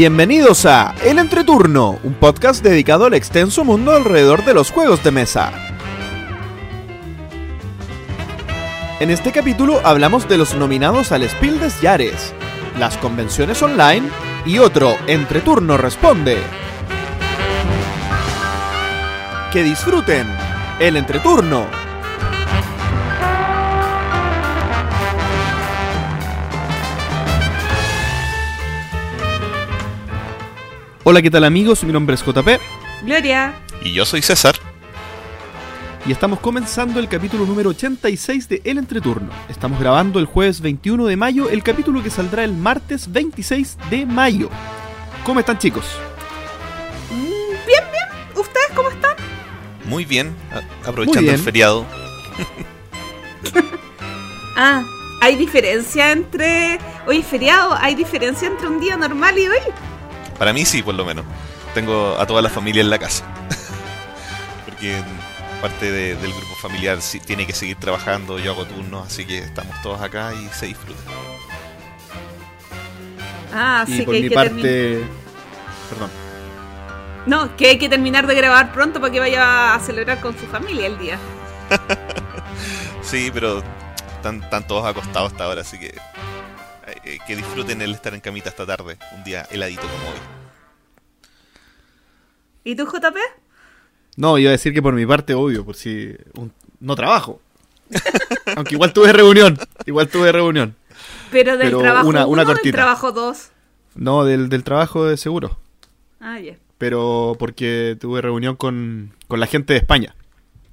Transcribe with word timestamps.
Bienvenidos 0.00 0.64
a 0.64 0.94
El 1.04 1.18
Entreturno, 1.18 1.98
un 2.02 2.14
podcast 2.14 2.64
dedicado 2.64 3.04
al 3.04 3.12
extenso 3.12 3.66
mundo 3.66 3.92
alrededor 3.92 4.46
de 4.46 4.54
los 4.54 4.70
juegos 4.70 5.04
de 5.04 5.10
mesa. 5.10 5.52
En 8.98 9.10
este 9.10 9.30
capítulo 9.30 9.78
hablamos 9.84 10.26
de 10.26 10.38
los 10.38 10.54
nominados 10.54 11.12
al 11.12 11.28
Spiel 11.28 11.60
des 11.60 11.74
Jahres, 11.82 12.32
las 12.78 12.96
convenciones 12.96 13.60
online 13.60 14.08
y 14.46 14.56
otro 14.56 14.96
Entreturno 15.06 15.76
Responde. 15.76 16.38
Que 19.52 19.62
disfruten 19.62 20.26
el 20.78 20.96
Entreturno. 20.96 21.79
Hola, 31.04 31.22
¿qué 31.22 31.30
tal 31.30 31.44
amigos? 31.44 31.82
Mi 31.84 31.92
nombre 31.92 32.14
es 32.14 32.22
JP 32.24 32.48
Gloria. 33.04 33.54
Y 33.82 33.92
yo 33.92 34.04
soy 34.04 34.22
César. 34.22 34.54
y 36.06 36.12
estamos 36.12 36.40
comenzando 36.40 36.98
el 37.00 37.08
capítulo 37.08 37.46
número 37.46 37.70
86 37.70 38.48
de 38.48 38.60
El 38.64 38.78
Entreturno. 38.78 39.30
Estamos 39.48 39.80
grabando 39.80 40.18
el 40.18 40.26
jueves 40.26 40.60
21 40.60 41.06
de 41.06 41.16
mayo, 41.16 41.48
el 41.50 41.62
capítulo 41.62 42.02
que 42.02 42.10
saldrá 42.10 42.44
el 42.44 42.52
martes 42.52 43.10
26 43.10 43.76
de 43.90 44.06
mayo. 44.06 44.50
¿Cómo 45.24 45.40
están 45.40 45.58
chicos? 45.58 45.84
Mm, 47.10 47.66
Bien, 47.66 47.84
bien. 47.92 48.06
¿Ustedes 48.34 48.68
cómo 48.74 48.90
están? 48.90 49.14
Muy 49.86 50.04
bien, 50.04 50.34
aprovechando 50.84 51.20
Muy 51.20 51.24
bien. 51.24 51.34
el 51.34 51.40
feriado. 51.40 51.86
Ah, 54.62 54.82
¿hay 55.22 55.36
diferencia 55.36 56.12
entre... 56.12 56.78
Hoy 57.06 57.18
es 57.18 57.26
feriado, 57.26 57.74
¿hay 57.80 57.94
diferencia 57.94 58.46
entre 58.46 58.66
un 58.66 58.78
día 58.78 58.94
normal 58.94 59.38
y 59.38 59.48
hoy? 59.48 59.56
Para 60.40 60.52
mí 60.52 60.64
sí, 60.64 60.82
por 60.82 60.94
lo 60.94 61.04
menos. 61.04 61.24
Tengo 61.74 62.16
a 62.18 62.26
toda 62.26 62.42
la 62.42 62.48
familia 62.48 62.80
en 62.80 62.90
la 62.90 62.98
casa. 62.98 63.24
Porque 64.64 64.96
parte 65.60 65.92
de- 65.92 66.16
del 66.16 66.32
grupo 66.32 66.54
familiar 66.56 67.00
sí 67.02 67.20
tiene 67.20 67.46
que 67.46 67.52
seguir 67.52 67.76
trabajando, 67.76 68.38
yo 68.38 68.52
hago 68.52 68.64
turnos, 68.64 69.06
así 69.06 69.24
que 69.26 69.38
estamos 69.38 69.80
todos 69.82 70.00
acá 70.00 70.32
y 70.34 70.48
se 70.48 70.66
disfruta. 70.66 70.98
Ah, 73.52 73.84
y 73.86 73.96
sí, 73.98 74.02
por 74.02 74.14
que 74.14 74.22
mi 74.22 74.28
que 74.30 74.34
parte... 74.34 75.04
Perdón. 75.90 76.10
No, 77.26 77.54
que 77.56 77.66
hay 77.68 77.78
que 77.78 77.88
terminar 77.90 78.26
de 78.26 78.34
grabar 78.34 78.72
pronto 78.72 78.98
para 79.00 79.12
que 79.12 79.20
vaya 79.20 79.74
a 79.74 79.80
celebrar 79.80 80.20
con 80.20 80.38
su 80.38 80.46
familia 80.46 80.86
el 80.86 80.98
día. 80.98 81.18
Sí, 83.02 83.30
pero 83.34 83.62
están, 84.16 84.40
están 84.42 84.64
todos 84.66 84.86
acostados 84.86 85.32
hasta 85.32 85.44
ahora, 85.44 85.62
así 85.62 85.78
que 85.80 85.92
eh, 87.04 87.18
que 87.26 87.36
disfruten 87.36 87.80
el 87.82 87.92
estar 87.92 88.14
en 88.14 88.20
camita 88.20 88.48
esta 88.50 88.66
tarde, 88.66 88.98
un 89.16 89.24
día 89.24 89.46
heladito 89.50 89.82
como 89.82 90.10
hoy. 90.10 90.18
¿Y 92.64 92.74
tú, 92.76 92.84
JP? 92.86 93.16
No, 94.16 94.38
iba 94.38 94.50
a 94.50 94.52
decir 94.52 94.74
que 94.74 94.82
por 94.82 94.94
mi 94.94 95.06
parte, 95.06 95.34
obvio, 95.34 95.64
por 95.64 95.76
si 95.76 96.14
un- 96.34 96.52
no 96.80 96.94
trabajo. 96.94 97.40
Aunque 98.56 98.74
igual 98.74 98.92
tuve 98.92 99.12
reunión, 99.12 99.58
igual 99.86 100.08
tuve 100.08 100.30
reunión. 100.32 100.76
Pero 101.30 101.56
del 101.56 101.68
Pero 101.68 101.78
trabajo 101.80 102.08
una- 102.08 102.44
del 102.44 102.72
trabajo 102.72 103.12
2. 103.12 103.50
No, 103.94 104.24
del, 104.24 104.48
del 104.48 104.62
trabajo 104.64 105.06
de 105.06 105.16
seguro. 105.16 105.58
Ah. 106.20 106.38
Pero 106.78 107.36
porque 107.38 107.96
tuve 108.00 108.20
reunión 108.20 108.56
con, 108.56 109.14
con 109.26 109.40
la 109.40 109.46
gente 109.46 109.72
de 109.72 109.78
España. 109.78 110.14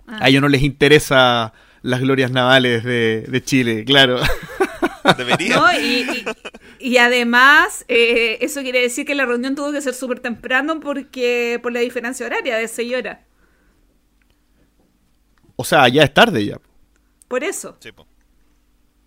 Ah. 0.07 0.19
A 0.21 0.29
ellos 0.29 0.41
no 0.41 0.49
les 0.49 0.61
interesa 0.63 1.53
las 1.83 2.01
glorias 2.01 2.31
navales 2.31 2.83
de, 2.83 3.25
de 3.27 3.43
Chile, 3.43 3.85
claro. 3.85 4.19
Debería. 5.15 5.55
No, 5.55 5.71
y, 5.79 6.01
y- 6.01 6.25
y 6.79 6.97
además, 6.97 7.85
eh, 7.87 8.37
eso 8.41 8.61
quiere 8.61 8.81
decir 8.81 9.05
que 9.05 9.15
la 9.15 9.25
reunión 9.25 9.55
tuvo 9.55 9.71
que 9.71 9.81
ser 9.81 9.93
súper 9.93 10.19
temprano 10.19 10.79
porque 10.79 11.59
por 11.63 11.71
la 11.71 11.79
diferencia 11.79 12.25
horaria 12.25 12.57
de 12.57 12.67
6 12.67 12.93
horas. 12.95 13.19
O 15.55 15.63
sea, 15.63 15.87
ya 15.87 16.03
es 16.03 16.13
tarde 16.13 16.45
ya. 16.45 16.59
Por 17.27 17.43
eso. 17.43 17.77
Sí, 17.79 17.91
po. 17.91 18.05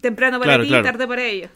Temprano 0.01 0.39
para 0.39 0.51
Claro, 0.53 0.63
ti 0.65 0.69
claro. 0.69 0.83
y 0.83 0.91
tarde 0.91 1.07
para 1.07 1.25
ellos. 1.25 1.51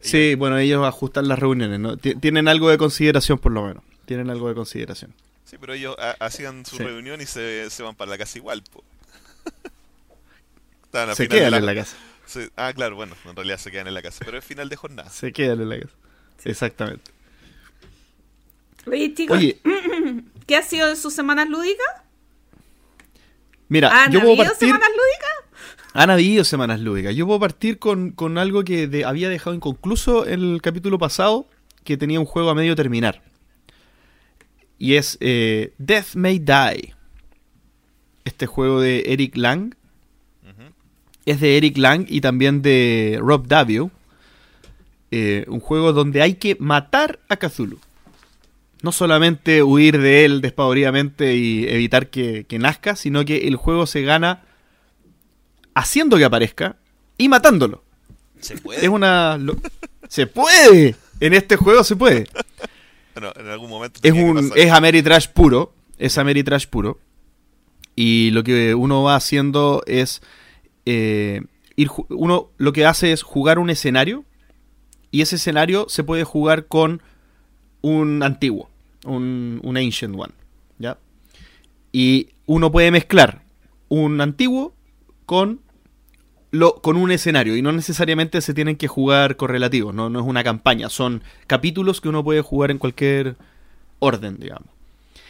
Sí, 0.00 0.34
bueno, 0.34 0.56
ellos 0.58 0.86
ajustan 0.86 1.28
las 1.28 1.38
reuniones, 1.38 1.78
¿no? 1.80 1.96
Ti- 1.96 2.14
Tienen 2.14 2.48
algo 2.48 2.70
de 2.70 2.78
consideración 2.78 3.38
por 3.38 3.52
lo 3.52 3.62
menos. 3.66 3.82
Tienen 4.06 4.30
algo 4.30 4.48
de 4.48 4.54
consideración. 4.54 5.12
Sí, 5.44 5.56
pero 5.60 5.74
ellos 5.74 5.96
ha- 5.98 6.16
hacían 6.24 6.64
su 6.64 6.76
Sí. 6.76 6.82
reunión 6.84 7.20
y 7.20 7.26
se, 7.26 7.68
se 7.70 7.82
van 7.82 7.94
para 7.96 8.10
la 8.12 8.18
casa 8.18 8.38
igual. 8.38 8.62
Po. 8.72 8.84
Estaban 10.84 11.10
al 11.10 11.16
Se 11.16 11.24
final 11.24 11.38
de 11.38 11.44
quedan 11.46 11.54
en 11.60 11.66
la 11.66 11.74
casa. 11.74 11.96
Sí, 12.30 12.48
ah, 12.54 12.72
claro, 12.72 12.94
bueno, 12.94 13.16
en 13.28 13.34
realidad 13.34 13.58
se 13.58 13.72
quedan 13.72 13.88
en 13.88 13.94
la 13.94 14.02
casa, 14.02 14.22
pero 14.24 14.38
es 14.38 14.44
final 14.44 14.68
de 14.68 14.76
jornada. 14.76 15.10
Se 15.10 15.32
quedan 15.32 15.60
en 15.62 15.68
la 15.68 15.80
casa. 15.80 15.94
Exactamente. 16.44 17.10
Oye, 18.86 19.12
chicos, 19.14 19.36
Oye, 19.36 19.58
¿qué 20.46 20.56
ha 20.56 20.62
sido 20.62 20.86
de 20.88 20.94
sus 20.96 21.12
semanas 21.12 21.48
lúdicas? 21.48 21.86
mira, 23.68 24.04
¿Han 24.04 24.12
yo 24.12 24.20
puedo 24.20 24.32
habido 24.34 24.44
partir... 24.46 24.68
semanas 24.68 24.88
lúdicas? 24.90 25.70
Han 25.92 26.10
habido 26.10 26.44
semanas 26.44 26.80
lúdicas. 26.80 27.16
Yo 27.16 27.26
puedo 27.26 27.40
partir 27.40 27.78
con, 27.80 28.12
con 28.12 28.38
algo 28.38 28.62
que 28.62 28.86
de- 28.86 29.04
había 29.04 29.28
dejado 29.28 29.54
inconcluso 29.56 30.24
en 30.26 30.40
el 30.54 30.62
capítulo 30.62 30.98
pasado, 30.98 31.48
que 31.82 31.96
tenía 31.96 32.20
un 32.20 32.26
juego 32.26 32.50
a 32.50 32.54
medio 32.54 32.76
terminar. 32.76 33.22
Y 34.78 34.94
es 34.94 35.18
eh, 35.20 35.74
Death 35.78 36.14
May 36.14 36.38
Die. 36.38 36.94
Este 38.24 38.46
juego 38.46 38.80
de 38.80 39.12
Eric 39.12 39.36
Lang. 39.36 39.74
Es 41.26 41.40
de 41.40 41.56
Eric 41.56 41.76
Lang 41.78 42.06
y 42.08 42.20
también 42.20 42.62
de 42.62 43.18
Rob 43.20 43.46
Davio. 43.46 43.90
Eh, 45.10 45.44
un 45.48 45.60
juego 45.60 45.92
donde 45.92 46.22
hay 46.22 46.34
que 46.34 46.56
matar 46.60 47.18
a 47.28 47.36
Cthulhu. 47.36 47.78
No 48.82 48.92
solamente 48.92 49.62
huir 49.62 50.00
de 50.00 50.24
él 50.24 50.40
despavoridamente 50.40 51.36
y 51.36 51.66
evitar 51.68 52.08
que, 52.08 52.44
que 52.48 52.58
nazca, 52.58 52.96
sino 52.96 53.24
que 53.24 53.48
el 53.48 53.56
juego 53.56 53.86
se 53.86 54.02
gana 54.02 54.42
haciendo 55.74 56.16
que 56.16 56.24
aparezca 56.24 56.76
y 57.18 57.28
matándolo. 57.28 57.82
¿Se 58.40 58.56
puede? 58.56 58.80
Es 58.82 58.88
una... 58.88 59.36
lo- 59.36 59.56
¡Se 60.08 60.26
puede! 60.26 60.96
En 61.20 61.34
este 61.34 61.56
juego 61.56 61.84
se 61.84 61.94
puede. 61.96 62.26
Bueno, 63.14 63.32
en 63.38 63.48
algún 63.48 63.68
momento 63.68 64.00
Es 64.02 64.12
un 64.12 64.50
es 64.56 64.70
Ameritrash 64.72 65.28
puro, 65.28 65.74
es 65.98 66.16
Ameritrash 66.16 66.66
puro. 66.66 66.98
Y 67.94 68.30
lo 68.30 68.42
que 68.42 68.74
uno 68.74 69.02
va 69.02 69.16
haciendo 69.16 69.82
es 69.86 70.22
eh, 70.86 71.42
ir 71.76 71.88
uno 72.08 72.48
lo 72.58 72.72
que 72.72 72.86
hace 72.86 73.12
es 73.12 73.22
jugar 73.22 73.58
un 73.58 73.70
escenario 73.70 74.24
y 75.10 75.22
ese 75.22 75.36
escenario 75.36 75.86
se 75.88 76.04
puede 76.04 76.24
jugar 76.24 76.66
con 76.66 77.02
un 77.80 78.22
antiguo, 78.22 78.68
un, 79.04 79.60
un 79.62 79.76
ancient 79.76 80.14
one, 80.16 80.32
¿ya? 80.78 80.98
Y 81.92 82.28
uno 82.46 82.70
puede 82.70 82.90
mezclar 82.90 83.42
un 83.88 84.20
antiguo 84.20 84.74
con 85.26 85.60
lo, 86.50 86.74
con 86.76 86.96
un 86.96 87.10
escenario 87.12 87.56
y 87.56 87.62
no 87.62 87.72
necesariamente 87.72 88.40
se 88.40 88.54
tienen 88.54 88.76
que 88.76 88.88
jugar 88.88 89.36
correlativos, 89.36 89.94
no, 89.94 90.10
no 90.10 90.20
es 90.20 90.26
una 90.26 90.44
campaña, 90.44 90.88
son 90.88 91.22
capítulos 91.46 92.00
que 92.00 92.08
uno 92.08 92.24
puede 92.24 92.40
jugar 92.40 92.70
en 92.70 92.78
cualquier 92.78 93.36
orden, 93.98 94.38
digamos. 94.38 94.68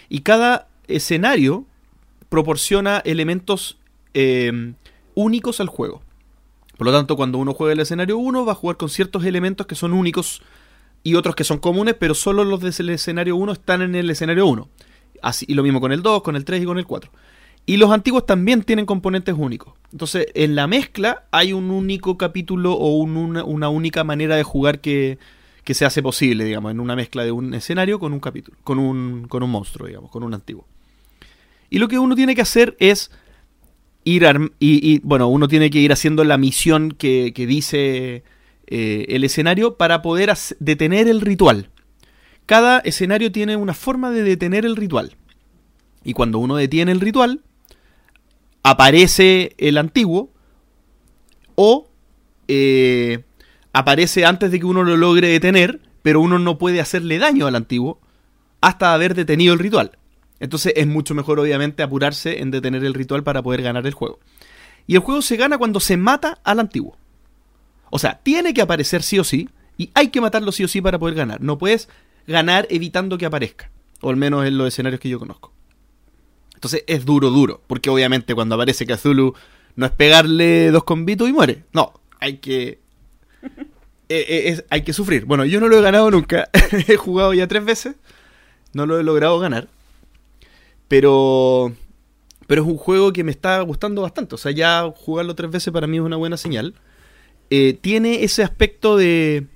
Y 0.08 0.20
cada 0.20 0.68
escenario 0.88 1.64
proporciona 2.28 2.98
elementos 3.04 3.78
eh, 4.14 4.72
únicos 5.14 5.60
al 5.60 5.68
juego. 5.68 6.02
Por 6.76 6.86
lo 6.86 6.92
tanto, 6.92 7.16
cuando 7.16 7.38
uno 7.38 7.52
juega 7.52 7.72
el 7.74 7.80
escenario 7.80 8.16
1, 8.18 8.44
va 8.46 8.52
a 8.52 8.54
jugar 8.54 8.76
con 8.76 8.88
ciertos 8.88 9.24
elementos 9.24 9.66
que 9.66 9.74
son 9.74 9.92
únicos 9.92 10.42
y 11.02 11.14
otros 11.14 11.34
que 11.34 11.44
son 11.44 11.58
comunes, 11.58 11.94
pero 11.98 12.14
solo 12.14 12.44
los 12.44 12.60
del 12.60 12.90
escenario 12.90 13.36
1 13.36 13.52
están 13.52 13.82
en 13.82 13.94
el 13.94 14.08
escenario 14.10 14.46
1. 14.46 14.68
Así, 15.22 15.44
y 15.48 15.54
lo 15.54 15.62
mismo 15.62 15.80
con 15.80 15.92
el 15.92 16.02
2, 16.02 16.22
con 16.22 16.36
el 16.36 16.44
3 16.44 16.62
y 16.62 16.64
con 16.64 16.78
el 16.78 16.86
4. 16.86 17.10
Y 17.66 17.76
los 17.76 17.90
antiguos 17.90 18.24
también 18.24 18.62
tienen 18.62 18.86
componentes 18.86 19.34
únicos. 19.36 19.74
Entonces, 19.92 20.26
en 20.34 20.54
la 20.54 20.66
mezcla 20.66 21.24
hay 21.30 21.52
un 21.52 21.70
único 21.70 22.16
capítulo 22.16 22.72
o 22.72 22.96
un- 22.96 23.16
una, 23.16 23.44
una 23.44 23.68
única 23.68 24.02
manera 24.02 24.36
de 24.36 24.42
jugar 24.42 24.80
que, 24.80 25.18
que 25.64 25.74
se 25.74 25.84
hace 25.84 26.02
posible, 26.02 26.44
digamos, 26.44 26.70
en 26.70 26.80
una 26.80 26.96
mezcla 26.96 27.22
de 27.24 27.32
un 27.32 27.52
escenario 27.52 27.98
con 27.98 28.14
un 28.14 28.20
capítulo, 28.20 28.56
con 28.64 28.78
un, 28.78 29.26
con 29.28 29.42
un 29.42 29.50
monstruo, 29.50 29.86
digamos, 29.86 30.10
con 30.10 30.22
un 30.22 30.32
antiguo. 30.32 30.66
Y 31.68 31.78
lo 31.78 31.88
que 31.88 31.98
uno 31.98 32.16
tiene 32.16 32.34
que 32.34 32.40
hacer 32.42 32.76
es 32.80 33.10
ir 34.04 34.24
y, 34.58 34.92
y, 34.92 35.00
bueno, 35.00 35.28
uno 35.28 35.48
tiene 35.48 35.70
que 35.70 35.78
ir 35.78 35.92
haciendo 35.92 36.24
la 36.24 36.38
misión 36.38 36.92
que, 36.92 37.32
que 37.34 37.46
dice 37.46 38.24
eh, 38.66 39.06
el 39.08 39.24
escenario 39.24 39.76
para 39.76 40.00
poder 40.00 40.32
detener 40.60 41.08
el 41.08 41.20
ritual. 41.20 41.70
Cada 42.46 42.78
escenario 42.80 43.32
tiene 43.32 43.56
una 43.56 43.74
forma 43.74 44.10
de 44.10 44.22
detener 44.22 44.64
el 44.64 44.76
ritual. 44.76 45.16
Y 46.04 46.14
cuando 46.14 46.38
uno 46.38 46.56
detiene 46.56 46.92
el 46.92 47.00
ritual, 47.00 47.42
aparece 48.62 49.54
el 49.58 49.76
antiguo 49.76 50.30
o 51.54 51.88
eh, 52.48 53.24
aparece 53.72 54.24
antes 54.24 54.50
de 54.50 54.60
que 54.60 54.66
uno 54.66 54.82
lo 54.82 54.96
logre 54.96 55.28
detener, 55.28 55.80
pero 56.02 56.20
uno 56.20 56.38
no 56.38 56.58
puede 56.58 56.80
hacerle 56.80 57.18
daño 57.18 57.46
al 57.46 57.56
antiguo 57.56 58.00
hasta 58.60 58.94
haber 58.94 59.14
detenido 59.14 59.52
el 59.52 59.58
ritual. 59.58 59.98
Entonces 60.40 60.72
es 60.74 60.86
mucho 60.86 61.14
mejor 61.14 61.38
obviamente 61.38 61.82
apurarse 61.82 62.40
en 62.40 62.50
detener 62.50 62.84
el 62.84 62.94
ritual 62.94 63.22
para 63.22 63.42
poder 63.42 63.62
ganar 63.62 63.86
el 63.86 63.94
juego. 63.94 64.18
Y 64.86 64.94
el 64.94 65.00
juego 65.00 65.22
se 65.22 65.36
gana 65.36 65.58
cuando 65.58 65.78
se 65.78 65.96
mata 65.96 66.40
al 66.42 66.58
antiguo. 66.58 66.96
O 67.90 67.98
sea, 67.98 68.20
tiene 68.22 68.54
que 68.54 68.62
aparecer 68.62 69.02
sí 69.02 69.18
o 69.18 69.24
sí, 69.24 69.48
y 69.76 69.90
hay 69.94 70.08
que 70.08 70.20
matarlo 70.20 70.52
sí 70.52 70.64
o 70.64 70.68
sí 70.68 70.80
para 70.80 70.98
poder 70.98 71.14
ganar. 71.14 71.40
No 71.40 71.58
puedes 71.58 71.88
ganar 72.26 72.66
evitando 72.70 73.18
que 73.18 73.26
aparezca. 73.26 73.70
O 74.00 74.10
al 74.10 74.16
menos 74.16 74.46
en 74.46 74.56
los 74.56 74.68
escenarios 74.68 75.00
que 75.00 75.08
yo 75.08 75.18
conozco. 75.18 75.52
Entonces 76.54 76.84
es 76.86 77.04
duro, 77.04 77.30
duro. 77.30 77.62
Porque 77.66 77.90
obviamente 77.90 78.34
cuando 78.34 78.54
aparece 78.54 78.86
Cthulhu 78.86 79.34
no 79.76 79.86
es 79.86 79.92
pegarle 79.92 80.70
dos 80.70 80.84
combitos 80.84 81.28
y 81.28 81.32
muere. 81.32 81.64
No, 81.72 82.00
hay 82.18 82.38
que... 82.38 82.80
eh, 84.08 84.26
eh, 84.28 84.64
hay 84.70 84.82
que 84.82 84.92
sufrir. 84.92 85.24
Bueno, 85.24 85.44
yo 85.44 85.60
no 85.60 85.68
lo 85.68 85.78
he 85.78 85.82
ganado 85.82 86.10
nunca. 86.10 86.48
he 86.88 86.96
jugado 86.96 87.34
ya 87.34 87.46
tres 87.46 87.64
veces. 87.64 87.96
No 88.72 88.86
lo 88.86 89.00
he 89.00 89.02
logrado 89.02 89.38
ganar. 89.38 89.68
Pero... 90.90 91.72
Pero 92.48 92.62
es 92.62 92.68
un 92.68 92.78
juego 92.78 93.12
que 93.12 93.22
me 93.22 93.30
está 93.30 93.60
gustando 93.60 94.02
bastante. 94.02 94.34
O 94.34 94.38
sea, 94.38 94.50
ya 94.50 94.92
jugarlo 94.96 95.36
tres 95.36 95.52
veces 95.52 95.72
para 95.72 95.86
mí 95.86 95.98
es 95.98 96.02
una 96.02 96.16
buena 96.16 96.36
señal. 96.36 96.74
Eh, 97.48 97.78
tiene 97.80 98.24
ese 98.24 98.42
aspecto 98.42 98.96
de, 98.96 99.46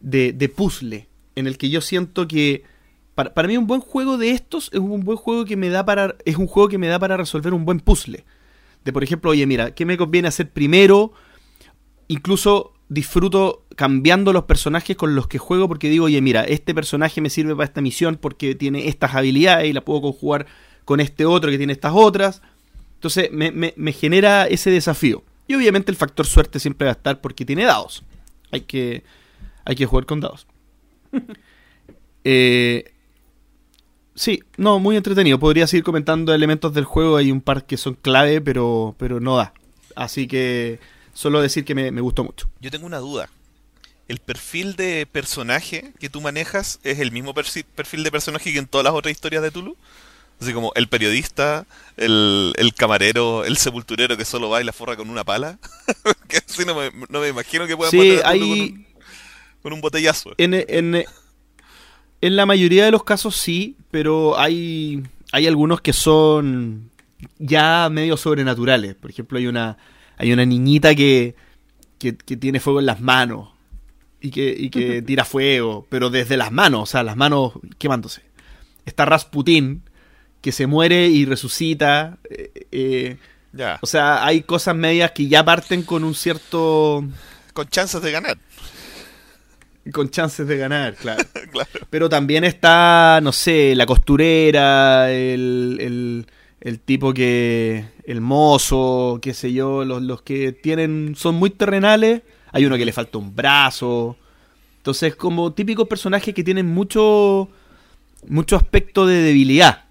de, 0.00 0.32
de 0.32 0.48
puzzle. 0.48 1.06
En 1.36 1.46
el 1.46 1.58
que 1.58 1.70
yo 1.70 1.80
siento 1.80 2.26
que... 2.26 2.64
Para, 3.14 3.32
para 3.34 3.46
mí 3.46 3.56
un 3.56 3.68
buen 3.68 3.80
juego 3.80 4.18
de 4.18 4.32
estos 4.32 4.68
es 4.72 4.80
un 4.80 5.04
buen 5.04 5.16
juego 5.16 5.44
que 5.44 5.56
me 5.56 5.68
da 5.68 5.84
para... 5.84 6.16
Es 6.24 6.36
un 6.36 6.48
juego 6.48 6.68
que 6.68 6.78
me 6.78 6.88
da 6.88 6.98
para 6.98 7.16
resolver 7.16 7.54
un 7.54 7.64
buen 7.64 7.78
puzzle. 7.78 8.24
De 8.84 8.92
por 8.92 9.04
ejemplo, 9.04 9.30
oye, 9.30 9.46
mira, 9.46 9.72
¿qué 9.76 9.86
me 9.86 9.96
conviene 9.96 10.26
hacer 10.26 10.50
primero? 10.50 11.12
Incluso 12.08 12.73
disfruto 12.88 13.64
cambiando 13.76 14.32
los 14.32 14.44
personajes 14.44 14.96
con 14.96 15.14
los 15.14 15.26
que 15.26 15.38
juego 15.38 15.68
porque 15.68 15.88
digo, 15.88 16.04
oye, 16.06 16.20
mira, 16.20 16.44
este 16.44 16.74
personaje 16.74 17.20
me 17.20 17.30
sirve 17.30 17.54
para 17.56 17.64
esta 17.66 17.80
misión 17.80 18.16
porque 18.20 18.54
tiene 18.54 18.88
estas 18.88 19.14
habilidades 19.14 19.68
y 19.68 19.72
la 19.72 19.80
puedo 19.84 20.02
conjugar 20.02 20.46
con 20.84 21.00
este 21.00 21.24
otro 21.26 21.50
que 21.50 21.58
tiene 21.58 21.72
estas 21.72 21.92
otras. 21.94 22.42
Entonces 22.96 23.30
me, 23.32 23.50
me- 23.50 23.74
me 23.76 23.92
genera 23.92 24.46
ese 24.46 24.70
desafío. 24.70 25.22
Y 25.46 25.54
obviamente 25.54 25.90
el 25.90 25.96
factor 25.96 26.26
suerte 26.26 26.58
siempre 26.60 26.86
va 26.86 26.92
a 26.92 26.96
estar 26.96 27.20
porque 27.20 27.44
tiene 27.44 27.64
dados. 27.64 28.02
Hay 28.50 28.62
que, 28.62 29.02
hay 29.64 29.74
que 29.76 29.86
jugar 29.86 30.06
con 30.06 30.20
dados. 30.20 30.46
Eh, 32.24 32.92
sí, 34.14 34.42
no, 34.56 34.78
muy 34.78 34.96
entretenido. 34.96 35.38
Podría 35.38 35.66
seguir 35.66 35.84
comentando 35.84 36.34
elementos 36.34 36.72
del 36.74 36.84
juego. 36.84 37.16
Hay 37.16 37.30
un 37.30 37.40
par 37.40 37.66
que 37.66 37.76
son 37.76 37.94
clave, 37.94 38.40
pero, 38.40 38.94
pero 38.98 39.20
no 39.20 39.36
da. 39.36 39.52
Así 39.96 40.26
que 40.26 40.80
solo 41.14 41.40
decir 41.40 41.64
que 41.64 41.74
me, 41.74 41.90
me 41.90 42.00
gustó 42.02 42.22
mucho. 42.24 42.48
Yo 42.60 42.70
tengo 42.70 42.86
una 42.86 42.98
duda. 42.98 43.30
¿El 44.06 44.18
perfil 44.18 44.76
de 44.76 45.06
personaje 45.10 45.94
que 45.98 46.10
tú 46.10 46.20
manejas 46.20 46.78
es 46.82 46.98
el 46.98 47.10
mismo 47.10 47.32
perfil 47.32 48.02
de 48.04 48.10
personaje 48.10 48.52
que 48.52 48.58
en 48.58 48.66
todas 48.66 48.84
las 48.84 48.92
otras 48.92 49.12
historias 49.12 49.42
de 49.42 49.50
Tulu? 49.50 49.76
Así 50.40 50.52
como 50.52 50.72
el 50.74 50.88
periodista, 50.88 51.64
el, 51.96 52.52
el 52.58 52.74
camarero, 52.74 53.44
el 53.46 53.56
sepulturero 53.56 54.16
que 54.18 54.24
solo 54.26 54.50
va 54.50 54.60
y 54.60 54.64
la 54.64 54.72
forra 54.74 54.96
con 54.96 55.08
una 55.08 55.24
pala. 55.24 55.58
que 56.28 56.36
así 56.38 56.66
no 56.66 56.74
me, 56.74 56.90
no 57.08 57.20
me 57.20 57.28
imagino 57.28 57.66
que 57.66 57.76
puedan 57.76 57.92
Sí, 57.92 57.98
matar 57.98 58.26
a 58.26 58.28
hay- 58.30 58.40
con, 58.40 58.50
un, 58.50 58.86
con 59.62 59.72
un 59.72 59.80
botellazo. 59.80 60.34
En, 60.36 60.52
en, 60.52 61.04
en 62.20 62.36
la 62.36 62.46
mayoría 62.46 62.84
de 62.84 62.90
los 62.90 63.04
casos 63.04 63.36
sí, 63.36 63.76
pero 63.90 64.38
hay, 64.38 65.02
hay 65.32 65.46
algunos 65.46 65.80
que 65.80 65.92
son 65.92 66.90
ya 67.38 67.88
medio 67.90 68.16
sobrenaturales. 68.16 68.96
Por 68.96 69.10
ejemplo, 69.10 69.38
hay 69.38 69.46
una, 69.46 69.78
hay 70.16 70.32
una 70.32 70.44
niñita 70.44 70.94
que, 70.94 71.34
que, 71.98 72.16
que 72.16 72.36
tiene 72.36 72.60
fuego 72.60 72.80
en 72.80 72.86
las 72.86 73.00
manos 73.00 73.50
y 74.20 74.30
que, 74.30 74.54
y 74.56 74.70
que 74.70 75.02
tira 75.06 75.24
fuego, 75.24 75.86
pero 75.90 76.10
desde 76.10 76.36
las 76.36 76.50
manos, 76.52 76.82
o 76.82 76.86
sea, 76.86 77.02
las 77.02 77.16
manos 77.16 77.52
quemándose. 77.78 78.22
Está 78.86 79.04
Rasputín, 79.04 79.82
que 80.40 80.52
se 80.52 80.66
muere 80.66 81.08
y 81.08 81.24
resucita. 81.24 82.18
eh, 82.30 82.50
eh, 82.72 83.16
Ya, 83.52 83.78
o 83.82 83.86
sea, 83.86 84.24
hay 84.26 84.42
cosas 84.42 84.74
medias 84.76 85.12
que 85.12 85.26
ya 85.28 85.44
parten 85.44 85.82
con 85.82 86.04
un 86.04 86.14
cierto... 86.14 87.04
con 87.52 87.68
chances 87.68 88.02
de 88.02 88.10
ganar. 88.10 88.36
con 89.92 90.10
chances 90.10 90.46
de 90.46 90.56
ganar, 90.56 90.94
claro. 90.96 91.22
claro. 91.52 91.70
Pero 91.90 92.08
también 92.08 92.44
está, 92.44 93.20
no 93.22 93.32
sé, 93.32 93.74
la 93.74 93.86
costurera, 93.86 95.10
el, 95.10 95.78
el, 95.80 96.26
el 96.64 96.80
tipo 96.80 97.14
que. 97.14 97.84
el 98.04 98.20
mozo, 98.20 99.20
qué 99.22 99.32
sé 99.34 99.52
yo, 99.52 99.84
los, 99.84 100.02
los 100.02 100.22
que 100.22 100.50
tienen. 100.52 101.14
son 101.16 101.36
muy 101.36 101.50
terrenales. 101.50 102.22
Hay 102.50 102.64
uno 102.66 102.76
que 102.76 102.84
le 102.84 102.92
falta 102.92 103.18
un 103.18 103.34
brazo. 103.36 104.16
Entonces, 104.78 105.14
como 105.16 105.52
típicos 105.52 105.86
personajes 105.86 106.34
que 106.34 106.42
tienen 106.44 106.66
mucho. 106.66 107.48
mucho 108.26 108.56
aspecto 108.56 109.06
de 109.06 109.16
debilidad. 109.22 109.84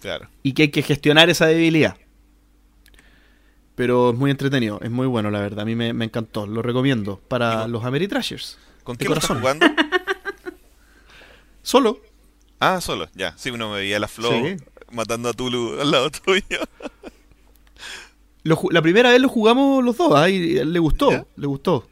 Claro. 0.00 0.28
Y 0.42 0.52
que 0.52 0.62
hay 0.62 0.68
que 0.68 0.82
gestionar 0.82 1.28
esa 1.30 1.46
debilidad. 1.46 1.96
Pero 3.74 4.10
es 4.10 4.16
muy 4.16 4.30
entretenido, 4.32 4.80
es 4.82 4.90
muy 4.90 5.06
bueno, 5.06 5.30
la 5.30 5.40
verdad. 5.40 5.60
A 5.60 5.64
mí 5.64 5.74
me, 5.76 5.92
me 5.92 6.04
encantó, 6.04 6.46
lo 6.46 6.62
recomiendo 6.62 7.20
para 7.28 7.66
Digo- 7.66 7.68
los 7.68 7.84
Ameritrashers. 7.84 8.58
¿Con 8.82 8.94
estás 8.94 9.08
corazón. 9.08 9.38
jugando? 9.40 9.66
Solo. 11.62 12.00
Ah, 12.60 12.80
solo, 12.80 13.08
ya. 13.14 13.34
Sí, 13.36 13.50
uno 13.50 13.70
me 13.70 13.76
veía 13.78 13.98
la 14.00 14.08
flor 14.08 14.32
Sí. 14.34 14.56
Matando 14.90 15.28
a 15.28 15.32
Tulu 15.32 15.80
al 15.80 15.90
lado 15.90 16.10
tuyo. 16.10 16.42
Lo 18.44 18.60
la 18.70 18.80
primera 18.82 19.10
vez 19.10 19.20
lo 19.20 19.28
jugamos 19.28 19.84
los 19.84 19.96
dos, 19.96 20.12
¿ah? 20.16 20.28
y 20.30 20.64
le 20.64 20.78
gustó, 20.78 21.10
¿Ya? 21.10 21.24
le 21.36 21.46
gustó. 21.46 21.86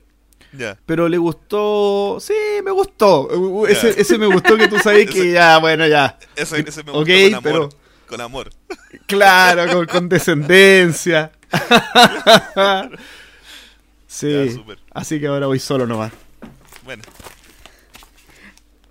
ya. 0.56 0.78
Pero 0.86 1.08
le 1.08 1.18
gustó, 1.18 2.18
sí, 2.20 2.32
me 2.64 2.70
gustó. 2.70 3.26
Uh, 3.28 3.62
uh. 3.62 3.66
Ese, 3.66 4.00
ese 4.00 4.16
me 4.16 4.26
gustó 4.26 4.56
que 4.56 4.68
tú 4.68 4.78
sabes 4.78 5.10
que 5.10 5.18
Ese- 5.20 5.32
ya, 5.32 5.58
bueno, 5.58 5.86
ya. 5.86 6.18
Ese, 6.34 6.60
ese 6.60 6.82
me 6.84 6.92
gustó 6.92 7.04
con 7.04 7.34
amor. 7.34 7.42
pero- 7.42 7.68
Con 8.08 8.20
amor. 8.20 8.50
Claro, 9.06 9.70
con, 9.72 9.86
con 9.86 10.08
descendencia. 10.08 11.32
sí. 14.06 14.48
Ya. 14.56 14.74
Así 14.92 15.20
que 15.20 15.26
ahora 15.26 15.46
voy 15.46 15.58
solo 15.58 15.86
nomás. 15.86 16.12
Bueno, 16.84 17.02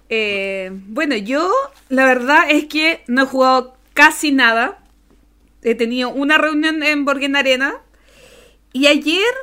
Eh, 0.10 0.69
bueno, 0.72 1.16
yo 1.16 1.50
la 1.90 2.06
verdad 2.06 2.50
es 2.52 2.66
que 2.66 3.04
no 3.07 3.24
he 3.24 3.25
jugado 3.25 3.75
casi 3.95 4.31
nada. 4.31 4.83
He 5.63 5.74
tenido 5.74 6.09
una 6.09 6.38
reunión 6.38 6.83
en 6.83 7.06
Borgen 7.06 7.36
Arena. 7.36 7.81
Y 8.71 8.86
ayer 8.86 9.33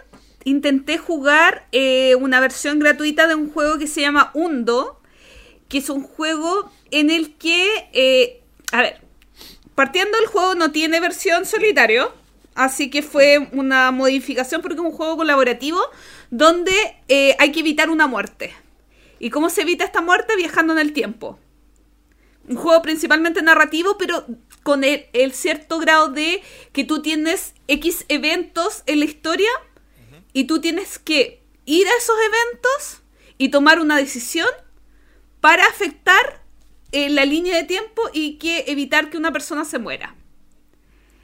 intenté 0.44 0.98
jugar 0.98 1.66
eh, 1.72 2.14
una 2.14 2.38
versión 2.38 2.78
gratuita 2.78 3.26
de 3.26 3.34
un 3.34 3.50
juego 3.50 3.78
que 3.78 3.88
se 3.88 4.02
llama 4.02 4.30
Undo. 4.34 5.00
Que 5.68 5.78
es 5.78 5.90
un 5.90 6.04
juego 6.04 6.70
en 6.92 7.10
el 7.10 7.34
que... 7.34 7.88
eh, 7.92 8.44
a 8.70 8.82
ver, 8.82 9.00
partiendo 9.74 10.16
el 10.18 10.26
juego 10.26 10.54
no 10.54 10.70
tiene 10.70 11.00
versión 11.00 11.44
solitario. 11.44 12.14
Así 12.54 12.90
que 12.90 13.02
fue 13.02 13.48
una 13.52 13.90
modificación 13.90 14.60
porque 14.60 14.74
es 14.74 14.80
un 14.80 14.92
juego 14.92 15.16
colaborativo 15.16 15.80
donde 16.30 16.72
eh, 17.08 17.34
hay 17.38 17.50
que 17.50 17.60
evitar 17.60 17.88
una 17.88 18.06
muerte. 18.06 18.54
¿Y 19.18 19.30
cómo 19.30 19.48
se 19.48 19.62
evita 19.62 19.84
esta 19.84 20.02
muerte? 20.02 20.36
Viajando 20.36 20.74
en 20.74 20.78
el 20.78 20.92
tiempo. 20.92 21.38
Un 22.52 22.58
juego 22.58 22.82
principalmente 22.82 23.42
narrativo, 23.42 23.96
pero 23.98 24.26
con 24.62 24.84
el, 24.84 25.06
el 25.12 25.32
cierto 25.32 25.78
grado 25.78 26.08
de 26.08 26.42
que 26.72 26.84
tú 26.84 27.02
tienes 27.02 27.54
X 27.66 28.04
eventos 28.08 28.82
en 28.86 29.00
la 29.00 29.06
historia 29.06 29.50
y 30.32 30.44
tú 30.44 30.60
tienes 30.60 30.98
que 30.98 31.42
ir 31.64 31.86
a 31.86 31.96
esos 31.98 32.16
eventos 32.18 33.02
y 33.38 33.48
tomar 33.48 33.80
una 33.80 33.96
decisión 33.96 34.48
para 35.40 35.64
afectar 35.66 36.42
eh, 36.92 37.08
la 37.10 37.24
línea 37.24 37.56
de 37.56 37.64
tiempo 37.64 38.02
y 38.12 38.38
que 38.38 38.64
evitar 38.68 39.10
que 39.10 39.16
una 39.16 39.32
persona 39.32 39.64
se 39.64 39.78
muera. 39.78 40.14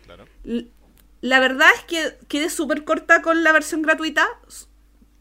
claro. 0.05 0.27
La 1.21 1.41
verdad 1.41 1.69
es 1.75 1.83
que 1.83 2.17
quedé 2.29 2.49
súper 2.49 2.85
corta 2.85 3.23
con 3.23 3.43
la 3.43 3.51
versión 3.51 3.83
gratuita 3.83 4.29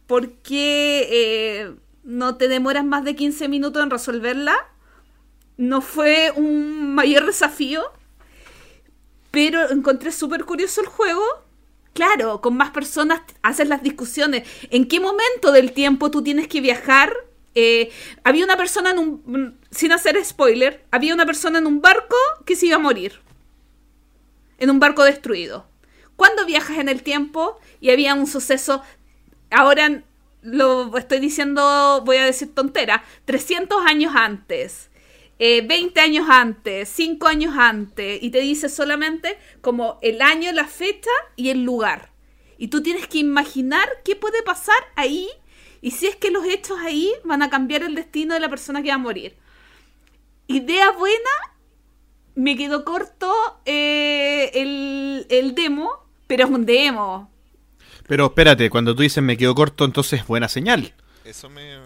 porque 0.06 1.08
eh, 1.12 1.76
no 2.04 2.38
te 2.38 2.48
demoras 2.48 2.86
más 2.86 3.04
de 3.04 3.16
15 3.16 3.48
minutos 3.48 3.84
en 3.84 3.90
resolverla. 3.90 4.56
No 5.58 5.82
fue 5.82 6.32
un 6.36 6.94
mayor 6.94 7.26
desafío, 7.26 7.84
pero 9.32 9.70
encontré 9.72 10.12
súper 10.12 10.46
curioso 10.46 10.82
el 10.82 10.88
juego. 10.88 11.24
Claro, 11.94 12.42
con 12.42 12.56
más 12.56 12.70
personas 12.70 13.22
haces 13.42 13.68
las 13.68 13.82
discusiones. 13.82 14.48
¿En 14.70 14.88
qué 14.88 15.00
momento 15.00 15.52
del 15.52 15.72
tiempo 15.72 16.12
tú 16.12 16.24
tienes 16.24 16.48
que 16.48 16.62
viajar? 16.62 17.12
Eh, 17.56 17.92
había 18.24 18.46
una 18.46 18.56
persona 18.56 18.92
en 18.92 19.00
un... 19.00 19.60
Sin 19.72 19.92
hacer 19.92 20.24
spoiler, 20.24 20.86
había 20.92 21.14
una 21.14 21.26
persona 21.26 21.58
en 21.58 21.66
un 21.66 21.82
barco 21.82 22.16
que 22.46 22.56
se 22.56 22.68
iba 22.68 22.76
a 22.76 22.80
morir 22.80 23.20
en 24.58 24.70
un 24.70 24.80
barco 24.80 25.04
destruido. 25.04 25.66
Cuando 26.16 26.46
viajas 26.46 26.78
en 26.80 26.90
el 26.90 27.04
tiempo 27.04 27.60
y 27.80 27.92
había 27.92 28.14
un 28.14 28.28
suceso, 28.28 28.82
ahora 29.52 30.04
lo 30.42 30.98
estoy 30.98 31.20
diciendo, 31.20 32.02
voy 32.06 32.18
a 32.18 32.26
decir 32.26 32.54
tontera, 32.54 33.04
300 33.26 33.86
años 33.86 34.14
antes, 34.16 34.90
eh, 35.40 35.62
20 35.66 36.00
años 36.00 36.28
antes, 36.30 36.90
5 36.90 37.28
años 37.28 37.56
antes, 37.58 38.22
y 38.22 38.30
te 38.32 38.40
dice 38.42 38.70
solamente 38.70 39.38
como 39.62 40.00
el 40.02 40.22
año, 40.22 40.52
la 40.52 40.66
fecha 40.66 41.12
y 41.36 41.50
el 41.50 41.64
lugar. 41.64 42.12
Y 42.58 42.70
tú 42.70 42.82
tienes 42.82 43.08
que 43.08 43.20
imaginar 43.20 43.88
qué 44.04 44.16
puede 44.16 44.42
pasar 44.42 44.76
ahí 44.96 45.30
y 45.82 45.92
si 45.92 46.08
es 46.08 46.16
que 46.16 46.32
los 46.32 46.46
hechos 46.46 46.78
ahí 46.80 47.14
van 47.24 47.44
a 47.44 47.50
cambiar 47.50 47.84
el 47.84 47.94
destino 47.94 48.34
de 48.34 48.40
la 48.40 48.50
persona 48.50 48.82
que 48.82 48.90
va 48.90 48.96
a 48.96 49.00
morir. 49.00 49.36
Idea 50.48 50.92
buena, 50.92 51.30
me 52.36 52.58
quedó 52.58 52.84
corto 52.84 53.32
eh, 53.66 54.52
el, 54.56 55.28
el 55.30 55.54
demo, 55.54 55.90
pero 56.26 56.46
es 56.46 56.50
un 56.50 56.66
demo. 56.66 57.32
Pero 58.08 58.26
espérate, 58.28 58.70
cuando 58.70 58.96
tú 58.96 59.04
dices 59.04 59.22
me 59.24 59.38
quedo 59.38 59.54
corto, 59.54 59.86
entonces 59.86 60.22
es 60.22 60.28
buena 60.28 60.48
señal. 60.48 60.94
Eso 61.26 61.50
me, 61.50 61.78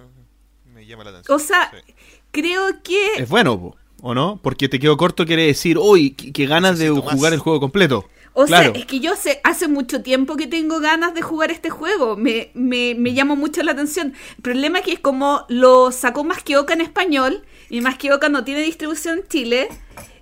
me 0.65 0.85
llama 0.85 1.03
la 1.03 1.09
atención. 1.09 1.35
O 1.35 1.39
sea, 1.39 1.71
Sí. 1.85 1.93
Creo 2.31 2.81
que... 2.83 3.13
Es 3.17 3.29
bueno, 3.29 3.59
po, 3.59 3.77
¿o 4.01 4.13
no? 4.13 4.39
Porque 4.41 4.69
te 4.69 4.79
quedó 4.79 4.97
corto 4.97 5.25
quiere 5.25 5.45
decir, 5.45 5.77
uy, 5.77 6.11
qué, 6.11 6.31
qué 6.31 6.45
ganas 6.45 6.79
de 6.79 6.91
más. 6.91 7.13
jugar 7.13 7.33
el 7.33 7.39
juego 7.39 7.59
completo. 7.59 8.05
O 8.33 8.45
claro. 8.45 8.71
sea, 8.71 8.81
es 8.81 8.85
que 8.85 9.01
yo 9.01 9.15
sé, 9.15 9.41
hace 9.43 9.67
mucho 9.67 10.01
tiempo 10.01 10.37
que 10.37 10.47
tengo 10.47 10.79
ganas 10.79 11.13
de 11.13 11.21
jugar 11.21 11.51
este 11.51 11.69
juego. 11.69 12.15
Me, 12.15 12.51
me, 12.53 12.95
me 12.95 13.13
llama 13.13 13.35
mucho 13.35 13.61
la 13.61 13.73
atención. 13.73 14.13
El 14.37 14.41
problema 14.41 14.79
es 14.79 14.85
que 14.85 14.93
es 14.93 14.99
como 14.99 15.45
lo 15.49 15.91
sacó 15.91 16.23
Más 16.23 16.41
que 16.41 16.57
Oca 16.57 16.73
en 16.73 16.81
español, 16.81 17.43
y 17.69 17.81
Más 17.81 17.97
que 17.97 18.13
Oca 18.13 18.29
no 18.29 18.43
tiene 18.45 18.61
distribución 18.61 19.19
en 19.19 19.27
Chile, 19.27 19.69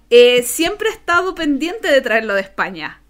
eh, 0.10 0.42
siempre 0.44 0.90
he 0.90 0.94
estado 0.94 1.36
pendiente 1.36 1.92
de 1.92 2.02
traerlo 2.02 2.34
de 2.34 2.42
España. 2.42 3.02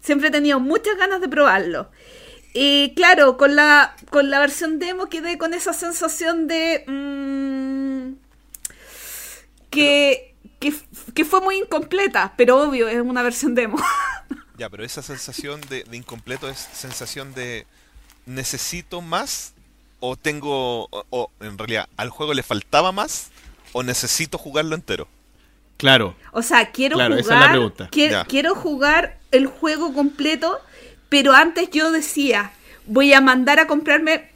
Siempre 0.00 0.28
he 0.28 0.30
tenido 0.30 0.60
muchas 0.60 0.96
ganas 0.96 1.20
de 1.20 1.28
probarlo. 1.28 1.90
Y 2.54 2.94
claro, 2.94 3.36
con 3.36 3.56
la, 3.56 3.96
con 4.10 4.30
la 4.30 4.40
versión 4.40 4.78
demo 4.78 5.06
quedé 5.06 5.38
con 5.38 5.54
esa 5.54 5.72
sensación 5.72 6.46
de... 6.46 6.84
mm, 6.86 7.67
que, 9.70 10.34
que, 10.60 10.74
que 11.14 11.24
fue 11.24 11.40
muy 11.40 11.56
incompleta, 11.58 12.34
pero 12.36 12.60
obvio, 12.62 12.88
es 12.88 13.00
una 13.00 13.22
versión 13.22 13.54
demo. 13.54 13.78
Ya, 14.58 14.68
pero 14.68 14.82
esa 14.84 15.02
sensación 15.02 15.60
de, 15.68 15.84
de 15.84 15.96
incompleto 15.96 16.48
es 16.48 16.58
sensación 16.58 17.32
de 17.32 17.64
necesito 18.26 19.00
más 19.00 19.54
o 20.00 20.16
tengo 20.16 20.86
o, 20.90 21.04
o, 21.10 21.30
en 21.40 21.56
realidad 21.56 21.88
al 21.96 22.10
juego 22.10 22.34
le 22.34 22.42
faltaba 22.42 22.90
más 22.90 23.30
o 23.72 23.84
necesito 23.84 24.36
jugarlo 24.36 24.74
entero. 24.74 25.06
Claro. 25.76 26.16
O 26.32 26.42
sea, 26.42 26.72
quiero 26.72 26.96
Claro, 26.96 27.14
esa 27.14 27.20
es 27.22 27.28
la 27.28 27.36
jugar. 27.36 27.50
pregunta. 27.50 28.24
Quiero 28.26 28.54
jugar 28.56 29.18
el 29.30 29.46
juego 29.46 29.94
completo, 29.94 30.58
pero 31.08 31.34
antes 31.34 31.70
yo 31.70 31.92
decía, 31.92 32.50
voy 32.86 33.12
a 33.12 33.20
mandar 33.20 33.60
a 33.60 33.68
comprarme. 33.68 34.27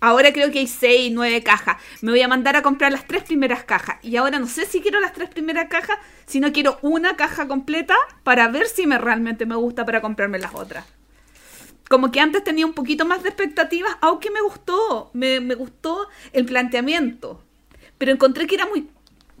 Ahora 0.00 0.32
creo 0.32 0.50
que 0.50 0.60
hay 0.60 0.66
6, 0.66 1.12
9 1.12 1.42
cajas. 1.42 1.76
Me 2.00 2.10
voy 2.10 2.22
a 2.22 2.28
mandar 2.28 2.56
a 2.56 2.62
comprar 2.62 2.92
las 2.92 3.06
tres 3.06 3.24
primeras 3.24 3.64
cajas. 3.64 3.96
Y 4.02 4.16
ahora 4.16 4.38
no 4.38 4.46
sé 4.46 4.66
si 4.66 4.80
quiero 4.80 5.00
las 5.00 5.12
tres 5.12 5.28
primeras 5.28 5.68
cajas, 5.68 5.98
sino 6.26 6.52
quiero 6.52 6.78
una 6.82 7.16
caja 7.16 7.48
completa 7.48 7.96
para 8.22 8.48
ver 8.48 8.66
si 8.66 8.86
me 8.86 8.98
realmente 8.98 9.46
me 9.46 9.56
gusta 9.56 9.84
para 9.84 10.00
comprarme 10.00 10.38
las 10.38 10.54
otras. 10.54 10.84
Como 11.88 12.12
que 12.12 12.20
antes 12.20 12.44
tenía 12.44 12.66
un 12.66 12.74
poquito 12.74 13.06
más 13.06 13.22
de 13.22 13.30
expectativas, 13.30 13.96
aunque 14.00 14.30
me 14.30 14.42
gustó. 14.42 15.10
Me, 15.14 15.40
me 15.40 15.54
gustó 15.54 16.06
el 16.32 16.44
planteamiento. 16.44 17.42
Pero 17.96 18.12
encontré 18.12 18.46
que 18.46 18.54
era 18.56 18.66
muy. 18.66 18.88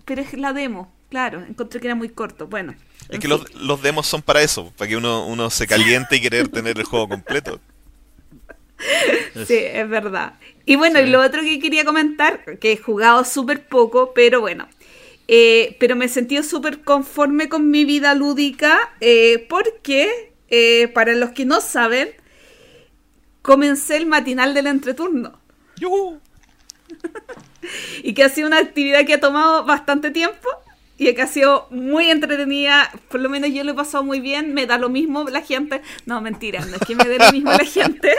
Pero 0.04 0.22
es 0.22 0.32
la 0.32 0.52
demo, 0.52 0.92
claro. 1.10 1.44
Encontré 1.44 1.80
que 1.80 1.86
era 1.86 1.94
muy 1.94 2.08
corto. 2.08 2.46
Bueno. 2.46 2.74
Es 3.10 3.20
que 3.20 3.28
los, 3.28 3.54
los 3.54 3.82
demos 3.82 4.06
son 4.06 4.22
para 4.22 4.42
eso, 4.42 4.72
para 4.76 4.88
que 4.88 4.96
uno, 4.96 5.26
uno 5.26 5.50
se 5.50 5.66
caliente 5.66 6.16
y 6.16 6.20
querer 6.20 6.48
tener 6.48 6.78
el 6.78 6.84
juego 6.84 7.08
completo. 7.08 7.60
Sí, 9.46 9.56
es 9.56 9.88
verdad. 9.88 10.34
Y 10.66 10.76
bueno, 10.76 11.00
y 11.00 11.06
lo 11.06 11.20
otro 11.22 11.42
que 11.42 11.58
quería 11.60 11.84
comentar, 11.84 12.58
que 12.58 12.72
he 12.72 12.76
jugado 12.76 13.24
súper 13.24 13.66
poco, 13.68 14.12
pero 14.14 14.40
bueno. 14.40 14.68
eh, 15.28 15.76
pero 15.80 15.96
me 15.96 16.06
he 16.06 16.08
sentido 16.08 16.42
súper 16.42 16.82
conforme 16.82 17.48
con 17.48 17.70
mi 17.70 17.84
vida 17.84 18.14
lúdica, 18.14 18.78
eh, 19.00 19.46
porque, 19.48 20.32
eh, 20.48 20.88
para 20.88 21.14
los 21.14 21.30
que 21.32 21.44
no 21.44 21.60
saben, 21.60 22.10
comencé 23.42 23.96
el 23.96 24.06
matinal 24.06 24.54
del 24.54 24.66
entreturno. 24.66 25.40
¡Yujú! 25.76 26.20
Y 28.02 28.14
que 28.14 28.24
ha 28.24 28.28
sido 28.28 28.48
una 28.48 28.58
actividad 28.58 29.04
que 29.06 29.14
ha 29.14 29.20
tomado 29.20 29.64
bastante 29.64 30.10
tiempo 30.10 30.48
y 30.98 31.14
que 31.14 31.22
ha 31.22 31.26
sido 31.28 31.68
muy 31.70 32.10
entretenida. 32.10 32.90
Por 33.08 33.20
lo 33.20 33.30
menos 33.30 33.50
yo 33.50 33.62
lo 33.64 33.72
he 33.72 33.74
pasado 33.74 34.02
muy 34.02 34.20
bien. 34.20 34.52
Me 34.52 34.66
da 34.66 34.78
lo 34.78 34.88
mismo 34.88 35.24
la 35.30 35.40
gente. 35.40 35.80
No, 36.06 36.20
mentira, 36.20 36.64
no 36.66 36.74
es 36.76 36.82
que 36.86 36.96
me 36.96 37.04
dé 37.04 37.18
lo 37.18 37.32
mismo 37.32 37.52
la 37.52 37.64
gente. 37.64 38.12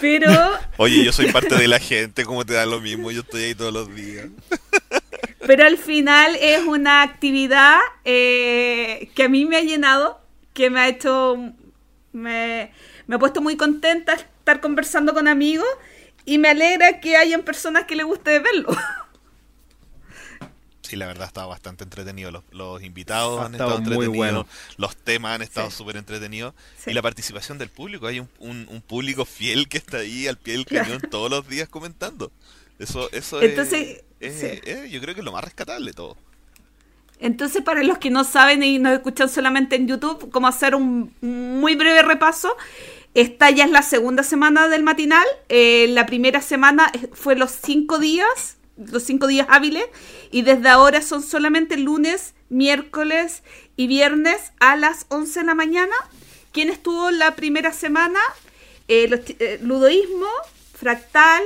Pero, 0.00 0.30
Oye, 0.76 1.04
yo 1.04 1.12
soy 1.12 1.30
parte 1.30 1.54
de 1.56 1.68
la 1.68 1.78
gente, 1.78 2.24
como 2.24 2.44
te 2.44 2.54
da 2.54 2.66
lo 2.66 2.80
mismo, 2.80 3.10
yo 3.10 3.20
estoy 3.20 3.44
ahí 3.44 3.54
todos 3.54 3.72
los 3.72 3.94
días. 3.94 4.26
pero 5.46 5.64
al 5.64 5.78
final 5.78 6.36
es 6.40 6.64
una 6.64 7.02
actividad 7.02 7.78
eh, 8.04 9.10
que 9.14 9.24
a 9.24 9.28
mí 9.28 9.44
me 9.44 9.56
ha 9.56 9.62
llenado, 9.62 10.20
que 10.52 10.70
me 10.70 10.80
ha 10.80 10.88
hecho. 10.88 11.36
Me, 12.12 12.72
me 13.06 13.16
ha 13.16 13.18
puesto 13.18 13.40
muy 13.40 13.56
contenta 13.56 14.14
estar 14.14 14.60
conversando 14.60 15.14
con 15.14 15.28
amigos 15.28 15.68
y 16.24 16.38
me 16.38 16.48
alegra 16.48 17.00
que 17.00 17.16
hayan 17.16 17.42
personas 17.42 17.84
que 17.84 17.96
les 17.96 18.06
guste 18.06 18.38
verlo. 18.38 18.68
Sí, 20.88 20.96
la 20.96 21.06
verdad 21.06 21.26
estaba 21.26 21.48
bastante 21.48 21.84
entretenido. 21.84 22.30
Los, 22.30 22.44
los 22.50 22.82
invitados 22.82 23.40
Ha 23.40 23.46
han 23.46 23.52
estado 23.54 23.70
estado 23.78 23.94
muy 23.94 24.06
entretenidos, 24.06 24.16
bueno. 24.16 24.46
los 24.78 24.96
temas 24.96 25.34
han 25.34 25.42
estado 25.42 25.70
Sí. 25.70 25.76
súper 25.76 25.96
entretenidos 25.98 26.54
Sí. 26.82 26.90
y 26.90 26.94
la 26.94 27.02
participación 27.02 27.58
del 27.58 27.68
público. 27.68 28.06
Hay 28.06 28.20
un, 28.20 28.28
un- 28.38 28.66
un 28.70 28.80
público 28.80 29.24
fiel 29.26 29.68
que 29.68 29.76
está 29.78 29.98
ahí 29.98 30.26
al 30.26 30.38
pie 30.38 30.54
del 30.54 30.64
cañón 30.64 31.00
todos 31.10 31.30
los 31.30 31.46
días 31.46 31.68
comentando. 31.68 32.32
Eso, 32.78 33.10
eso 33.12 33.42
Entonces, 33.42 34.02
es, 34.20 34.34
es- 34.34 34.40
sí. 34.40 34.60
es- 34.64 34.90
yo 34.90 35.00
creo 35.00 35.14
que 35.14 35.20
es 35.20 35.24
lo 35.24 35.32
más 35.32 35.44
rescatable 35.44 35.86
de 35.86 35.92
todo. 35.94 36.16
Entonces, 37.20 37.62
para 37.62 37.82
los 37.82 37.98
que 37.98 38.10
no 38.10 38.22
saben 38.24 38.62
y 38.62 38.78
nos 38.78 38.92
escuchan 38.92 39.28
solamente 39.28 39.74
en 39.76 39.88
YouTube, 39.88 40.30
como 40.30 40.46
hacer 40.46 40.74
un 40.76 41.12
muy 41.20 41.74
breve 41.74 42.02
repaso, 42.02 42.56
esta 43.14 43.50
ya 43.50 43.64
es 43.64 43.70
la 43.72 43.82
segunda 43.82 44.22
semana 44.22 44.68
del 44.68 44.84
matinal. 44.84 45.26
Eh, 45.48 45.88
la 45.88 46.06
primera 46.06 46.40
semana 46.40 46.92
fue 47.12 47.34
los 47.34 47.50
cinco 47.50 47.98
días, 47.98 48.56
los 48.78 49.02
cinco 49.02 49.26
días 49.26 49.46
hábiles, 49.50 49.84
y 50.30 50.42
desde 50.42 50.68
ahora 50.68 51.02
son 51.02 51.22
solamente 51.22 51.76
lunes, 51.76 52.34
miércoles 52.48 53.42
y 53.76 53.86
viernes 53.86 54.52
a 54.60 54.76
las 54.76 55.06
11 55.08 55.40
de 55.40 55.46
la 55.46 55.54
mañana. 55.54 55.94
¿Quién 56.52 56.70
estuvo 56.70 57.10
la 57.10 57.36
primera 57.36 57.72
semana? 57.72 58.20
Eh, 58.88 59.22
eh, 59.38 59.58
Ludoísmo, 59.62 60.26
Fractal, 60.74 61.42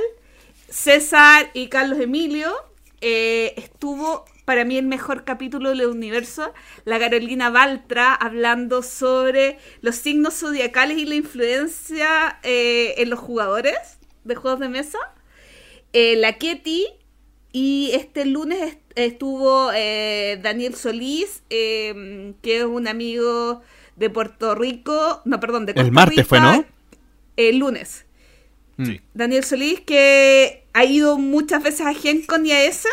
César 0.69 1.51
y 1.53 1.67
Carlos 1.67 1.99
Emilio. 1.99 2.53
Eh, 3.01 3.53
estuvo 3.57 4.25
para 4.45 4.65
mí 4.65 4.77
el 4.77 4.85
mejor 4.85 5.25
capítulo 5.25 5.69
del 5.69 5.85
universo, 5.87 6.53
la 6.85 6.99
Carolina 6.99 7.49
Baltra 7.49 8.13
hablando 8.13 8.81
sobre 8.81 9.57
los 9.81 9.95
signos 9.95 10.35
zodiacales 10.35 10.97
y 10.97 11.05
la 11.05 11.15
influencia 11.15 12.39
eh, 12.43 12.95
en 12.97 13.09
los 13.09 13.19
jugadores 13.19 13.77
de 14.23 14.35
juegos 14.35 14.59
de 14.59 14.69
mesa. 14.69 14.99
La 15.93 16.39
Ketty 16.39 16.87
y 17.53 17.91
este 17.93 18.25
lunes 18.25 18.61
est- 18.61 18.79
estuvo 18.95 19.71
eh, 19.73 20.37
Daniel 20.43 20.75
Solís, 20.75 21.43
eh, 21.49 22.33
que 22.41 22.57
es 22.57 22.63
un 22.65 22.87
amigo 22.89 23.61
de 23.95 24.09
Puerto 24.09 24.55
Rico, 24.55 25.21
no, 25.23 25.39
perdón, 25.39 25.65
de 25.65 25.71
El 25.71 25.75
Costa 25.77 25.91
martes 25.93 26.27
fue, 26.27 26.39
¿no? 26.41 26.65
El 27.37 27.57
lunes. 27.59 28.05
Mm. 28.77 28.85
Sí. 28.87 29.01
Daniel 29.13 29.43
Solís, 29.43 29.79
que 29.81 30.65
ha 30.73 30.83
ido 30.83 31.17
muchas 31.17 31.61
veces 31.63 31.85
a 31.85 31.93
GenCon 31.93 32.45
y 32.45 32.51
a 32.51 32.65
esa. 32.65 32.89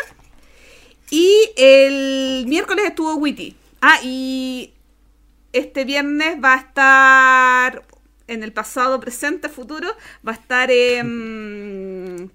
Y 1.09 1.33
el 1.57 2.45
miércoles 2.47 2.85
estuvo 2.85 3.15
Witty. 3.15 3.55
Ah, 3.81 3.99
y 4.03 4.73
este 5.53 5.83
viernes 5.85 6.37
va 6.41 6.53
a 6.53 6.57
estar 6.57 7.85
en 8.27 8.43
el 8.43 8.53
pasado, 8.53 8.99
presente, 8.99 9.49
futuro, 9.49 9.89
va 10.25 10.31
a 10.31 10.35
estar 10.35 10.71
em, 10.71 12.29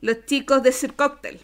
los 0.00 0.24
chicos 0.26 0.62
de 0.62 0.72
Sir 0.72 0.94
Cocktail. 0.94 1.38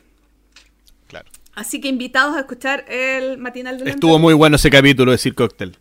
Claro. 1.13 1.29
Así 1.55 1.79
que 1.83 1.89
invitados 1.89 2.35
a 2.35 2.41
escuchar 2.41 2.87
el 2.89 3.37
matinal 3.37 3.77
de 3.79 3.85
la 3.85 3.91
Estuvo 3.91 4.19
muy 4.19 4.33
bueno 4.33 4.57
ese 4.57 4.71
capítulo 4.71 5.13
de 5.13 5.19
Sir 5.19 5.35
Cocktail. 5.35 5.77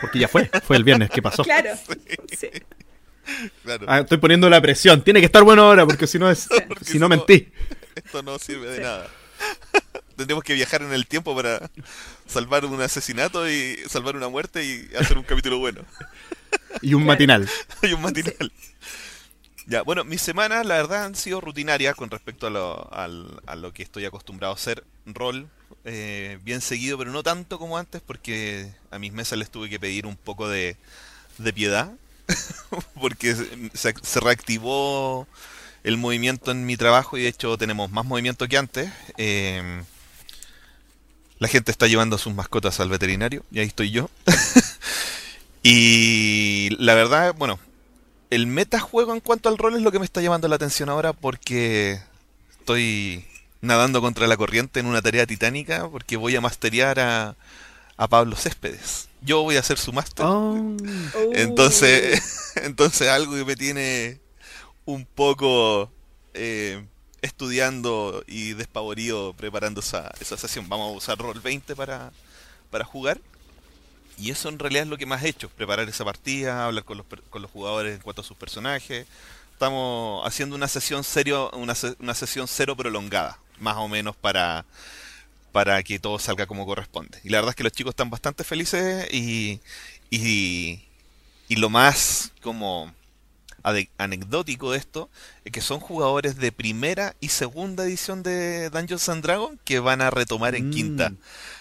Porque 0.00 0.18
ya 0.18 0.26
fue, 0.26 0.50
fue 0.66 0.76
el 0.78 0.84
viernes 0.84 1.10
que 1.10 1.20
pasó. 1.20 1.42
Claro. 1.44 1.68
Sí. 2.34 2.48
Claro. 3.62 3.84
Ah, 3.88 3.98
estoy 3.98 4.16
poniendo 4.16 4.48
la 4.48 4.58
presión. 4.62 5.02
Tiene 5.02 5.20
que 5.20 5.26
estar 5.26 5.42
bueno 5.42 5.64
ahora 5.64 5.84
porque 5.84 6.06
si 6.06 6.18
no 6.18 6.30
es, 6.30 6.48
Porque 6.66 6.86
si 6.86 6.98
no 6.98 7.10
mentí. 7.10 7.48
Esto 7.94 8.22
no 8.22 8.38
sirve 8.38 8.68
de 8.70 8.76
Sí. 8.76 8.82
nada. 8.82 9.10
Tendríamos 10.16 10.44
que 10.44 10.54
viajar 10.54 10.80
en 10.80 10.94
el 10.94 11.06
tiempo 11.06 11.36
para 11.36 11.70
salvar 12.26 12.64
un 12.64 12.80
asesinato 12.80 13.46
y 13.50 13.76
salvar 13.86 14.16
una 14.16 14.28
muerte 14.30 14.64
y 14.64 14.88
hacer 14.96 15.18
un 15.18 15.24
capítulo 15.24 15.58
bueno. 15.58 15.82
Y 16.80 16.94
un 16.94 17.02
Claro. 17.02 17.12
matinal. 17.12 17.48
Hay 17.82 17.92
un 17.92 18.00
matinal. 18.00 18.50
Ya, 19.66 19.82
bueno, 19.82 20.04
mis 20.04 20.22
semanas 20.22 20.64
la 20.64 20.76
verdad 20.76 21.04
han 21.06 21.16
sido 21.16 21.40
rutinarias 21.40 21.96
con 21.96 22.08
respecto 22.10 22.46
a 22.46 22.50
lo, 22.50 22.92
al- 22.94 23.40
a 23.46 23.56
lo 23.56 23.72
que 23.72 23.82
estoy 23.82 24.04
acostumbrado 24.04 24.52
a 24.52 24.56
hacer. 24.56 24.84
Rol, 25.06 25.48
eh, 25.84 26.38
bien 26.44 26.60
seguido, 26.60 26.96
pero 26.98 27.10
no 27.10 27.22
tanto 27.22 27.58
como 27.58 27.76
antes 27.78 28.00
porque 28.00 28.70
a 28.90 28.98
mis 28.98 29.12
mesas 29.12 29.38
les 29.38 29.50
tuve 29.50 29.68
que 29.68 29.80
pedir 29.80 30.06
un 30.06 30.16
poco 30.16 30.48
de, 30.48 30.76
de 31.38 31.52
piedad. 31.52 31.92
porque 33.00 33.34
se, 33.74 33.94
se 34.02 34.20
reactivó 34.20 35.26
el 35.84 35.98
movimiento 35.98 36.50
en 36.52 36.66
mi 36.66 36.76
trabajo 36.76 37.18
y 37.18 37.22
de 37.22 37.28
hecho 37.28 37.58
tenemos 37.58 37.90
más 37.90 38.04
movimiento 38.06 38.48
que 38.48 38.58
antes. 38.58 38.90
Eh, 39.18 39.82
la 41.38 41.48
gente 41.48 41.70
está 41.70 41.86
llevando 41.86 42.16
a 42.16 42.18
sus 42.18 42.34
mascotas 42.34 42.80
al 42.80 42.88
veterinario 42.88 43.44
y 43.50 43.58
ahí 43.60 43.66
estoy 43.66 43.90
yo. 43.90 44.08
y 45.62 46.68
la 46.78 46.94
verdad, 46.94 47.34
bueno, 47.36 47.58
el 48.30 48.46
metajuego 48.46 49.14
en 49.14 49.20
cuanto 49.20 49.48
al 49.48 49.58
rol 49.58 49.76
es 49.76 49.82
lo 49.82 49.92
que 49.92 49.98
me 49.98 50.04
está 50.04 50.20
llamando 50.20 50.48
la 50.48 50.56
atención 50.56 50.88
ahora 50.88 51.12
porque 51.12 52.00
estoy 52.58 53.24
nadando 53.60 54.00
contra 54.00 54.26
la 54.26 54.36
corriente 54.36 54.80
en 54.80 54.86
una 54.86 55.02
tarea 55.02 55.26
titánica 55.26 55.88
porque 55.88 56.16
voy 56.16 56.36
a 56.36 56.40
masterear 56.40 57.00
a, 57.00 57.36
a 57.96 58.08
Pablo 58.08 58.36
Céspedes. 58.36 59.08
Yo 59.22 59.42
voy 59.42 59.56
a 59.56 59.62
ser 59.62 59.78
su 59.78 59.92
máster. 59.92 60.26
Oh. 60.26 60.76
Entonces, 61.32 62.52
entonces 62.56 63.08
algo 63.08 63.34
que 63.34 63.44
me 63.44 63.56
tiene 63.56 64.20
un 64.84 65.04
poco 65.04 65.90
eh, 66.34 66.84
estudiando 67.22 68.22
y 68.26 68.52
despavorido 68.52 69.34
preparando 69.34 69.80
esa, 69.80 70.12
esa 70.20 70.36
sesión. 70.36 70.68
Vamos 70.68 70.92
a 70.92 70.96
usar 70.96 71.18
Roll 71.18 71.40
20 71.40 71.74
para, 71.74 72.12
para 72.70 72.84
jugar. 72.84 73.20
Y 74.18 74.30
eso 74.30 74.48
en 74.48 74.58
realidad 74.58 74.84
es 74.84 74.88
lo 74.88 74.96
que 74.98 75.06
más 75.06 75.22
he 75.22 75.28
hecho, 75.28 75.48
preparar 75.50 75.88
esa 75.88 76.04
partida, 76.04 76.64
hablar 76.66 76.84
con 76.84 76.98
los, 76.98 77.06
con 77.30 77.42
los 77.42 77.50
jugadores 77.50 77.94
en 77.96 78.00
cuanto 78.00 78.22
a 78.22 78.24
sus 78.24 78.36
personajes. 78.36 79.06
Estamos 79.52 80.26
haciendo 80.26 80.56
una 80.56 80.68
sesión 80.68 81.04
serio, 81.04 81.50
una, 81.52 81.74
una 81.98 82.14
sesión 82.14 82.46
cero 82.48 82.76
prolongada, 82.76 83.38
más 83.58 83.76
o 83.76 83.88
menos 83.88 84.16
para, 84.16 84.64
para 85.52 85.82
que 85.82 85.98
todo 85.98 86.18
salga 86.18 86.46
como 86.46 86.66
corresponde. 86.66 87.18
Y 87.24 87.28
la 87.30 87.38
verdad 87.38 87.50
es 87.50 87.56
que 87.56 87.62
los 87.64 87.72
chicos 87.72 87.90
están 87.90 88.10
bastante 88.10 88.44
felices 88.44 89.06
y, 89.12 89.60
y, 90.10 90.80
y 91.48 91.56
lo 91.56 91.70
más 91.70 92.32
como 92.42 92.92
anecdótico 93.98 94.70
de 94.72 94.78
esto 94.78 95.10
es 95.44 95.52
que 95.52 95.60
son 95.60 95.80
jugadores 95.80 96.36
de 96.36 96.52
primera 96.52 97.16
y 97.20 97.28
segunda 97.28 97.84
edición 97.84 98.22
de 98.22 98.70
Dungeons 98.70 99.08
and 99.08 99.22
Dragons 99.24 99.58
que 99.64 99.80
van 99.80 100.02
a 100.02 100.10
retomar 100.10 100.54
en 100.54 100.68
Mm. 100.68 100.72
quinta. 100.72 101.12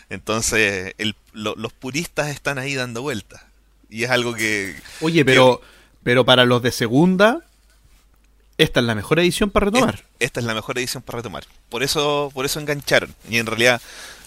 Entonces 0.10 0.94
el- 0.98 1.16
lo- 1.34 1.56
los 1.56 1.74
puristas 1.74 2.30
están 2.30 2.58
ahí 2.60 2.76
dando 2.76 3.02
vueltas. 3.02 3.42
Y 3.90 4.04
es 4.04 4.10
algo 4.10 4.34
que 4.34 4.76
Oye, 5.02 5.24
pero, 5.26 5.62
pero 6.04 6.26
para 6.26 6.46
los 6.46 6.62
de 6.62 6.72
segunda, 6.72 7.42
esta 8.58 8.80
es 8.80 8.86
la 8.86 8.96
mejor 8.96 9.20
edición 9.20 9.50
para 9.50 9.66
retomar. 9.68 9.96
es- 9.96 10.04
esta 10.20 10.40
es 10.40 10.46
la 10.46 10.54
mejor 10.54 10.78
edición 10.78 11.04
para 11.04 11.18
retomar. 11.18 11.46
Por 11.70 11.84
eso, 11.84 12.32
por 12.34 12.46
eso 12.46 12.60
engancharon. 12.60 13.14
Y 13.30 13.38
en 13.38 13.46
realidad, 13.46 13.82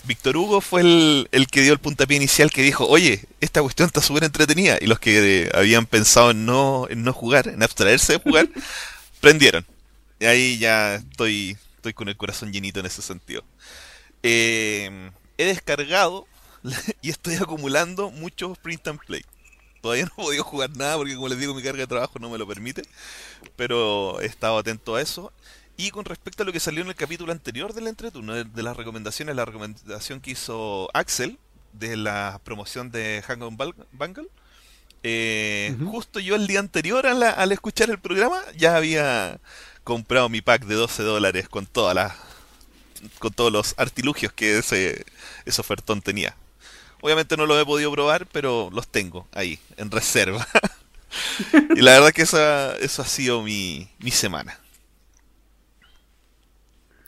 Víctor 0.05 0.37
Hugo 0.37 0.61
fue 0.61 0.83
el, 0.83 1.29
el 1.33 1.47
que 1.49 1.61
dio 1.63 1.73
el 1.73 1.79
puntapié 1.81 2.17
inicial 2.17 2.51
que 2.51 2.63
dijo, 2.63 2.87
oye, 2.87 3.25
esta 3.41 3.63
cuestión 3.63 3.87
está 3.87 4.01
súper 4.01 4.25
entretenida. 4.25 4.79
Y 4.81 4.87
los 4.87 4.99
que 5.01 5.51
habían 5.55 5.87
pensado 5.87 6.31
en 6.31 6.45
no, 6.47 6.87
en 6.91 7.03
no 7.03 7.13
jugar, 7.13 7.49
en 7.49 7.63
abstraerse 7.63 8.15
de 8.15 8.19
jugar, 8.21 8.49
prendieron. 9.21 9.65
Y 10.21 10.27
ahí 10.27 10.59
ya 10.59 10.97
estoy, 10.97 11.57
estoy 11.77 11.93
con 11.95 12.09
el 12.09 12.17
corazón 12.17 12.53
llenito 12.53 12.81
en 12.81 12.87
ese 12.87 13.03
sentido. 13.03 13.45
Eh, 14.23 15.11
he 15.39 15.47
descargado 15.47 16.27
y 17.03 17.11
estoy 17.11 17.37
acumulando 17.37 18.11
muchos 18.11 18.59
print 18.59 18.87
and 18.89 19.01
play. 19.01 19.25
Todavía 19.81 20.05
no 20.05 20.11
he 20.11 20.25
podido 20.25 20.45
jugar 20.45 20.77
nada 20.77 20.97
porque 20.97 21.15
como 21.15 21.29
les 21.29 21.39
digo 21.39 21.55
mi 21.55 21.63
carga 21.63 21.81
de 21.81 21.87
trabajo 21.87 22.19
no 22.19 22.29
me 22.29 22.37
lo 22.39 22.47
permite. 22.47 22.83
Pero 23.57 24.21
he 24.21 24.27
estado 24.27 24.59
atento 24.59 24.97
a 24.97 25.01
eso. 25.01 25.33
Y 25.77 25.91
con 25.93 26.05
respecto 26.05 26.43
a 26.43 26.47
lo 26.47 26.53
que 26.53 26.59
salió 26.59 26.83
en 26.83 26.89
el 26.89 26.97
capítulo 26.97 27.31
anterior 27.31 27.73
del 27.73 27.87
entreturno, 27.87 28.35
de, 28.35 28.63
las 28.65 28.77
recomendaciones, 28.77 29.37
la 29.37 29.45
recomendación 29.45 30.21
que 30.21 30.33
hizo 30.33 30.89
Axel 30.93 31.39
de 31.73 31.97
la 31.97 32.41
promoción 32.43 32.91
de 32.91 33.23
Hang 33.25 33.43
On 33.43 33.57
Bangle, 33.57 34.27
eh, 35.05 35.77
justo 35.87 36.19
yo 36.19 36.35
el 36.35 36.49
día 36.49 36.59
anterior 36.59 37.05
la- 37.15 37.31
al 37.31 37.53
escuchar 37.53 37.89
el 37.91 38.01
programa 38.01 38.43
ya 38.57 38.75
había 38.77 39.39
comprado 39.85 40.29
mi 40.29 40.41
pack 40.41 40.65
de 40.65 40.75
12 40.75 41.05
dólares 41.05 41.49
con 41.49 41.67
todas 41.67 41.95
las 41.95 42.15
con 43.19 43.33
todos 43.33 43.53
los 43.53 43.75
artilugios 43.77 44.33
que 44.33 44.59
ese, 44.59 45.05
ese 45.45 45.61
ofertón 45.61 46.03
tenía. 46.03 46.37
Obviamente 47.01 47.37
no 47.37 47.47
lo 47.47 47.59
he 47.59 47.65
podido 47.65 47.93
probar, 47.93 48.27
pero 48.27 48.71
los 48.73 48.89
tengo 48.89 49.27
ahí, 49.33 49.59
en 49.77 49.91
reserva. 49.91 50.47
y 51.77 51.81
la 51.81 51.93
verdad 51.93 52.13
que 52.13 52.23
esa, 52.23 52.77
eso 52.77 53.03
ha 53.03 53.07
sido 53.07 53.43
mi, 53.43 53.89
mi 53.99 54.11
semana. 54.11 54.59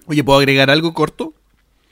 Oye, 0.06 0.24
¿puedo 0.24 0.38
agregar 0.38 0.70
algo 0.70 0.94
corto? 0.94 1.34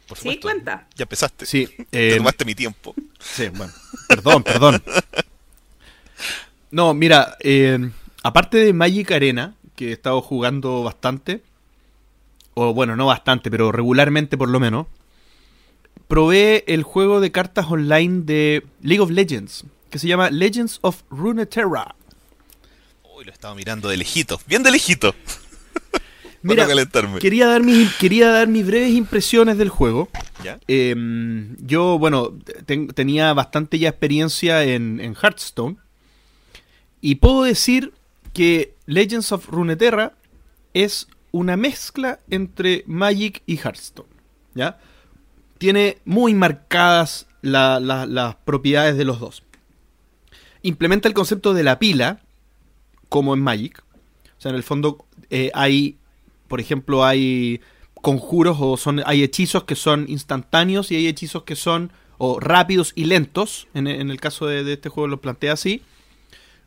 Por 0.07 0.19
Sí, 0.19 0.39
cuenta. 0.41 0.89
Ya 0.97 1.05
empezaste. 1.05 1.45
Sí. 1.45 1.69
Te 1.91 2.15
eh, 2.15 2.17
tomaste 2.17 2.45
mi 2.45 2.55
tiempo. 2.55 2.95
Sí, 3.21 3.49
bueno. 3.49 3.73
Perdón, 4.09 4.43
perdón. 4.43 4.83
No, 6.71 6.95
mira, 6.95 7.37
eh, 7.41 7.91
aparte 8.23 8.59
de 8.59 8.73
Magic 8.73 9.11
Arena, 9.13 9.55
que 9.77 9.91
he 9.91 9.93
estado 9.93 10.21
jugando 10.21 10.83
bastante, 10.83 11.43
o 12.61 12.75
bueno, 12.75 12.97
no 12.97 13.07
bastante, 13.07 13.51
pero 13.51 13.71
regularmente 13.73 14.37
por 14.37 14.49
lo 14.49 14.59
menos, 14.61 14.87
probé 16.09 16.65
el 16.67 16.83
juego 16.83 17.21
de 17.21 17.31
cartas 17.31 17.67
online 17.71 18.23
de 18.25 18.65
League 18.83 19.01
of 19.01 19.11
Legends, 19.11 19.65
que 19.91 19.99
se 19.99 20.09
llama 20.09 20.31
Legends 20.31 20.79
of 20.83 21.03
Runeterra. 21.11 21.95
Uy, 23.17 23.25
lo 23.25 23.33
estaba 23.33 23.55
mirando 23.55 23.89
de 23.89 23.97
lejito. 23.97 24.41
Bien 24.47 24.63
de 24.63 24.71
lejito. 24.71 25.15
Mira, 26.43 26.67
calentarme. 26.69 27.19
quería 27.19 27.49
dar, 27.49 27.63
mis, 27.65 27.93
quería 27.97 28.29
dar 28.31 28.47
mis 28.47 28.65
breves 28.65 28.93
impresiones 28.95 29.59
del 29.59 29.69
juego. 29.71 30.09
¿Ya? 30.45 30.59
Eh, 30.69 30.95
yo, 31.61 31.99
bueno, 31.99 32.33
ten- 32.65 32.87
tenía 32.89 33.33
bastante 33.35 33.79
ya 33.79 33.89
experiencia 33.89 34.63
en, 34.63 35.01
en 35.01 35.15
Hearthstone. 35.17 35.77
Y 37.01 37.17
puedo 37.17 37.43
decir 37.43 37.93
que 38.33 38.75
Legends 38.87 39.33
of 39.33 39.49
Runeterra 39.49 40.13
es 40.75 41.09
una 41.33 41.57
mezcla 41.57 42.21
entre 42.31 42.85
Magic 42.87 43.43
y 43.47 43.57
Hearthstone. 43.57 44.09
¿Ya? 44.55 44.79
Tiene 45.59 45.99
muy 46.05 46.35
marcadas 46.35 47.27
la- 47.43 47.81
la- 47.81 48.07
las 48.07 48.37
propiedades 48.37 48.97
de 48.97 49.05
los 49.05 49.21
dos. 49.21 49.43
Implementa 50.63 51.09
el 51.09 51.15
concepto 51.15 51.55
de 51.55 51.63
la 51.63 51.79
pila, 51.79 52.21
como 53.09 53.35
en 53.35 53.41
Magic. 53.41 53.83
O 54.39 54.41
sea, 54.41 54.51
en 54.51 54.57
el 54.57 54.63
fondo 54.63 55.05
eh, 55.31 55.51
hay, 55.55 55.97
por 56.49 56.61
ejemplo, 56.61 57.05
hay 57.05 57.61
conjuros 57.95 58.59
o 58.61 58.77
son 58.77 59.03
hay 59.07 59.23
hechizos 59.23 59.65
que 59.65 59.75
son 59.75 60.07
instantáneos 60.09 60.91
y 60.93 60.97
hay 60.97 61.09
hechizos 61.09 61.43
que 61.43 61.57
son 61.57 61.91
o 62.19 62.39
rápidos 62.41 62.93
y 62.95 63.05
lentos. 63.05 63.69
En, 63.75 63.87
el 63.87 64.21
caso 64.21 64.47
de 64.47 64.73
este 64.73 64.89
juego 64.89 65.09
lo 65.09 65.21
plantea 65.21 65.53
así. 65.53 65.83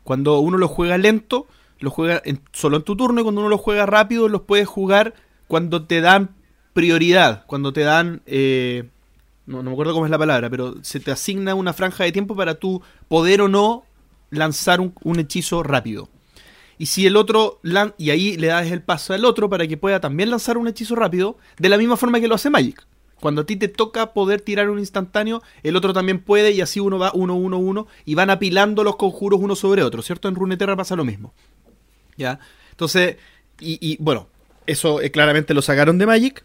Cuando 0.04 0.40
uno 0.40 0.58
lo 0.58 0.68
juega 0.68 0.98
lento, 0.98 1.48
lo 1.82 1.90
juega 1.92 2.22
en- 2.24 2.42
solo 2.54 2.78
en 2.78 2.84
tu 2.84 2.96
turno 2.96 3.20
y 3.20 3.24
cuando 3.24 3.42
uno 3.42 3.50
lo 3.50 3.58
juega 3.58 3.86
rápido, 3.86 4.30
los 4.30 4.42
puedes 4.42 4.68
jugar 4.68 5.14
cuando 5.48 5.84
te 5.86 6.00
dan 6.02 6.36
prioridad, 6.74 7.46
cuando 7.48 7.74
te 7.74 7.82
dan... 7.82 8.22
eh, 8.26 8.90
no, 9.46 9.58
no 9.64 9.72
me 9.72 9.74
acuerdo 9.74 9.94
cómo 9.94 10.06
es 10.06 10.12
la 10.12 10.18
palabra, 10.20 10.50
pero 10.50 10.76
se 10.84 11.00
te 11.02 11.12
asigna 11.12 11.56
una 11.56 11.74
franja 11.74 12.04
de 12.06 12.12
tiempo 12.14 12.36
para 12.36 12.56
tú 12.56 12.82
poder 13.10 13.42
o 13.42 13.48
no 13.50 13.84
lanzar 14.30 14.80
un, 14.80 14.94
un 15.04 15.20
hechizo 15.20 15.64
rápido. 15.64 16.08
Y 16.78 16.86
si 16.86 17.06
el 17.06 17.18
otro 17.18 17.60
lan- 17.64 17.94
y 17.98 18.12
ahí 18.12 18.38
le 18.38 18.48
das 18.48 18.72
el 18.72 18.82
paso 18.82 19.14
al 19.14 19.26
otro 19.26 19.50
para 19.50 19.68
que 19.68 19.78
pueda 19.78 20.00
también 20.00 20.30
lanzar 20.30 20.58
un 20.58 20.68
hechizo 20.68 20.96
rápido, 20.96 21.38
de 21.60 21.70
la 21.70 21.78
misma 21.78 21.98
forma 21.98 22.20
que 22.22 22.28
lo 22.28 22.36
hace 22.36 22.50
Magic. 22.50 22.86
Cuando 23.20 23.42
a 23.42 23.46
ti 23.46 23.56
te 23.56 23.68
toca 23.68 24.14
poder 24.14 24.42
tirar 24.42 24.70
un 24.70 24.80
instantáneo, 24.80 25.44
el 25.62 25.76
otro 25.76 25.94
también 25.94 26.20
puede 26.20 26.52
y 26.54 26.62
así 26.62 26.80
uno 26.80 26.98
va 26.98 27.12
uno, 27.14 27.36
uno, 27.36 27.60
uno 27.60 27.88
y 28.04 28.16
van 28.16 28.32
apilando 28.32 28.84
los 28.84 28.96
conjuros 28.96 29.40
uno 29.42 29.56
sobre 29.56 29.84
otro, 29.84 30.02
¿cierto? 30.02 30.28
En 30.28 30.34
Runeterra 30.36 30.76
pasa 30.76 30.96
lo 30.96 31.04
mismo. 31.06 31.34
Entonces, 32.72 33.18
y, 33.60 33.98
bueno, 34.00 34.28
eso 34.66 35.02
eh, 35.02 35.12
claramente 35.12 35.54
lo 35.54 35.62
sacaron 35.62 35.98
de 35.98 36.06
Magic. 36.06 36.44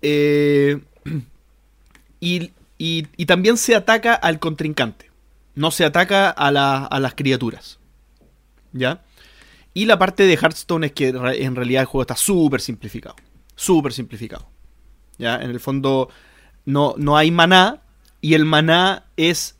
Eh, 0.00 0.80
y, 2.20 2.52
y- 2.78 3.26
también 3.26 3.56
se 3.56 3.74
ataca 3.74 4.14
al 4.14 4.38
contrincante. 4.38 5.10
No 5.54 5.70
se 5.70 5.84
ataca 5.84 6.30
a, 6.30 6.48
a 6.86 7.00
las 7.00 7.14
criaturas. 7.14 7.78
¿Ya? 8.72 9.02
Y 9.74 9.84
la 9.86 9.98
parte 9.98 10.24
de 10.24 10.34
Hearthstone 10.36 10.86
es 10.86 10.92
que 10.92 11.08
en 11.08 11.54
realidad 11.56 11.82
el 11.82 11.86
juego 11.86 12.02
está 12.02 12.16
súper 12.16 12.60
simplificado. 12.60 13.16
Súper 13.54 13.92
simplificado. 13.92 14.48
¿Ya? 15.18 15.36
En 15.36 15.50
el 15.50 15.60
fondo 15.60 16.08
no, 16.64 16.94
no 16.96 17.16
hay 17.16 17.30
maná. 17.30 17.82
Y 18.20 18.34
el 18.34 18.44
maná 18.44 19.04
es 19.16 19.56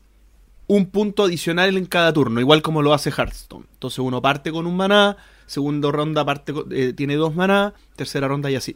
un 0.67 0.87
punto 0.87 1.23
adicional 1.23 1.75
en 1.77 1.85
cada 1.85 2.13
turno, 2.13 2.39
igual 2.39 2.61
como 2.61 2.81
lo 2.81 2.93
hace 2.93 3.11
Hearthstone. 3.11 3.65
Entonces 3.73 3.99
uno 3.99 4.21
parte 4.21 4.51
con 4.51 4.65
un 4.65 4.77
maná, 4.77 5.17
segunda 5.45 5.91
ronda 5.91 6.23
parte 6.25 6.53
con- 6.53 6.67
eh, 6.71 6.93
tiene 6.93 7.15
dos 7.15 7.35
maná, 7.35 7.73
tercera 7.95 8.27
ronda 8.27 8.49
y 8.51 8.55
así. 8.55 8.75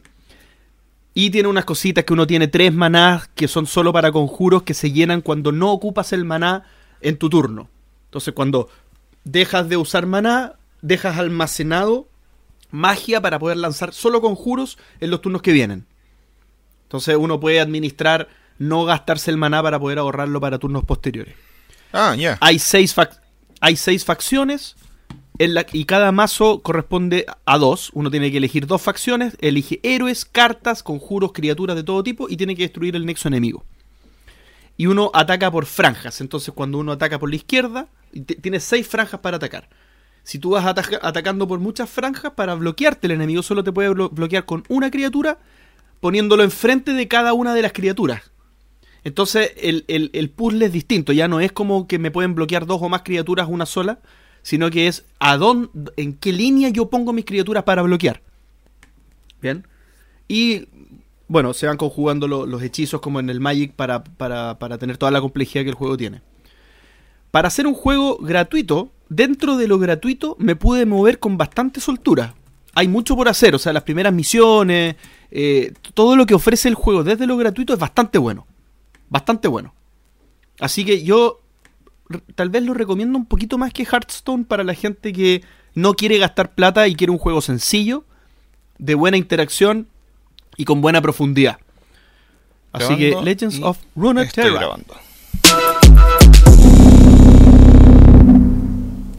Y 1.14 1.30
tiene 1.30 1.48
unas 1.48 1.64
cositas 1.64 2.04
que 2.04 2.12
uno 2.12 2.26
tiene 2.26 2.46
tres 2.48 2.72
manás 2.72 3.28
que 3.34 3.48
son 3.48 3.66
solo 3.66 3.92
para 3.92 4.12
conjuros 4.12 4.62
que 4.62 4.74
se 4.74 4.92
llenan 4.92 5.20
cuando 5.20 5.50
no 5.52 5.72
ocupas 5.72 6.12
el 6.12 6.24
maná 6.24 6.64
en 7.00 7.16
tu 7.16 7.28
turno. 7.28 7.68
Entonces 8.06 8.34
cuando 8.34 8.68
dejas 9.24 9.68
de 9.68 9.76
usar 9.76 10.06
maná, 10.06 10.54
dejas 10.80 11.18
almacenado 11.18 12.06
magia 12.70 13.20
para 13.20 13.38
poder 13.38 13.56
lanzar 13.56 13.92
solo 13.94 14.20
conjuros 14.20 14.78
en 15.00 15.10
los 15.10 15.20
turnos 15.20 15.42
que 15.42 15.52
vienen. 15.52 15.86
Entonces 16.84 17.16
uno 17.18 17.40
puede 17.40 17.60
administrar 17.60 18.28
no 18.58 18.84
gastarse 18.84 19.30
el 19.30 19.36
maná 19.36 19.62
para 19.62 19.78
poder 19.78 19.98
ahorrarlo 19.98 20.40
para 20.40 20.58
turnos 20.58 20.84
posteriores. 20.84 21.34
Ah, 21.92 22.14
ya. 22.16 22.36
Hay 22.40 22.58
seis, 22.58 22.94
fac- 22.96 23.18
hay 23.60 23.76
seis 23.76 24.04
facciones 24.04 24.76
y 25.38 25.84
cada 25.84 26.10
mazo 26.12 26.60
corresponde 26.62 27.26
a 27.44 27.58
dos. 27.58 27.90
Uno 27.94 28.10
tiene 28.10 28.30
que 28.30 28.38
elegir 28.38 28.66
dos 28.66 28.82
facciones, 28.82 29.36
elige 29.40 29.80
héroes, 29.82 30.24
cartas, 30.24 30.82
conjuros, 30.82 31.32
criaturas 31.32 31.76
de 31.76 31.84
todo 31.84 32.02
tipo 32.02 32.28
y 32.28 32.36
tiene 32.36 32.56
que 32.56 32.62
destruir 32.62 32.96
el 32.96 33.06
nexo 33.06 33.28
enemigo. 33.28 33.64
Y 34.76 34.86
uno 34.86 35.10
ataca 35.14 35.50
por 35.50 35.66
franjas. 35.66 36.20
Entonces 36.20 36.52
cuando 36.54 36.78
uno 36.78 36.92
ataca 36.92 37.18
por 37.18 37.30
la 37.30 37.36
izquierda, 37.36 37.88
tiene 38.42 38.60
seis 38.60 38.86
franjas 38.86 39.20
para 39.20 39.36
atacar. 39.36 39.68
Si 40.24 40.38
tú 40.38 40.50
vas 40.50 40.66
ataca- 40.66 41.00
atacando 41.02 41.46
por 41.48 41.58
muchas 41.58 41.88
franjas, 41.88 42.32
para 42.32 42.54
bloquearte 42.54 43.06
el 43.06 43.12
enemigo 43.12 43.42
solo 43.42 43.64
te 43.64 43.72
puede 43.72 43.90
blo- 43.90 44.10
bloquear 44.10 44.44
con 44.44 44.64
una 44.68 44.90
criatura, 44.90 45.38
poniéndolo 46.00 46.42
enfrente 46.42 46.92
de 46.92 47.08
cada 47.08 47.32
una 47.32 47.54
de 47.54 47.62
las 47.62 47.72
criaturas. 47.72 48.30
Entonces 49.04 49.52
el, 49.56 49.84
el, 49.88 50.10
el 50.12 50.30
puzzle 50.30 50.66
es 50.66 50.72
distinto, 50.72 51.12
ya 51.12 51.28
no 51.28 51.40
es 51.40 51.52
como 51.52 51.86
que 51.86 51.98
me 51.98 52.10
pueden 52.10 52.34
bloquear 52.34 52.66
dos 52.66 52.82
o 52.82 52.88
más 52.88 53.02
criaturas 53.02 53.46
una 53.48 53.64
sola, 53.64 54.00
sino 54.48 54.70
que 54.70 54.86
es 54.86 55.04
a 55.18 55.36
dónde, 55.36 55.68
en 55.98 56.14
qué 56.14 56.32
línea 56.32 56.70
yo 56.70 56.88
pongo 56.88 57.12
mis 57.12 57.26
criaturas 57.26 57.64
para 57.64 57.82
bloquear. 57.82 58.22
Bien. 59.42 59.66
Y 60.26 60.68
bueno, 61.28 61.52
se 61.52 61.66
van 61.66 61.76
conjugando 61.76 62.26
lo- 62.26 62.46
los 62.46 62.62
hechizos 62.62 63.02
como 63.02 63.20
en 63.20 63.28
el 63.28 63.40
Magic 63.40 63.74
para, 63.74 64.02
para, 64.02 64.58
para 64.58 64.78
tener 64.78 64.96
toda 64.96 65.12
la 65.12 65.20
complejidad 65.20 65.64
que 65.64 65.68
el 65.68 65.74
juego 65.74 65.98
tiene. 65.98 66.22
Para 67.30 67.48
hacer 67.48 67.66
un 67.66 67.74
juego 67.74 68.16
gratuito, 68.22 68.90
dentro 69.10 69.58
de 69.58 69.68
lo 69.68 69.78
gratuito 69.78 70.34
me 70.38 70.56
pude 70.56 70.86
mover 70.86 71.18
con 71.18 71.36
bastante 71.36 71.78
soltura. 71.82 72.34
Hay 72.72 72.88
mucho 72.88 73.16
por 73.16 73.28
hacer, 73.28 73.54
o 73.54 73.58
sea, 73.58 73.74
las 73.74 73.82
primeras 73.82 74.14
misiones, 74.14 74.96
eh, 75.30 75.74
todo 75.92 76.16
lo 76.16 76.24
que 76.24 76.32
ofrece 76.32 76.68
el 76.68 76.74
juego 76.74 77.04
desde 77.04 77.26
lo 77.26 77.36
gratuito 77.36 77.74
es 77.74 77.78
bastante 77.78 78.16
bueno. 78.16 78.46
Bastante 79.10 79.46
bueno. 79.46 79.74
Así 80.58 80.86
que 80.86 81.02
yo 81.02 81.40
tal 82.34 82.50
vez 82.50 82.62
lo 82.62 82.74
recomiendo 82.74 83.18
un 83.18 83.26
poquito 83.26 83.58
más 83.58 83.72
que 83.72 83.84
Hearthstone 83.84 84.44
para 84.44 84.64
la 84.64 84.74
gente 84.74 85.12
que 85.12 85.42
no 85.74 85.94
quiere 85.94 86.18
gastar 86.18 86.54
plata 86.54 86.88
y 86.88 86.94
quiere 86.94 87.12
un 87.12 87.18
juego 87.18 87.40
sencillo, 87.40 88.04
de 88.78 88.94
buena 88.94 89.16
interacción 89.16 89.88
y 90.56 90.64
con 90.64 90.80
buena 90.80 91.00
profundidad. 91.00 91.58
Así 92.72 92.96
que 92.96 93.16
Legends 93.22 93.60
of 93.62 93.78
Runeterra. 93.96 94.50
grabando. 94.50 94.94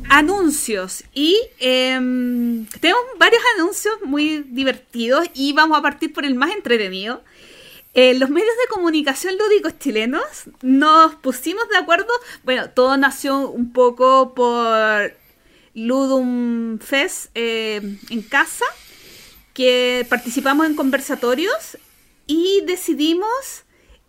anuncios 0.09 1.03
y 1.13 1.37
em, 1.59 2.65
tenemos 2.81 3.01
varios 3.17 3.41
anuncios 3.55 3.95
muy 4.03 4.43
divertidos 4.49 5.25
y 5.33 5.53
vamos 5.53 5.77
a 5.77 5.81
partir 5.81 6.11
por 6.11 6.25
el 6.25 6.35
más 6.35 6.51
entretenido. 6.51 7.23
Eh, 7.95 8.13
los 8.13 8.29
medios 8.29 8.55
de 8.63 8.73
comunicación 8.73 9.35
lúdicos 9.37 9.79
chilenos 9.79 10.21
nos 10.61 11.15
pusimos 11.15 11.67
de 11.69 11.77
acuerdo, 11.77 12.13
bueno, 12.43 12.69
todo 12.69 12.95
nació 12.97 13.49
un 13.49 13.73
poco 13.73 14.33
por 14.35 15.15
Ludum 15.73 16.77
Fest 16.79 17.31
eh, 17.33 17.97
en 18.09 18.21
casa, 18.21 18.65
que 19.53 20.05
participamos 20.07 20.67
en 20.67 20.75
conversatorios 20.75 21.77
y 22.27 22.61
decidimos 22.67 23.63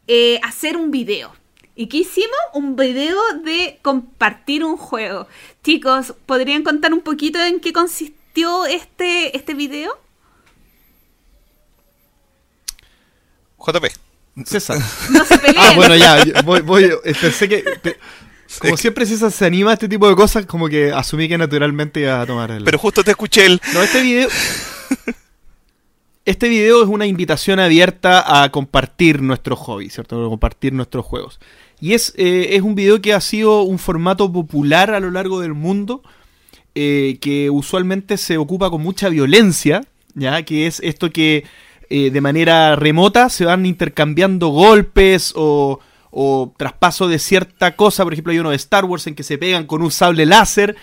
eh, 0.07 0.41
hacer 0.43 0.77
un 0.77 0.91
video. 0.91 1.33
¿Y 1.75 1.87
qué 1.87 1.99
hicimos? 1.99 2.39
Un 2.53 2.77
video 2.77 3.19
de 3.43 3.79
compartir 3.81 4.63
un 4.63 4.77
juego. 4.77 5.27
Chicos, 5.65 6.13
¿podrían 6.27 6.63
contar 6.63 6.93
un 6.93 7.01
poquito 7.01 7.43
en 7.43 7.61
qué 7.61 7.73
consistió 7.73 8.67
este, 8.67 9.35
este 9.35 9.55
video? 9.55 9.99
JP. 13.65 13.87
César. 14.47 14.79
No 15.11 15.25
se 15.25 15.39
peleen. 15.39 15.57
Ah, 15.59 15.73
bueno, 15.77 15.97
ya, 15.97 16.25
voy, 16.45 16.61
voy, 16.63 16.85
eh, 17.05 17.15
pensé 17.21 17.49
que... 17.49 17.65
pe- 17.83 17.97
como 18.61 18.77
siempre 18.77 19.07
César 19.07 19.31
se 19.31 19.45
anima 19.47 19.71
a 19.71 19.75
este 19.75 19.89
tipo 19.89 20.09
de 20.09 20.17
cosas, 20.17 20.45
como 20.45 20.69
que 20.69 20.91
asumí 20.93 21.29
que 21.29 21.39
naturalmente 21.39 22.01
iba 22.01 22.21
a 22.21 22.27
tomar 22.27 22.51
el... 22.51 22.65
Pero 22.65 22.79
justo 22.79 23.05
te 23.05 23.13
escuché 23.13 23.47
el. 23.47 23.61
No, 23.73 23.83
este 23.83 24.03
video... 24.03 24.29
Este 26.27 26.49
video 26.49 26.83
es 26.83 26.89
una 26.89 27.07
invitación 27.07 27.59
abierta 27.61 28.43
a 28.43 28.51
compartir 28.51 29.23
nuestro 29.23 29.57
hobby, 29.57 29.89
¿cierto? 29.89 30.25
A 30.25 30.29
compartir 30.29 30.73
nuestros 30.73 31.05
juegos. 31.05 31.41
Y 31.81 31.95
es, 31.95 32.13
eh, 32.17 32.51
es 32.53 32.63
un 32.63 32.75
video 32.75 33.01
que 33.01 33.15
ha 33.15 33.21
sido 33.21 33.63
un 33.63 33.79
formato 33.79 34.31
popular 34.31 34.93
a 34.93 35.01
lo 35.01 35.11
largo 35.11 35.41
del 35.41 35.55
mundo, 35.55 36.03
eh, 36.75 37.19
que 37.21 37.51
usualmente 37.51 38.17
se 38.17 38.37
ocupa 38.37 38.69
con 38.71 38.83
mucha 38.83 39.09
violencia, 39.09 39.83
¿ya? 40.15 40.43
Que 40.43 40.67
es 40.67 40.81
esto 40.81 41.11
que 41.11 41.45
eh, 41.91 42.11
de 42.11 42.21
manera 42.21 42.77
remota 42.77 43.29
se 43.29 43.45
van 43.45 43.67
intercambiando 43.67 44.49
golpes 44.49 45.33
o, 45.37 45.81
o 46.11 46.55
traspaso 46.57 47.09
de 47.09 47.19
cierta 47.19 47.77
cosa. 47.77 48.05
Por 48.05 48.13
ejemplo, 48.13 48.33
hay 48.33 48.39
uno 48.39 48.51
de 48.51 48.57
Star 48.57 48.85
Wars 48.85 49.07
en 49.07 49.15
que 49.15 49.23
se 49.23 49.37
pegan 49.37 49.67
con 49.67 49.83
un 49.83 49.91
sable 49.91 50.25
láser 50.25 50.77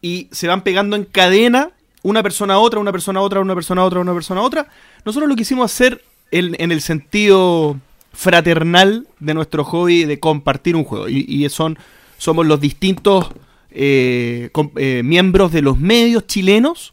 y 0.00 0.28
se 0.32 0.48
van 0.48 0.62
pegando 0.62 0.96
en 0.96 1.04
cadena 1.04 1.70
una 2.02 2.22
persona 2.22 2.54
a 2.54 2.58
otra, 2.58 2.80
una 2.80 2.92
persona 2.92 3.20
a 3.20 3.22
otra, 3.22 3.40
una 3.40 3.54
persona 3.54 3.82
a 3.82 3.84
otra, 3.84 4.00
una 4.00 4.14
persona 4.14 4.40
a 4.40 4.44
otra. 4.44 4.68
Nosotros 5.04 5.28
lo 5.28 5.36
quisimos 5.36 5.70
hacer 5.70 6.02
en, 6.30 6.56
en 6.58 6.72
el 6.72 6.80
sentido 6.80 7.78
fraternal 8.14 9.08
de 9.18 9.34
nuestro 9.34 9.64
hobby 9.64 10.04
de 10.04 10.20
compartir 10.20 10.76
un 10.76 10.84
juego. 10.84 11.08
Y, 11.08 11.46
son, 11.50 11.78
somos 12.16 12.46
los 12.46 12.60
distintos 12.60 13.28
eh, 13.70 14.50
eh, 14.76 15.02
miembros 15.04 15.52
de 15.52 15.62
los 15.62 15.78
medios 15.78 16.26
chilenos 16.26 16.92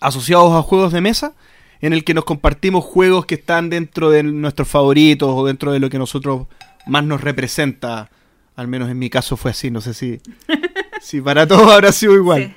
asociados 0.00 0.52
a 0.52 0.62
juegos 0.62 0.92
de 0.92 1.00
mesa, 1.00 1.34
en 1.80 1.92
el 1.92 2.04
que 2.04 2.14
nos 2.14 2.24
compartimos 2.24 2.84
juegos 2.84 3.26
que 3.26 3.34
están 3.36 3.70
dentro 3.70 4.10
de 4.10 4.22
nuestros 4.22 4.68
favoritos 4.68 5.30
o 5.32 5.46
dentro 5.46 5.72
de 5.72 5.80
lo 5.80 5.88
que 5.90 5.98
nosotros 5.98 6.46
más 6.86 7.04
nos 7.04 7.20
representa. 7.20 8.10
Al 8.56 8.68
menos 8.68 8.90
en 8.90 8.98
mi 8.98 9.08
caso 9.10 9.36
fue 9.36 9.52
así, 9.52 9.70
no 9.70 9.80
sé 9.80 9.94
si, 9.94 10.20
si 11.00 11.20
para 11.20 11.46
todos 11.46 11.70
habrá 11.72 11.92
sido 11.92 12.14
igual. 12.14 12.44
Sí. 12.44 12.54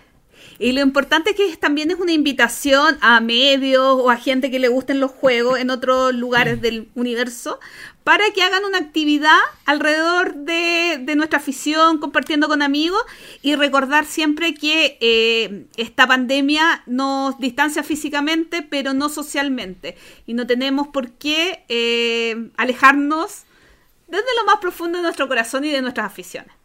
Y 0.60 0.72
lo 0.74 0.82
importante 0.82 1.32
es 1.32 1.36
que 1.36 1.50
es- 1.50 1.60
también 1.60 1.90
es 1.92 1.98
una 2.00 2.12
invitación 2.12 2.98
a 3.02 3.20
medios 3.22 3.82
o 3.84 4.10
a 4.12 4.18
gente 4.18 4.52
que 4.52 4.60
le 4.60 4.68
gusten 4.68 5.00
los 5.00 5.12
juegos 5.12 5.60
en 5.60 5.70
otros 5.72 6.14
lugares 6.14 6.62
del 6.62 6.90
universo 6.96 7.60
para 8.04 8.32
que 8.32 8.44
hagan 8.44 8.66
una 8.66 8.80
actividad 8.80 9.39
alrededor 9.66 10.36
de, 10.36 11.00
de 11.02 11.16
nuestra 11.16 11.39
afición, 11.39 12.00
compartiendo 12.00 12.48
con 12.48 12.62
amigos 12.62 13.02
y 13.42 13.56
recordar 13.56 14.06
siempre 14.06 14.54
que 14.54 14.98
eh, 15.00 15.68
esta 15.78 16.06
pandemia 16.08 16.84
nos 16.86 17.39
distancia 17.39 17.84
físicamente, 17.84 18.62
pero 18.62 18.94
no 18.94 19.10
socialmente. 19.10 19.96
Y 20.26 20.34
no 20.34 20.46
tenemos 20.46 20.89
por 20.89 21.12
qué 21.12 21.63
eh, 21.70 22.50
alejarnos 22.58 23.44
desde 24.08 24.36
lo 24.38 24.46
más 24.46 24.58
profundo 24.58 24.98
de 24.98 25.04
nuestro 25.04 25.28
corazón 25.28 25.63
y 25.66 25.70
de 25.70 25.82
nuestras 25.82 26.06
aficiones. 26.06 26.62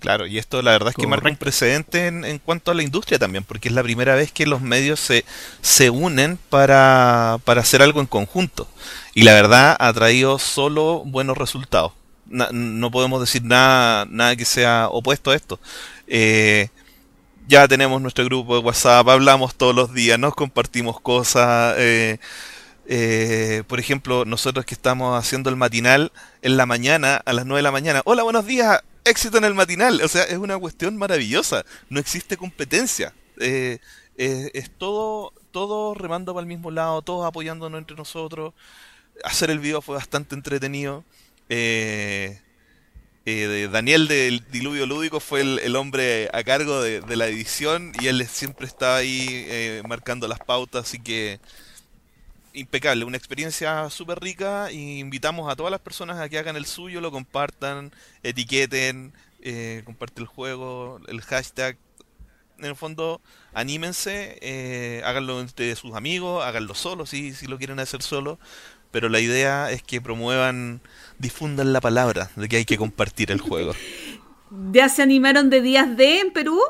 Claro, 0.00 0.26
y 0.26 0.38
esto 0.38 0.62
la 0.62 0.70
verdad 0.72 0.88
es 0.90 0.96
que 0.96 1.06
marca 1.06 1.28
un 1.28 1.36
precedente 1.36 2.06
en, 2.06 2.24
en 2.24 2.38
cuanto 2.38 2.70
a 2.70 2.74
la 2.74 2.82
industria 2.82 3.18
también, 3.18 3.44
porque 3.44 3.68
es 3.68 3.74
la 3.74 3.82
primera 3.82 4.14
vez 4.14 4.32
que 4.32 4.46
los 4.46 4.62
medios 4.62 4.98
se, 4.98 5.26
se 5.60 5.90
unen 5.90 6.38
para, 6.48 7.38
para 7.44 7.60
hacer 7.60 7.82
algo 7.82 8.00
en 8.00 8.06
conjunto. 8.06 8.66
Y 9.14 9.24
la 9.24 9.34
verdad 9.34 9.76
ha 9.78 9.92
traído 9.92 10.38
solo 10.38 11.02
buenos 11.04 11.36
resultados. 11.36 11.92
Na- 12.26 12.48
no 12.50 12.90
podemos 12.90 13.20
decir 13.20 13.42
nada, 13.44 14.06
nada 14.08 14.36
que 14.36 14.46
sea 14.46 14.88
opuesto 14.90 15.32
a 15.32 15.36
esto. 15.36 15.60
Eh, 16.06 16.68
ya 17.48 17.68
tenemos 17.68 18.00
nuestro 18.02 18.24
grupo 18.24 18.54
de 18.56 18.62
WhatsApp, 18.64 19.08
hablamos 19.08 19.54
todos 19.56 19.74
los 19.74 19.92
días, 19.94 20.18
nos 20.18 20.34
compartimos 20.34 21.00
cosas. 21.00 21.74
eh, 21.78 22.18
eh, 22.86 23.62
por 23.66 23.78
ejemplo, 23.80 24.24
nosotros 24.24 24.64
que 24.66 24.74
estamos 24.74 25.18
haciendo 25.18 25.50
el 25.50 25.56
matinal 25.56 26.12
en 26.42 26.56
la 26.56 26.66
mañana, 26.66 27.22
a 27.24 27.32
las 27.32 27.46
9 27.46 27.58
de 27.58 27.62
la 27.62 27.70
mañana. 27.72 28.02
Hola, 28.04 28.22
buenos 28.24 28.46
días, 28.46 28.80
éxito 29.04 29.38
en 29.38 29.44
el 29.44 29.54
matinal. 29.54 30.00
O 30.02 30.08
sea, 30.08 30.24
es 30.24 30.38
una 30.38 30.58
cuestión 30.58 30.96
maravillosa. 30.96 31.64
No 31.88 32.00
existe 32.00 32.36
competencia. 32.36 33.12
Eh, 33.38 33.78
es 34.16 34.70
todo, 34.70 35.32
todo 35.50 35.94
remando 35.94 36.34
para 36.34 36.42
el 36.42 36.48
mismo 36.48 36.70
lado, 36.70 37.02
todos 37.02 37.26
apoyándonos 37.26 37.78
entre 37.78 37.96
nosotros. 37.96 38.54
Hacer 39.24 39.50
el 39.50 39.58
video 39.58 39.80
fue 39.82 39.96
bastante 39.96 40.34
entretenido. 40.34 41.04
Eh, 41.48 42.40
eh, 43.26 43.68
Daniel 43.70 44.08
del 44.08 44.44
Diluvio 44.50 44.86
Lúdico 44.86 45.20
fue 45.20 45.42
el, 45.42 45.58
el 45.58 45.76
hombre 45.76 46.30
a 46.32 46.42
cargo 46.42 46.80
de, 46.80 47.00
de 47.00 47.16
la 47.16 47.26
edición 47.26 47.92
y 48.00 48.06
él 48.06 48.26
siempre 48.26 48.66
está 48.66 48.96
ahí 48.96 49.26
eh, 49.48 49.82
marcando 49.86 50.26
las 50.26 50.38
pautas, 50.38 50.86
así 50.86 50.98
que 50.98 51.38
impecable, 52.52 53.04
una 53.04 53.16
experiencia 53.16 53.88
súper 53.90 54.20
rica 54.20 54.70
y 54.72 54.98
invitamos 54.98 55.50
a 55.50 55.56
todas 55.56 55.70
las 55.70 55.80
personas 55.80 56.18
a 56.18 56.28
que 56.28 56.38
hagan 56.38 56.56
el 56.56 56.66
suyo, 56.66 57.00
lo 57.00 57.10
compartan, 57.10 57.92
etiqueten, 58.22 59.12
eh, 59.40 59.82
comparten 59.84 60.22
el 60.22 60.26
juego, 60.28 61.00
el 61.08 61.20
hashtag. 61.22 61.76
En 62.58 62.66
el 62.66 62.76
fondo, 62.76 63.22
anímense, 63.54 64.38
eh, 64.42 65.00
háganlo 65.04 65.40
entre 65.40 65.74
sus 65.76 65.94
amigos, 65.94 66.44
háganlo 66.44 66.74
solo 66.74 67.06
si, 67.06 67.32
si 67.32 67.46
lo 67.46 67.56
quieren 67.56 67.80
hacer 67.80 68.02
solo, 68.02 68.38
pero 68.90 69.08
la 69.08 69.20
idea 69.20 69.70
es 69.70 69.82
que 69.82 70.00
promuevan, 70.02 70.82
difundan 71.18 71.72
la 71.72 71.80
palabra 71.80 72.30
de 72.36 72.48
que 72.48 72.56
hay 72.56 72.64
que 72.66 72.76
compartir 72.76 73.30
el 73.30 73.40
juego. 73.40 73.72
Ya 74.72 74.88
se 74.88 75.02
animaron 75.02 75.48
de 75.48 75.60
días 75.60 75.96
de 75.96 76.18
en 76.18 76.32
Perú, 76.32 76.60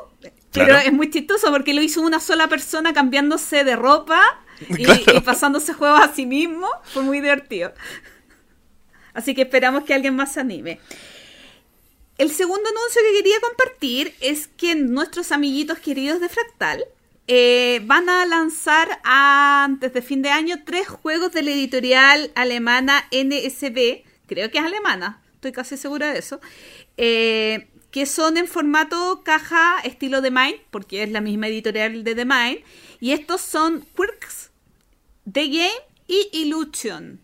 pero 0.51 0.67
Claro. 0.67 0.77
es 0.77 0.93
muy 0.93 1.09
chistoso 1.09 1.49
porque 1.51 1.73
lo 1.73 1.81
hizo 1.81 2.01
una 2.01 2.19
sola 2.19 2.47
persona 2.47 2.93
cambiándose 2.93 3.63
de 3.63 3.75
ropa 3.75 4.21
y, 4.69 4.83
Claro. 4.83 5.17
y 5.17 5.19
pasándose 5.21 5.73
juegos 5.73 6.01
a 6.01 6.13
sí 6.13 6.25
mismo. 6.25 6.67
Fue 6.83 7.03
muy 7.03 7.19
divertido. 7.21 7.73
Así 9.13 9.35
que 9.35 9.43
esperamos 9.43 9.83
que 9.83 9.93
alguien 9.93 10.15
más 10.15 10.33
se 10.33 10.39
anime. 10.39 10.79
El 12.17 12.29
segundo 12.31 12.69
anuncio 12.69 13.01
que 13.01 13.17
quería 13.17 13.39
compartir 13.41 14.13
es 14.21 14.47
que 14.47 14.75
nuestros 14.75 15.31
amiguitos 15.31 15.79
queridos 15.79 16.21
de 16.21 16.29
Fractal 16.29 16.85
eh, 17.27 17.81
van 17.85 18.09
a 18.09 18.25
lanzar 18.25 18.99
antes 19.03 19.93
de 19.93 20.01
fin 20.01 20.21
de 20.21 20.29
año 20.29 20.57
tres 20.65 20.87
juegos 20.87 21.31
de 21.31 21.41
la 21.41 21.51
editorial 21.51 22.31
alemana 22.35 23.07
NSB, 23.11 24.03
creo 24.27 24.51
que 24.51 24.59
es 24.59 24.63
alemana, 24.63 25.21
estoy 25.35 25.51
casi 25.51 25.77
segura 25.77 26.13
de 26.13 26.19
eso, 26.19 26.39
eh, 26.97 27.69
que 27.89 28.05
son 28.05 28.37
en 28.37 28.47
formato 28.47 29.23
caja 29.23 29.79
estilo 29.83 30.21
The 30.21 30.29
Mind, 30.29 30.59
porque 30.69 31.03
es 31.03 31.09
la 31.11 31.21
misma 31.21 31.47
editorial 31.47 32.03
de 32.03 32.13
The 32.15 32.25
Mind, 32.25 32.59
y 32.99 33.13
estos 33.13 33.41
son 33.41 33.83
Quirks, 33.95 34.50
The 35.31 35.47
Game 35.47 35.81
y 36.07 36.29
Illusion. 36.33 37.19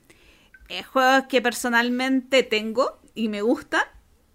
Eh, 0.69 0.83
juegos 0.83 1.25
que 1.27 1.41
personalmente 1.41 2.43
tengo 2.43 2.99
y 3.15 3.29
me 3.29 3.41
gustan, 3.41 3.83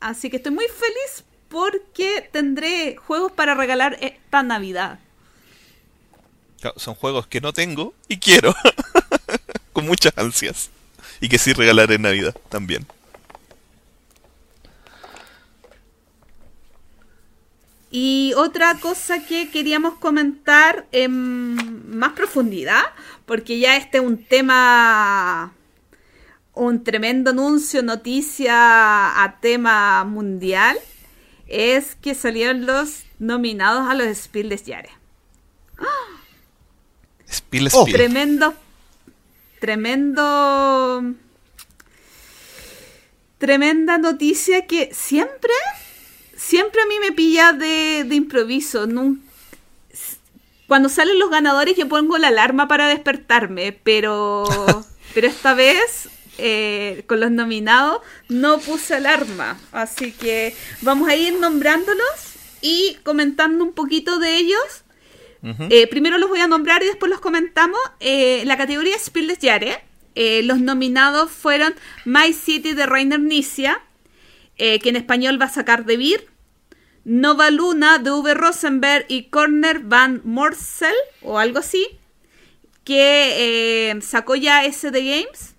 así 0.00 0.30
que 0.30 0.36
estoy 0.36 0.52
muy 0.52 0.66
feliz 0.66 1.24
porque 1.48 2.28
tendré 2.32 2.96
juegos 2.96 3.32
para 3.32 3.54
regalar 3.54 3.98
esta 4.00 4.42
Navidad. 4.42 4.98
Son 6.76 6.94
juegos 6.94 7.26
que 7.26 7.40
no 7.40 7.52
tengo 7.52 7.92
y 8.08 8.18
quiero. 8.18 8.54
con 9.72 9.86
muchas 9.86 10.16
ansias. 10.16 10.70
Y 11.20 11.28
que 11.28 11.38
sí 11.38 11.52
regalaré 11.52 11.96
en 11.96 12.02
Navidad 12.02 12.34
también. 12.48 12.86
Y 17.90 18.32
otra 18.36 18.78
cosa 18.78 19.24
que 19.26 19.50
queríamos 19.50 19.98
comentar 19.98 20.86
en 20.92 21.94
más 21.94 22.14
profundidad, 22.14 22.82
porque 23.32 23.58
ya 23.58 23.78
este 23.78 23.96
es 23.96 24.04
un 24.04 24.22
tema, 24.22 25.54
un 26.52 26.84
tremendo 26.84 27.30
anuncio, 27.30 27.82
noticia 27.82 29.22
a 29.24 29.38
tema 29.40 30.04
mundial, 30.04 30.76
es 31.46 31.94
que 31.94 32.14
salieron 32.14 32.66
los 32.66 33.04
nominados 33.18 33.88
a 33.88 33.94
los 33.94 34.06
Spiel 34.18 34.50
des 34.50 34.64
Jahres. 34.66 34.92
Spiel, 37.26 37.70
Oh. 37.72 37.86
Spiel. 37.86 37.96
Tremendo, 37.96 38.52
tremendo, 39.60 41.14
tremenda 43.38 43.96
noticia 43.96 44.66
que 44.66 44.90
siempre, 44.92 45.54
siempre 46.36 46.82
a 46.82 46.86
mí 46.86 46.96
me 47.00 47.12
pilla 47.12 47.54
de, 47.54 48.04
de 48.06 48.14
improviso. 48.14 48.86
Nun- 48.86 49.22
Cuando 50.72 50.88
salen 50.88 51.18
los 51.18 51.28
ganadores 51.28 51.76
yo 51.76 51.86
pongo 51.86 52.16
la 52.16 52.28
alarma 52.28 52.66
para 52.66 52.88
despertarme, 52.88 53.78
pero, 53.84 54.44
pero 55.14 55.26
esta 55.26 55.52
vez 55.52 56.08
eh, 56.38 57.04
con 57.06 57.20
los 57.20 57.30
nominados 57.30 58.00
no 58.30 58.58
puse 58.58 58.94
alarma. 58.94 59.60
Así 59.70 60.12
que 60.12 60.56
vamos 60.80 61.10
a 61.10 61.14
ir 61.14 61.34
nombrándolos 61.34 62.06
y 62.62 62.96
comentando 63.02 63.62
un 63.62 63.74
poquito 63.74 64.18
de 64.18 64.38
ellos. 64.38 64.84
Eh, 65.68 65.88
primero 65.88 66.16
los 66.16 66.30
voy 66.30 66.40
a 66.40 66.46
nombrar 66.46 66.82
y 66.82 66.86
después 66.86 67.10
los 67.10 67.20
comentamos. 67.20 67.78
Eh, 68.00 68.42
la 68.46 68.56
categoría 68.56 68.96
Jahres, 69.42 69.76
eh, 70.14 70.42
los 70.42 70.58
nominados 70.58 71.30
fueron 71.30 71.74
My 72.06 72.32
City 72.32 72.72
de 72.72 72.86
Rainer 72.86 73.20
Nicia, 73.20 73.78
que 74.56 74.80
en 74.82 74.96
español 74.96 75.38
va 75.38 75.46
a 75.46 75.52
sacar 75.52 75.84
de 75.84 75.98
Beer, 75.98 76.31
Nova 77.04 77.50
Luna 77.50 77.98
de 77.98 78.10
Uwe 78.12 78.34
Rosenberg 78.34 79.06
y 79.08 79.24
Corner 79.24 79.80
Van 79.80 80.20
Morsel, 80.24 80.94
o 81.22 81.38
algo 81.38 81.58
así, 81.58 81.86
que 82.84 83.90
eh, 83.90 84.00
sacó 84.02 84.34
ya 84.36 84.64
SD 84.64 84.92
Games, 85.04 85.54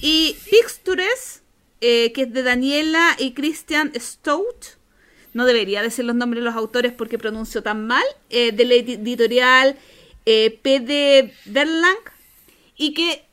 y 0.00 0.36
Pictures, 0.50 1.42
eh, 1.80 2.12
que 2.12 2.22
es 2.22 2.32
de 2.32 2.42
Daniela 2.42 3.16
y 3.18 3.32
Christian 3.32 3.92
Stout, 3.98 4.78
no 5.32 5.44
debería 5.44 5.82
decir 5.82 6.04
los 6.04 6.16
nombres 6.16 6.40
de 6.42 6.46
los 6.46 6.56
autores 6.56 6.92
porque 6.92 7.18
pronuncio 7.18 7.62
tan 7.62 7.86
mal, 7.86 8.04
eh, 8.30 8.52
de 8.52 8.64
la 8.64 8.74
edi- 8.74 8.94
editorial 9.00 9.76
eh, 10.26 10.58
PD 10.62 11.32
Verlang, 11.46 11.96
y 12.76 12.94
que 12.94 13.24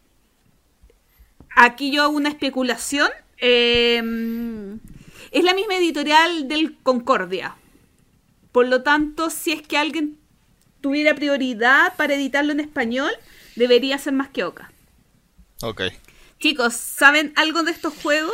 aquí 1.55 1.91
yo 1.91 2.03
hago 2.03 2.11
una 2.13 2.29
especulación, 2.29 3.09
eh, 3.39 4.01
es 5.37 5.43
la 5.43 5.53
misma 5.53 5.75
editorial 5.75 6.47
del 6.47 6.77
Concordia. 6.81 7.55
Por 8.51 8.67
lo 8.67 8.81
tanto, 8.81 9.29
si 9.29 9.51
es 9.51 9.61
que 9.61 9.77
alguien 9.77 10.17
tuviera 10.81 11.13
prioridad 11.13 11.95
para 11.95 12.15
editarlo 12.15 12.53
en 12.53 12.59
español, 12.59 13.11
debería 13.55 13.99
ser 13.99 14.13
más 14.13 14.29
que 14.29 14.43
Oca. 14.43 14.71
Ok. 15.61 15.83
Chicos, 16.39 16.73
¿saben 16.73 17.33
algo 17.35 17.61
de 17.61 17.71
estos 17.71 17.93
juegos? 18.01 18.33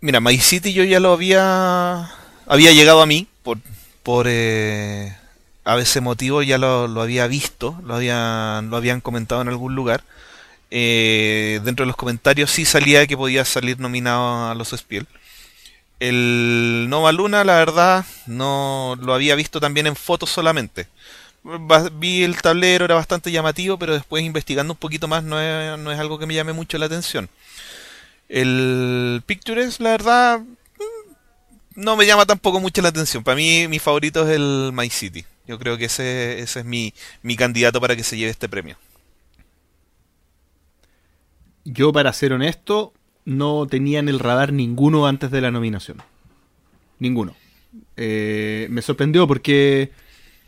Mira, 0.00 0.20
My 0.20 0.38
City 0.38 0.72
yo 0.72 0.82
ya 0.82 0.98
lo 0.98 1.12
había 1.12 2.10
había 2.46 2.72
llegado 2.72 3.00
a 3.00 3.06
mí 3.06 3.28
por 3.42 3.58
por 4.02 4.26
eh, 4.28 5.16
a 5.64 5.78
ese 5.78 6.00
motivo 6.00 6.42
ya 6.42 6.58
lo, 6.58 6.86
lo 6.88 7.00
había 7.00 7.26
visto, 7.28 7.80
lo 7.84 7.94
habían 7.94 8.70
lo 8.70 8.76
habían 8.76 9.00
comentado 9.00 9.42
en 9.42 9.48
algún 9.48 9.76
lugar. 9.76 10.02
Eh, 10.70 11.60
dentro 11.64 11.84
de 11.84 11.88
los 11.88 11.96
comentarios 11.96 12.50
sí 12.50 12.64
salía 12.64 13.06
que 13.06 13.16
podía 13.16 13.44
salir 13.44 13.78
nominado 13.78 14.50
a 14.50 14.54
los 14.54 14.70
Spiel. 14.70 15.06
El 16.00 16.86
Nova 16.88 17.12
Luna, 17.12 17.44
la 17.44 17.56
verdad, 17.56 18.04
no 18.26 18.96
lo 19.00 19.14
había 19.14 19.34
visto 19.34 19.60
también 19.60 19.86
en 19.86 19.96
fotos 19.96 20.30
solamente. 20.30 20.88
Vi 21.92 22.24
el 22.24 22.40
tablero, 22.42 22.84
era 22.84 22.96
bastante 22.96 23.30
llamativo, 23.30 23.78
pero 23.78 23.94
después 23.94 24.24
investigando 24.24 24.74
un 24.74 24.78
poquito 24.78 25.08
más 25.08 25.22
no 25.22 25.40
es, 25.40 25.78
no 25.78 25.92
es 25.92 25.98
algo 25.98 26.18
que 26.18 26.26
me 26.26 26.34
llame 26.34 26.52
mucho 26.52 26.76
la 26.78 26.86
atención. 26.86 27.28
El 28.28 29.22
Pictures, 29.26 29.80
la 29.80 29.90
verdad, 29.90 30.40
mm, 30.40 31.10
no 31.76 31.96
me 31.96 32.06
llama 32.06 32.26
tampoco 32.26 32.60
mucho 32.60 32.82
la 32.82 32.88
atención. 32.88 33.22
Para 33.22 33.36
mí, 33.36 33.68
mi 33.68 33.78
favorito 33.78 34.28
es 34.28 34.34
el 34.36 34.70
My 34.72 34.90
City. 34.90 35.24
Yo 35.46 35.58
creo 35.58 35.78
que 35.78 35.86
ese, 35.86 36.40
ese 36.40 36.60
es 36.60 36.64
mi, 36.66 36.92
mi 37.22 37.36
candidato 37.36 37.80
para 37.80 37.94
que 37.96 38.02
se 38.04 38.16
lleve 38.16 38.32
este 38.32 38.48
premio. 38.48 38.76
Yo, 41.68 41.92
para 41.92 42.12
ser 42.12 42.32
honesto, 42.32 42.92
no 43.24 43.66
tenía 43.66 43.98
en 43.98 44.08
el 44.08 44.20
radar 44.20 44.52
ninguno 44.52 45.06
antes 45.06 45.30
de 45.30 45.40
la 45.40 45.50
nominación. 45.50 45.98
Ninguno. 47.00 47.34
Eh, 47.96 48.68
me 48.70 48.82
sorprendió 48.82 49.26
porque 49.26 49.90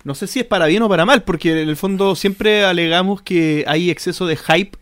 no 0.04 0.14
sé 0.14 0.26
si 0.28 0.38
es 0.40 0.46
para 0.46 0.66
bien 0.66 0.82
o 0.82 0.88
para 0.88 1.04
mal, 1.04 1.24
porque 1.24 1.60
en 1.60 1.68
el 1.68 1.76
fondo 1.76 2.14
siempre 2.14 2.64
alegamos 2.64 3.20
que 3.20 3.64
hay 3.66 3.90
exceso 3.90 4.26
de 4.26 4.36
hype 4.36 4.78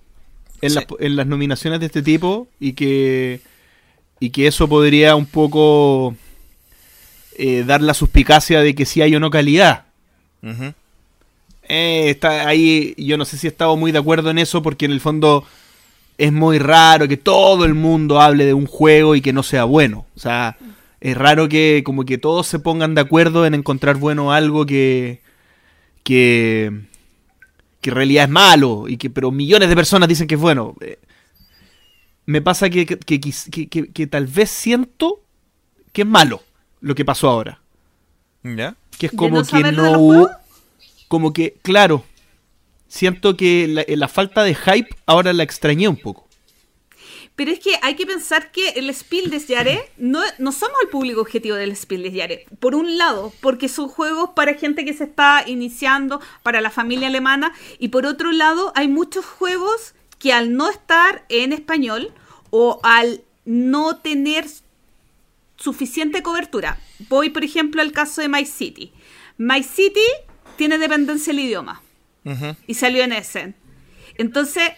en, 0.60 0.70
Sí. 0.70 0.76
las, 0.76 0.86
en 1.00 1.16
las 1.16 1.26
nominaciones 1.26 1.80
de 1.80 1.86
este 1.86 2.02
tipo 2.02 2.48
y 2.60 2.74
que, 2.74 3.40
y 4.20 4.30
que 4.30 4.46
eso 4.46 4.68
podría 4.68 5.16
un 5.16 5.26
poco 5.26 6.14
eh, 7.38 7.64
dar 7.66 7.80
la 7.82 7.94
suspicacia 7.94 8.60
de 8.60 8.74
que 8.74 8.84
si 8.84 9.00
hay 9.02 9.14
o 9.16 9.20
no 9.20 9.30
calidad. 9.30 9.86
Eh, 11.68 12.10
está 12.10 12.46
ahí, 12.46 12.94
yo 12.98 13.16
no 13.16 13.24
sé 13.24 13.38
si 13.38 13.46
he 13.46 13.50
estado 13.50 13.76
muy 13.76 13.90
de 13.90 13.98
acuerdo 13.98 14.30
en 14.30 14.38
eso 14.38 14.62
porque 14.62 14.84
en 14.84 14.92
el 14.92 15.00
fondo 15.00 15.44
es 16.18 16.32
muy 16.32 16.58
raro 16.58 17.06
que 17.08 17.16
todo 17.16 17.64
el 17.64 17.74
mundo 17.74 18.20
hable 18.20 18.44
de 18.46 18.54
un 18.54 18.66
juego 18.66 19.14
y 19.14 19.20
que 19.20 19.32
no 19.32 19.42
sea 19.42 19.64
bueno. 19.64 20.06
O 20.16 20.18
sea, 20.18 20.56
es 21.00 21.16
raro 21.16 21.48
que 21.48 21.82
como 21.84 22.04
que 22.04 22.18
todos 22.18 22.46
se 22.46 22.58
pongan 22.58 22.94
de 22.94 23.02
acuerdo 23.02 23.44
en 23.46 23.54
encontrar 23.54 23.96
bueno 23.96 24.32
algo 24.32 24.64
que 24.66 25.20
que 26.02 26.72
que 27.80 27.90
en 27.90 27.96
realidad 27.96 28.24
es 28.24 28.30
malo 28.30 28.88
y 28.88 28.96
que 28.96 29.10
pero 29.10 29.30
millones 29.30 29.68
de 29.68 29.76
personas 29.76 30.08
dicen 30.08 30.26
que 30.26 30.34
es 30.36 30.40
bueno. 30.40 30.74
Eh, 30.80 30.98
me 32.24 32.40
pasa 32.42 32.68
que, 32.70 32.86
que, 32.86 32.98
que 32.98 33.20
que- 33.20 33.68
que- 33.68 33.92
que 33.92 34.06
tal 34.06 34.26
vez 34.26 34.50
siento 34.50 35.22
que 35.92 36.02
es 36.02 36.08
malo 36.08 36.42
lo 36.80 36.94
que 36.94 37.04
pasó 37.04 37.28
ahora. 37.28 37.60
¿Ya? 38.42 38.74
Que 38.98 39.06
es 39.06 39.12
¿De 39.12 39.18
como 39.18 39.38
no 39.40 39.44
que 39.44 39.72
no 39.72 39.98
hubo. 39.98 40.30
Como 41.08 41.32
que, 41.32 41.56
claro. 41.62 42.04
Siento 42.88 43.36
que 43.36 43.66
la, 43.68 43.84
la 43.86 44.08
falta 44.08 44.42
de 44.44 44.54
hype 44.54 44.94
ahora 45.06 45.32
la 45.32 45.42
extrañé 45.42 45.88
un 45.88 45.96
poco. 45.96 46.26
Pero 47.36 47.50
es 47.50 47.58
que 47.58 47.78
hay 47.82 47.96
que 47.96 48.06
pensar 48.06 48.50
que 48.50 48.70
el 48.70 48.92
Spiel 48.94 49.28
des 49.28 49.46
Jahres 49.46 49.80
no, 49.98 50.20
no 50.38 50.52
somos 50.52 50.76
el 50.82 50.88
público 50.88 51.20
objetivo 51.20 51.54
del 51.54 51.76
Spiel 51.76 52.02
des 52.02 52.14
Jahres. 52.14 52.46
Por 52.60 52.74
un 52.74 52.96
lado, 52.96 53.30
porque 53.40 53.68
son 53.68 53.88
juegos 53.88 54.30
para 54.34 54.54
gente 54.54 54.86
que 54.86 54.94
se 54.94 55.04
está 55.04 55.44
iniciando, 55.46 56.20
para 56.42 56.62
la 56.62 56.70
familia 56.70 57.08
alemana. 57.08 57.52
Y 57.78 57.88
por 57.88 58.06
otro 58.06 58.32
lado, 58.32 58.72
hay 58.74 58.88
muchos 58.88 59.26
juegos 59.26 59.94
que 60.18 60.32
al 60.32 60.54
no 60.54 60.70
estar 60.70 61.26
en 61.28 61.52
español 61.52 62.10
o 62.48 62.80
al 62.82 63.22
no 63.44 63.98
tener 63.98 64.46
suficiente 65.58 66.22
cobertura. 66.22 66.80
Voy, 67.10 67.28
por 67.28 67.44
ejemplo, 67.44 67.82
al 67.82 67.92
caso 67.92 68.22
de 68.22 68.28
My 68.28 68.46
City. 68.46 68.92
My 69.36 69.62
City 69.62 70.00
tiene 70.56 70.78
dependencia 70.78 71.34
del 71.34 71.44
idioma 71.44 71.82
Y 72.66 72.74
salió 72.74 73.04
en 73.04 73.12
Essen. 73.12 73.54
Entonces, 74.18 74.70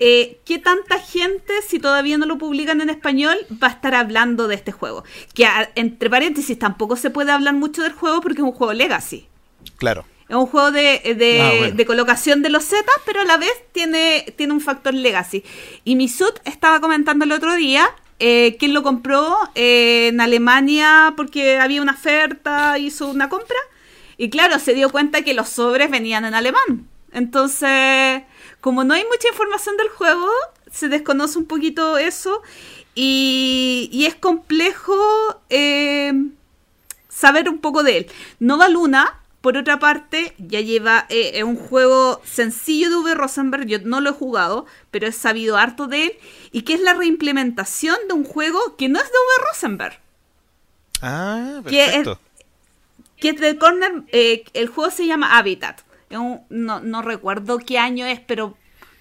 eh, 0.00 0.38
¿qué 0.44 0.58
tanta 0.58 0.98
gente, 1.00 1.52
si 1.66 1.78
todavía 1.80 2.18
no 2.18 2.26
lo 2.26 2.38
publican 2.38 2.80
en 2.80 2.90
español, 2.90 3.36
va 3.62 3.68
a 3.68 3.70
estar 3.70 3.94
hablando 3.94 4.46
de 4.46 4.54
este 4.54 4.70
juego? 4.72 5.04
Que, 5.34 5.44
a- 5.46 5.70
entre 5.74 6.08
paréntesis, 6.10 6.58
tampoco 6.58 6.96
se 6.96 7.10
puede 7.10 7.32
hablar 7.32 7.54
mucho 7.54 7.82
del 7.82 7.92
juego 7.92 8.20
porque 8.20 8.38
es 8.40 8.44
un 8.44 8.52
juego 8.52 8.72
legacy. 8.72 9.26
Claro. 9.76 10.04
Es 10.28 10.36
un 10.36 10.46
juego 10.46 10.70
de, 10.70 11.14
de- 11.18 11.40
Ah, 11.40 11.52
bueno. 11.58 11.76
de 11.76 11.86
colocación 11.86 12.42
de 12.42 12.50
los 12.50 12.64
zetas, 12.64 12.94
pero 13.06 13.22
a 13.22 13.24
la 13.24 13.38
vez 13.38 13.50
tiene, 13.72 14.26
tiene 14.36 14.52
un 14.52 14.60
factor 14.60 14.92
legacy. 14.94 15.42
Y 15.84 15.96
Misut 15.96 16.38
estaba 16.44 16.80
comentando 16.80 17.24
el 17.24 17.32
otro 17.32 17.54
día 17.56 17.88
eh, 18.20 18.56
que 18.58 18.66
él 18.66 18.72
lo 18.74 18.82
compró 18.82 19.36
eh, 19.54 20.08
en 20.08 20.20
Alemania 20.20 21.14
porque 21.16 21.58
había 21.58 21.80
una 21.82 21.92
oferta, 21.92 22.78
hizo 22.78 23.08
una 23.08 23.28
compra. 23.28 23.56
Y 24.18 24.28
claro, 24.30 24.58
se 24.58 24.74
dio 24.74 24.90
cuenta 24.90 25.22
que 25.22 25.32
los 25.32 25.48
sobres 25.48 25.90
venían 25.90 26.24
en 26.26 26.34
alemán. 26.34 26.88
Entonces, 27.12 28.22
como 28.60 28.84
no 28.84 28.92
hay 28.94 29.04
mucha 29.04 29.28
información 29.28 29.76
del 29.78 29.88
juego, 29.88 30.28
se 30.70 30.88
desconoce 30.88 31.38
un 31.38 31.46
poquito 31.46 31.96
eso. 31.96 32.42
Y, 32.94 33.88
y 33.92 34.06
es 34.06 34.16
complejo 34.16 34.94
eh, 35.50 36.12
saber 37.08 37.48
un 37.48 37.58
poco 37.58 37.82
de 37.84 37.98
él. 37.98 38.06
Nova 38.40 38.68
Luna, 38.68 39.20
por 39.40 39.56
otra 39.56 39.78
parte, 39.78 40.34
ya 40.38 40.60
lleva 40.60 41.06
eh, 41.08 41.30
es 41.34 41.44
un 41.44 41.54
juego 41.56 42.20
sencillo 42.24 42.90
de 42.90 42.96
V. 42.96 43.14
Rosenberg, 43.14 43.66
yo 43.66 43.78
no 43.84 44.00
lo 44.00 44.10
he 44.10 44.14
jugado, 44.14 44.66
pero 44.90 45.06
he 45.06 45.12
sabido 45.12 45.56
harto 45.56 45.86
de 45.86 46.02
él, 46.06 46.12
y 46.50 46.62
que 46.62 46.74
es 46.74 46.80
la 46.80 46.94
reimplementación 46.94 47.96
de 48.08 48.14
un 48.14 48.24
juego 48.24 48.74
que 48.76 48.88
no 48.88 48.98
es 48.98 49.04
de 49.04 49.10
V. 49.10 49.46
Rosenberg, 49.48 50.00
Ah, 51.00 51.60
Que 51.68 51.84
es- 51.84 51.90
perfecto. 51.92 52.18
Que 53.20 53.32
de 53.32 53.58
Corner, 53.58 54.02
eh, 54.12 54.44
el 54.54 54.68
juego 54.68 54.90
se 54.90 55.06
llama 55.06 55.38
Habitat. 55.38 55.80
No, 56.10 56.46
no 56.48 57.02
recuerdo 57.02 57.58
qué 57.58 57.78
año 57.78 58.06
es, 58.06 58.20
pero 58.20 58.56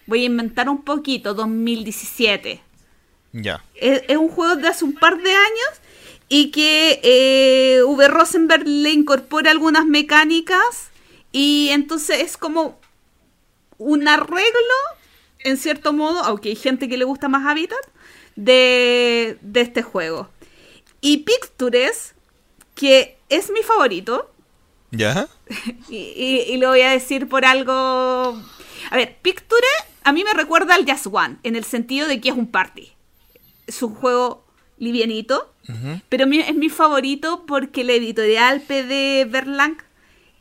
voy 0.08 0.24
a 0.24 0.26
inventar 0.26 0.68
un 0.70 0.84
poquito, 0.84 1.34
2017. 1.34 2.62
Ya. 3.34 3.64
Es, 3.76 4.04
es 4.08 4.18
un 4.18 4.30
juego 4.30 4.56
de 4.56 4.68
hace 4.68 4.84
un 4.84 4.94
par 4.94 5.18
de 5.18 5.32
años 5.32 5.82
y 6.30 6.52
que 6.52 7.00
eh, 7.04 7.84
V. 7.84 8.08
Rosenberg 8.08 8.68
le 8.68 8.92
incorpora 8.92 9.52
algunas 9.52 9.86
mecánicas 9.86 10.90
y 11.32 11.70
entonces 11.72 12.22
es 12.22 12.38
como 12.38 12.80
un 13.78 14.08
arreglo, 14.08 14.42
en 15.40 15.58
cierto 15.58 15.94
modo, 15.94 16.24
aunque 16.24 16.50
hay 16.50 16.56
gente 16.56 16.90
que 16.90 16.98
le 16.98 17.06
gusta 17.06 17.30
más 17.30 17.46
Habitat, 17.46 17.78
de, 18.36 19.38
de 19.42 19.62
este 19.62 19.84
juego. 19.84 20.30
Y 21.00 21.18
Pictures, 21.18 22.16
que 22.76 23.17
es 23.30 23.52
mi 23.52 23.62
favorito, 23.64 24.32
¿Ya? 24.92 25.28
y, 25.90 25.96
y- 25.98 26.46
y 26.54 26.58
lo 26.58 26.70
voy 26.70 26.82
a 26.82 26.92
decir 26.92 27.28
por 27.28 27.46
algo. 27.46 27.74
A 28.90 28.96
ver, 28.96 29.18
Picture 29.22 29.68
a 30.04 30.14
mí 30.14 30.24
me 30.24 30.34
recuerda 30.34 30.76
al 30.76 30.90
Just 30.90 31.08
One, 31.12 31.38
en 31.44 31.56
el 31.58 31.66
sentido 31.66 32.08
de 32.08 32.22
que 32.22 32.30
es 32.30 32.36
un 32.36 32.48
party. 32.48 32.94
Es 33.68 33.84
un 33.84 33.94
juego 33.94 34.46
livianito, 34.78 35.54
pero 36.08 36.26
mi- 36.28 36.40
es 36.40 36.56
mi 36.56 36.70
favorito 36.70 37.46
porque 37.46 37.84
la 37.84 37.94
editorial 37.94 38.62
PD 38.62 39.26
Verlag 39.26 39.76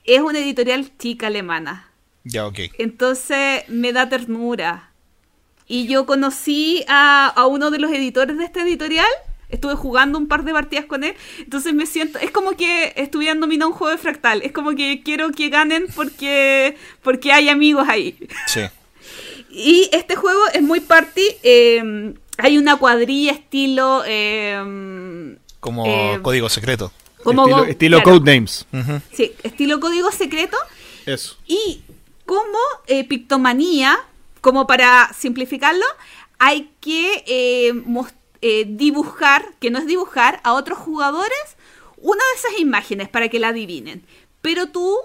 es 0.05 0.20
una 0.20 0.38
editorial 0.38 0.96
chica 0.99 1.27
alemana. 1.27 1.90
Ya, 2.22 2.46
ok. 2.46 2.59
Entonces 2.79 3.64
me 3.68 3.92
da 3.92 4.09
ternura. 4.09 4.92
Y 5.66 5.88
yo 5.88 6.07
conocí 6.07 6.85
a, 6.87 7.27
a 7.35 7.46
uno 7.49 7.72
de 7.72 7.81
los 7.81 7.90
editores 7.90 8.38
de 8.38 8.44
esta 8.44 8.62
editorial. 8.62 9.09
Estuve 9.49 9.75
jugando 9.75 10.19
un 10.19 10.27
par 10.29 10.43
de 10.45 10.53
partidas 10.53 10.87
con 10.87 11.05
él. 11.05 11.15
Entonces 11.39 11.73
me 11.75 11.87
siento. 11.87 12.19
Es 12.19 12.31
como 12.31 12.53
que 12.57 12.93
estuvieran 12.97 13.39
nominado 13.39 13.71
un 13.71 13.77
juego 13.77 13.93
de 13.93 13.99
fractal. 14.03 14.43
Es 14.43 14.53
como 14.53 14.75
que 14.75 15.03
quiero 15.05 15.31
que 15.33 15.49
ganen 15.51 15.87
porque, 15.95 16.77
porque 17.03 17.33
hay 17.33 17.49
amigos 17.49 17.87
ahí. 17.89 18.17
Sí. 18.47 18.63
Y 19.51 19.89
este 19.93 20.17
juego 20.17 20.41
es 20.53 20.63
muy 20.63 20.81
party. 20.81 21.23
eh, 21.43 22.15
hay 22.39 22.59
una 22.59 22.77
cuadrilla 22.77 23.33
estilo. 23.33 24.03
eh, 24.07 25.37
Como 25.61 25.87
Eh, 25.87 26.19
código 26.23 26.49
secreto. 26.49 26.93
como 27.23 27.43
estilo 27.45 27.57
Go- 27.59 27.65
estilo 27.71 28.03
claro, 28.03 28.19
Codenames. 28.21 28.67
Sí, 29.13 29.33
estilo 29.43 29.81
código 29.81 30.11
secreto. 30.13 30.57
Eso. 31.07 31.37
Y 31.47 31.83
como 32.27 32.59
eh, 32.89 33.05
pictomanía, 33.05 33.97
como 34.41 34.67
para 34.67 35.13
simplificarlo, 35.17 35.85
hay 36.39 36.71
que 36.81 37.25
eh, 37.27 37.73
mos- 37.73 38.13
eh, 38.40 38.64
dibujar, 38.68 39.55
que 39.61 39.70
no 39.70 39.79
es 39.79 39.87
dibujar, 39.87 40.40
a 40.44 40.55
otros 40.55 40.79
jugadores 40.79 41.57
una 41.99 42.22
de 42.33 42.38
esas 42.38 42.61
imágenes 42.61 43.09
para 43.09 43.29
que 43.29 43.38
la 43.38 43.49
adivinen. 43.49 44.05
Pero 44.42 44.68
tú, 44.68 44.96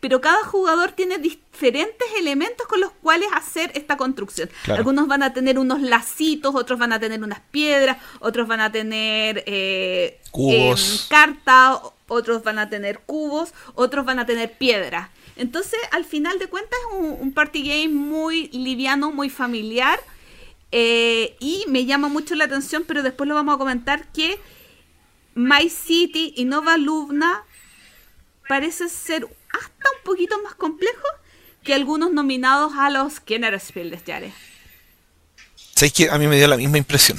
pero 0.00 0.20
cada 0.20 0.44
jugador 0.44 0.92
tiene 0.92 1.18
diferentes 1.18 2.08
elementos 2.18 2.66
con 2.66 2.80
los 2.80 2.90
cuales 2.90 3.28
hacer 3.34 3.70
esta 3.74 3.96
construcción. 3.96 4.50
Claro. 4.64 4.78
Algunos 4.78 5.06
van 5.06 5.22
a 5.22 5.32
tener 5.32 5.58
unos 5.58 5.80
lacitos, 5.80 6.54
otros 6.54 6.78
van 6.78 6.92
a 6.92 7.00
tener 7.00 7.22
unas 7.22 7.40
piedras, 7.50 7.98
otros 8.20 8.46
van 8.48 8.60
a 8.60 8.72
tener 8.72 9.44
eh, 9.46 10.20
Cubos. 10.30 11.06
carta, 11.08 11.80
otros 12.08 12.42
van 12.42 12.58
a 12.58 12.68
tener 12.68 13.00
cubos, 13.00 13.54
otros 13.74 14.04
van 14.04 14.18
a 14.18 14.26
tener 14.26 14.52
piedra. 14.52 15.10
Entonces, 15.36 15.80
al 15.90 16.04
final 16.04 16.38
de 16.38 16.48
cuentas, 16.48 16.78
es 16.90 16.98
un, 16.98 17.16
un 17.20 17.32
party 17.32 17.62
game 17.62 17.88
muy 17.88 18.48
liviano, 18.48 19.10
muy 19.10 19.30
familiar. 19.30 19.98
Eh, 20.76 21.36
y 21.38 21.64
me 21.68 21.84
llama 21.86 22.08
mucho 22.08 22.34
la 22.34 22.44
atención, 22.46 22.82
pero 22.86 23.04
después 23.04 23.28
lo 23.28 23.34
vamos 23.36 23.54
a 23.54 23.58
comentar, 23.58 24.08
que 24.12 24.40
My 25.36 25.68
City 25.70 26.34
y 26.36 26.44
Nova 26.46 26.76
Luna 26.78 27.42
parece 28.48 28.88
ser 28.88 29.24
hasta 29.52 29.66
un 29.98 30.04
poquito 30.04 30.34
más 30.42 30.54
complejo 30.56 31.06
que 31.62 31.74
algunos 31.74 32.12
nominados 32.12 32.72
a 32.76 32.90
los 32.90 33.20
Kenner 33.20 33.58
Spiel 33.60 33.90
de 33.90 33.98
Jahre. 33.98 34.32
¿Sabes 35.76 35.92
que 35.92 36.10
A 36.10 36.18
mí 36.18 36.26
me 36.26 36.36
dio 36.36 36.48
la 36.48 36.56
misma 36.56 36.78
impresión. 36.78 37.18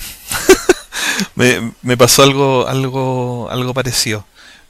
me, 1.36 1.72
me 1.82 1.98
pasó 1.98 2.24
algo, 2.24 2.68
algo, 2.68 3.48
algo 3.50 3.74
parecido. 3.74 4.26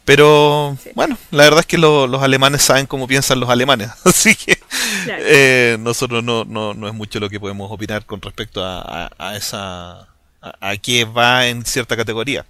Pero 0.05 0.77
Sí. 0.83 0.91
bueno, 0.93 1.17
la 1.31 1.43
verdad 1.45 1.61
es 1.61 1.65
que 1.65 1.77
lo- 1.79 2.05
los 2.07 2.21
alemanes 2.21 2.61
saben 2.61 2.85
cómo 2.85 3.07
piensan 3.07 3.39
los 3.39 3.49
alemanes. 3.49 3.89
Así 4.05 4.35
que 4.35 4.59
Claro. 5.03 5.23
eh, 5.25 5.77
nosotros 5.79 6.23
no, 6.23 6.45
no, 6.45 6.73
no 6.73 6.87
es 6.87 6.93
mucho 6.93 7.19
lo 7.19 7.29
que 7.29 7.39
podemos 7.39 7.71
opinar 7.71 8.05
con 8.05 8.21
respecto 8.21 8.63
a, 8.63 8.81
a- 9.05 9.11
a 9.17 9.35
esa. 9.35 10.07
A, 10.41 10.69
a 10.69 10.77
qué 10.77 11.05
va 11.05 11.47
en 11.47 11.65
cierta 11.65 11.95
categoría. 11.97 12.45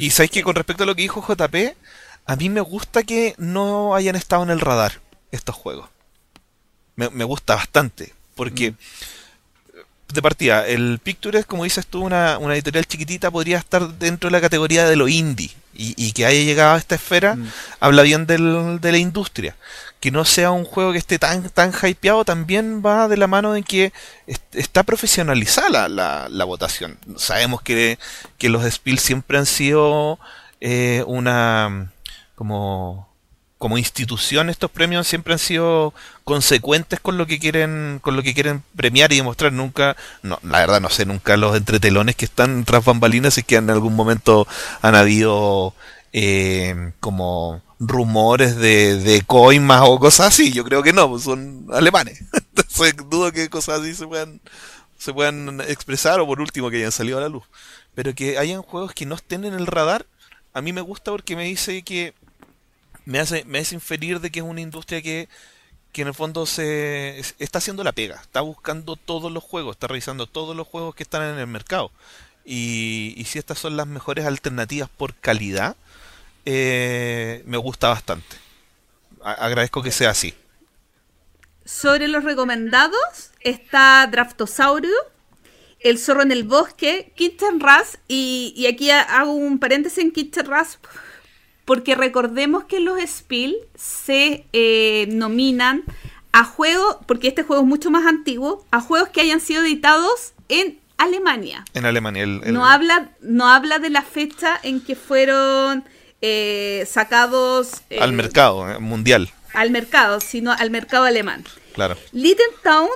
Y 0.00 0.10
sabéis 0.10 0.32
que 0.32 0.42
con 0.42 0.54
respecto 0.56 0.82
a 0.82 0.86
lo 0.86 0.94
que 0.96 1.02
dijo 1.02 1.24
JP, 1.24 1.54
a 2.26 2.36
mí 2.36 2.48
me 2.48 2.60
gusta 2.60 3.04
que 3.04 3.34
no 3.38 3.94
hayan 3.94 4.16
estado 4.16 4.42
en 4.42 4.50
el 4.50 4.60
radar 4.60 5.00
estos 5.30 5.54
juegos. 5.54 5.88
Me, 6.96 7.10
me 7.10 7.22
gusta 7.24 7.54
bastante. 7.54 8.12
Porque 8.34 8.74
de 10.12 10.22
partida, 10.22 10.66
el 10.66 11.00
Pictures, 11.02 11.44
como 11.46 11.64
dices 11.64 11.86
tú, 11.86 12.02
una, 12.02 12.38
una 12.38 12.54
editorial 12.54 12.86
chiquitita, 12.86 13.30
podría 13.30 13.58
estar 13.58 13.88
dentro 13.98 14.28
de 14.28 14.32
la 14.32 14.40
categoría 14.40 14.88
de 14.88 14.96
lo 14.96 15.08
indie. 15.08 15.50
Y, 15.76 15.94
y 15.96 16.12
que 16.12 16.24
haya 16.26 16.40
llegado 16.44 16.74
a 16.74 16.78
esta 16.78 16.94
esfera, 16.94 17.34
Mm. 17.34 17.48
habla 17.80 18.02
bien 18.02 18.26
del- 18.26 18.78
de 18.80 18.92
la 18.92 18.98
industria. 18.98 19.56
Que 20.04 20.10
no 20.10 20.26
sea 20.26 20.50
un 20.50 20.64
juego 20.66 20.92
que 20.92 20.98
esté 20.98 21.18
tan, 21.18 21.48
tan 21.48 21.72
hypeado, 21.72 22.26
también 22.26 22.82
va 22.84 23.08
de 23.08 23.16
la 23.16 23.26
mano 23.26 23.54
de 23.54 23.62
que 23.62 23.90
est- 24.26 24.54
está 24.54 24.82
profesionalizada 24.82 25.88
la, 25.88 26.28
la- 26.28 26.44
votación. 26.44 26.98
Sabemos 27.16 27.62
que, 27.62 27.98
que 28.36 28.50
los 28.50 28.62
Spiel 28.70 28.98
siempre 28.98 29.38
han 29.38 29.46
sido 29.46 30.18
eh, 30.60 31.02
una 31.06 31.90
como 32.34 33.08
como 33.56 33.78
institución 33.78 34.50
estos 34.50 34.70
premios 34.70 35.06
siempre 35.06 35.32
han 35.32 35.38
sido 35.38 35.94
consecuentes 36.24 37.00
con 37.00 37.16
lo 37.16 37.26
que 37.26 37.38
quieren 37.38 37.98
con 38.02 38.14
lo 38.16 38.22
que 38.22 38.34
quieren 38.34 38.62
premiar 38.76 39.10
y 39.12 39.16
demostrar 39.16 39.52
nunca 39.54 39.96
no 40.22 40.38
la 40.42 40.58
verdad 40.58 40.80
no 40.82 40.90
sé 40.90 41.06
nunca 41.06 41.36
los 41.38 41.56
entretelones 41.56 42.14
que 42.16 42.26
están 42.26 42.64
tras 42.66 42.84
bambalinas 42.84 43.38
es 43.38 43.44
que 43.44 43.56
en 43.56 43.70
algún 43.70 43.94
momento 43.96 44.46
han 44.82 44.94
habido 44.96 45.72
eh, 46.12 46.92
como 47.00 47.62
rumores 47.78 48.56
de, 48.56 48.96
de 48.98 49.22
coimas 49.22 49.82
o 49.84 49.98
cosas 49.98 50.28
así 50.28 50.52
yo 50.52 50.64
creo 50.64 50.82
que 50.82 50.92
no 50.92 51.08
pues 51.10 51.24
son 51.24 51.66
alemanes 51.72 52.22
entonces 52.32 52.94
dudo 53.10 53.32
que 53.32 53.48
cosas 53.50 53.80
así 53.80 53.94
se 53.94 54.06
puedan 54.06 54.40
se 54.98 55.12
puedan 55.12 55.60
expresar 55.62 56.20
o 56.20 56.26
por 56.26 56.40
último 56.40 56.70
que 56.70 56.78
hayan 56.78 56.92
salido 56.92 57.18
a 57.18 57.22
la 57.22 57.28
luz 57.28 57.44
pero 57.94 58.14
que 58.14 58.38
hayan 58.38 58.62
juegos 58.62 58.94
que 58.94 59.06
no 59.06 59.14
estén 59.16 59.44
en 59.44 59.54
el 59.54 59.66
radar 59.66 60.06
a 60.54 60.60
mí 60.62 60.72
me 60.72 60.80
gusta 60.82 61.10
porque 61.10 61.36
me 61.36 61.44
dice 61.44 61.82
que 61.82 62.14
me 63.04 63.18
hace, 63.20 63.44
me 63.44 63.58
hace 63.58 63.74
inferir 63.74 64.20
de 64.20 64.30
que 64.30 64.40
es 64.40 64.44
una 64.46 64.60
industria 64.60 65.02
que, 65.02 65.28
que 65.92 66.02
en 66.02 66.08
el 66.08 66.14
fondo 66.14 66.46
se 66.46 67.18
es- 67.18 67.34
está 67.38 67.58
haciendo 67.58 67.84
la 67.84 67.92
pega, 67.92 68.16
está 68.16 68.40
buscando 68.40 68.96
todos 68.96 69.32
los 69.32 69.44
juegos, 69.44 69.76
está 69.76 69.88
revisando 69.88 70.26
todos 70.26 70.56
los 70.56 70.66
juegos 70.66 70.94
que 70.94 71.02
están 71.04 71.22
en 71.34 71.38
el 71.38 71.46
mercado. 71.46 71.90
Y, 72.44 73.14
y 73.16 73.24
si 73.24 73.38
estas 73.38 73.58
son 73.58 73.76
las 73.76 73.86
mejores 73.86 74.26
alternativas 74.26 74.88
por 74.90 75.14
calidad, 75.14 75.76
eh, 76.44 77.42
me 77.46 77.56
gusta 77.56 77.88
bastante. 77.88 78.36
A- 79.22 79.32
agradezco 79.46 79.82
que 79.82 79.90
sea 79.90 80.10
así. 80.10 80.34
Sobre 81.64 82.08
los 82.08 82.24
recomendados 82.24 83.30
está 83.40 84.06
Draftosaurio, 84.10 84.94
El 85.80 85.98
zorro 85.98 86.22
en 86.22 86.32
el 86.32 86.44
bosque, 86.44 87.12
Kitchen 87.16 87.60
Rush, 87.60 87.96
y, 88.08 88.52
y 88.56 88.66
aquí 88.66 88.90
ha- 88.90 89.02
hago 89.02 89.32
un 89.32 89.58
paréntesis 89.58 89.98
en 89.98 90.12
Kitchen 90.12 90.46
Rush, 90.46 90.76
porque 91.64 91.94
recordemos 91.94 92.64
que 92.64 92.80
los 92.80 92.98
Spiel 93.06 93.56
se 93.74 94.46
eh, 94.52 95.06
nominan 95.10 95.84
a 96.32 96.44
juegos, 96.44 96.98
porque 97.06 97.28
este 97.28 97.42
juego 97.44 97.62
es 97.62 97.68
mucho 97.68 97.90
más 97.90 98.06
antiguo, 98.06 98.66
a 98.70 98.80
juegos 98.80 99.08
que 99.10 99.20
hayan 99.22 99.40
sido 99.40 99.62
editados 99.62 100.32
en 100.48 100.78
Alemania. 100.98 101.64
En 101.74 101.86
Alemania. 101.86 102.22
El, 102.24 102.40
el- 102.44 102.52
No 102.54 102.66
habla, 102.66 103.10
no 103.20 103.48
habla 103.48 103.78
de 103.78 103.90
la 103.90 104.02
fecha 104.02 104.58
en 104.62 104.80
que 104.82 104.96
fueron 104.96 105.84
eh, 106.26 106.86
sacados 106.90 107.82
eh, 107.90 107.98
al 108.00 108.12
mercado 108.14 108.70
eh, 108.70 108.78
mundial, 108.78 109.30
al 109.52 109.70
mercado, 109.70 110.20
sino 110.20 110.52
al 110.52 110.70
mercado 110.70 111.04
alemán. 111.04 111.44
claro. 111.74 111.96
Little 112.12 112.44
Town, 112.62 112.88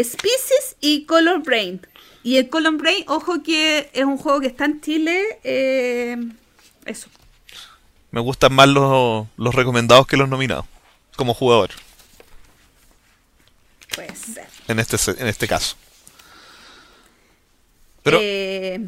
Species 0.00 0.76
y 0.80 1.04
Color 1.06 1.42
Brain. 1.42 1.84
Y 2.22 2.36
el 2.38 2.48
Color 2.48 2.76
Brain, 2.76 3.04
ojo 3.08 3.42
que 3.42 3.90
es 3.92 4.04
un 4.04 4.16
juego 4.18 4.40
que 4.40 4.46
está 4.46 4.64
en 4.66 4.80
Chile. 4.80 5.38
eh, 5.42 6.16
eso. 6.84 7.08
Me 8.12 8.20
gustan 8.20 8.52
más 8.54 8.68
los, 8.68 9.26
los 9.36 9.54
recomendados 9.54 10.06
que 10.06 10.16
los 10.16 10.28
nominados, 10.28 10.64
como 11.16 11.34
jugador, 11.34 11.70
Puede 13.94 14.14
ser. 14.14 14.46
en 14.68 14.78
este, 14.78 14.96
en 15.20 15.26
este 15.26 15.48
caso. 15.48 15.76
Pero, 18.02 18.18
Eh, 18.22 18.78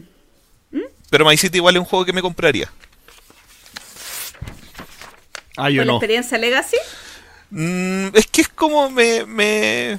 pero 1.10 1.24
My 1.26 1.36
City 1.36 1.58
igual 1.58 1.74
es 1.76 1.80
un 1.80 1.86
juego 1.86 2.04
que 2.04 2.12
me 2.12 2.22
compraría. 2.22 2.70
Ah, 5.58 5.70
yo 5.70 5.80
¿Con 5.82 5.88
la 5.88 5.92
experiencia 5.94 6.38
Legacy? 6.38 6.76
Mm, 7.50 8.08
es 8.14 8.26
que 8.26 8.40
es 8.42 8.48
como 8.48 8.90
me. 8.90 9.26
me 9.26 9.98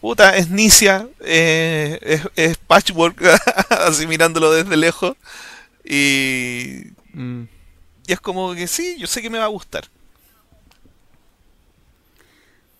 puta, 0.00 0.36
es 0.36 0.50
Nicia, 0.50 1.08
eh, 1.20 1.98
es, 2.02 2.22
es 2.36 2.56
patchwork, 2.58 3.20
así 3.70 4.06
mirándolo 4.06 4.50
desde 4.52 4.76
lejos. 4.76 5.16
Y, 5.84 6.92
Mm. 7.12 7.44
y 8.06 8.12
es 8.12 8.20
como 8.20 8.54
que 8.54 8.66
sí, 8.66 8.96
yo 8.98 9.06
sé 9.06 9.22
que 9.22 9.30
me 9.30 9.38
va 9.38 9.44
a 9.44 9.48
gustar. 9.48 9.84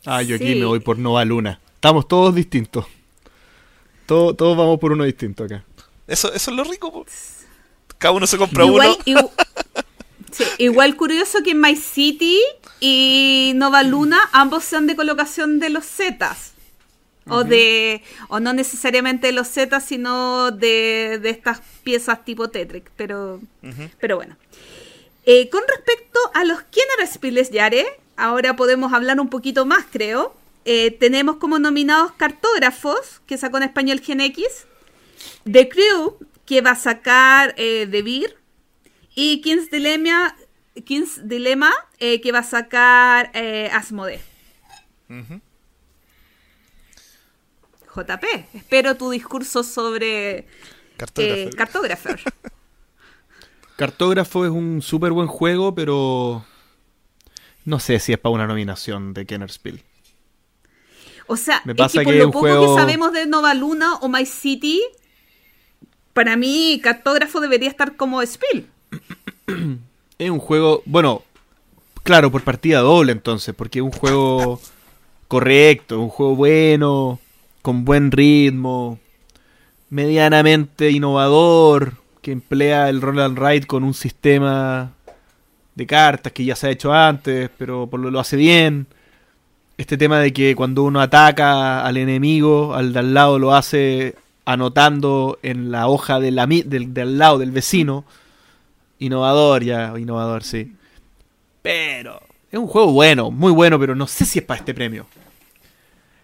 Ah, 0.06 0.22
yo 0.22 0.36
aquí 0.36 0.54
me 0.54 0.64
voy 0.66 0.80
por 0.80 0.98
Nova 0.98 1.24
Luna. 1.24 1.60
Estamos 1.74 2.06
todos 2.08 2.34
distintos. 2.34 2.84
Todo- 4.06 4.34
todos 4.34 4.56
vamos 4.56 4.78
por 4.78 4.92
uno 4.92 5.04
distinto 5.04 5.44
acá. 5.44 5.64
Eso, 6.06 6.32
eso 6.32 6.50
es 6.50 6.56
lo 6.56 6.64
rico. 6.64 7.06
Cada 7.98 8.12
uno 8.12 8.26
se 8.26 8.36
compra 8.36 8.64
Igual, 8.66 8.98
uno. 9.06 9.30
sí, 10.34 10.44
igual 10.58 10.96
curioso 10.96 11.42
que 11.42 11.54
My 11.54 11.76
City 11.76 12.40
y 12.80 13.52
Nova 13.54 13.82
Luna 13.82 14.18
ambos 14.32 14.64
sean 14.64 14.86
de 14.86 14.96
colocación 14.96 15.58
de 15.58 15.70
los 15.70 15.86
Zetas. 15.86 16.52
O 17.26 17.42
de. 17.42 18.02
O 18.28 18.38
no 18.38 18.52
necesariamente 18.52 19.28
de 19.28 19.32
los 19.32 19.48
Zetas, 19.48 19.84
sino 19.84 20.50
de, 20.50 21.18
de 21.22 21.30
estas 21.30 21.62
piezas 21.82 22.24
tipo 22.24 22.50
Tetrick. 22.50 22.90
Pero. 22.96 23.40
Pero 23.98 24.16
bueno. 24.16 24.36
Eh, 25.26 25.48
con 25.48 25.62
respecto 25.66 26.20
a 26.34 26.44
los 26.44 26.58
Spiels 27.10 27.50
Yare, 27.50 27.86
ahora 28.16 28.56
podemos 28.56 28.92
hablar 28.92 29.20
un 29.20 29.30
poquito 29.30 29.64
más, 29.64 29.86
creo. 29.90 30.34
Eh, 30.66 30.90
tenemos 30.90 31.36
como 31.36 31.58
nominados 31.58 32.12
Cartógrafos, 32.12 33.20
que 33.26 33.38
sacó 33.38 33.56
en 33.58 33.64
español 33.64 34.00
Gen 34.00 34.20
X, 34.20 34.66
The 35.50 35.68
Crew, 35.68 36.18
que 36.46 36.60
va 36.60 36.72
a 36.72 36.76
sacar 36.76 37.54
eh, 37.56 37.88
The 37.90 38.02
Beer, 38.02 38.36
y 39.14 39.40
King's 39.40 39.70
Dilemma, 39.70 40.36
King's 40.84 41.26
Dilemma 41.28 41.72
eh, 41.98 42.20
que 42.20 42.32
va 42.32 42.40
a 42.40 42.42
sacar 42.42 43.30
eh, 43.34 43.70
Asmodee. 43.72 44.20
Ujú. 45.08 45.40
JP, 47.94 48.24
espero 48.54 48.96
tu 48.96 49.10
discurso 49.10 49.62
sobre 49.62 50.46
Cartógrafo. 50.96 51.40
eh, 51.40 51.50
Cartographer. 51.56 52.20
Cartógrafo 53.76 54.44
es 54.44 54.50
un 54.50 54.82
súper 54.82 55.12
buen 55.12 55.28
juego, 55.28 55.74
pero 55.74 56.44
no 57.64 57.78
sé 57.80 57.98
si 58.00 58.12
es 58.12 58.18
para 58.18 58.32
una 58.34 58.46
nominación 58.46 59.14
de 59.14 59.26
Kenner 59.26 59.50
Spiel. 59.50 59.82
O 61.26 61.36
sea, 61.36 61.62
Me 61.64 61.72
es 61.72 61.78
pasa 61.78 62.00
que 62.00 62.04
por 62.04 62.12
que 62.12 62.18
lo 62.18 62.26
poco 62.26 62.40
juego- 62.40 62.74
que 62.74 62.80
sabemos 62.80 63.12
de 63.12 63.26
Nova 63.26 63.54
Luna 63.54 63.94
o 63.96 64.08
My 64.08 64.26
City, 64.26 64.82
para 66.12 66.36
mí 66.36 66.80
cartógrafo 66.82 67.40
debería 67.40 67.68
estar 67.68 67.96
como 67.96 68.24
Spiel. 68.26 68.68
Es 70.18 70.30
un 70.30 70.38
juego, 70.38 70.82
bueno, 70.86 71.22
claro, 72.04 72.30
por 72.30 72.44
partida 72.44 72.80
doble 72.80 73.10
entonces, 73.10 73.52
porque 73.54 73.80
es 73.80 73.84
un 73.84 73.90
juego 73.90 74.60
correcto, 75.26 76.00
un 76.00 76.08
juego 76.08 76.36
bueno, 76.36 77.18
con 77.62 77.84
buen 77.84 78.12
ritmo, 78.12 79.00
medianamente 79.90 80.90
innovador, 80.90 81.94
que 82.22 82.30
emplea 82.30 82.88
el 82.88 83.00
roll 83.00 83.20
and 83.20 83.38
ride 83.38 83.66
con 83.66 83.82
un 83.82 83.92
sistema 83.92 84.92
de 85.74 85.86
cartas 85.86 86.32
que 86.32 86.44
ya 86.44 86.54
se 86.54 86.68
ha 86.68 86.70
hecho 86.70 86.92
antes, 86.92 87.50
pero 87.58 87.88
por 87.88 88.00
lo, 88.00 88.10
lo 88.10 88.20
hace 88.20 88.36
bien. 88.36 88.86
Este 89.76 89.98
tema 89.98 90.20
de 90.20 90.32
que 90.32 90.54
cuando 90.54 90.84
uno 90.84 91.00
ataca 91.00 91.84
al 91.84 91.96
enemigo, 91.96 92.74
al 92.74 92.92
de 92.92 93.00
al 93.00 93.14
lado 93.14 93.38
lo 93.40 93.54
hace 93.54 94.14
anotando 94.44 95.38
en 95.42 95.70
la 95.72 95.88
hoja 95.88 96.20
de 96.20 96.30
la 96.30 96.46
del, 96.46 96.94
del 96.94 97.18
lado 97.18 97.38
del 97.38 97.50
vecino. 97.50 98.04
Innovador 99.04 99.62
ya, 99.62 99.92
innovador, 99.98 100.42
sí. 100.44 100.72
Pero 101.62 102.20
es 102.50 102.58
un 102.58 102.66
juego 102.66 102.92
bueno, 102.92 103.30
muy 103.30 103.52
bueno, 103.52 103.78
pero 103.78 103.94
no 103.94 104.06
sé 104.06 104.24
si 104.24 104.38
es 104.38 104.44
para 104.44 104.58
este 104.60 104.72
premio. 104.74 105.06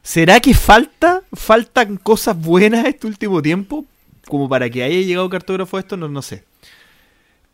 ¿Será 0.03 0.41
que 0.41 0.55
falta? 0.55 1.23
¿Faltan 1.33 1.97
cosas 1.97 2.41
buenas 2.41 2.87
este 2.87 3.07
último 3.07 3.43
tiempo? 3.43 3.85
Como 4.29 4.49
para 4.49 4.71
que 4.71 4.83
haya 4.83 5.01
llegado 5.01 5.29
cartógrafo 5.29 5.79
esto, 5.79 5.97
no, 5.97 6.09
no 6.09 6.23
sé. 6.23 6.45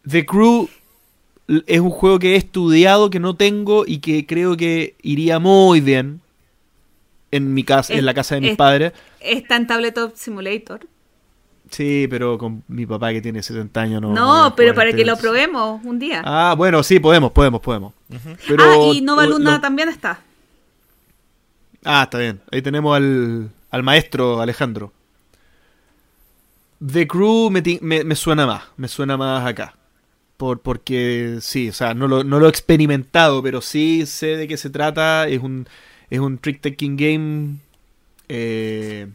The 0.09 0.25
Crew 0.25 0.69
es 1.67 1.81
un 1.81 1.91
juego 1.91 2.19
que 2.19 2.35
he 2.35 2.37
estudiado, 2.37 3.11
que 3.11 3.19
no 3.19 3.35
tengo 3.35 3.85
y 3.87 3.99
que 3.99 4.27
creo 4.27 4.57
que 4.57 4.95
iría 5.03 5.39
muy 5.39 5.81
bien 5.81 6.21
en 7.33 7.53
mi 7.55 7.65
casa, 7.65 7.93
Es- 7.93 7.99
en 7.99 8.07
la 8.07 8.15
casa 8.15 8.37
de 8.37 8.41
mis 8.43 8.51
es- 8.53 8.57
padres. 8.57 8.93
Está 9.21 9.57
en 9.57 9.67
Tabletop 9.67 10.15
Simulator. 10.17 10.87
Sí, 11.71 12.07
pero 12.09 12.39
con 12.39 12.63
mi 12.69 12.87
papá 12.87 13.13
que 13.13 13.21
tiene 13.21 13.43
70 13.43 13.81
años 13.81 14.01
no. 14.03 14.13
No, 14.15 14.55
pero 14.57 14.75
para 14.75 14.93
que 14.93 15.05
lo 15.05 15.17
probemos 15.17 15.81
un 15.85 15.99
día. 15.99 16.23
Ah, 16.25 16.55
bueno, 16.57 16.83
sí, 16.83 17.01
podemos, 17.01 17.33
podemos, 17.33 17.61
podemos. 17.61 17.93
Pero, 18.47 18.63
ah, 18.65 18.77
y 18.95 19.01
Nova 19.01 19.27
Luna 19.27 19.55
lo- 19.55 19.61
también 19.61 19.89
está. 19.89 20.21
Ah, 21.85 22.05
está 22.05 22.19
bien. 22.19 22.41
Ahí 22.53 22.63
tenemos 22.63 22.97
al, 22.97 23.51
al 23.71 23.83
maestro 23.83 24.41
Alejandro. 24.41 24.93
The 26.87 27.07
Crew 27.07 27.51
me- 27.51 28.05
me 28.05 28.15
suena 28.15 28.47
más, 28.47 28.63
me 28.77 28.89
suena 28.89 29.17
más 29.17 29.47
acá. 29.47 29.75
Por, 30.37 30.61
porque 30.61 31.39
sí, 31.41 31.71
o 31.71 31.73
sea, 31.73 31.95
no 31.95 32.07
lo, 32.07 32.23
no 32.23 32.39
lo 32.39 32.47
he 32.47 32.51
experimentado, 32.51 33.43
pero 33.43 33.63
sí 33.63 34.05
sé 34.07 34.37
de 34.37 34.47
qué 34.47 34.57
se 34.59 34.69
trata. 34.71 35.27
Es 35.29 35.41
un, 35.43 35.67
es 36.11 36.21
un 36.21 36.39
trick-taking 36.39 36.97
game 36.97 37.57
eh, 38.29 39.09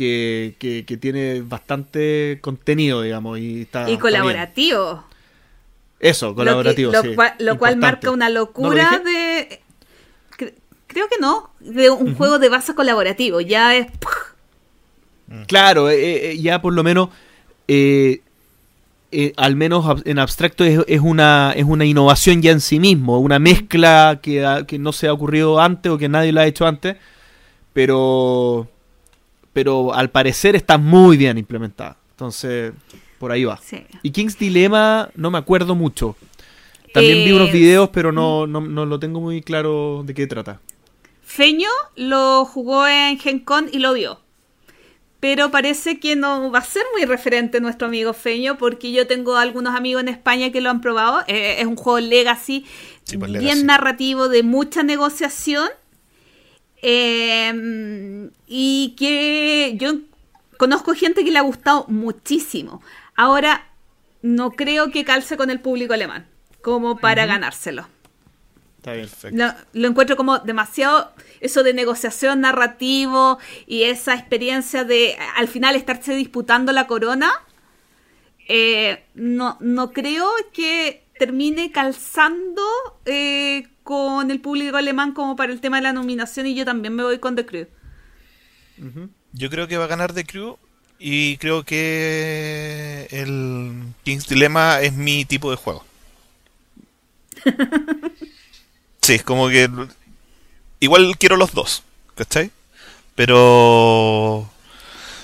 que, 0.00 0.54
que, 0.58 0.86
que 0.86 0.96
tiene 0.96 1.42
bastante 1.42 2.38
contenido, 2.40 3.02
digamos. 3.02 3.38
Y, 3.38 3.62
está, 3.62 3.80
y 3.80 3.82
está 3.82 3.86
bien. 3.86 4.00
colaborativo. 4.00 5.04
Eso, 6.00 6.28
Lo 6.28 6.32
que- 6.32 6.36
colaborativo. 6.36 6.92
Lo, 6.92 7.02
sí, 7.02 7.14
cual, 7.14 7.34
lo 7.38 7.58
cual 7.58 7.76
marca 7.76 8.10
una 8.10 8.28
¿No 8.30 8.34
lo 8.34 8.40
locura 8.40 9.02
de. 9.04 9.60
cre- 10.38 10.54
Creo 10.86 11.06
que 11.10 11.16
no. 11.20 11.50
De 11.60 11.90
un 11.90 12.14
juego 12.14 12.38
de 12.38 12.48
base 12.48 12.74
colaborativo. 12.74 13.42
Ya 13.42 13.76
es. 13.76 13.88
Claro, 15.46 15.90
eh, 15.90 16.30
eh, 16.32 16.38
ya 16.40 16.62
por 16.62 16.72
lo 16.72 16.82
menos, 16.82 17.10
eh, 17.68 18.22
eh, 19.12 19.32
al 19.36 19.54
menos 19.56 19.84
ab- 19.84 20.02
en 20.06 20.18
abstracto 20.18 20.64
es, 20.64 20.80
es 20.88 21.00
una, 21.00 21.52
es 21.54 21.64
una 21.64 21.84
innovación 21.84 22.40
ya 22.42 22.50
en 22.52 22.60
sí 22.60 22.80
mismo, 22.80 23.18
una 23.20 23.38
mezcla 23.38 24.20
que, 24.22 24.44
ha- 24.46 24.66
que 24.66 24.78
no 24.78 24.92
se 24.92 25.06
ha 25.08 25.12
ocurrido 25.12 25.60
antes 25.60 25.92
o 25.92 25.98
que 25.98 26.08
nadie 26.08 26.32
lo 26.32 26.40
ha 26.40 26.46
hecho 26.46 26.66
antes, 26.66 26.96
pero, 27.74 28.66
pero 29.52 29.92
al 29.94 30.10
parecer 30.10 30.56
está 30.56 30.78
muy 30.78 31.16
bien 31.16 31.38
implementada. 31.38 31.96
Entonces, 32.12 32.72
por 33.18 33.32
ahí 33.32 33.44
va. 33.44 33.58
Sí. 33.62 33.82
Y 34.02 34.10
King's 34.10 34.38
Dilemma 34.38 35.08
no 35.14 35.30
me 35.30 35.38
acuerdo 35.38 35.74
mucho. 35.74 36.16
También 36.92 37.24
vi 37.24 37.32
unos 37.32 37.50
Eh, 37.50 37.52
videos, 37.52 37.88
pero 37.90 38.10
no, 38.12 38.46
no, 38.46 38.60
no 38.60 38.84
lo 38.86 38.98
tengo 38.98 39.20
muy 39.20 39.42
claro 39.42 40.02
de 40.04 40.12
qué 40.14 40.26
trata. 40.26 40.60
Feño 41.22 41.68
lo 41.94 42.44
jugó 42.44 42.86
en 42.88 43.18
Gen 43.18 43.38
Con 43.40 43.68
y 43.72 43.78
lo 43.78 43.92
vio. 43.92 44.20
Pero 45.20 45.50
parece 45.50 46.00
que 46.00 46.16
no 46.16 46.50
va 46.50 46.60
a 46.60 46.64
ser 46.64 46.82
muy 46.96 47.04
referente 47.04 47.60
nuestro 47.60 47.86
amigo 47.88 48.14
Feño, 48.14 48.56
porque 48.56 48.90
yo 48.90 49.06
tengo 49.06 49.36
algunos 49.36 49.76
amigos 49.76 50.00
en 50.02 50.08
España 50.08 50.50
que 50.50 50.62
lo 50.62 50.70
han 50.70 50.80
probado. 50.80 51.20
Eh, 51.28 51.56
es 51.60 51.66
un 51.66 51.76
juego 51.76 52.00
legacy, 52.00 52.64
Sí, 53.04 53.18
pues, 53.18 53.30
bien 53.30 53.42
legacy. 53.44 53.64
narrativo, 53.64 54.28
de 54.28 54.42
mucha 54.42 54.82
negociación. 54.82 55.68
Eh, 56.82 58.30
y 58.46 58.94
que 58.98 59.76
yo 59.76 59.92
conozco 60.56 60.94
gente 60.94 61.24
que 61.24 61.30
le 61.30 61.38
ha 61.38 61.42
gustado 61.42 61.84
muchísimo. 61.88 62.82
Ahora, 63.16 63.66
no 64.22 64.52
creo 64.52 64.90
que 64.90 65.04
calce 65.04 65.36
con 65.36 65.50
el 65.50 65.60
público 65.60 65.94
alemán, 65.94 66.26
como 66.62 66.98
para 66.98 67.26
ganárselo. 67.26 67.88
Está 68.78 68.94
bien. 68.94 69.08
Perfecto. 69.08 69.36
Lo, 69.36 69.52
lo 69.74 69.88
encuentro 69.88 70.16
como 70.16 70.38
demasiado 70.38 71.12
eso 71.40 71.62
de 71.62 71.74
negociación 71.74 72.40
narrativo 72.40 73.38
y 73.66 73.82
esa 73.84 74.14
experiencia 74.14 74.84
de 74.84 75.16
al 75.36 75.48
final 75.48 75.76
estarse 75.76 76.14
disputando 76.14 76.72
la 76.72 76.86
corona. 76.86 77.30
eh, 78.48 79.04
no, 79.14 79.56
no 79.60 79.92
creo 79.92 80.28
que 80.52 81.04
termine 81.20 81.70
calzando 81.70 82.62
eh, 83.04 83.68
con 83.82 84.30
el 84.30 84.40
público 84.40 84.78
alemán 84.78 85.12
como 85.12 85.36
para 85.36 85.52
el 85.52 85.60
tema 85.60 85.76
de 85.76 85.82
la 85.82 85.92
nominación 85.92 86.46
y 86.46 86.54
yo 86.54 86.64
también 86.64 86.94
me 86.96 87.02
voy 87.02 87.18
con 87.18 87.36
The 87.36 87.44
Crew. 87.44 87.66
Yo 89.32 89.50
creo 89.50 89.68
que 89.68 89.76
va 89.76 89.84
a 89.84 89.88
ganar 89.88 90.14
The 90.14 90.24
Crew 90.24 90.56
y 90.98 91.36
creo 91.36 91.62
que 91.64 93.06
el 93.10 93.82
King's 94.02 94.26
Dilemma 94.28 94.80
es 94.80 94.94
mi 94.94 95.26
tipo 95.26 95.50
de 95.50 95.56
juego. 95.58 95.84
Sí, 99.02 99.14
es 99.14 99.22
como 99.24 99.48
que 99.48 99.68
igual 100.78 101.16
quiero 101.18 101.36
los 101.36 101.52
dos, 101.52 101.82
¿cachai? 102.14 102.50
Pero 103.14 104.48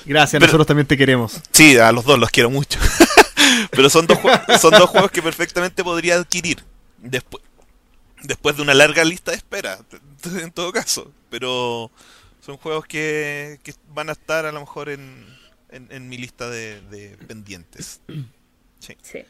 Gracias, 0.06 0.40
Pero- 0.40 0.46
nosotros 0.46 0.66
también 0.66 0.86
te 0.86 0.96
queremos. 0.96 1.40
sí, 1.52 1.76
a 1.76 1.92
los 1.92 2.04
dos 2.04 2.18
los 2.18 2.30
quiero 2.30 2.50
mucho. 2.50 2.78
Pero 3.70 3.90
son 3.90 4.06
dos, 4.06 4.18
jue- 4.18 4.58
son 4.58 4.70
dos 4.72 4.88
juegos 4.90 5.10
que 5.10 5.22
perfectamente 5.22 5.82
podría 5.84 6.16
adquirir 6.16 6.62
después, 6.98 7.42
después 8.22 8.56
de 8.56 8.62
una 8.62 8.74
larga 8.74 9.04
lista 9.04 9.30
de 9.32 9.36
espera, 9.38 9.78
en 10.24 10.50
todo 10.52 10.72
caso. 10.72 11.12
Pero 11.30 11.90
son 12.44 12.56
juegos 12.56 12.86
que, 12.86 13.58
que 13.62 13.74
van 13.88 14.08
a 14.08 14.12
estar 14.12 14.46
a 14.46 14.52
lo 14.52 14.60
mejor 14.60 14.88
en, 14.88 15.26
en, 15.70 15.88
en 15.90 16.08
mi 16.08 16.16
lista 16.18 16.48
de, 16.50 16.80
de 16.82 17.16
pendientes. 17.26 18.00
Sí. 18.78 18.94
Sí. 19.02 19.24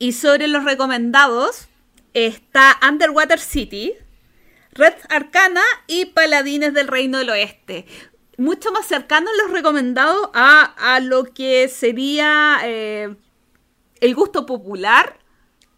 Y 0.00 0.12
sobre 0.12 0.48
los 0.48 0.64
recomendados 0.64 1.68
está 2.14 2.78
Underwater 2.86 3.38
City, 3.40 3.94
Red 4.72 4.94
Arcana 5.08 5.62
y 5.86 6.06
Paladines 6.06 6.74
del 6.74 6.88
Reino 6.88 7.18
del 7.18 7.30
Oeste. 7.30 7.86
Mucho 8.38 8.72
más 8.72 8.86
cercanos 8.86 9.30
los 9.42 9.52
recomendados 9.52 10.30
a, 10.32 10.62
a 10.94 11.00
lo 11.00 11.24
que 11.24 11.68
sería 11.68 12.58
eh, 12.64 13.14
el 14.00 14.14
gusto 14.14 14.46
popular, 14.46 15.18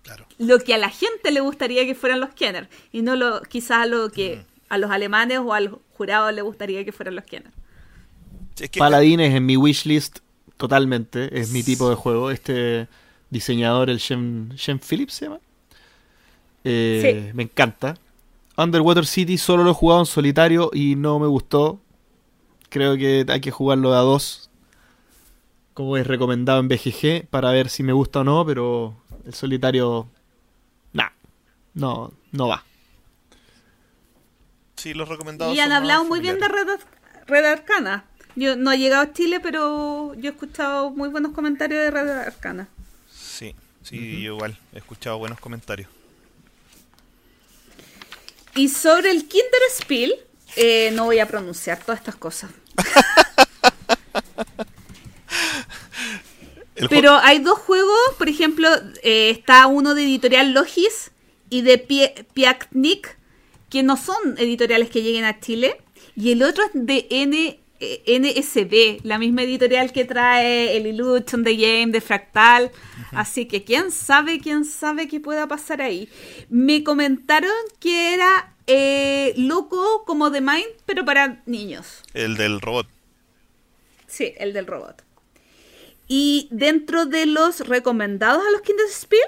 Claro. 0.03 0.27
lo 0.39 0.59
que 0.61 0.75
a 0.75 0.79
la 0.79 0.91
gente 0.91 1.31
le 1.33 1.41
gustaría 1.41 1.85
que 1.87 1.95
fueran 1.95 2.21
los 2.21 2.31
Kenner, 2.35 2.69
y 2.93 3.03
no 3.03 3.17
lo, 3.17 3.41
quizás 3.43 3.79
a 3.83 3.87
lo 3.87 4.11
que 4.11 4.45
a 4.69 4.79
los 4.79 4.91
alemanes 4.91 5.39
o 5.39 5.53
al 5.53 5.79
jurado 5.97 6.31
le 6.31 6.43
gustaría 6.43 6.85
que 6.85 6.93
fueran 6.93 7.17
los 7.17 7.25
Kenner. 7.25 7.51
Es 8.59 8.71
que- 8.71 8.79
Paladines 8.79 9.35
en 9.35 9.45
mi 9.47 9.57
wishlist 9.57 10.19
totalmente. 10.59 11.39
Es 11.41 11.51
mi 11.51 11.63
tipo 11.63 11.89
de 11.89 11.97
juego. 11.97 12.31
Este 12.31 12.89
diseñador, 13.31 13.89
el 13.89 13.97
Shem, 13.99 14.51
Shem 14.51 14.79
Phillips, 14.79 15.15
se 15.15 15.25
llama. 15.27 15.41
Eh, 16.65 17.31
Me 17.35 17.45
encanta. 17.45 17.97
Underwater 18.57 19.07
City 19.07 19.39
solo 19.39 19.65
lo 19.65 19.71
he 19.71 19.75
jugado 19.75 20.01
en 20.01 20.07
solitario 20.07 20.71
y 20.75 20.95
no 20.97 21.19
me 21.19 21.27
gustó. 21.27 21.81
Creo 22.71 22.97
que 22.97 23.27
hay 23.29 23.41
que 23.41 23.51
jugarlo 23.51 23.91
de 23.91 23.99
a 23.99 24.01
dos. 24.01 24.49
Como 25.75 25.97
es 25.97 26.07
recomendado 26.07 26.61
en 26.61 26.69
BGG 26.69 27.27
para 27.29 27.51
ver 27.53 27.69
si 27.69 27.83
me 27.83 27.93
gusta 27.93 28.21
o 28.21 28.25
no, 28.25 28.47
pero 28.47 28.97
el 29.27 29.35
solitario. 29.35 30.09
Nah, 30.93 31.11
no, 31.75 32.13
no 32.33 32.49
va. 32.49 32.65
Sí, 34.77 34.95
los 34.95 35.09
recomendados. 35.09 35.55
Y 35.55 35.61
han 35.61 35.69
son 35.69 35.77
hablado 35.77 36.05
muy 36.05 36.21
bien 36.21 36.39
de. 36.39 36.49
Red, 36.49 36.69
Red 37.27 37.45
Arcana. 37.45 38.05
Yo 38.37 38.57
no 38.57 38.73
he 38.73 38.79
llegado 38.79 39.03
a 39.03 39.13
Chile, 39.13 39.41
pero 39.41 40.15
yo 40.15 40.31
he 40.31 40.33
escuchado 40.33 40.91
muy 40.91 41.09
buenos 41.09 41.33
comentarios 41.33 41.83
de 41.83 41.91
Red 41.91 42.09
Arcana. 42.09 42.69
Sí, 43.13 43.55
sí, 43.83 44.23
yo 44.23 44.35
igual. 44.35 44.57
He 44.73 44.79
escuchado 44.79 45.19
buenos 45.19 45.41
comentarios. 45.41 45.89
Y 48.55 48.69
sobre 48.69 49.11
el 49.11 49.27
Kinder 49.27 49.61
Spiel, 49.77 50.15
eh, 50.57 50.91
no 50.93 51.05
voy 51.05 51.19
a 51.19 51.27
pronunciar 51.27 51.79
todas 51.81 52.01
estas 52.01 52.17
cosas. 52.17 52.51
Pero 56.89 57.15
hay 57.17 57.41
dos 57.41 57.59
juegos, 57.59 57.99
por 58.17 58.29
ejemplo, 58.29 58.69
eh, 59.03 59.31
está 59.31 59.67
uno 59.67 59.95
de 59.95 60.03
editorial 60.05 60.53
Logis 60.53 61.11
y 61.51 61.61
de 61.63 61.79
Pie- 61.87 62.15
que 63.69 63.83
no 63.83 63.97
son 63.97 64.17
editoriales 64.39 64.89
que 64.91 65.03
lleguen 65.03 65.25
a 65.25 65.41
Chile. 65.41 65.77
Y 66.17 66.33
el 66.33 66.43
otro 66.43 66.65
es 66.65 66.71
de 66.75 67.07
N, 67.11 67.61
eh, 67.81 68.03
NSB, 68.07 69.01
la 69.07 69.19
misma 69.19 69.43
editorial 69.43 69.93
que 69.93 70.05
trae 70.05 70.77
el 70.77 70.87
Illusion, 70.87 71.45
The 71.45 71.55
Game, 71.55 71.93
de 71.93 72.01
Fractal. 72.01 72.71
Así 73.13 73.47
que 73.47 73.63
quién 73.63 73.91
sabe, 73.93 74.41
quién 74.41 74.65
sabe 74.65 75.07
qué 75.07 75.21
pueda 75.21 75.47
pasar 75.47 75.83
ahí. 75.83 76.09
Me 76.49 76.83
comentaron 76.83 77.53
que 77.79 78.15
era 78.15 78.55
eh, 78.73 79.35
loco 79.37 80.05
como 80.07 80.31
The 80.31 80.41
Mind, 80.41 80.67
pero 80.87 81.05
para 81.05 81.43
niños. 81.47 82.03
El 82.15 82.37
del 82.37 82.61
robot. 82.61 82.87
Sí, 84.07 84.33
el 84.39 84.53
del 84.53 84.67
robot. 84.67 85.03
Y 86.09 86.49
dentro 86.51 87.07
de 87.07 87.27
los 87.27 87.61
recomendados 87.67 88.43
a 88.47 88.51
los 88.51 88.63
Kinderspiel, 88.63 89.23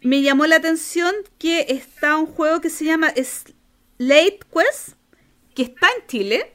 me 0.00 0.22
llamó 0.22 0.46
la 0.46 0.56
atención 0.56 1.14
que 1.38 1.66
está 1.68 2.16
un 2.16 2.26
juego 2.26 2.60
que 2.60 2.70
se 2.70 2.84
llama 2.84 3.12
Slate 3.16 4.40
Quest, 4.52 4.96
que 5.54 5.62
está 5.62 5.88
en 5.98 6.06
Chile. 6.06 6.52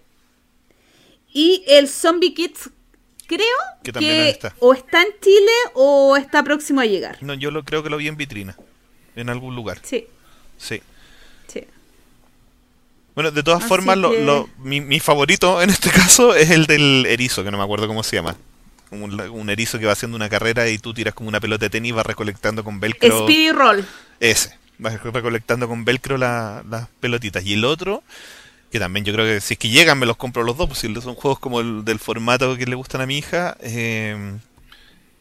Y 1.34 1.64
el 1.68 1.88
Zombie 1.88 2.34
Kids, 2.34 2.70
creo 3.28 3.46
Que 3.84 3.92
que, 3.94 4.30
está. 4.30 4.56
o 4.60 4.74
está 4.74 5.02
en 5.02 5.10
Chile 5.22 5.52
o 5.74 6.18
está 6.18 6.44
próximo 6.44 6.82
a 6.82 6.86
llegar. 6.86 7.18
No, 7.22 7.34
yo 7.34 7.52
lo 7.52 7.64
creo 7.64 7.84
que 7.84 7.90
lo 7.90 7.98
vi 7.98 8.08
en 8.08 8.18
vitrina. 8.18 8.58
En 9.16 9.30
algún 9.30 9.56
lugar. 9.56 9.80
Sí. 9.84 10.08
sí. 10.58 10.82
Bueno, 13.16 13.32
de 13.32 13.44
todas 13.44 13.60
Así 13.62 13.70
formas, 13.70 13.98
lo- 13.98 14.12
que- 14.12 14.22
lo- 14.24 14.50
mi, 14.60 14.80
mi 14.82 15.00
favorito 15.00 15.62
en 15.62 15.70
este 15.70 15.90
caso 15.92 16.34
es 16.36 16.50
el 16.50 16.66
del 16.66 17.06
erizo, 17.08 17.44
que 17.44 17.52
no 17.52 17.58
me 17.58 17.64
acuerdo 17.64 17.88
cómo 17.88 18.04
se 18.04 18.16
llama. 18.16 18.36
Un, 18.90 19.20
un 19.20 19.50
erizo 19.50 19.80
que 19.80 19.86
va 19.86 19.94
haciendo 19.94 20.16
una 20.18 20.28
carrera 20.30 20.68
y 20.70 20.78
tú 20.78 20.94
tiras 20.94 21.14
como 21.14 21.30
una 21.30 21.40
pelota 21.40 21.66
de 21.66 21.70
tenis 21.70 21.90
y 21.90 21.92
vas 21.94 22.06
recolectando 22.06 22.64
con 22.64 22.80
velcro. 22.80 23.24
Speedy 23.24 23.52
Roll. 23.52 23.86
Ese. 24.20 24.58
Vas 24.78 25.02
recolectando 25.02 25.68
con 25.68 25.86
velcro 25.86 26.18
la- 26.18 26.64
las 26.70 26.88
pelotitas. 27.00 27.46
Y 27.46 27.54
el 27.54 27.64
otro, 27.66 28.04
que 28.72 28.80
también 28.80 29.06
yo 29.06 29.14
creo 29.14 29.26
que 29.26 29.40
si 29.42 29.54
es 29.54 29.60
que 29.60 29.70
llegan 29.70 29.98
me 30.00 30.06
los 30.06 30.18
compro 30.18 30.44
los 30.44 30.58
dos, 30.58 30.68
pues 30.68 30.80
si 30.80 30.94
son 31.02 31.16
juegos 31.16 31.40
como 31.40 31.62
el 31.62 31.86
del 31.86 32.00
formato 32.00 32.58
que 32.58 32.66
le 32.66 32.76
gustan 32.76 33.02
a 33.02 33.06
mi 33.06 33.18
hija. 33.18 33.56
eh, 33.62 34.34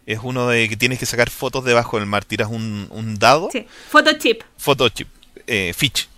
es 0.07 0.18
uno 0.22 0.49
de 0.49 0.68
que 0.68 0.76
tienes 0.76 0.99
que 0.99 1.07
sacar 1.07 1.30
fotos 1.30 1.64
debajo 1.64 1.97
del 1.99 2.07
mar. 2.07 2.24
Tiras 2.24 2.49
un, 2.51 2.88
un 2.91 3.18
dado. 3.18 3.49
Sí. 3.53 3.66
Photochip. 3.91 4.43
Photochip, 4.57 5.07
eh, 5.47 5.72
Fitch. 5.76 6.09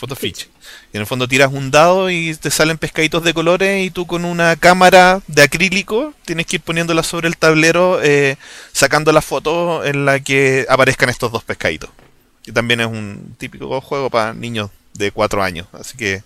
Photo 0.00 0.16
Fitch. 0.16 0.48
Y 0.92 0.96
en 0.96 1.02
el 1.02 1.06
fondo 1.06 1.28
tiras 1.28 1.50
un 1.52 1.70
dado 1.70 2.08
y 2.10 2.34
te 2.34 2.50
salen 2.50 2.78
pescaditos 2.78 3.22
de 3.22 3.34
colores 3.34 3.84
y 3.86 3.90
tú 3.90 4.06
con 4.06 4.24
una 4.24 4.56
cámara 4.56 5.20
de 5.26 5.42
acrílico 5.42 6.14
tienes 6.24 6.46
que 6.46 6.56
ir 6.56 6.62
poniéndola 6.62 7.02
sobre 7.02 7.28
el 7.28 7.36
tablero 7.36 8.00
eh, 8.02 8.36
sacando 8.72 9.12
la 9.12 9.20
foto 9.22 9.84
en 9.84 10.06
la 10.06 10.18
que 10.20 10.66
aparezcan 10.68 11.10
estos 11.10 11.30
dos 11.30 11.44
pescaditos. 11.44 11.90
Que 12.42 12.50
también 12.52 12.80
es 12.80 12.86
un 12.86 13.36
típico 13.38 13.78
juego 13.82 14.08
para 14.08 14.32
niños 14.32 14.70
de 14.94 15.12
4 15.12 15.42
años. 15.42 15.66
Así 15.72 15.96
que 15.98 16.22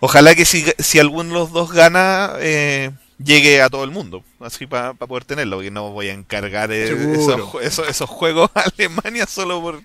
ojalá 0.00 0.34
que 0.34 0.44
si, 0.44 0.64
si 0.78 0.98
alguno 0.98 1.28
de 1.32 1.34
los 1.38 1.52
dos 1.52 1.70
gana 1.72 2.32
eh, 2.40 2.90
llegue 3.24 3.62
a 3.62 3.70
todo 3.70 3.84
el 3.84 3.90
mundo. 3.92 4.24
Así 4.40 4.66
para 4.66 4.94
poder 4.94 5.24
tenerlo. 5.24 5.58
Porque 5.58 5.70
no 5.70 5.90
voy 5.92 6.08
a 6.08 6.12
encargar 6.14 6.72
eh, 6.72 6.88
esos, 7.14 7.40
jue- 7.42 7.62
esos, 7.62 7.88
esos 7.88 8.10
juegos 8.10 8.50
a 8.54 8.62
Alemania 8.76 9.26
solo 9.26 9.60
por, 9.60 9.80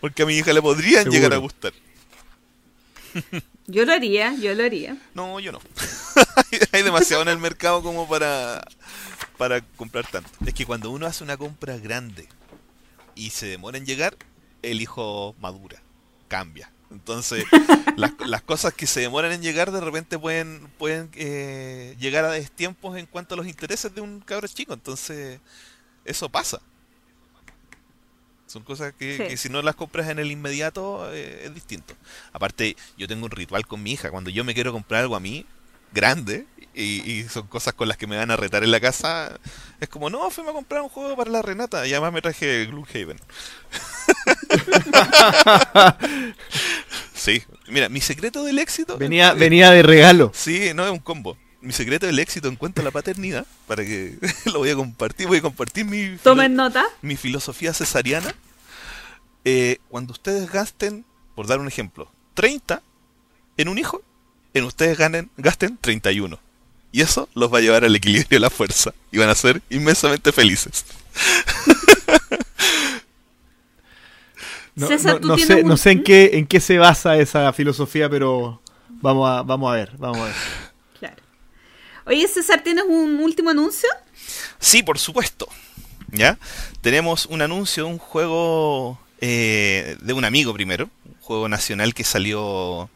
porque 0.00 0.22
a 0.22 0.26
mi 0.26 0.36
hija 0.38 0.52
le 0.54 0.62
podrían 0.62 1.02
Seguro. 1.04 1.12
llegar 1.12 1.32
a 1.34 1.36
gustar. 1.36 1.72
Yo 3.66 3.84
lo 3.84 3.92
haría, 3.92 4.34
yo 4.34 4.54
lo 4.54 4.64
haría. 4.64 4.96
No, 5.12 5.38
yo 5.40 5.52
no. 5.52 5.60
Hay 6.72 6.82
demasiado 6.82 7.22
en 7.22 7.28
el 7.28 7.38
mercado 7.38 7.82
como 7.82 8.08
para, 8.08 8.66
para 9.36 9.60
comprar 9.60 10.06
tanto. 10.06 10.30
Es 10.46 10.54
que 10.54 10.64
cuando 10.64 10.90
uno 10.90 11.06
hace 11.06 11.22
una 11.22 11.36
compra 11.36 11.76
grande 11.76 12.28
y 13.14 13.28
se 13.28 13.46
demora 13.46 13.76
en 13.76 13.84
llegar, 13.84 14.16
el 14.62 14.80
hijo 14.80 15.36
madura, 15.38 15.82
cambia. 16.28 16.72
Entonces, 16.90 17.44
las, 17.96 18.12
las 18.26 18.42
cosas 18.42 18.72
que 18.72 18.86
se 18.86 19.00
demoran 19.00 19.32
en 19.32 19.42
llegar 19.42 19.70
de 19.70 19.80
repente 19.80 20.18
pueden, 20.18 20.68
pueden 20.78 21.10
eh, 21.14 21.94
llegar 21.98 22.24
a 22.24 22.30
destiempos 22.30 22.96
en 22.96 23.04
cuanto 23.04 23.34
a 23.34 23.36
los 23.36 23.46
intereses 23.46 23.94
de 23.94 24.00
un 24.00 24.20
cabro 24.20 24.48
chico. 24.48 24.72
Entonces, 24.72 25.40
eso 26.04 26.28
pasa. 26.30 26.60
Son 28.48 28.62
cosas 28.64 28.92
que, 28.98 29.16
Sí. 29.16 29.22
que 29.28 29.36
si 29.36 29.48
no 29.48 29.62
las 29.62 29.76
compras 29.76 30.08
en 30.08 30.18
el 30.18 30.32
inmediato 30.32 31.08
eh, 31.12 31.42
es 31.44 31.54
distinto. 31.54 31.94
Aparte, 32.32 32.76
yo 32.96 33.06
tengo 33.06 33.26
un 33.26 33.30
ritual 33.30 33.66
con 33.66 33.82
mi 33.82 33.92
hija. 33.92 34.10
Cuando 34.10 34.30
yo 34.30 34.42
me 34.42 34.54
quiero 34.54 34.72
comprar 34.72 35.02
algo 35.02 35.14
a 35.16 35.20
mí, 35.20 35.44
grande, 35.92 36.46
y, 36.74 37.10
y 37.10 37.28
son 37.28 37.46
cosas 37.46 37.74
con 37.74 37.88
las 37.88 37.96
que 37.96 38.06
me 38.06 38.16
van 38.16 38.30
a 38.30 38.36
retar 38.36 38.62
en 38.64 38.70
la 38.70 38.80
casa, 38.80 39.38
es 39.80 39.88
como, 39.88 40.10
no, 40.10 40.30
fuimos 40.30 40.52
a 40.52 40.54
comprar 40.54 40.82
un 40.82 40.88
juego 40.88 41.16
para 41.16 41.30
la 41.30 41.42
Renata. 41.42 41.86
Y 41.86 41.92
además 41.92 42.12
me 42.12 42.22
traje 42.22 42.66
Gloomhaven. 42.66 43.18
sí, 47.14 47.42
mira, 47.68 47.88
mi 47.88 48.00
secreto 48.00 48.44
del 48.44 48.58
éxito... 48.58 48.96
Venía, 48.98 49.32
venía 49.34 49.70
de 49.70 49.82
regalo. 49.82 50.30
Sí, 50.34 50.72
no 50.74 50.84
es 50.84 50.90
un 50.90 50.98
combo. 51.00 51.36
Mi 51.60 51.72
secreto 51.72 52.06
del 52.06 52.18
éxito 52.20 52.46
en 52.48 52.54
cuanto 52.56 52.80
a 52.80 52.84
la 52.84 52.90
paternidad, 52.92 53.44
para 53.66 53.84
que 53.84 54.16
lo 54.46 54.58
voy 54.60 54.70
a 54.70 54.76
compartir, 54.76 55.26
voy 55.26 55.38
a 55.38 55.42
compartir 55.42 55.84
mi, 55.84 56.02
filo- 56.04 56.18
Tomen 56.22 56.54
nota. 56.54 56.84
mi 57.02 57.16
filosofía 57.16 57.74
cesariana. 57.74 58.34
Eh, 59.44 59.78
cuando 59.88 60.12
ustedes 60.12 60.50
gasten, 60.52 61.04
por 61.34 61.46
dar 61.46 61.58
un 61.58 61.66
ejemplo, 61.68 62.10
30 62.34 62.82
en 63.56 63.68
un 63.68 63.78
hijo, 63.78 64.02
en 64.54 64.64
ustedes 64.64 64.96
ganen, 64.98 65.30
gasten 65.36 65.76
31. 65.80 66.38
Y 66.92 67.02
eso 67.02 67.28
los 67.34 67.52
va 67.52 67.58
a 67.58 67.60
llevar 67.60 67.84
al 67.84 67.94
equilibrio 67.96 68.28
de 68.30 68.40
la 68.40 68.50
fuerza. 68.50 68.94
Y 69.10 69.18
van 69.18 69.28
a 69.28 69.34
ser 69.34 69.60
inmensamente 69.68 70.32
felices. 70.32 70.84
No, 74.74 74.86
César, 74.86 75.14
no- 75.14 75.20
tú 75.20 75.28
no 75.28 75.34
tienes 75.34 75.56
sé, 75.56 75.62
un- 75.62 75.68
no 75.68 75.76
sé 75.76 75.90
en 75.90 76.02
qué, 76.04 76.30
en 76.34 76.46
qué 76.46 76.60
se 76.60 76.78
basa 76.78 77.16
esa 77.16 77.52
filosofía, 77.52 78.08
pero 78.08 78.62
vamos 78.88 79.28
a, 79.28 79.42
vamos 79.42 79.72
a 79.72 79.74
ver, 79.76 79.92
vamos 79.98 80.18
a 80.18 80.24
ver. 80.26 80.34
Oye, 82.08 82.26
César, 82.26 82.62
¿tienes 82.62 82.84
un 82.88 83.20
último 83.20 83.50
anuncio? 83.50 83.86
Sí, 84.58 84.82
por 84.82 84.98
supuesto. 84.98 85.46
¿Ya? 86.10 86.38
Tenemos 86.80 87.26
un 87.26 87.42
anuncio 87.42 87.84
de 87.84 87.90
un 87.90 87.98
juego 87.98 88.98
eh, 89.20 89.98
de 90.00 90.12
un 90.14 90.24
amigo 90.24 90.54
primero. 90.54 90.88
Un 91.04 91.16
juego 91.20 91.50
nacional 91.50 91.92
que 91.92 92.04
salió, 92.04 92.88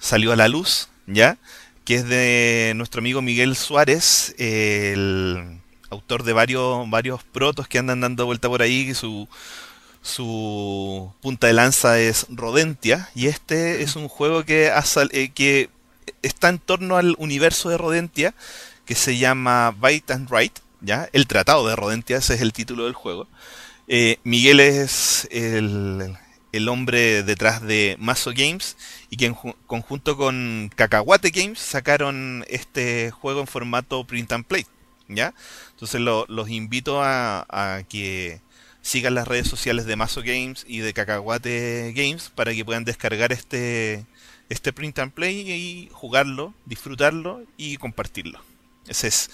salió 0.00 0.32
a 0.32 0.36
la 0.36 0.48
luz, 0.48 0.88
¿ya? 1.06 1.38
Que 1.84 1.94
es 1.94 2.08
de 2.08 2.72
nuestro 2.74 2.98
amigo 2.98 3.22
Miguel 3.22 3.54
Suárez, 3.54 4.34
el 4.36 5.60
autor 5.90 6.24
de 6.24 6.32
varios, 6.32 6.90
varios 6.90 7.22
protos 7.22 7.68
que 7.68 7.78
andan 7.78 8.00
dando 8.00 8.26
vuelta 8.26 8.48
por 8.48 8.62
ahí. 8.62 8.86
que 8.86 8.96
Su, 8.96 9.28
su 10.02 11.12
punta 11.20 11.46
de 11.46 11.52
lanza 11.52 12.00
es 12.00 12.26
Rodentia. 12.30 13.10
Y 13.14 13.28
este 13.28 13.82
es 13.84 13.94
un 13.94 14.08
juego 14.08 14.44
que, 14.44 14.72
ha 14.72 14.82
eh, 15.12 15.30
que 15.32 15.70
está 16.22 16.48
en 16.48 16.58
torno 16.58 16.96
al 16.96 17.14
universo 17.18 17.68
de 17.70 17.78
Rodentia 17.78 18.34
que 18.86 18.94
se 18.94 19.16
llama 19.18 19.74
Bite 19.80 20.12
and 20.12 20.30
Write, 20.30 20.60
¿ya? 20.80 21.08
El 21.12 21.26
Tratado 21.26 21.66
de 21.66 21.76
Rodentia, 21.76 22.18
ese 22.18 22.34
es 22.34 22.40
el 22.42 22.52
título 22.52 22.84
del 22.84 22.92
juego. 22.94 23.26
Eh, 23.88 24.18
Miguel 24.24 24.60
es 24.60 25.28
el, 25.30 26.16
el 26.52 26.68
hombre 26.68 27.22
detrás 27.22 27.62
de 27.62 27.96
Mazo 27.98 28.32
Games 28.34 28.76
y 29.10 29.16
que 29.16 29.26
en 29.26 29.34
ju- 29.34 29.56
conjunto 29.66 30.16
con 30.16 30.70
Cacahuate 30.74 31.30
Games 31.30 31.58
sacaron 31.58 32.44
este 32.48 33.10
juego 33.10 33.40
en 33.40 33.46
formato 33.46 34.04
print 34.06 34.32
and 34.32 34.44
play, 34.46 34.66
¿ya? 35.08 35.34
Entonces 35.72 36.00
lo- 36.00 36.26
los 36.28 36.48
invito 36.50 37.02
a, 37.02 37.46
a 37.48 37.82
que 37.84 38.40
sigan 38.82 39.14
las 39.14 39.26
redes 39.28 39.48
sociales 39.48 39.86
de 39.86 39.96
Mazo 39.96 40.20
Games 40.22 40.64
y 40.68 40.78
de 40.78 40.92
Cacahuate 40.92 41.92
Games 41.96 42.30
para 42.34 42.52
que 42.54 42.64
puedan 42.64 42.84
descargar 42.84 43.32
este, 43.32 44.04
este 44.48 44.72
print 44.72 44.98
and 44.98 45.12
play 45.12 45.50
y 45.50 45.88
jugarlo, 45.92 46.54
disfrutarlo 46.66 47.42
y 47.56 47.76
compartirlo. 47.76 48.40
Ese 48.86 49.08
es 49.08 49.30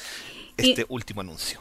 este 0.57 0.87
último 0.89 1.21
anuncio. 1.21 1.61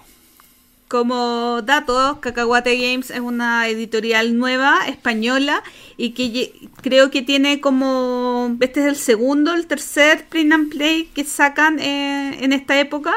Como 0.88 1.62
datos, 1.62 2.18
Cacahuate 2.18 2.76
Games 2.76 3.12
es 3.12 3.20
una 3.20 3.68
editorial 3.68 4.36
nueva, 4.38 4.88
española, 4.88 5.62
y 5.98 6.12
que 6.12 6.68
creo 6.82 7.12
que 7.12 7.22
tiene 7.22 7.62
como, 7.62 8.58
este 8.60 8.80
es 8.80 8.86
el 8.88 8.96
segundo, 8.96 9.54
el 9.54 9.68
tercer 9.68 10.26
print 10.28 10.52
and 10.52 10.72
play 10.72 11.06
que 11.14 11.26
sacan 11.26 11.80
eh, 11.80 12.44
en 12.44 12.54
esta 12.54 12.80
época. 12.80 13.14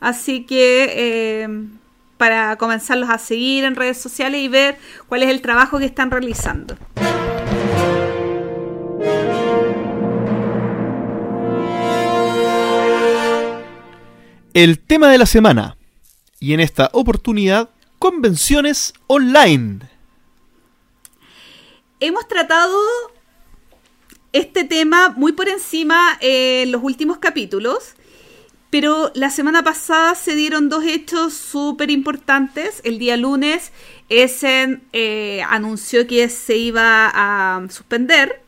Así 0.00 0.44
que 0.44 0.94
eh, 0.96 1.48
para 2.16 2.56
comenzarlos 2.56 3.10
a 3.10 3.18
seguir 3.18 3.64
en 3.64 3.76
redes 3.76 3.98
sociales 3.98 4.40
y 4.40 4.48
ver 4.48 4.78
cuál 5.06 5.22
es 5.22 5.28
el 5.28 5.42
trabajo 5.42 5.78
que 5.78 5.84
están 5.84 6.10
realizando. 6.10 6.78
El 14.52 14.80
tema 14.80 15.08
de 15.08 15.18
la 15.18 15.26
semana 15.26 15.76
y 16.40 16.54
en 16.54 16.60
esta 16.60 16.90
oportunidad 16.92 17.70
convenciones 18.00 18.94
online. 19.06 19.88
Hemos 22.00 22.26
tratado 22.26 22.76
este 24.32 24.64
tema 24.64 25.10
muy 25.10 25.30
por 25.32 25.48
encima 25.48 26.18
en 26.20 26.72
los 26.72 26.82
últimos 26.82 27.18
capítulos, 27.18 27.94
pero 28.70 29.12
la 29.14 29.30
semana 29.30 29.62
pasada 29.62 30.16
se 30.16 30.34
dieron 30.34 30.68
dos 30.68 30.82
hechos 30.84 31.32
súper 31.32 31.88
importantes. 31.92 32.80
El 32.82 32.98
día 32.98 33.16
lunes, 33.16 33.70
Essen 34.08 34.82
eh, 34.92 35.42
anunció 35.48 36.08
que 36.08 36.28
se 36.28 36.56
iba 36.56 37.08
a 37.14 37.68
suspender. 37.70 38.42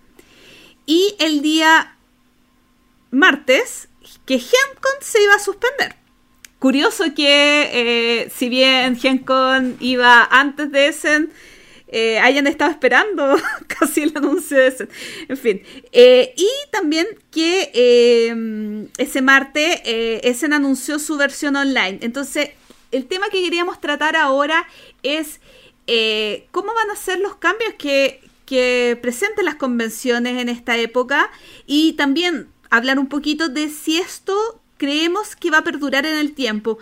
Y 0.84 1.14
el 1.20 1.42
día 1.42 1.96
martes, 3.12 3.88
que 4.26 4.38
GenCon 4.38 4.92
se 5.00 5.22
iba 5.22 5.34
a 5.34 5.38
suspender. 5.38 5.96
Curioso 6.62 7.12
que, 7.16 7.70
eh, 7.72 8.30
si 8.32 8.48
bien 8.48 8.96
GenCon 8.96 9.76
iba 9.80 10.22
antes 10.30 10.70
de 10.70 10.86
Essen, 10.86 11.32
eh, 11.88 12.20
hayan 12.20 12.46
estado 12.46 12.70
esperando 12.70 13.36
casi 13.66 14.02
el 14.02 14.12
anuncio 14.16 14.56
de 14.56 14.68
Essen. 14.68 14.88
En 15.28 15.36
fin. 15.36 15.62
Eh, 15.90 16.32
y 16.36 16.48
también 16.70 17.08
que 17.32 18.88
ese 18.96 19.22
martes 19.22 19.80
Essen 19.84 20.52
anunció 20.52 21.00
su 21.00 21.16
versión 21.16 21.56
online. 21.56 21.98
Entonces, 22.00 22.50
el 22.92 23.06
tema 23.06 23.28
que 23.28 23.42
queríamos 23.42 23.80
tratar 23.80 24.14
ahora 24.14 24.68
es 25.02 25.40
cómo 26.52 26.72
van 26.74 26.90
a 26.90 26.96
ser 26.96 27.18
los 27.18 27.34
cambios 27.38 27.74
que, 27.76 28.20
que 28.46 28.96
presenten 29.02 29.46
las 29.46 29.56
convenciones 29.56 30.40
en 30.40 30.48
esta 30.48 30.76
época 30.76 31.28
y 31.66 31.94
también 31.94 32.51
hablar 32.72 32.98
un 32.98 33.06
poquito 33.06 33.50
de 33.50 33.68
si 33.68 33.98
esto 33.98 34.34
creemos 34.78 35.36
que 35.36 35.50
va 35.50 35.58
a 35.58 35.64
perdurar 35.64 36.06
en 36.06 36.16
el 36.16 36.32
tiempo. 36.32 36.78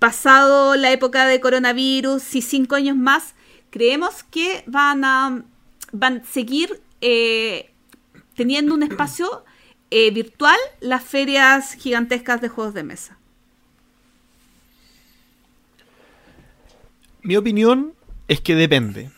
Pasado 0.00 0.74
la 0.74 0.90
época 0.90 1.24
de 1.26 1.40
coronavirus 1.40 2.34
y 2.34 2.42
cinco 2.42 2.74
años 2.74 2.96
más, 2.96 3.34
creemos 3.70 4.24
que 4.24 4.64
van 4.66 5.04
a, 5.04 5.44
van 5.92 6.24
seguir 6.26 6.82
eh, 7.00 7.70
teniendo 8.34 8.74
un 8.74 8.82
espacio 8.82 9.44
eh, 9.92 10.10
virtual 10.10 10.58
las 10.80 11.04
ferias 11.04 11.74
gigantescas 11.74 12.40
de 12.40 12.48
juegos 12.48 12.74
de 12.74 12.82
mesa. 12.82 13.16
Mi 17.22 17.36
opinión 17.36 17.94
es 18.26 18.40
que 18.40 18.56
depende. 18.56 19.12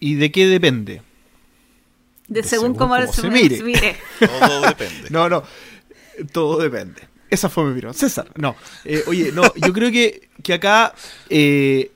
¿Y 0.00 0.16
de 0.16 0.30
qué 0.30 0.46
depende? 0.46 1.00
De, 2.28 2.42
según, 2.42 2.74
cómo, 2.74 2.94
se, 3.06 3.28
mire. 3.28 3.58
Todo 4.18 4.60
depende. 4.62 5.10
No, 5.10 5.28
no. 5.28 5.42
Todo 6.32 6.58
depende. 6.58 7.02
Esa 7.28 7.48
fue 7.48 7.64
mi 7.64 7.72
opinión. 7.72 7.94
César, 7.94 8.30
no. 8.36 8.56
Eh, 8.84 9.02
oye, 9.06 9.32
no, 9.32 9.42
yo 9.56 9.72
creo 9.72 9.90
que, 9.90 10.28
acá, 10.54 10.94
eh, 11.28 11.90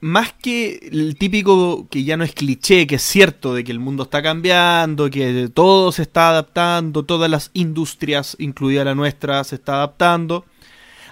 más 0.00 0.32
que 0.32 0.88
el 0.90 1.16
típico 1.16 1.86
que 1.90 2.04
ya 2.04 2.16
no 2.16 2.24
es 2.24 2.32
cliché, 2.32 2.86
que 2.86 2.96
es 2.96 3.02
cierto 3.02 3.54
de 3.54 3.64
que 3.64 3.72
el 3.72 3.80
mundo 3.80 4.04
está 4.04 4.22
cambiando, 4.22 5.10
que 5.10 5.50
todo 5.52 5.92
se 5.92 6.02
está 6.02 6.30
adaptando, 6.30 7.04
todas 7.04 7.30
las 7.30 7.50
industrias, 7.52 8.36
incluida 8.38 8.84
la 8.84 8.94
nuestra, 8.94 9.44
se 9.44 9.56
está 9.56 9.74
adaptando, 9.74 10.44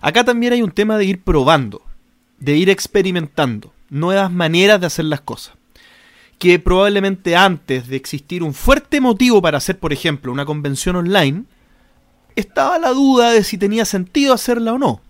acá 0.00 0.24
también 0.24 0.52
hay 0.54 0.62
un 0.62 0.70
tema 0.70 0.96
de 0.98 1.04
ir 1.04 1.22
probando, 1.22 1.82
de 2.38 2.56
ir 2.56 2.70
experimentando 2.70 3.72
nuevas 3.90 4.32
maneras 4.32 4.80
de 4.80 4.86
hacer 4.86 5.04
las 5.04 5.20
cosas 5.20 5.55
que 6.38 6.58
probablemente 6.58 7.34
antes 7.36 7.88
de 7.88 7.96
existir 7.96 8.42
un 8.42 8.54
fuerte 8.54 9.00
motivo 9.00 9.40
para 9.40 9.58
hacer, 9.58 9.78
por 9.78 9.92
ejemplo, 9.92 10.32
una 10.32 10.44
convención 10.44 10.96
online, 10.96 11.44
estaba 12.34 12.78
la 12.78 12.90
duda 12.90 13.30
de 13.30 13.42
si 13.42 13.56
tenía 13.56 13.84
sentido 13.84 14.34
hacerla 14.34 14.74
o 14.74 14.78
no. 14.78 15.00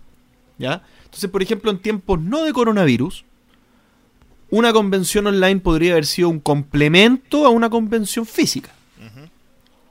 ¿Ya? 0.57 0.83
Entonces, 1.05 1.29
por 1.29 1.41
ejemplo, 1.41 1.69
en 1.71 1.79
tiempos 1.79 2.19
no 2.19 2.43
de 2.43 2.53
coronavirus, 2.53 3.25
una 4.49 4.71
convención 4.71 5.27
online 5.27 5.59
podría 5.59 5.91
haber 5.91 6.05
sido 6.05 6.29
un 6.29 6.39
complemento 6.39 7.45
a 7.45 7.49
una 7.49 7.69
convención 7.69 8.25
física. 8.25 8.71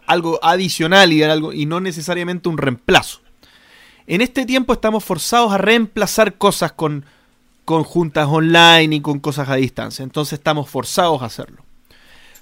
Algo 0.07 0.39
adicional 0.43 1.13
y, 1.13 1.23
algo, 1.25 1.53
y 1.53 1.67
no 1.67 1.81
necesariamente 1.81 2.49
un 2.49 2.59
reemplazo. 2.59 3.21
En 4.07 4.21
este 4.21 4.47
tiempo 4.47 4.73
estamos 4.73 5.05
forzados 5.05 5.53
a 5.53 5.59
reemplazar 5.59 6.39
cosas 6.39 6.73
con, 6.73 7.05
con 7.67 7.85
juntas 7.85 8.27
online 8.31 8.97
y 8.97 9.01
con 9.01 9.21
cosas 9.21 9.51
a 9.51 9.57
distancia. 9.57 10.03
Entonces 10.03 10.39
estamos 10.39 10.71
forzados 10.71 11.21
a 11.21 11.27
hacerlo. 11.27 11.63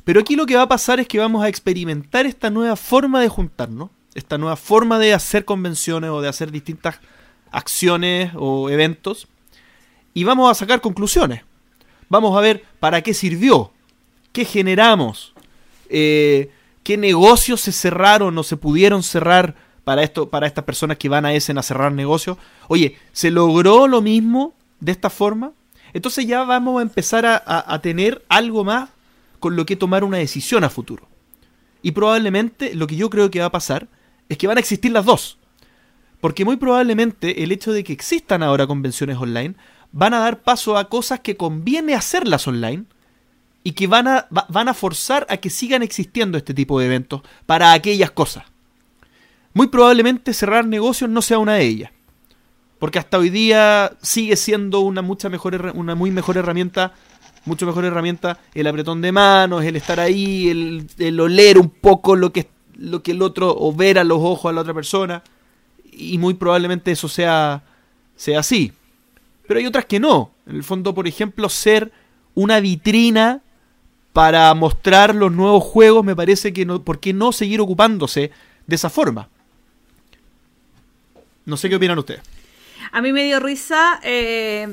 Pero 0.05 0.21
aquí 0.21 0.37
lo 0.37 0.47
que 0.47 0.55
va 0.55 0.63
a 0.63 0.69
pasar 0.69 1.01
es 1.01 1.09
que 1.09 1.19
vamos 1.19 1.43
a 1.43 1.49
experimentar 1.49 2.27
esta 2.27 2.51
nueva 2.51 2.77
forma 2.77 3.21
de 3.21 3.29
juntarnos 3.29 3.91
esta 4.15 4.39
nueva 4.39 4.57
forma 4.57 4.99
de 4.99 5.13
hacer 5.13 5.45
convenciones 5.45 6.11
o 6.11 6.21
de 6.21 6.29
hacer 6.29 6.51
distintas 6.51 7.01
acciones 7.51 8.33
o 8.37 8.71
eventos 8.71 9.29
y 10.15 10.25
vamos 10.25 10.51
a 10.51 10.55
sacar 10.55 10.81
conclusiones. 10.81 11.43
Vamos 12.09 12.37
a 12.37 12.41
ver 12.41 12.65
para 12.79 13.03
qué 13.03 13.13
sirvió, 13.13 13.73
qué 14.33 14.45
generamos, 14.45 15.35
eh, 15.89 16.51
qué 16.85 16.97
negocios 16.97 17.61
se 17.61 17.73
cerraron 17.73 18.37
o 18.39 18.43
se 18.45 18.57
pudieron 18.57 19.03
cerrar 19.03 19.57
para, 19.83 20.03
esto, 20.03 20.31
para 20.31 20.47
estas 20.47 20.65
personas 20.65 20.97
que 20.97 21.09
van 21.09 21.27
a 21.27 21.35
Essen 21.35 21.59
a 21.59 21.63
cerrar 21.63 21.93
negocios. 21.93 22.39
Oye, 22.69 22.97
¿se 23.13 23.31
logró 23.31 23.89
lo 23.89 24.01
mismo 24.01 24.55
de 24.85 24.93
esta 24.93 25.09
forma? 25.09 25.53
Entonces 25.95 26.27
ya 26.27 26.45
vamos 26.45 26.79
a 26.79 26.83
empezar 26.83 27.25
a, 27.25 27.81
tener 27.81 28.25
algo 28.29 28.65
más 28.65 28.91
con 29.41 29.57
lo 29.57 29.65
que 29.65 29.77
tomar 29.77 30.05
una 30.05 30.19
decisión 30.19 30.63
a 30.63 30.71
futuro. 30.71 31.09
Y 31.83 31.93
probablemente 31.93 32.75
lo 32.75 32.87
que 32.87 32.97
yo 32.97 33.09
creo 33.09 33.31
que 33.31 33.41
va 33.41 33.47
a 33.47 33.53
pasar 33.53 33.89
es 34.29 34.37
que 34.37 34.47
van 34.47 34.59
a 34.59 34.61
existir 34.61 34.93
las 34.93 35.05
dos. 35.05 35.39
Porque 36.21 36.45
muy 36.45 36.57
probablemente 36.57 37.43
el 37.43 37.53
hecho 37.53 37.73
de 37.73 37.85
que 37.85 37.93
existan 37.93 38.43
ahora 38.43 38.67
convenciones 38.67 39.17
online 39.17 39.55
van 39.93 40.15
a 40.15 40.19
dar 40.19 40.43
paso 40.43 40.77
a 40.77 40.89
cosas 40.89 41.21
que 41.21 41.37
conviene 41.37 41.95
hacerlas 41.95 42.47
online 42.49 42.85
y 43.63 43.73
que 43.73 43.87
van 43.87 44.09
a, 44.09 44.27
van 44.31 44.69
a 44.69 44.75
forzar 44.75 45.27
a 45.31 45.37
que 45.39 45.49
sigan 45.49 45.83
existiendo 45.83 46.37
este 46.37 46.53
tipo 46.53 46.79
de 46.79 46.87
eventos 46.87 47.23
para 47.47 47.73
aquellas 47.73 48.11
cosas. 48.11 48.45
Muy 49.55 49.69
probablemente 49.69 50.35
cerrar 50.35 50.67
negocios 50.67 51.09
no 51.09 51.23
sea 51.23 51.39
una 51.39 51.55
de 51.55 51.65
ellas. 51.65 51.94
Porque 52.85 52.99
hasta 52.99 53.17
hoy 53.17 53.31
día 53.31 53.97
sigue 54.03 54.37
siendo 54.37 54.81
una, 54.81 55.01
mucha 55.01 55.31
mejor, 55.31 55.73
una 55.75 55.95
muy 55.95 56.11
mejor 56.11 56.37
herramienta 56.37 56.93
mucho 57.47 57.65
mejor 57.65 57.87
herramienta 57.87 58.41
el 58.53 58.67
apretón 58.67 59.01
de 59.01 59.11
manos, 59.11 59.65
el 59.65 59.77
estar 59.77 59.99
ahí, 59.99 60.51
el, 60.51 60.87
el 60.99 61.19
oler 61.19 61.57
un 61.57 61.71
poco 61.71 62.15
lo 62.15 62.31
que 62.31 62.47
lo 62.77 63.03
que 63.03 63.13
el 63.13 63.23
otro, 63.23 63.57
o 63.59 63.73
ver 63.73 63.99
a 63.99 64.05
los 64.05 64.19
ojos 64.21 64.51
a 64.51 64.53
la 64.53 64.61
otra 64.61 64.75
persona, 64.75 65.23
y 65.93 66.19
muy 66.19 66.35
probablemente 66.35 66.93
eso 66.93 67.09
sea, 67.09 67.63
sea 68.17 68.41
así. 68.41 68.71
Pero 69.49 69.61
hay 69.61 69.65
otras 69.65 69.87
que 69.87 69.99
no. 69.99 70.33
En 70.47 70.57
el 70.57 70.63
fondo, 70.63 70.93
por 70.93 71.09
ejemplo, 71.09 71.49
ser 71.49 71.91
una 72.35 72.61
vitrina 72.61 73.41
para 74.13 74.53
mostrar 74.53 75.15
los 75.15 75.33
nuevos 75.33 75.65
juegos, 75.65 76.05
me 76.05 76.15
parece 76.15 76.53
que 76.53 76.67
no, 76.67 76.83
¿por 76.83 77.01
qué 77.01 77.15
no 77.15 77.33
seguir 77.33 77.63
ocupándose 77.63 78.31
de 78.67 78.77
esa 78.77 78.91
forma? 78.91 79.31
No 81.47 81.57
sé 81.57 81.71
qué 81.71 81.77
opinan 81.77 81.99
ustedes. 81.99 82.21
A 82.95 83.03
mí 83.03 83.13
me 83.13 83.25
dio 83.25 83.41
risa 83.41 83.99
eh, 84.05 84.69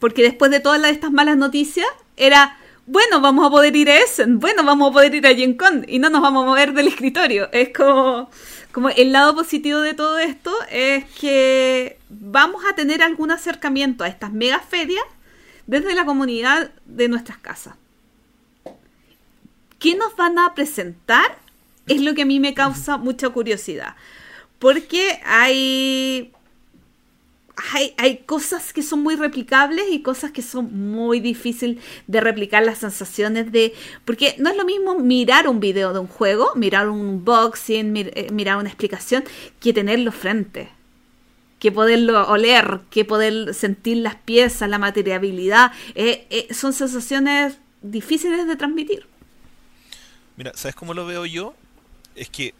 porque 0.00 0.22
después 0.22 0.50
de 0.50 0.58
todas 0.58 0.84
estas 0.90 1.12
malas 1.12 1.36
noticias, 1.36 1.86
era 2.16 2.58
bueno, 2.84 3.20
vamos 3.20 3.46
a 3.46 3.50
poder 3.50 3.76
ir 3.76 3.88
a 3.88 3.96
Essen, 3.96 4.40
bueno, 4.40 4.64
vamos 4.64 4.90
a 4.90 4.92
poder 4.92 5.14
ir 5.14 5.24
a 5.24 5.32
Gen 5.36 5.56
Con 5.56 5.84
y 5.86 6.00
no 6.00 6.10
nos 6.10 6.20
vamos 6.20 6.42
a 6.42 6.46
mover 6.46 6.72
del 6.72 6.88
escritorio. 6.88 7.48
Es 7.52 7.68
como, 7.68 8.28
como 8.72 8.88
el 8.88 9.12
lado 9.12 9.36
positivo 9.36 9.78
de 9.78 9.94
todo 9.94 10.18
esto 10.18 10.52
es 10.68 11.04
que 11.20 11.96
vamos 12.08 12.64
a 12.68 12.74
tener 12.74 13.04
algún 13.04 13.30
acercamiento 13.30 14.02
a 14.02 14.08
estas 14.08 14.32
mega 14.32 14.58
ferias 14.58 15.04
desde 15.68 15.94
la 15.94 16.04
comunidad 16.04 16.72
de 16.86 17.08
nuestras 17.08 17.38
casas. 17.38 17.76
¿Qué 19.78 19.94
nos 19.94 20.16
van 20.16 20.40
a 20.40 20.54
presentar? 20.54 21.38
Es 21.86 22.00
lo 22.00 22.14
que 22.14 22.22
a 22.22 22.26
mí 22.26 22.40
me 22.40 22.52
causa 22.52 22.96
mucha 22.96 23.28
curiosidad. 23.28 23.94
Porque 24.58 25.20
hay 25.24 26.32
hay, 27.56 27.94
hay 27.98 28.18
cosas 28.18 28.72
que 28.72 28.82
son 28.82 29.02
muy 29.02 29.16
replicables 29.16 29.84
y 29.90 30.02
cosas 30.02 30.32
que 30.32 30.42
son 30.42 30.90
muy 30.90 31.20
difíciles 31.20 31.82
de 32.06 32.20
replicar 32.20 32.64
las 32.64 32.78
sensaciones 32.78 33.52
de... 33.52 33.74
Porque 34.04 34.34
no 34.38 34.50
es 34.50 34.56
lo 34.56 34.64
mismo 34.64 34.98
mirar 34.98 35.48
un 35.48 35.60
video 35.60 35.92
de 35.92 36.00
un 36.00 36.06
juego, 36.06 36.50
mirar 36.56 36.88
un 36.88 37.00
unboxing, 37.00 37.96
eh, 37.96 38.28
mirar 38.32 38.56
una 38.56 38.68
explicación, 38.68 39.24
que 39.60 39.72
tenerlo 39.72 40.10
frente. 40.10 40.68
Que 41.58 41.70
poderlo 41.70 42.28
oler, 42.28 42.80
que 42.90 43.04
poder 43.04 43.54
sentir 43.54 43.98
las 43.98 44.16
piezas, 44.16 44.68
la 44.68 44.78
materiabilidad. 44.78 45.72
Eh, 45.94 46.26
eh, 46.30 46.52
son 46.52 46.72
sensaciones 46.72 47.58
difíciles 47.82 48.46
de 48.46 48.56
transmitir. 48.56 49.06
Mira, 50.36 50.52
¿sabes 50.54 50.74
cómo 50.74 50.92
lo 50.92 51.06
veo 51.06 51.24
yo? 51.24 51.54
Es 52.16 52.28
que 52.28 52.54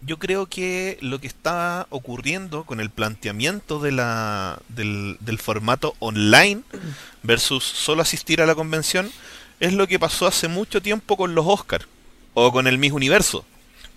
yo 0.00 0.18
creo 0.18 0.46
que 0.46 0.98
lo 1.00 1.20
que 1.20 1.26
está 1.26 1.86
ocurriendo 1.90 2.64
con 2.64 2.80
el 2.80 2.90
planteamiento 2.90 3.80
de 3.80 3.92
la, 3.92 4.60
del, 4.68 5.38
formato 5.38 5.94
online 5.98 6.62
versus 7.22 7.64
solo 7.64 8.02
asistir 8.02 8.40
a 8.40 8.46
la 8.46 8.54
convención 8.54 9.10
es 9.60 9.72
lo 9.72 9.88
que 9.88 9.98
pasó 9.98 10.26
hace 10.26 10.48
mucho 10.48 10.80
tiempo 10.80 11.16
con 11.16 11.34
los 11.34 11.46
Oscars 11.46 11.86
o 12.34 12.52
con 12.52 12.68
el 12.68 12.78
Miss 12.78 12.92
Universo, 12.92 13.44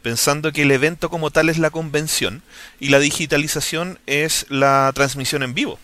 pensando 0.02 0.52
que 0.52 0.64
el 0.64 0.72
evento 0.72 1.10
como 1.10 1.30
tal 1.30 1.50
es 1.50 1.60
la 1.60 1.70
convención 1.70 2.42
y 2.80 2.90
la 2.90 3.00
digitalización 3.00 4.00
es 4.08 4.48
la 4.50 4.92
transmisión 4.96 5.44
en 5.44 5.54
vivo. 5.54 5.78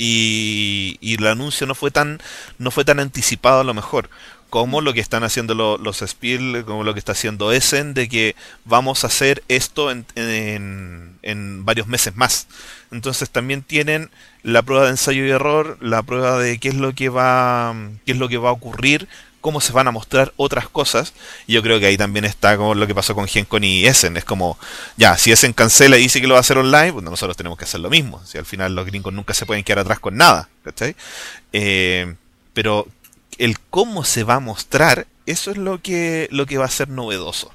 Y, 0.00 0.96
y, 1.00 1.16
el 1.16 1.26
anuncio 1.26 1.66
no 1.66 1.74
fue 1.74 1.90
tan 1.90 2.20
no 2.58 2.70
fue 2.70 2.84
tan 2.84 3.00
anticipado 3.00 3.60
a 3.60 3.64
lo 3.64 3.74
mejor 3.74 4.08
como 4.50 4.80
lo 4.80 4.94
que 4.94 5.00
están 5.00 5.24
haciendo 5.24 5.54
los 5.54 5.98
Spiel, 5.98 6.64
como 6.66 6.84
lo 6.84 6.94
que 6.94 6.98
está 6.98 7.12
haciendo 7.12 7.52
Essen, 7.52 7.94
de 7.94 8.08
que 8.08 8.34
vamos 8.64 9.04
a 9.04 9.08
hacer 9.08 9.42
esto 9.48 9.90
en, 9.90 11.16
varios 11.64 11.86
meses 11.86 12.16
más. 12.16 12.46
Entonces 12.90 13.28
también 13.30 13.62
tienen 13.62 14.10
la 14.42 14.62
prueba 14.62 14.84
de 14.84 14.90
ensayo 14.90 15.26
y 15.26 15.30
error, 15.30 15.76
la 15.80 16.02
prueba 16.02 16.38
de 16.38 16.58
qué 16.58 16.68
es 16.68 16.74
lo 16.74 16.94
que 16.94 17.10
va, 17.10 17.74
qué 18.06 18.12
es 18.12 18.18
lo 18.18 18.28
que 18.28 18.38
va 18.38 18.48
a 18.48 18.52
ocurrir, 18.52 19.06
cómo 19.42 19.60
se 19.60 19.72
van 19.72 19.86
a 19.88 19.92
mostrar 19.92 20.32
otras 20.36 20.68
cosas. 20.68 21.12
Y 21.46 21.52
yo 21.52 21.62
creo 21.62 21.78
que 21.78 21.86
ahí 21.86 21.98
también 21.98 22.24
está 22.24 22.56
como 22.56 22.74
lo 22.74 22.86
que 22.86 22.94
pasó 22.94 23.14
con 23.14 23.28
Gencon 23.28 23.64
y 23.64 23.84
Essen. 23.84 24.16
Es 24.16 24.24
como, 24.24 24.58
ya, 24.96 25.18
si 25.18 25.30
Essen 25.30 25.52
cancela 25.52 25.98
y 25.98 26.02
dice 26.02 26.22
que 26.22 26.26
lo 26.26 26.34
va 26.34 26.38
a 26.38 26.40
hacer 26.40 26.56
online, 26.56 26.94
pues 26.94 27.04
nosotros 27.04 27.36
tenemos 27.36 27.58
que 27.58 27.64
hacer 27.64 27.80
lo 27.80 27.90
mismo. 27.90 28.24
Si 28.24 28.38
al 28.38 28.46
final 28.46 28.74
los 28.74 28.86
gringos 28.86 29.12
nunca 29.12 29.34
se 29.34 29.44
pueden 29.44 29.64
quedar 29.64 29.80
atrás 29.80 30.00
con 30.00 30.16
nada. 30.16 30.48
¿cachai? 30.64 30.96
Eh, 31.52 32.14
pero 32.54 32.88
el 33.38 33.58
cómo 33.70 34.04
se 34.04 34.24
va 34.24 34.34
a 34.34 34.40
mostrar, 34.40 35.06
eso 35.26 35.50
es 35.50 35.56
lo 35.56 35.80
que, 35.80 36.28
lo 36.30 36.46
que 36.46 36.58
va 36.58 36.66
a 36.66 36.70
ser 36.70 36.88
novedoso. 36.88 37.52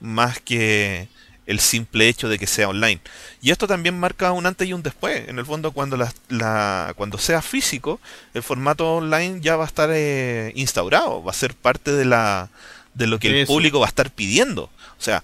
Más 0.00 0.40
que 0.40 1.08
el 1.46 1.60
simple 1.60 2.08
hecho 2.08 2.28
de 2.28 2.38
que 2.38 2.46
sea 2.46 2.68
online. 2.68 3.00
Y 3.40 3.50
esto 3.50 3.66
también 3.66 3.98
marca 3.98 4.32
un 4.32 4.46
antes 4.46 4.68
y 4.68 4.72
un 4.72 4.82
después. 4.82 5.28
En 5.28 5.38
el 5.38 5.46
fondo, 5.46 5.72
cuando, 5.72 5.96
la, 5.96 6.92
cuando 6.96 7.18
sea 7.18 7.42
físico, 7.42 8.00
el 8.34 8.42
formato 8.42 8.96
online 8.96 9.40
ya 9.40 9.56
va 9.56 9.64
a 9.64 9.68
estar 9.68 9.90
eh, 9.92 10.52
instaurado, 10.54 11.22
va 11.22 11.30
a 11.30 11.34
ser 11.34 11.54
parte 11.54 11.92
de, 11.92 12.04
la, 12.04 12.48
de 12.94 13.06
lo 13.06 13.18
que 13.18 13.40
el 13.40 13.46
público 13.46 13.80
va 13.80 13.86
a 13.86 13.88
estar 13.88 14.10
pidiendo. 14.10 14.64
O 14.64 15.02
sea, 15.02 15.22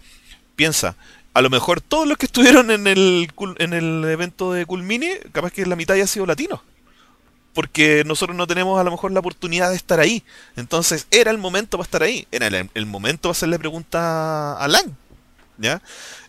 piensa, 0.57 0.97
a 1.35 1.43
lo 1.43 1.51
mejor 1.51 1.81
todos 1.81 2.07
los 2.07 2.19
que 2.19 2.27
estuvieron 2.27 2.71
en 2.71 2.87
el, 2.87 3.29
en 3.59 3.73
el 3.73 4.05
evento 4.05 4.53
de 4.53 4.67
Culmini, 4.67 5.11
capaz 5.33 5.53
que 5.53 5.67
la 5.67 5.77
mitad 5.77 5.97
haya 5.97 6.07
sido 6.07 6.27
latino 6.27 6.63
porque 7.55 8.03
nosotros 8.07 8.37
no 8.37 8.47
tenemos 8.47 8.81
a 8.81 8.85
lo 8.85 8.91
mejor 8.91 9.13
la 9.13 9.21
oportunidad 9.21 9.71
de 9.71 9.77
estar 9.77 10.01
ahí. 10.01 10.23
Entonces 10.57 11.07
era 11.11 11.31
el 11.31 11.39
momento 11.39 11.79
para 11.79 11.87
estar 11.87 12.03
ahí, 12.03 12.27
era 12.31 12.47
el, 12.47 12.87
momento 12.87 13.23
para 13.23 13.33
hacerle 13.33 13.59
pregunta 13.59 14.57
a 14.57 14.69
Lang. 14.69 14.93
¿ya? 15.59 15.83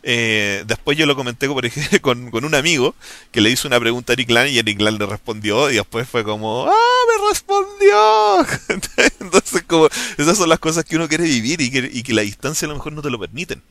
Eh, 0.03 0.63
después 0.67 0.97
yo 0.97 1.05
lo 1.05 1.15
comenté 1.15 1.47
con, 2.01 2.29
con, 2.29 2.45
un 2.45 2.55
amigo 2.55 2.93
que 3.31 3.41
le 3.41 3.49
hizo 3.49 3.67
una 3.67 3.79
pregunta 3.79 4.13
a 4.13 4.15
Eric 4.15 4.29
y 4.29 4.59
Eric 4.59 4.81
Lang 4.81 4.99
le 4.99 5.05
respondió 5.05 5.71
y 5.71 5.75
después 5.75 6.07
fue 6.07 6.23
como, 6.23 6.67
¡ah, 6.67 6.73
me 7.07 7.29
respondió! 7.29 8.45
Entonces 9.19 9.63
como, 9.63 9.87
esas 10.17 10.37
son 10.37 10.49
las 10.49 10.59
cosas 10.59 10.83
que 10.85 10.95
uno 10.95 11.07
quiere 11.07 11.23
vivir 11.23 11.61
y 11.61 11.71
que, 11.71 11.89
y 11.91 12.03
que 12.03 12.13
la 12.13 12.21
distancia 12.21 12.65
a 12.65 12.69
lo 12.69 12.75
mejor 12.75 12.93
no 12.93 13.01
te 13.01 13.09
lo 13.09 13.19
permiten. 13.19 13.61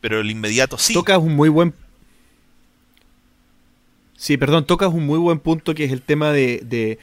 Pero 0.00 0.20
el 0.20 0.30
inmediato 0.30 0.78
sí. 0.78 0.94
Tocas 0.94 1.18
un 1.18 1.36
muy 1.36 1.48
buen 1.48 1.72
Sí, 4.22 4.36
perdón, 4.36 4.66
tocas 4.66 4.94
un 4.94 5.04
muy 5.04 5.18
buen 5.18 5.40
punto 5.40 5.74
que 5.74 5.82
es 5.82 5.90
el 5.90 6.00
tema 6.00 6.30
de, 6.30 7.00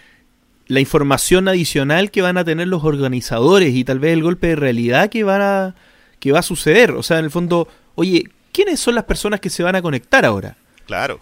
la 0.67 0.79
información 0.79 1.49
adicional 1.49 2.11
que 2.11 2.21
van 2.21 2.37
a 2.37 2.45
tener 2.45 2.69
los 2.69 2.85
organizadores 2.85 3.75
y 3.75 3.83
tal 3.83 3.99
vez 3.99 4.13
el 4.13 4.23
golpe 4.23 4.47
de 4.47 4.55
realidad 4.55 5.09
que, 5.09 5.25
van 5.25 5.41
a, 5.41 5.75
que 6.21 6.31
va 6.31 6.39
a 6.39 6.43
suceder. 6.43 6.91
O 6.91 7.03
sea, 7.03 7.19
en 7.19 7.25
el 7.25 7.31
fondo, 7.31 7.67
oye, 7.95 8.29
¿quiénes 8.53 8.79
son 8.79 8.95
las 8.95 9.03
personas 9.03 9.41
que 9.41 9.49
se 9.49 9.63
van 9.63 9.75
a 9.75 9.81
conectar 9.81 10.23
ahora? 10.23 10.55
Claro. 10.85 11.19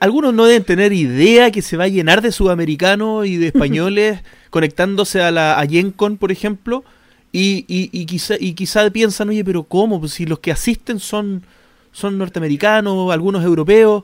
Algunos 0.00 0.34
no 0.34 0.46
deben 0.46 0.64
tener 0.64 0.92
idea 0.92 1.52
que 1.52 1.62
se 1.62 1.76
va 1.76 1.84
a 1.84 1.88
llenar 1.88 2.22
de 2.22 2.32
sudamericanos 2.32 3.24
y 3.28 3.36
de 3.36 3.46
españoles 3.54 4.24
conectándose 4.50 5.22
a 5.22 5.30
la 5.30 5.60
a 5.60 5.64
Yencon, 5.64 6.16
por 6.16 6.32
ejemplo, 6.32 6.82
y, 7.30 7.64
y, 7.68 7.88
y, 7.92 8.06
quizá, 8.06 8.34
y 8.36 8.54
quizá 8.54 8.90
piensan, 8.90 9.28
oye, 9.28 9.44
pero 9.44 9.62
¿cómo? 9.62 10.00
Pues 10.00 10.10
si 10.10 10.26
los 10.26 10.40
que 10.40 10.50
asisten 10.50 10.98
son, 10.98 11.44
son 11.92 12.18
norteamericanos, 12.18 13.12
algunos 13.12 13.44
europeos. 13.44 14.02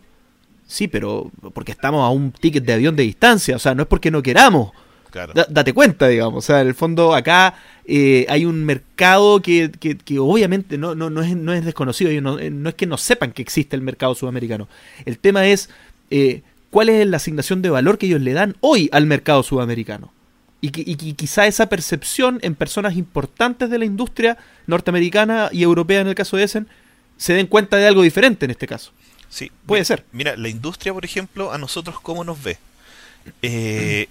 Sí, 0.67 0.89
pero 0.89 1.31
porque 1.55 1.73
estamos 1.73 2.05
a 2.05 2.11
un 2.11 2.33
ticket 2.33 2.65
de 2.65 2.73
avión 2.73 2.97
de 2.97 3.05
distancia, 3.05 3.57
o 3.57 3.59
sea, 3.59 3.75
no 3.75 3.83
es 3.83 3.89
porque 3.89 4.11
no 4.11 4.23
queramos. 4.23 4.73
date 5.49 5.73
cuenta, 5.73 6.09
digamos. 6.09 6.45
O 6.45 6.47
sea, 6.47 6.61
en 6.61 6.67
el 6.67 6.75
fondo 6.75 7.15
acá 7.15 7.55
eh, 7.87 8.27
hay 8.29 8.45
un 8.45 8.65
mercado 8.65 9.41
que, 9.41 9.71
que, 9.71 10.19
obviamente 10.19 10.77
no, 10.77 10.95
no, 10.95 11.09
no, 11.09 11.23
es, 11.23 11.37
no 11.37 11.53
es 11.53 11.65
desconocido, 11.65 12.11
no, 12.21 12.39
eh, 12.39 12.51
no, 12.51 12.71
es 12.71 12.75
que 12.75 12.87
no 12.87 12.99
sepan 12.99 13.33
que 13.33 13.43
existe 13.43 13.77
el 13.77 13.83
mercado 13.83 14.15
sudamericano. 14.15 14.69
El 15.05 15.19
tema 15.19 15.47
es 15.47 15.71
eh, 16.11 16.43
cuál 16.71 16.89
es 16.89 17.07
la 17.07 17.19
asignación 17.19 17.63
de 17.63 17.71
valor 17.71 17.97
que 17.97 18.07
ellos 18.07 18.21
le 18.21 18.33
dan 18.33 18.57
hoy 18.61 18.89
al 18.93 19.07
mercado 19.07 19.43
sudamericano. 19.45 20.13
Y, 20.61 20.69
y, 20.75 21.13
quizá 21.13 21.47
esa 21.47 21.69
percepción 21.69 22.41
en 22.43 22.57
personas 22.57 22.97
importantes 22.97 23.71
de 23.71 23.79
la 23.79 23.85
industria 23.85 24.39
norteamericana 24.67 25.49
y 25.53 25.63
europea 25.63 26.01
en 26.01 26.09
el 26.09 26.15
caso 26.15 26.37
de 26.37 26.45
Essen 26.45 26.67
se 27.19 27.35
den 27.35 27.47
cuenta 27.47 27.77
de 27.77 27.87
algo 27.87 28.03
diferente 28.03 28.47
en 28.47 28.51
este 28.51 28.67
caso. 28.67 28.91
Sí, 29.37 29.53
puede 29.67 29.85
ser. 29.85 30.03
Mira, 30.13 30.35
la 30.35 30.49
industria, 30.49 30.95
por 30.95 31.05
ejemplo, 31.05 31.53
a 31.53 31.59
nosotros 31.59 32.01
cómo 32.01 32.25
nos 32.25 32.43
ve. 32.43 32.57
Eh, 33.43 34.09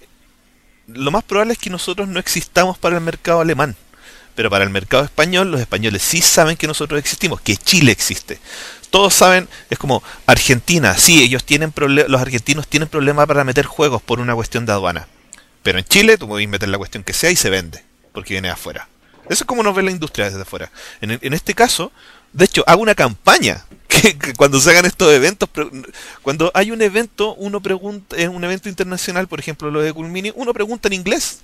lo 0.86 1.10
más 1.10 1.24
probable 1.24 1.54
es 1.54 1.58
que 1.58 1.68
nosotros 1.68 2.06
no 2.06 2.20
existamos 2.20 2.78
para 2.78 2.94
el 2.94 3.00
mercado 3.02 3.40
alemán. 3.40 3.74
Pero 4.36 4.50
para 4.50 4.62
el 4.62 4.70
mercado 4.70 5.02
español, 5.02 5.50
los 5.50 5.60
españoles 5.60 6.02
sí 6.02 6.20
saben 6.20 6.56
que 6.56 6.68
nosotros 6.68 7.00
existimos, 7.00 7.40
que 7.40 7.56
Chile 7.56 7.90
existe. 7.90 8.38
Todos 8.90 9.14
saben, 9.14 9.48
es 9.68 9.78
como 9.80 10.00
Argentina, 10.26 10.96
sí, 10.96 11.20
ellos 11.24 11.42
tienen 11.42 11.72
los 11.74 12.20
argentinos 12.20 12.68
tienen 12.68 12.88
problemas 12.88 13.26
para 13.26 13.42
meter 13.42 13.66
juegos 13.66 14.02
por 14.02 14.20
una 14.20 14.36
cuestión 14.36 14.64
de 14.64 14.74
aduana. 14.74 15.08
Pero 15.64 15.80
en 15.80 15.84
Chile 15.86 16.18
tú 16.18 16.28
puedes 16.28 16.48
meter 16.48 16.68
la 16.68 16.78
cuestión 16.78 17.02
que 17.02 17.12
sea 17.12 17.32
y 17.32 17.36
se 17.36 17.50
vende, 17.50 17.82
porque 18.12 18.34
viene 18.34 18.46
de 18.46 18.54
afuera. 18.54 18.88
Eso 19.24 19.42
es 19.42 19.44
como 19.44 19.64
nos 19.64 19.74
ve 19.74 19.82
la 19.82 19.90
industria 19.90 20.26
desde 20.26 20.42
afuera. 20.42 20.70
En, 21.00 21.18
en 21.20 21.32
este 21.34 21.52
caso, 21.52 21.90
de 22.32 22.44
hecho, 22.44 22.62
hago 22.68 22.80
una 22.80 22.94
campaña 22.94 23.64
que, 24.02 24.34
cuando 24.34 24.60
se 24.60 24.70
hagan 24.70 24.84
estos 24.84 25.12
eventos, 25.12 25.48
cuando 26.22 26.50
hay 26.54 26.70
un 26.70 26.82
evento, 26.82 27.34
uno 27.34 27.60
pregunta, 27.60 28.16
es 28.16 28.28
un 28.28 28.42
evento 28.44 28.68
internacional, 28.68 29.28
por 29.28 29.40
ejemplo, 29.40 29.70
lo 29.70 29.80
de 29.80 29.92
Culmini, 29.92 30.32
uno 30.34 30.52
pregunta 30.52 30.88
en 30.88 30.94
inglés 30.94 31.40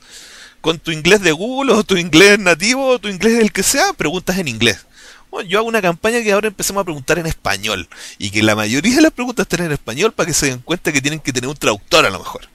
con 0.62 0.78
tu 0.78 0.92
inglés 0.92 1.20
de 1.20 1.32
Google 1.32 1.72
o 1.72 1.82
tu 1.82 1.96
inglés 1.96 2.38
nativo 2.38 2.86
o 2.86 2.98
tu 2.98 3.08
inglés 3.08 3.40
el 3.40 3.52
que 3.52 3.62
sea, 3.62 3.92
preguntas 3.92 4.38
en 4.38 4.48
inglés. 4.48 4.86
Bueno, 5.30 5.48
yo 5.48 5.58
hago 5.58 5.68
una 5.68 5.82
campaña 5.82 6.22
que 6.22 6.32
ahora 6.32 6.48
empecemos 6.48 6.80
a 6.80 6.84
preguntar 6.84 7.18
en 7.18 7.26
español 7.26 7.88
y 8.18 8.30
que 8.30 8.42
la 8.42 8.54
mayoría 8.54 8.94
de 8.94 9.02
las 9.02 9.12
preguntas 9.12 9.44
estén 9.44 9.66
en 9.66 9.72
español 9.72 10.12
para 10.12 10.26
que 10.26 10.34
se 10.34 10.46
den 10.46 10.60
cuenta 10.60 10.92
que 10.92 11.00
tienen 11.00 11.20
que 11.20 11.32
tener 11.32 11.48
un 11.48 11.56
traductor 11.56 12.06
a 12.06 12.10
lo 12.10 12.18
mejor. 12.18 12.48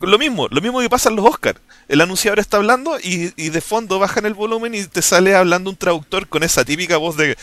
Lo 0.00 0.18
mismo, 0.18 0.48
lo 0.48 0.60
mismo 0.60 0.80
que 0.80 0.88
pasa 0.88 1.08
en 1.08 1.16
los 1.16 1.24
Oscars 1.24 1.60
el 1.88 2.02
anunciador 2.02 2.38
está 2.38 2.58
hablando 2.58 2.98
y, 3.02 3.28
de 3.30 3.60
fondo 3.62 3.98
bajan 3.98 4.26
el 4.26 4.34
volumen 4.34 4.74
y 4.74 4.84
te 4.84 5.00
sale 5.00 5.34
hablando 5.34 5.70
un 5.70 5.76
traductor 5.76 6.28
con 6.28 6.42
esa 6.42 6.64
típica 6.64 6.98
voz 6.98 7.16
de, 7.16 7.36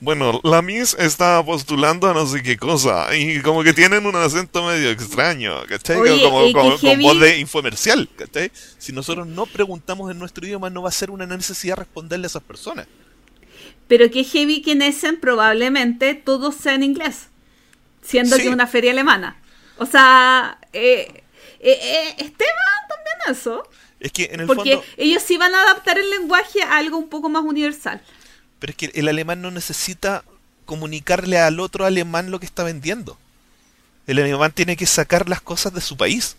bueno, 0.00 0.40
la 0.44 0.62
Miss 0.62 0.96
está 0.98 1.44
postulando 1.44 2.08
a 2.08 2.14
no 2.14 2.24
sé 2.26 2.42
qué 2.42 2.56
cosa 2.56 3.14
y 3.14 3.40
como 3.40 3.64
que 3.64 3.72
tienen 3.74 4.06
un 4.06 4.14
acento 4.14 4.64
medio 4.64 4.90
extraño, 4.90 5.64
¿cachai? 5.68 5.98
como, 5.98 6.52
con 6.52 7.00
voz 7.00 7.20
de 7.20 7.38
infomercial, 7.38 8.08
¿cachai? 8.16 8.52
Si 8.78 8.92
nosotros 8.92 9.26
no 9.26 9.46
preguntamos 9.46 10.10
en 10.12 10.18
nuestro 10.18 10.46
idioma 10.46 10.70
no 10.70 10.82
va 10.82 10.88
a 10.88 10.92
ser 10.92 11.10
una 11.10 11.26
necesidad 11.26 11.76
responderle 11.76 12.26
a 12.26 12.28
esas 12.28 12.42
personas. 12.42 12.86
Pero 13.88 14.10
que 14.10 14.22
heavy 14.22 14.62
que 14.62 14.72
en 14.72 14.82
Essen 14.82 15.18
probablemente 15.18 16.14
todo 16.14 16.52
sea 16.52 16.74
en 16.74 16.84
inglés, 16.84 17.28
siendo 18.00 18.36
que 18.36 18.48
una 18.48 18.68
feria 18.68 18.92
alemana. 18.92 19.36
O 19.76 19.86
sea, 19.86 20.58
eh, 20.72 21.21
eh, 21.62 21.78
eh, 21.80 22.08
Esteban 22.18 22.82
también 22.88 23.36
eso. 23.36 23.68
Es 24.00 24.12
que 24.12 24.30
en 24.32 24.40
el 24.40 24.46
Porque 24.46 24.80
ellos 24.96 25.22
sí 25.22 25.36
van 25.36 25.54
a 25.54 25.62
adaptar 25.62 25.98
el 25.98 26.10
lenguaje 26.10 26.62
a 26.62 26.76
algo 26.76 26.98
un 26.98 27.08
poco 27.08 27.28
más 27.28 27.44
universal. 27.44 28.02
Pero 28.58 28.72
es 28.72 28.76
que 28.76 28.90
el 28.94 29.08
alemán 29.08 29.40
no 29.40 29.50
necesita 29.50 30.24
comunicarle 30.64 31.38
al 31.38 31.60
otro 31.60 31.84
alemán 31.84 32.30
lo 32.30 32.40
que 32.40 32.46
está 32.46 32.64
vendiendo. 32.64 33.16
El 34.06 34.18
alemán 34.18 34.52
tiene 34.52 34.76
que 34.76 34.86
sacar 34.86 35.28
las 35.28 35.40
cosas 35.40 35.72
de 35.72 35.80
su 35.80 35.96
país. 35.96 36.36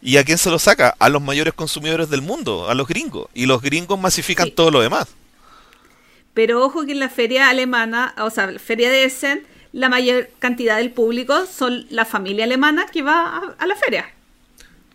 ¿Y 0.00 0.18
a 0.18 0.24
quién 0.24 0.38
se 0.38 0.50
lo 0.50 0.58
saca? 0.58 0.94
A 0.98 1.08
los 1.08 1.22
mayores 1.22 1.54
consumidores 1.54 2.08
del 2.08 2.22
mundo, 2.22 2.68
a 2.68 2.74
los 2.74 2.86
gringos. 2.86 3.28
Y 3.34 3.46
los 3.46 3.60
gringos 3.62 3.98
masifican 3.98 4.50
todo 4.52 4.70
lo 4.70 4.80
demás. 4.80 5.08
Pero 6.34 6.64
ojo 6.64 6.84
que 6.84 6.92
en 6.92 7.00
la 7.00 7.08
feria 7.08 7.48
alemana, 7.48 8.14
o 8.18 8.30
sea, 8.30 8.46
la 8.46 8.58
feria 8.58 8.90
de 8.90 9.04
Essen, 9.04 9.44
la 9.72 9.88
mayor 9.88 10.30
cantidad 10.38 10.76
del 10.76 10.92
público 10.92 11.46
son 11.46 11.86
la 11.90 12.04
familia 12.04 12.44
alemana 12.44 12.86
que 12.86 13.02
va 13.02 13.54
a 13.58 13.66
la 13.66 13.74
feria. 13.74 14.15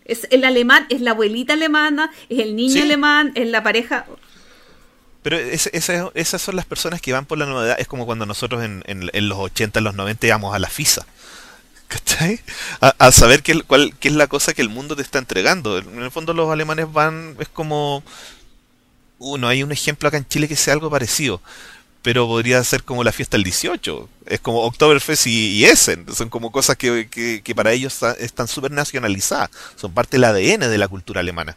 Es 0.04 0.26
el 0.30 0.44
alemán, 0.44 0.86
es 0.88 1.00
la 1.00 1.12
abuelita 1.12 1.52
alemana, 1.52 2.10
es 2.28 2.40
el 2.40 2.56
niño 2.56 2.82
alemán, 2.82 3.32
es 3.34 3.48
la 3.48 3.62
pareja. 3.62 4.06
Pero 5.22 5.36
esas 5.38 6.42
son 6.42 6.56
las 6.56 6.66
personas 6.66 7.00
que 7.00 7.12
van 7.12 7.26
por 7.26 7.38
la 7.38 7.46
novedad. 7.46 7.76
Es 7.78 7.86
como 7.86 8.06
cuando 8.06 8.26
nosotros 8.26 8.64
en, 8.64 9.28
los 9.28 9.38
80, 9.38 9.78
en 9.78 9.84
los 9.84 9.94
90 9.94 10.26
íbamos 10.26 10.54
a 10.54 10.58
la 10.58 10.68
FISA. 10.68 11.06
¿Cachai? 11.86 12.40
A, 12.80 13.12
saber 13.12 13.42
qué, 13.42 13.60
cuál, 13.62 13.94
qué 14.00 14.08
es 14.08 14.14
la 14.14 14.26
cosa 14.26 14.54
que 14.54 14.62
el 14.62 14.70
mundo 14.70 14.96
te 14.96 15.02
está 15.02 15.18
entregando. 15.18 15.78
En 15.78 16.02
el 16.02 16.10
fondo 16.10 16.34
los 16.34 16.50
alemanes 16.50 16.92
van, 16.92 17.36
es 17.38 17.48
como... 17.48 18.02
Uno, 19.18 19.46
hay 19.46 19.62
un 19.62 19.70
ejemplo 19.70 20.08
acá 20.08 20.16
en 20.16 20.26
Chile 20.26 20.48
que 20.48 20.56
sea 20.56 20.74
algo 20.74 20.90
parecido 20.90 21.40
pero 22.02 22.26
podría 22.26 22.62
ser 22.64 22.82
como 22.82 23.04
la 23.04 23.12
fiesta 23.12 23.36
del 23.36 23.44
18. 23.44 24.08
Es 24.26 24.40
como 24.40 24.62
Oktoberfest 24.64 25.26
y, 25.28 25.50
y 25.50 25.64
Essen. 25.64 26.04
Son 26.12 26.28
como 26.28 26.50
cosas 26.50 26.76
que, 26.76 27.08
que, 27.08 27.54
para 27.54 27.72
ellos 27.72 28.02
están 28.18 28.48
súper 28.48 28.72
nacionalizadas. 28.72 29.50
Son 29.76 29.92
parte 29.94 30.16
del 30.16 30.24
ADN 30.24 30.68
de 30.68 30.78
la 30.78 30.88
cultura 30.88 31.20
alemana. 31.20 31.56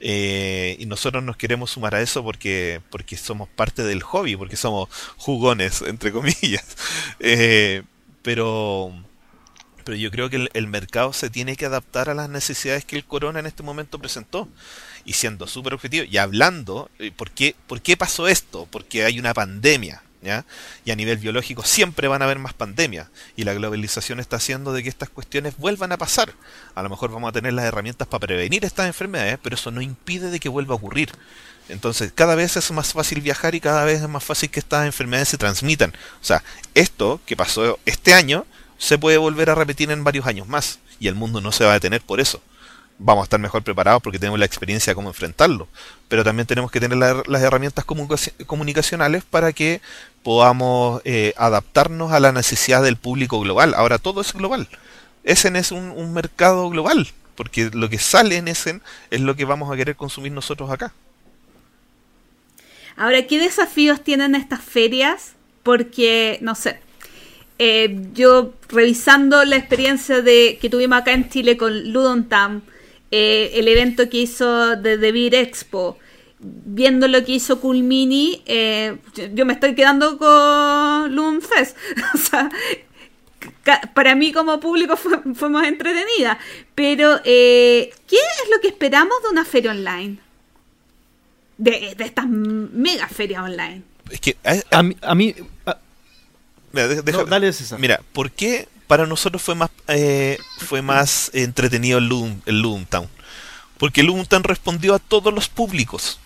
Eh, 0.00 0.76
y 0.80 0.86
nosotros 0.86 1.22
nos 1.22 1.36
queremos 1.36 1.70
sumar 1.70 1.94
a 1.94 2.00
eso 2.00 2.24
porque, 2.24 2.80
porque 2.90 3.16
somos 3.16 3.48
parte 3.48 3.84
del 3.84 4.02
hobby, 4.02 4.34
porque 4.34 4.56
somos 4.56 4.88
jugones, 5.16 5.82
entre 5.82 6.10
comillas. 6.10 6.64
Eh, 7.24 7.82
pero, 8.22 8.92
pero 9.84 9.96
yo 9.96 10.10
creo 10.10 10.28
que 10.28 10.48
el 10.52 10.66
mercado 10.66 11.12
se 11.12 11.30
tiene 11.30 11.54
que 11.54 11.66
adaptar 11.66 12.10
a 12.10 12.14
las 12.14 12.28
necesidades 12.28 12.84
que 12.84 12.96
el 12.96 13.04
corona 13.04 13.38
en 13.38 13.46
este 13.46 13.62
momento 13.62 14.00
presentó 14.00 14.48
y 15.04 15.14
siendo 15.14 15.46
súper 15.46 15.74
objetivo 15.74 16.04
y 16.08 16.16
hablando, 16.18 16.90
eh, 16.98 17.12
¿por 17.14 17.30
qué, 17.30 17.54
¿por 17.66 17.80
qué 17.80 17.96
pasó 17.96 18.28
esto? 18.28 18.66
Porque 18.70 19.04
hay 19.04 19.18
una 19.18 19.34
pandemia, 19.34 20.02
¿ya? 20.22 20.44
Y 20.84 20.90
a 20.90 20.96
nivel 20.96 21.18
biológico 21.18 21.62
siempre 21.64 22.08
van 22.08 22.22
a 22.22 22.26
haber 22.26 22.38
más 22.38 22.54
pandemias. 22.54 23.08
Y 23.36 23.44
la 23.44 23.54
globalización 23.54 24.20
está 24.20 24.36
haciendo 24.36 24.72
de 24.72 24.82
que 24.82 24.88
estas 24.88 25.08
cuestiones 25.08 25.56
vuelvan 25.56 25.92
a 25.92 25.98
pasar. 25.98 26.32
A 26.74 26.82
lo 26.82 26.88
mejor 26.88 27.10
vamos 27.10 27.28
a 27.28 27.32
tener 27.32 27.52
las 27.52 27.64
herramientas 27.64 28.08
para 28.08 28.26
prevenir 28.26 28.64
estas 28.64 28.86
enfermedades, 28.86 29.38
pero 29.42 29.56
eso 29.56 29.70
no 29.70 29.82
impide 29.82 30.30
de 30.30 30.40
que 30.40 30.48
vuelva 30.48 30.74
a 30.74 30.76
ocurrir. 30.76 31.10
Entonces, 31.68 32.12
cada 32.14 32.34
vez 32.34 32.56
es 32.56 32.70
más 32.70 32.92
fácil 32.92 33.20
viajar 33.20 33.54
y 33.54 33.60
cada 33.60 33.84
vez 33.84 34.02
es 34.02 34.08
más 34.08 34.24
fácil 34.24 34.50
que 34.50 34.60
estas 34.60 34.86
enfermedades 34.86 35.28
se 35.28 35.38
transmitan. 35.38 35.90
O 36.20 36.24
sea, 36.24 36.42
esto 36.74 37.20
que 37.26 37.36
pasó 37.36 37.78
este 37.86 38.14
año 38.14 38.46
se 38.78 38.98
puede 38.98 39.16
volver 39.16 39.50
a 39.50 39.54
repetir 39.54 39.90
en 39.90 40.04
varios 40.04 40.26
años 40.26 40.48
más. 40.48 40.80
Y 40.98 41.08
el 41.08 41.14
mundo 41.14 41.40
no 41.40 41.52
se 41.52 41.64
va 41.64 41.70
a 41.70 41.74
detener 41.74 42.00
por 42.02 42.20
eso 42.20 42.42
vamos 43.02 43.22
a 43.22 43.24
estar 43.24 43.40
mejor 43.40 43.62
preparados 43.62 44.02
porque 44.02 44.18
tenemos 44.18 44.38
la 44.38 44.46
experiencia 44.46 44.92
de 44.92 44.94
cómo 44.94 45.08
enfrentarlo. 45.08 45.68
Pero 46.08 46.24
también 46.24 46.46
tenemos 46.46 46.70
que 46.70 46.80
tener 46.80 46.96
las 46.98 47.42
herramientas 47.42 47.84
comunicacionales 47.84 49.24
para 49.24 49.52
que 49.52 49.80
podamos 50.22 51.02
eh, 51.04 51.34
adaptarnos 51.36 52.12
a 52.12 52.20
la 52.20 52.32
necesidad 52.32 52.82
del 52.82 52.96
público 52.96 53.40
global. 53.40 53.74
Ahora 53.74 53.98
todo 53.98 54.20
es 54.20 54.32
global. 54.32 54.68
Essen 55.24 55.56
es 55.56 55.70
un, 55.72 56.12
mercado 56.12 56.68
global, 56.68 57.08
porque 57.36 57.70
lo 57.72 57.88
que 57.88 57.98
sale 57.98 58.36
en 58.36 58.48
Essen 58.48 58.82
es 59.10 59.20
lo 59.20 59.36
que 59.36 59.44
vamos 59.44 59.72
a 59.72 59.76
querer 59.76 59.96
consumir 59.96 60.32
nosotros 60.32 60.70
acá. 60.70 60.92
Ahora, 62.96 63.26
¿qué 63.26 63.38
desafíos 63.38 64.02
tienen 64.02 64.34
estas 64.34 64.62
ferias? 64.62 65.32
Porque, 65.62 66.38
no 66.42 66.54
sé, 66.54 66.80
eh, 67.58 68.00
yo 68.12 68.52
revisando 68.68 69.44
la 69.44 69.56
experiencia 69.56 70.20
de 70.22 70.58
que 70.60 70.68
tuvimos 70.68 70.98
acá 70.98 71.12
en 71.12 71.28
Chile 71.28 71.56
con 71.56 71.92
Ludontam, 71.92 72.62
eh, 73.14 73.58
el 73.58 73.68
evento 73.68 74.08
que 74.08 74.22
hizo 74.22 74.74
de 74.76 74.96
The 74.96 75.12
Beer 75.12 75.34
Expo, 75.34 75.98
viendo 76.40 77.06
lo 77.08 77.22
que 77.22 77.32
hizo 77.32 77.60
Culmini, 77.60 78.42
eh, 78.46 78.96
yo 79.34 79.44
me 79.44 79.52
estoy 79.52 79.74
quedando 79.74 80.16
con 80.16 81.14
Lumfest. 81.14 81.76
o 82.14 82.16
sea, 82.16 82.50
para 83.92 84.14
mí 84.14 84.32
como 84.32 84.58
público 84.60 84.96
fue, 84.96 85.50
más 85.50 85.68
entretenida. 85.68 86.38
Pero, 86.74 87.20
eh, 87.24 87.92
¿qué 88.08 88.16
es 88.16 88.50
lo 88.50 88.60
que 88.62 88.68
esperamos 88.68 89.22
de 89.22 89.28
una 89.28 89.44
feria 89.44 89.72
online? 89.72 90.16
De, 91.58 91.94
estas 91.98 92.26
mega 92.26 93.08
ferias 93.08 93.42
online. 93.42 93.82
Es 94.08 94.20
que 94.20 94.36
a, 94.70 94.82
mí... 94.82 94.96
mira, 96.72 96.88
dale 97.28 97.52
Mira, 97.78 98.00
¿por 98.14 98.30
qué 98.30 98.68
para 98.92 99.06
nosotros 99.06 99.40
fue 99.40 99.54
más 99.54 99.70
eh, 99.88 100.36
fue 100.58 100.82
más 100.82 101.30
entretenido 101.32 101.96
el 101.96 102.08
Loom, 102.08 102.42
el 102.44 102.62
Town. 102.90 103.08
Porque 103.78 104.02
Loom 104.02 104.26
Town 104.26 104.44
respondió 104.44 104.94
a 104.94 104.98
todos 104.98 105.32
los 105.32 105.48
públicos. 105.48 106.20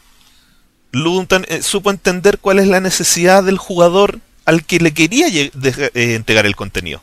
Loom 0.91 1.29
Town 1.29 1.47
eh, 1.49 1.63
supo 1.63 1.93
entender 1.93 2.39
cuál 2.39 2.59
es 2.59 2.67
la 2.67 2.81
necesidad 2.81 3.45
del 3.45 3.57
jugador 3.57 4.19
al 4.47 4.65
que 4.65 4.81
le 4.81 4.93
quería 4.93 5.29
eh, 5.29 5.53
entregar 5.95 6.45
el 6.45 6.57
contenido. 6.57 7.01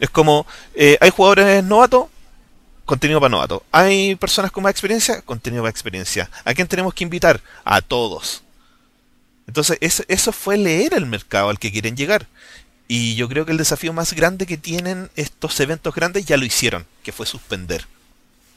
Es 0.00 0.10
como, 0.10 0.46
hay 0.76 1.08
jugadores 1.08 1.64
novatos, 1.64 2.08
contenido 2.84 3.20
para 3.20 3.30
novatos. 3.30 3.62
Hay 3.72 4.16
personas 4.16 4.52
con 4.52 4.64
más 4.64 4.72
experiencia, 4.72 5.22
contenido 5.22 5.62
para 5.62 5.70
experiencia. 5.70 6.28
¿A 6.44 6.52
quién 6.52 6.68
tenemos 6.68 6.92
que 6.92 7.04
invitar? 7.04 7.40
A 7.64 7.80
todos. 7.80 8.42
Entonces, 9.46 9.78
eso 9.80 10.32
fue 10.32 10.58
leer 10.58 10.92
el 10.92 11.06
mercado 11.06 11.48
al 11.48 11.58
que 11.58 11.72
quieren 11.72 11.96
llegar. 11.96 12.26
Y 12.86 13.14
yo 13.14 13.28
creo 13.28 13.46
que 13.46 13.52
el 13.52 13.58
desafío 13.58 13.92
más 13.92 14.12
grande 14.12 14.46
que 14.46 14.58
tienen 14.58 15.10
estos 15.16 15.58
eventos 15.60 15.94
grandes 15.94 16.26
ya 16.26 16.36
lo 16.36 16.44
hicieron, 16.44 16.86
que 17.02 17.12
fue 17.12 17.26
suspender. 17.26 17.86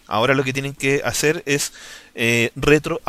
Ahora 0.05 0.33
lo 0.33 0.43
que 0.43 0.53
tienen 0.53 0.73
que 0.73 1.01
hacer 1.03 1.43
es 1.45 1.73
eh, 2.15 2.51
retro, 2.55 3.01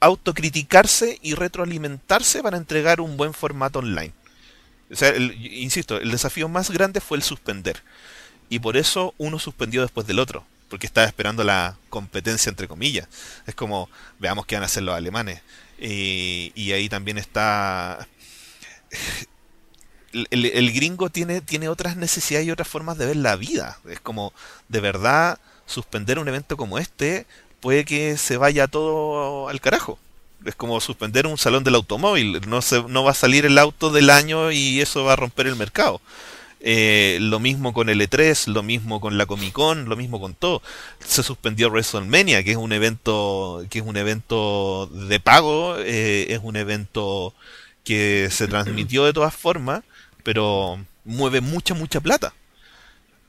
autocriticarse 0.00 1.18
y 1.22 1.34
retroalimentarse 1.34 2.42
para 2.42 2.56
entregar 2.56 3.00
un 3.00 3.16
buen 3.16 3.34
formato 3.34 3.80
online. 3.80 4.12
O 4.90 4.96
sea, 4.96 5.14
insisto, 5.16 5.98
el 5.98 6.10
desafío 6.10 6.48
más 6.48 6.70
grande 6.70 7.00
fue 7.00 7.16
el 7.16 7.22
suspender. 7.22 7.82
Y 8.48 8.58
por 8.58 8.76
eso 8.76 9.14
uno 9.18 9.38
suspendió 9.38 9.82
después 9.82 10.06
del 10.06 10.18
otro, 10.18 10.44
porque 10.68 10.86
estaba 10.86 11.06
esperando 11.06 11.44
la 11.44 11.76
competencia 11.90 12.50
entre 12.50 12.68
comillas. 12.68 13.06
Es 13.46 13.54
como, 13.54 13.88
veamos 14.18 14.46
qué 14.46 14.56
van 14.56 14.64
a 14.64 14.66
hacer 14.66 14.82
los 14.82 14.94
alemanes. 14.94 15.42
y 15.78 16.72
ahí 16.72 16.88
también 16.88 17.18
está 17.18 18.06
el, 20.12 20.72
gringo 20.72 21.10
tiene, 21.10 21.40
tiene 21.40 21.68
otras 21.68 21.96
necesidades 21.96 22.46
y 22.46 22.50
otras 22.50 22.68
formas 22.68 22.98
de 22.98 23.06
ver 23.06 23.16
la 23.16 23.36
vida. 23.36 23.78
Es 23.88 24.00
como, 24.00 24.32
de 24.68 24.80
verdad, 24.80 25.38
suspender 25.66 26.18
un 26.18 26.28
evento 26.28 26.56
como 26.56 26.78
este 26.78 27.26
puede 27.60 27.84
que 27.84 28.16
se 28.16 28.36
vaya 28.36 28.66
todo 28.66 29.48
al 29.48 29.60
carajo. 29.60 29.98
Es 30.44 30.54
como 30.54 30.80
suspender 30.80 31.26
un 31.26 31.38
salón 31.38 31.64
del 31.64 31.74
automóvil. 31.74 32.40
No, 32.48 32.62
se, 32.62 32.82
no 32.84 33.04
va 33.04 33.10
a 33.10 33.14
salir 33.14 33.44
el 33.44 33.58
auto 33.58 33.90
del 33.90 34.10
año 34.10 34.50
y 34.50 34.80
eso 34.80 35.04
va 35.04 35.12
a 35.12 35.16
romper 35.16 35.46
el 35.46 35.56
mercado. 35.56 36.00
Eh, 36.62 37.18
lo 37.20 37.40
mismo 37.40 37.72
con 37.72 37.88
el 37.88 38.00
E3, 38.02 38.46
lo 38.48 38.62
mismo 38.62 39.00
con 39.00 39.16
la 39.16 39.24
Comic 39.24 39.52
Con, 39.52 39.88
lo 39.88 39.96
mismo 39.96 40.20
con 40.20 40.34
todo. 40.34 40.62
Se 41.04 41.22
suspendió 41.22 41.68
WrestleMania, 41.70 42.42
que 42.42 42.52
es 42.52 42.56
un 42.56 42.72
evento, 42.72 43.64
que 43.70 43.78
es 43.78 43.84
un 43.84 43.96
evento 43.96 44.86
de 44.86 45.20
pago, 45.20 45.76
eh, 45.78 46.26
es 46.30 46.40
un 46.42 46.56
evento 46.56 47.34
que 47.84 48.28
se 48.30 48.46
transmitió 48.46 49.04
de 49.04 49.12
todas 49.12 49.34
formas, 49.34 49.82
pero 50.20 50.84
mueve 51.04 51.40
mucha, 51.40 51.74
mucha 51.74 52.00
plata. 52.00 52.32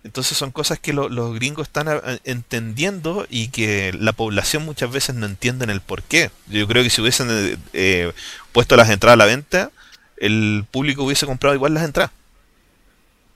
Entonces 0.04 0.36
son 0.36 0.52
cosas 0.52 0.80
que 0.80 0.94
los 0.94 1.36
gringos 1.36 1.68
están 1.68 1.88
entendiendo 2.24 3.28
y 3.30 3.50
que 3.50 3.94
la 3.94 4.14
población 4.14 4.66
muchas 4.66 4.92
veces 4.92 5.16
no 5.16 5.28
entienden 5.28 5.70
el 5.70 5.82
por 5.82 6.02
qué. 6.02 6.32
Yo 6.48 6.68
creo 6.68 6.82
que 6.84 6.90
si 6.90 7.02
hubiesen 7.02 7.28
eh, 7.30 7.58
eh, 7.74 8.14
puesto 8.52 8.76
las 8.76 8.90
entradas 8.90 9.14
a 9.14 9.18
la 9.18 9.26
venta, 9.26 9.72
el 10.18 10.66
público 10.72 11.04
hubiese 11.04 11.28
comprado 11.28 11.54
igual 11.54 11.76
las 11.76 11.84
entradas. 11.84 12.12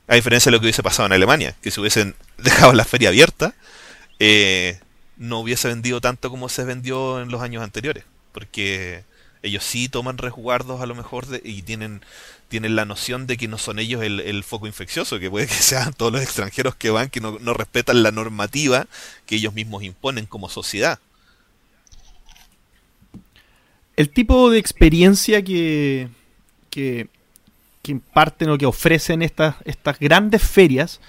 A 0.08 0.16
diferencia 0.16 0.50
de 0.50 0.54
lo 0.54 0.60
que 0.60 0.66
hubiese 0.66 0.84
pasado 0.84 1.06
en 1.06 1.14
Alemania, 1.14 1.56
que 1.62 1.70
si 1.70 1.80
hubiesen 1.80 2.16
dejado 2.38 2.74
la 2.74 2.86
feria 2.86 3.10
abierta, 3.10 3.54
eh, 4.18 4.80
no 5.18 5.40
hubiese 5.40 5.68
vendido 5.68 6.02
tanto 6.02 6.32
como 6.32 6.50
se 6.50 6.64
vendió 6.64 7.22
en 7.22 7.30
los 7.30 7.44
años 7.44 7.64
anteriores. 7.64 8.06
Porque 8.32 9.04
ellos 9.44 9.64
sí 9.64 9.88
toman 9.88 10.18
resguardos 10.18 10.82
a 10.82 10.88
lo 10.88 10.96
mejor 10.96 11.28
y 11.44 11.62
tienen 11.62 12.02
tienen 12.48 12.76
la 12.76 12.86
noción 12.86 13.28
de 13.28 13.38
que 13.38 13.48
no 13.48 13.58
son 13.58 13.80
ellos 13.80 14.04
el, 14.04 14.44
foco 14.44 14.68
infeccioso, 14.68 15.20
que 15.20 15.30
puede 15.30 15.48
que 15.48 15.54
sean 15.54 15.94
todos 15.94 16.12
los 16.12 16.22
extranjeros 16.22 16.76
que 16.76 16.90
van, 16.90 17.10
que 17.10 17.22
no, 17.22 17.38
respetan 17.54 18.04
la 18.04 18.12
normativa 18.12 18.88
que 19.26 19.36
ellos 19.36 19.54
mismos 19.54 19.84
imponen 19.84 20.26
como 20.26 20.50
sociedad. 20.50 21.00
El 23.96 24.10
tipo 24.10 24.50
de 24.50 24.60
experiencia 24.60 25.42
que, 25.42 26.10
que, 26.70 27.08
que 27.82 27.92
imparten 27.92 28.50
o 28.50 28.58
que 28.58 28.66
ofrecen 28.66 29.22
estas, 29.22 29.56
estas 29.64 30.00
grandes 30.00 30.42
ferias 30.42 31.00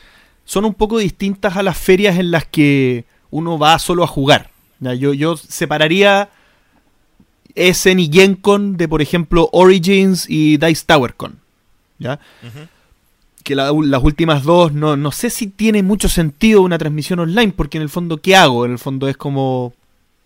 son 0.44 0.64
un 0.64 0.74
poco 0.74 0.98
distintas 0.98 1.56
a 1.56 1.62
las 1.62 1.76
ferias 1.76 2.18
en 2.18 2.30
las 2.30 2.46
que 2.46 3.04
uno 3.30 3.58
va 3.58 3.78
solo 3.78 4.04
a 4.04 4.06
jugar. 4.06 4.50
Yo, 4.80 5.12
yo 5.14 5.36
separaría 5.36 6.30
Essen 7.56 7.98
y 7.98 8.10
GenCon 8.12 8.76
de, 8.76 8.86
por 8.86 9.02
ejemplo, 9.02 9.48
Origins 9.52 10.26
y 10.28 10.58
Dice 10.58 10.84
TowerCon. 10.86 11.40
¿Ya? 11.98 12.20
Que 13.42 13.54
las 13.54 14.02
últimas 14.02 14.44
dos, 14.44 14.72
no, 14.72 14.96
no 14.96 15.10
sé 15.10 15.30
si 15.30 15.46
tiene 15.46 15.82
mucho 15.82 16.08
sentido 16.08 16.62
una 16.62 16.78
transmisión 16.78 17.18
online, 17.20 17.52
porque 17.56 17.78
en 17.78 17.82
el 17.82 17.88
fondo, 17.88 18.18
¿qué 18.18 18.36
hago? 18.36 18.64
En 18.64 18.72
el 18.72 18.78
fondo 18.78 19.08
es 19.08 19.16
como 19.16 19.72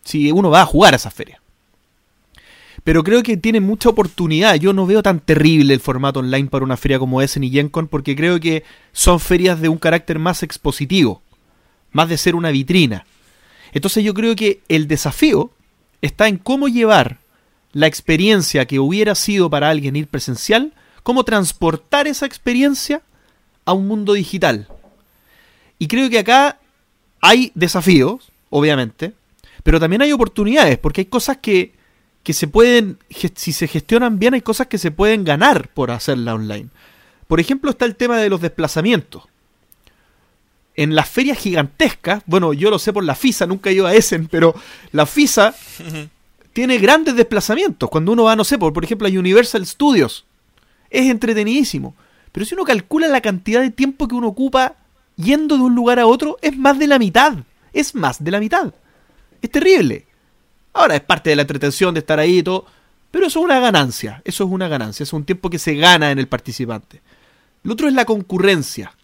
si 0.04 0.32
uno 0.32 0.50
va 0.50 0.62
a 0.62 0.66
jugar 0.66 0.94
a 0.94 0.96
esa 0.96 1.10
feria. 1.10 1.40
Pero 2.82 3.04
creo 3.04 3.22
que 3.22 3.36
tiene 3.36 3.60
mucha 3.60 3.90
oportunidad. 3.90 4.54
Yo 4.56 4.72
no 4.72 4.86
veo 4.86 5.02
tan 5.02 5.20
terrible 5.20 5.74
el 5.74 5.80
formato 5.80 6.20
online 6.20 6.48
para 6.48 6.64
una 6.64 6.78
feria 6.78 6.98
como 6.98 7.20
Essen 7.20 7.44
y 7.44 7.50
GenCon, 7.50 7.88
porque 7.88 8.16
creo 8.16 8.40
que 8.40 8.64
son 8.92 9.20
ferias 9.20 9.60
de 9.60 9.68
un 9.68 9.78
carácter 9.78 10.18
más 10.18 10.42
expositivo, 10.42 11.22
más 11.92 12.08
de 12.08 12.16
ser 12.16 12.34
una 12.34 12.50
vitrina. 12.50 13.04
Entonces 13.72 14.02
yo 14.02 14.14
creo 14.14 14.34
que 14.34 14.60
el 14.68 14.88
desafío 14.88 15.52
está 16.00 16.26
en 16.26 16.38
cómo 16.38 16.68
llevar 16.68 17.19
la 17.72 17.86
experiencia 17.86 18.66
que 18.66 18.78
hubiera 18.78 19.14
sido 19.14 19.48
para 19.50 19.70
alguien 19.70 19.96
ir 19.96 20.08
presencial, 20.08 20.72
cómo 21.02 21.24
transportar 21.24 22.06
esa 22.06 22.26
experiencia 22.26 23.02
a 23.64 23.72
un 23.72 23.86
mundo 23.86 24.14
digital. 24.14 24.68
Y 25.78 25.86
creo 25.86 26.10
que 26.10 26.18
acá 26.18 26.58
hay 27.20 27.52
desafíos, 27.54 28.32
obviamente, 28.50 29.14
pero 29.62 29.78
también 29.78 30.02
hay 30.02 30.12
oportunidades, 30.12 30.78
porque 30.78 31.02
hay 31.02 31.06
cosas 31.06 31.38
que, 31.38 31.74
que 32.22 32.32
se 32.32 32.48
pueden, 32.48 32.98
si 33.34 33.52
se 33.52 33.68
gestionan 33.68 34.18
bien, 34.18 34.34
hay 34.34 34.42
cosas 34.42 34.66
que 34.66 34.78
se 34.78 34.90
pueden 34.90 35.24
ganar 35.24 35.68
por 35.68 35.90
hacerla 35.90 36.34
online. 36.34 36.68
Por 37.28 37.40
ejemplo, 37.40 37.70
está 37.70 37.84
el 37.84 37.96
tema 37.96 38.18
de 38.18 38.28
los 38.28 38.40
desplazamientos. 38.40 39.24
En 40.74 40.94
las 40.94 41.08
ferias 41.08 41.38
gigantescas, 41.38 42.22
bueno, 42.26 42.52
yo 42.52 42.70
lo 42.70 42.78
sé 42.78 42.92
por 42.92 43.04
la 43.04 43.14
FISA, 43.14 43.46
nunca 43.46 43.70
he 43.70 43.74
ido 43.74 43.86
a 43.86 43.94
Essen, 43.94 44.28
pero 44.28 44.54
la 44.92 45.06
FISA 45.06 45.54
tiene 46.52 46.78
grandes 46.78 47.16
desplazamientos. 47.16 47.88
Cuando 47.90 48.12
uno 48.12 48.24
va, 48.24 48.36
no 48.36 48.44
sé, 48.44 48.58
por, 48.58 48.72
por 48.72 48.84
ejemplo, 48.84 49.06
a 49.06 49.10
Universal 49.10 49.66
Studios, 49.66 50.24
es 50.90 51.10
entretenidísimo. 51.10 51.94
Pero 52.32 52.46
si 52.46 52.54
uno 52.54 52.64
calcula 52.64 53.08
la 53.08 53.20
cantidad 53.20 53.60
de 53.60 53.70
tiempo 53.70 54.08
que 54.08 54.14
uno 54.14 54.28
ocupa 54.28 54.76
yendo 55.16 55.56
de 55.56 55.62
un 55.62 55.74
lugar 55.74 55.98
a 55.98 56.06
otro, 56.06 56.38
es 56.42 56.56
más 56.56 56.78
de 56.78 56.86
la 56.86 56.98
mitad. 56.98 57.38
Es 57.72 57.94
más 57.94 58.22
de 58.22 58.30
la 58.30 58.40
mitad. 58.40 58.74
Es 59.40 59.50
terrible. 59.50 60.06
Ahora 60.72 60.96
es 60.96 61.00
parte 61.00 61.30
de 61.30 61.36
la 61.36 61.42
entretención 61.42 61.94
de 61.94 62.00
estar 62.00 62.18
ahí 62.18 62.38
y 62.38 62.42
todo. 62.42 62.66
Pero 63.10 63.26
eso 63.26 63.40
es 63.40 63.44
una 63.44 63.60
ganancia. 63.60 64.22
Eso 64.24 64.44
es 64.44 64.50
una 64.50 64.68
ganancia. 64.68 65.02
Es 65.02 65.12
un 65.12 65.24
tiempo 65.24 65.50
que 65.50 65.58
se 65.58 65.74
gana 65.74 66.10
en 66.10 66.18
el 66.18 66.28
participante. 66.28 67.02
Lo 67.62 67.72
otro 67.72 67.88
es 67.88 67.94
la 67.94 68.04
concurrencia. 68.04 68.94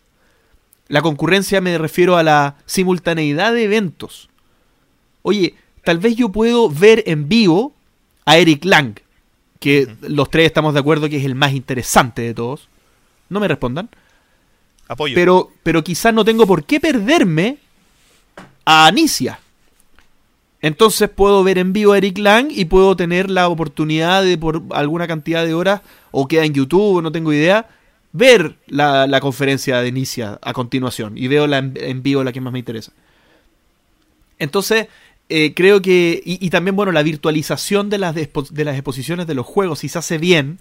La 0.89 1.03
concurrencia 1.03 1.61
me 1.61 1.79
refiero 1.79 2.17
a 2.17 2.23
la 2.23 2.57
simultaneidad 2.67 3.53
de 3.53 3.65
eventos. 3.65 4.29
Oye, 5.23 5.57
tal 5.87 5.99
vez 5.99 6.17
yo 6.17 6.31
puedo 6.31 6.69
ver 6.69 7.05
en 7.07 7.29
vivo 7.29 7.73
a 8.25 8.39
Eric 8.39 8.65
Lang, 8.65 8.99
que 9.61 9.89
los 10.01 10.29
tres 10.29 10.47
estamos 10.47 10.75
de 10.75 10.81
acuerdo 10.81 11.09
que 11.09 11.17
es 11.17 11.25
el 11.25 11.37
más 11.37 11.53
interesante 11.53 12.23
de 12.23 12.35
todos. 12.35 12.69
No 13.29 13.39
me 13.39 13.47
respondan. 13.47 13.89
Apoyo. 14.89 15.15
Pero, 15.15 15.53
pero 15.63 15.85
quizás 15.85 16.13
no 16.13 16.25
tengo 16.25 16.45
por 16.45 16.65
qué 16.65 16.81
perderme 16.81 17.59
a 18.65 18.89
Anicia. 18.89 19.39
Entonces 20.61 21.09
puedo 21.09 21.45
ver 21.45 21.57
en 21.59 21.73
vivo 21.73 21.93
a 21.93 21.99
Eric 21.99 22.19
Lang 22.19 22.49
y 22.51 22.65
puedo 22.65 22.97
tener 22.97 23.31
la 23.31 23.47
oportunidad 23.47 24.25
de 24.25 24.37
por 24.37 24.65
alguna 24.73 25.07
cantidad 25.07 25.47
de 25.47 25.55
horas, 25.55 25.83
o 26.11 26.27
queda 26.27 26.45
en 26.45 26.53
YouTube, 26.53 27.01
no 27.01 27.13
tengo 27.13 27.33
idea, 27.33 27.69
ver 28.11 28.57
la, 28.67 29.21
conferencia 29.21 29.81
de 29.81 29.91
Anicia 29.91 30.41
a 30.43 30.53
continuación. 30.53 31.17
Y 31.17 31.29
veo 31.29 31.47
la 31.47 31.59
en 31.59 32.03
vivo 32.03 32.25
la 32.25 32.33
que 32.33 32.41
más 32.41 32.53
me 32.53 32.59
interesa. 32.59 32.91
Entonces, 34.39 34.89
eh, 35.29 35.55
creo 35.55 35.83
que, 35.83 36.23
y, 36.25 36.51
también, 36.51 36.77
bueno, 36.77 36.93
la 36.93 37.03
virtualización 37.03 37.91
de 37.91 37.99
las, 37.99 38.15
de 38.15 38.65
las 38.65 38.75
exposiciones 38.77 39.27
de 39.27 39.35
los 39.35 39.45
juegos, 39.45 39.81
si 39.81 39.89
se 39.89 39.99
hace 39.99 40.19
bien, 40.19 40.59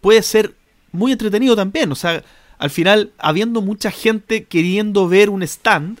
puede 0.00 0.22
ser 0.22 0.54
muy 0.92 1.12
entretenido 1.12 1.54
también. 1.56 1.92
O 1.92 1.94
sea, 1.94 2.24
al 2.58 2.70
final, 2.70 3.12
habiendo 3.18 3.60
mucha 3.60 3.90
gente 3.90 4.44
queriendo 4.44 5.08
ver 5.08 5.28
un 5.28 5.42
stand, 5.42 5.98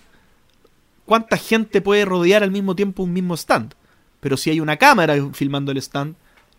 ¿cuánta 1.04 1.36
gente 1.36 1.82
puede 1.82 2.04
rodear 2.04 2.42
al 2.42 2.50
mismo 2.50 2.74
tiempo 2.74 3.02
un 3.02 3.12
mismo 3.12 3.34
stand? 3.34 3.74
Pero 4.20 4.36
si 4.36 4.50
hay 4.50 4.60
una 4.60 4.76
cámara 4.76 5.14
filmando 5.34 5.72
el 5.72 5.78
stand, 5.78 6.14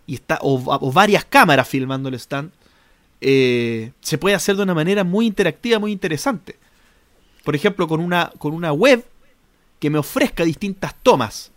y 0.05 0.15
está, 0.15 0.37
o, 0.41 0.91
varias 0.91 1.25
cámaras 1.25 1.67
filmando 1.67 2.09
el 2.09 2.15
stand, 2.15 2.51
eh, 3.21 3.91
se 4.01 4.17
puede 4.17 4.35
hacer 4.35 4.55
de 4.55 4.63
una 4.63 4.73
manera 4.73 5.03
muy 5.03 5.25
interactiva, 5.25 5.79
muy 5.79 5.91
interesante. 5.91 6.57
Por 7.43 7.55
ejemplo, 7.55 7.87
con 7.87 8.01
una, 8.01 8.31
con 8.37 8.53
una 8.53 8.71
web 8.71 9.03
que 9.83 9.89
me 9.89 9.99
ofrezca 9.99 10.45
distintas 10.45 10.95
tomas. 11.03 11.51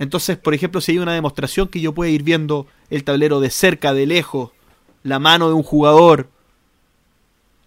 Entonces, 0.00 0.36
por 0.36 0.54
ejemplo, 0.54 0.80
si 0.80 0.90
hay 0.90 0.98
una 0.98 1.14
demostración 1.14 1.68
que 1.68 1.80
yo 1.80 1.94
pueda 1.94 2.10
ir 2.10 2.24
viendo 2.24 2.66
el 2.90 3.04
tablero 3.04 3.38
de 3.38 3.48
cerca, 3.50 3.94
de 3.94 4.06
lejos, 4.06 4.50
la 5.04 5.20
mano 5.20 5.46
de 5.46 5.54
un 5.54 5.62
jugador. 5.62 6.30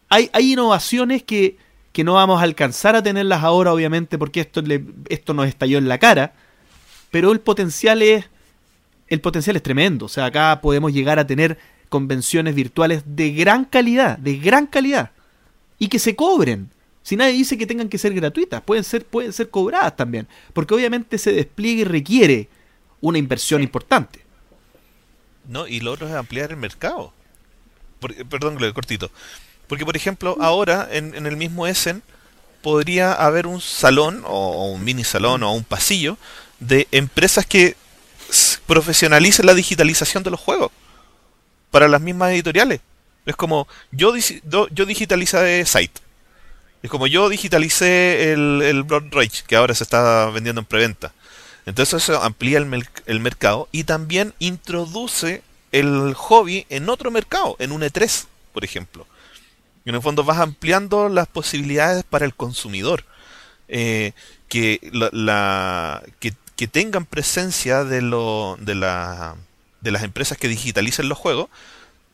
Hay, 0.09 0.29
hay 0.33 0.51
innovaciones 0.51 1.23
que, 1.23 1.55
que, 1.93 2.03
no 2.03 2.15
vamos 2.15 2.41
a 2.41 2.43
alcanzar 2.43 2.97
a 2.97 3.01
tenerlas 3.01 3.45
ahora, 3.45 3.71
obviamente, 3.71 4.17
porque 4.17 4.41
esto, 4.41 4.61
esto 5.07 5.33
nos 5.33 5.47
estalló 5.47 5.77
en 5.77 5.87
la 5.87 5.99
cara. 5.99 6.33
Pero 7.09 7.31
el 7.31 7.39
potencial 7.39 8.01
es. 8.01 8.25
El 9.07 9.21
potencial 9.21 9.55
es 9.55 9.63
tremendo. 9.63 10.07
O 10.07 10.09
sea, 10.09 10.25
acá 10.25 10.59
podemos 10.61 10.91
llegar 10.91 11.17
a 11.17 11.25
tener 11.25 11.57
convenciones 11.87 12.55
virtuales 12.55 13.03
de 13.05 13.31
gran 13.31 13.63
calidad, 13.63 14.17
de 14.17 14.35
gran 14.35 14.67
calidad. 14.67 15.11
Y 15.79 15.87
que 15.87 15.97
se 15.97 16.13
cobren. 16.17 16.71
Si 17.03 17.15
nadie 17.15 17.33
dice 17.33 17.57
que 17.57 17.65
tengan 17.65 17.89
que 17.89 17.97
ser 17.97 18.13
gratuitas, 18.13 18.61
pueden 18.61 18.83
ser, 18.83 19.05
pueden 19.05 19.33
ser 19.33 19.49
cobradas 19.49 19.95
también, 19.95 20.27
porque 20.53 20.73
obviamente 20.73 21.15
ese 21.15 21.31
despliegue 21.33 21.85
requiere 21.85 22.47
una 22.99 23.17
inversión 23.17 23.63
importante. 23.63 24.23
No, 25.47 25.67
y 25.67 25.79
lo 25.79 25.91
otro 25.91 26.07
es 26.07 26.13
ampliar 26.13 26.51
el 26.51 26.57
mercado. 26.57 27.13
perdón, 28.29 28.57
cortito. 28.73 29.09
Porque, 29.67 29.85
por 29.85 29.95
ejemplo, 29.95 30.37
ahora 30.39 30.87
en, 30.91 31.25
el 31.25 31.37
mismo 31.37 31.65
Essen 31.65 32.03
podría 32.61 33.13
haber 33.13 33.47
un 33.47 33.61
salón, 33.61 34.21
o, 34.25 34.71
un 34.71 34.83
mini 34.83 35.03
salón, 35.03 35.41
o 35.41 35.53
un 35.53 35.63
pasillo 35.63 36.17
de 36.59 36.87
empresas 36.91 37.45
que 37.47 37.75
profesionalicen 38.67 39.47
la 39.47 39.55
digitalización 39.55 40.21
de 40.23 40.29
los 40.29 40.39
juegos 40.39 40.71
para 41.71 41.87
las 41.87 42.01
mismas 42.01 42.31
editoriales. 42.31 42.81
Es 43.25 43.35
como, 43.35 43.67
yo, 43.91 44.13
yo 44.71 44.85
digitalicé 44.85 45.65
Site 45.65 46.01
es 46.83 46.89
como 46.89 47.07
yo 47.07 47.29
digitalicé 47.29 48.33
el, 48.33 48.61
el 48.63 48.83
Broad 48.83 49.05
Rage, 49.11 49.43
que 49.47 49.55
ahora 49.55 49.75
se 49.75 49.83
está 49.83 50.27
vendiendo 50.27 50.61
en 50.61 50.65
preventa. 50.65 51.13
Entonces 51.65 52.03
eso 52.03 52.21
amplía 52.23 52.57
el, 52.57 52.87
el 53.05 53.19
mercado 53.19 53.69
y 53.71 53.83
también 53.83 54.33
introduce 54.39 55.43
el 55.71 56.13
hobby 56.15 56.65
en 56.69 56.89
otro 56.89 57.11
mercado, 57.11 57.55
en 57.59 57.71
un 57.71 57.81
E3, 57.83 58.27
por 58.53 58.63
ejemplo. 58.65 59.05
Y 59.85 59.89
en 59.89 59.95
el 59.95 60.01
fondo 60.01 60.23
vas 60.23 60.39
ampliando 60.39 61.09
las 61.09 61.27
posibilidades 61.27 62.03
para 62.03 62.25
el 62.25 62.35
consumidor. 62.35 63.05
eh, 63.67 64.13
que, 64.49 64.79
la, 64.93 65.09
la- 65.13 66.03
que, 66.19 66.33
que 66.57 66.67
tengan 66.67 67.05
presencia 67.05 67.83
de, 67.85 68.01
lo, 68.01 68.57
de, 68.59 68.75
la, 68.75 69.35
de 69.81 69.91
las 69.91 70.03
empresas 70.03 70.37
que 70.37 70.47
digitalicen 70.49 71.09
los 71.09 71.17
juegos, 71.17 71.49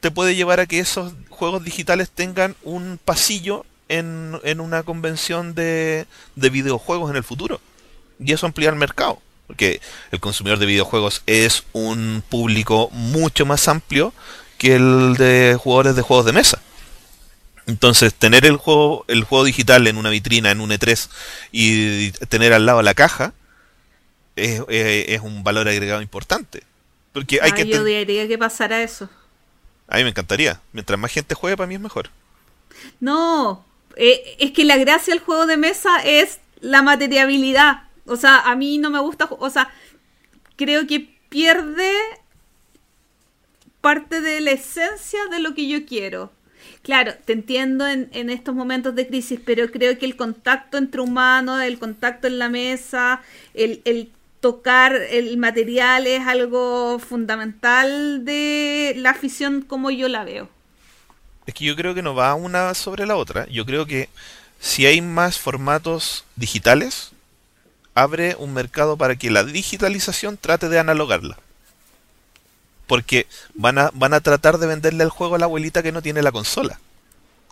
te 0.01 0.11
puede 0.11 0.35
llevar 0.35 0.59
a 0.59 0.67
que 0.67 0.79
esos 0.79 1.13
juegos 1.29 1.63
digitales 1.63 2.11
tengan 2.11 2.55
un 2.63 2.99
pasillo 3.03 3.65
en, 3.89 4.39
en 4.43 4.59
una 4.59 4.83
convención 4.83 5.53
de, 5.55 6.05
de 6.35 6.49
videojuegos 6.49 7.09
en 7.09 7.15
el 7.17 7.23
futuro. 7.23 7.59
Y 8.19 8.33
eso 8.33 8.45
amplía 8.45 8.69
el 8.69 8.75
mercado. 8.75 9.21
Porque 9.47 9.79
el 10.11 10.19
consumidor 10.19 10.59
de 10.59 10.65
videojuegos 10.65 11.21
es 11.25 11.63
un 11.71 12.21
público 12.27 12.89
mucho 12.91 13.45
más 13.45 13.67
amplio 13.69 14.13
que 14.57 14.75
el 14.75 15.15
de 15.17 15.57
jugadores 15.61 15.95
de 15.95 16.01
juegos 16.01 16.25
de 16.25 16.33
mesa. 16.33 16.61
Entonces, 17.65 18.13
tener 18.13 18.45
el 18.45 18.57
juego, 18.57 19.03
el 19.07 19.23
juego 19.23 19.43
digital 19.45 19.87
en 19.87 19.97
una 19.97 20.09
vitrina, 20.09 20.51
en 20.51 20.61
un 20.61 20.69
E3, 20.71 21.09
y 21.51 22.11
tener 22.29 22.53
al 22.53 22.65
lado 22.65 22.81
la 22.81 22.93
caja, 22.93 23.33
es, 24.35 24.61
es- 24.69 25.09
es 25.09 25.21
un 25.21 25.43
valor 25.43 25.67
agregado 25.67 26.01
importante. 26.01 26.63
Porque 27.13 27.39
hay 27.41 27.51
Ah, 27.51 27.55
que 27.55 27.67
yo 27.67 27.81
odiaría 27.81 28.27
que 28.27 28.37
pasara 28.37 28.81
eso. 28.83 29.09
A 29.87 29.97
mí 29.97 30.03
me 30.03 30.09
encantaría. 30.09 30.61
Mientras 30.73 30.99
más 30.99 31.11
gente 31.11 31.35
juegue, 31.35 31.57
para 31.57 31.67
mí 31.67 31.75
es 31.75 31.81
mejor. 31.81 32.09
No, 32.99 33.65
eh, 33.97 34.35
es 34.39 34.51
que 34.51 34.65
la 34.65 34.77
gracia 34.77 35.13
del 35.13 35.23
juego 35.23 35.45
de 35.45 35.57
mesa 35.57 35.99
es 36.03 36.39
la 36.61 36.81
materiabilidad. 36.81 37.83
O 38.05 38.15
sea, 38.15 38.39
a 38.39 38.55
mí 38.55 38.77
no 38.77 38.89
me 38.89 38.99
gusta, 38.99 39.27
o 39.29 39.49
sea, 39.49 39.69
creo 40.55 40.87
que 40.87 41.17
pierde 41.29 41.91
parte 43.81 44.21
de 44.21 44.41
la 44.41 44.51
esencia 44.51 45.19
de 45.29 45.39
lo 45.39 45.53
que 45.53 45.67
yo 45.67 45.85
quiero. 45.85 46.31
Claro, 46.81 47.13
te 47.25 47.33
entiendo 47.33 47.85
en, 47.87 48.29
estos 48.29 48.55
momentos 48.55 48.95
de 48.95 49.07
crisis, 49.07 49.39
pero 49.45 49.69
creo 49.71 49.97
que 49.97 50.05
el 50.05 50.15
contacto 50.15 50.77
entre 50.77 51.01
humanos, 51.01 51.61
el 51.61 51.79
contacto 51.79 52.27
en 52.27 52.39
la 52.39 52.49
mesa, 52.49 53.21
el 53.53 54.11
tocar 54.39 54.95
el 54.95 55.37
material 55.37 56.07
es 56.07 56.21
algo 56.25 56.99
fundamental 56.99 58.23
de 58.23 58.93
la 58.97 59.11
afición 59.11 59.61
como 59.61 59.91
yo 59.91 60.07
la 60.07 60.23
veo. 60.23 60.49
Es 61.47 61.53
que 61.53 61.65
yo 61.65 61.75
creo 61.75 61.95
que 61.95 62.03
no 62.03 62.13
va 62.13 62.35
una 62.35 62.73
sobre 62.75 63.05
la 63.05 63.15
otra. 63.15 63.47
Yo 63.47 63.65
creo 63.65 63.85
que 63.85 64.09
si 64.59 64.85
hay 64.85 65.01
más 65.01 65.39
formatos 65.39 66.25
digitales, 66.35 67.11
abre 67.95 68.35
un 68.37 68.53
mercado 68.53 68.97
para 68.97 69.15
que 69.15 69.31
la 69.31 69.43
digitalización 69.43 70.37
trate 70.37 70.69
de 70.69 70.77
analogarla. 70.77 71.37
Porque 72.85 73.27
van 73.53 73.79
a, 73.79 73.89
van 73.93 74.13
a 74.13 74.19
tratar 74.19 74.59
de 74.59 74.67
venderle 74.67 75.03
el 75.03 75.09
juego 75.09 75.35
a 75.35 75.39
la 75.39 75.45
abuelita 75.45 75.81
que 75.81 75.91
no 75.91 76.01
tiene 76.01 76.21
la 76.21 76.31
consola. 76.31 76.79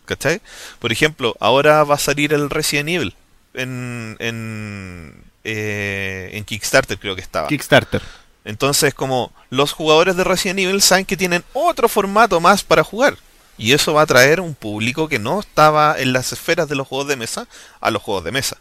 ¿Cachai? 0.05 0.41
Por 0.79 0.91
ejemplo, 0.91 1.35
ahora 1.39 1.83
va 1.83 1.95
a 1.95 1.99
salir 1.99 2.33
el 2.33 2.49
Resident 2.49 2.89
Evil 2.89 3.15
en, 3.53 4.17
en, 4.19 5.23
eh, 5.43 6.31
en 6.33 6.43
Kickstarter, 6.43 6.99
creo 6.99 7.15
que 7.15 7.21
estaba. 7.21 7.47
Kickstarter. 7.47 8.01
Entonces, 8.43 8.93
como 8.93 9.33
los 9.49 9.71
jugadores 9.71 10.15
de 10.15 10.23
Resident 10.23 10.59
Evil 10.59 10.81
saben 10.81 11.05
que 11.05 11.17
tienen 11.17 11.43
otro 11.53 11.89
formato 11.89 12.39
más 12.39 12.63
para 12.63 12.83
jugar. 12.83 13.17
Y 13.57 13.73
eso 13.73 13.93
va 13.93 14.01
a 14.03 14.05
traer 14.05 14.41
un 14.41 14.53
público 14.55 15.07
que 15.07 15.19
no 15.19 15.39
estaba 15.39 15.99
en 15.99 16.13
las 16.13 16.33
esferas 16.33 16.67
de 16.69 16.75
los 16.75 16.87
juegos 16.87 17.07
de 17.07 17.15
mesa 17.15 17.47
a 17.79 17.91
los 17.91 18.01
juegos 18.01 18.23
de 18.23 18.31
mesa. 18.31 18.57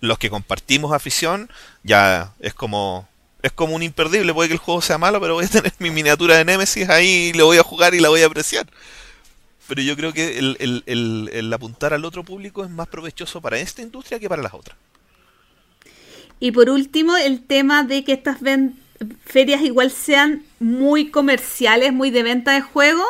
Los 0.00 0.18
que 0.18 0.30
compartimos 0.30 0.92
afición, 0.92 1.50
ya 1.82 2.32
es 2.40 2.54
como 2.54 3.08
es 3.42 3.52
como 3.52 3.74
un 3.76 3.82
imperdible. 3.82 4.34
Puede 4.34 4.48
que 4.48 4.54
el 4.54 4.60
juego 4.60 4.80
sea 4.82 4.98
malo, 4.98 5.20
pero 5.20 5.34
voy 5.34 5.44
a 5.44 5.48
tener 5.50 5.72
mi 5.78 5.90
miniatura 5.90 6.36
de 6.36 6.44
Nemesis 6.44 6.88
ahí 6.88 7.30
y 7.30 7.32
le 7.34 7.42
voy 7.42 7.58
a 7.58 7.62
jugar 7.62 7.94
y 7.94 8.00
la 8.00 8.08
voy 8.08 8.22
a 8.22 8.26
apreciar. 8.26 8.66
Pero 9.68 9.82
yo 9.82 9.96
creo 9.96 10.12
que 10.12 10.38
el, 10.38 10.56
el- 10.86 11.52
apuntar 11.54 11.94
al 11.94 12.04
otro 12.04 12.24
público 12.24 12.64
es 12.64 12.70
más 12.70 12.88
provechoso 12.88 13.40
para 13.42 13.58
esta 13.58 13.82
industria 13.82 14.18
que 14.20 14.28
para 14.28 14.42
las 14.42 14.54
otras. 14.54 14.78
Y 16.40 16.52
por 16.52 16.70
último, 16.70 17.16
el 17.16 17.42
tema 17.44 17.82
de 17.84 18.04
que 18.04 18.12
estas 18.12 18.38
ferias 19.24 19.62
igual 19.62 19.90
sean 19.90 20.44
muy 20.60 21.10
comerciales, 21.10 21.92
muy 21.92 22.10
de 22.10 22.22
venta 22.22 22.52
de 22.52 22.60
juegos. 22.60 23.06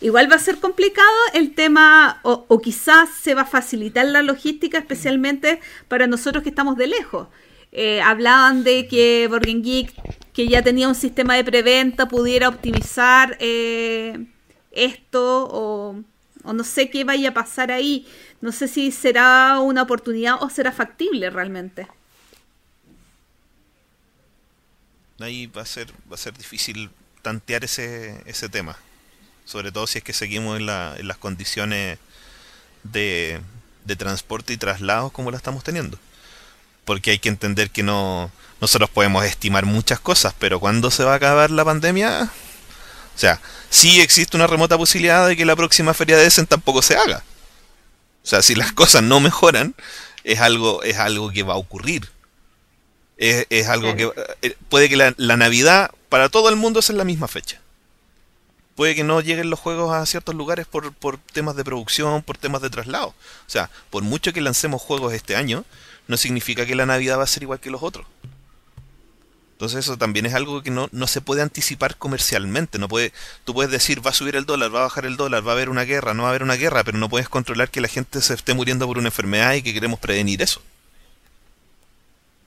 Igual 0.00 0.30
va 0.30 0.36
a 0.36 0.38
ser 0.38 0.58
complicado 0.58 1.08
el 1.34 1.54
tema, 1.54 2.20
o, 2.22 2.44
o 2.48 2.60
quizás 2.60 3.08
se 3.20 3.34
va 3.34 3.42
a 3.42 3.46
facilitar 3.46 4.06
la 4.06 4.22
logística, 4.22 4.78
especialmente 4.78 5.60
para 5.88 6.06
nosotros 6.06 6.44
que 6.44 6.50
estamos 6.50 6.76
de 6.76 6.86
lejos. 6.86 7.28
Eh, 7.72 8.00
hablaban 8.00 8.64
de 8.64 8.86
que 8.86 9.26
Borgen 9.28 9.62
Geek, 9.62 9.92
que 10.32 10.48
ya 10.48 10.62
tenía 10.62 10.88
un 10.88 10.94
sistema 10.94 11.34
de 11.34 11.44
preventa, 11.44 12.08
pudiera 12.08 12.48
optimizar 12.48 13.36
eh, 13.40 14.26
esto, 14.70 15.48
o, 15.50 16.02
no 16.44 16.64
sé 16.64 16.90
qué 16.90 17.04
vaya 17.04 17.30
a 17.30 17.34
pasar 17.34 17.72
ahí. 17.72 18.06
No 18.40 18.52
sé 18.52 18.68
si 18.68 18.92
será 18.92 19.58
una 19.58 19.82
oportunidad 19.82 20.42
o 20.42 20.48
será 20.48 20.72
factible 20.72 21.28
realmente. 21.30 21.88
ahí 25.20 25.46
va 25.46 25.62
a 25.62 25.66
ser 25.66 25.88
va 26.10 26.14
a 26.14 26.16
ser 26.16 26.32
difícil 26.38 26.90
tantear 27.22 27.64
ese, 27.64 28.22
ese 28.24 28.48
tema 28.48 28.78
sobre 29.48 29.72
todo 29.72 29.86
si 29.86 29.96
es 29.98 30.04
que 30.04 30.12
seguimos 30.12 30.58
en, 30.58 30.66
la- 30.66 30.94
en 30.98 31.08
las 31.08 31.16
condiciones 31.16 31.98
de, 32.82 33.40
de 33.86 33.96
transporte 33.96 34.52
y 34.52 34.58
traslados 34.58 35.10
como 35.12 35.30
la 35.30 35.38
estamos 35.38 35.64
teniendo. 35.64 35.98
Porque 36.84 37.12
hay 37.12 37.18
que 37.18 37.30
entender 37.30 37.70
que 37.70 37.82
no 37.82 38.30
nosotros 38.60 38.90
podemos 38.90 39.24
estimar 39.24 39.64
muchas 39.66 40.00
cosas 40.00 40.34
pero 40.38 40.58
cuando 40.58 40.90
se 40.90 41.04
va 41.04 41.12
a 41.12 41.16
acabar 41.16 41.48
la 41.50 41.64
pandemia 41.64 42.28
o 43.14 43.18
sea 43.18 43.40
sí 43.70 44.00
existe 44.00 44.36
una 44.36 44.48
remota 44.48 44.76
posibilidad 44.76 45.28
de 45.28 45.36
que 45.36 45.44
la 45.44 45.54
próxima 45.54 45.94
feria 45.94 46.16
de 46.16 46.26
Essen 46.26 46.46
tampoco 46.46 46.82
se 46.82 46.96
haga. 46.96 47.22
O 48.24 48.26
sea 48.26 48.42
si 48.42 48.54
las 48.56 48.72
cosas 48.72 49.02
no 49.02 49.20
mejoran 49.20 49.74
es 50.24 50.40
algo 50.40 50.82
es 50.82 50.98
algo 50.98 51.30
que 51.30 51.42
va 51.44 51.54
a 51.54 51.58
ocurrir. 51.58 52.08
Es, 53.16 53.46
es 53.50 53.68
algo 53.68 53.94
que 53.96 54.10
eh, 54.42 54.56
puede 54.68 54.88
que 54.88 54.96
la, 54.96 55.14
la 55.16 55.36
Navidad 55.36 55.90
para 56.08 56.28
todo 56.28 56.48
el 56.50 56.56
mundo 56.56 56.82
sea 56.82 56.96
la 56.96 57.04
misma 57.04 57.28
fecha. 57.28 57.60
Puede 58.78 58.94
que 58.94 59.02
no 59.02 59.20
lleguen 59.20 59.50
los 59.50 59.58
juegos 59.58 59.92
a 59.92 60.06
ciertos 60.06 60.36
lugares 60.36 60.64
por, 60.64 60.92
por 60.92 61.18
temas 61.18 61.56
de 61.56 61.64
producción, 61.64 62.22
por 62.22 62.38
temas 62.38 62.62
de 62.62 62.70
traslado. 62.70 63.08
O 63.08 63.14
sea, 63.48 63.70
por 63.90 64.04
mucho 64.04 64.32
que 64.32 64.40
lancemos 64.40 64.80
juegos 64.80 65.12
este 65.14 65.34
año, 65.34 65.64
no 66.06 66.16
significa 66.16 66.64
que 66.64 66.76
la 66.76 66.86
Navidad 66.86 67.18
va 67.18 67.24
a 67.24 67.26
ser 67.26 67.42
igual 67.42 67.58
que 67.58 67.72
los 67.72 67.82
otros. 67.82 68.06
Entonces 69.54 69.80
eso 69.80 69.98
también 69.98 70.26
es 70.26 70.34
algo 70.34 70.62
que 70.62 70.70
no, 70.70 70.88
no 70.92 71.08
se 71.08 71.20
puede 71.20 71.42
anticipar 71.42 71.96
comercialmente. 71.96 72.78
No 72.78 72.86
puede, 72.86 73.12
tú 73.44 73.52
puedes 73.52 73.72
decir 73.72 74.06
va 74.06 74.12
a 74.12 74.14
subir 74.14 74.36
el 74.36 74.46
dólar, 74.46 74.72
va 74.72 74.78
a 74.78 74.82
bajar 74.84 75.06
el 75.06 75.16
dólar, 75.16 75.44
va 75.44 75.50
a 75.50 75.54
haber 75.56 75.70
una 75.70 75.82
guerra, 75.82 76.14
no 76.14 76.22
va 76.22 76.28
a 76.28 76.30
haber 76.30 76.44
una 76.44 76.54
guerra, 76.54 76.84
pero 76.84 76.98
no 76.98 77.08
puedes 77.08 77.28
controlar 77.28 77.70
que 77.70 77.80
la 77.80 77.88
gente 77.88 78.20
se 78.20 78.34
esté 78.34 78.54
muriendo 78.54 78.86
por 78.86 78.98
una 78.98 79.08
enfermedad 79.08 79.54
y 79.54 79.62
que 79.62 79.74
queremos 79.74 79.98
prevenir 79.98 80.40
eso. 80.40 80.62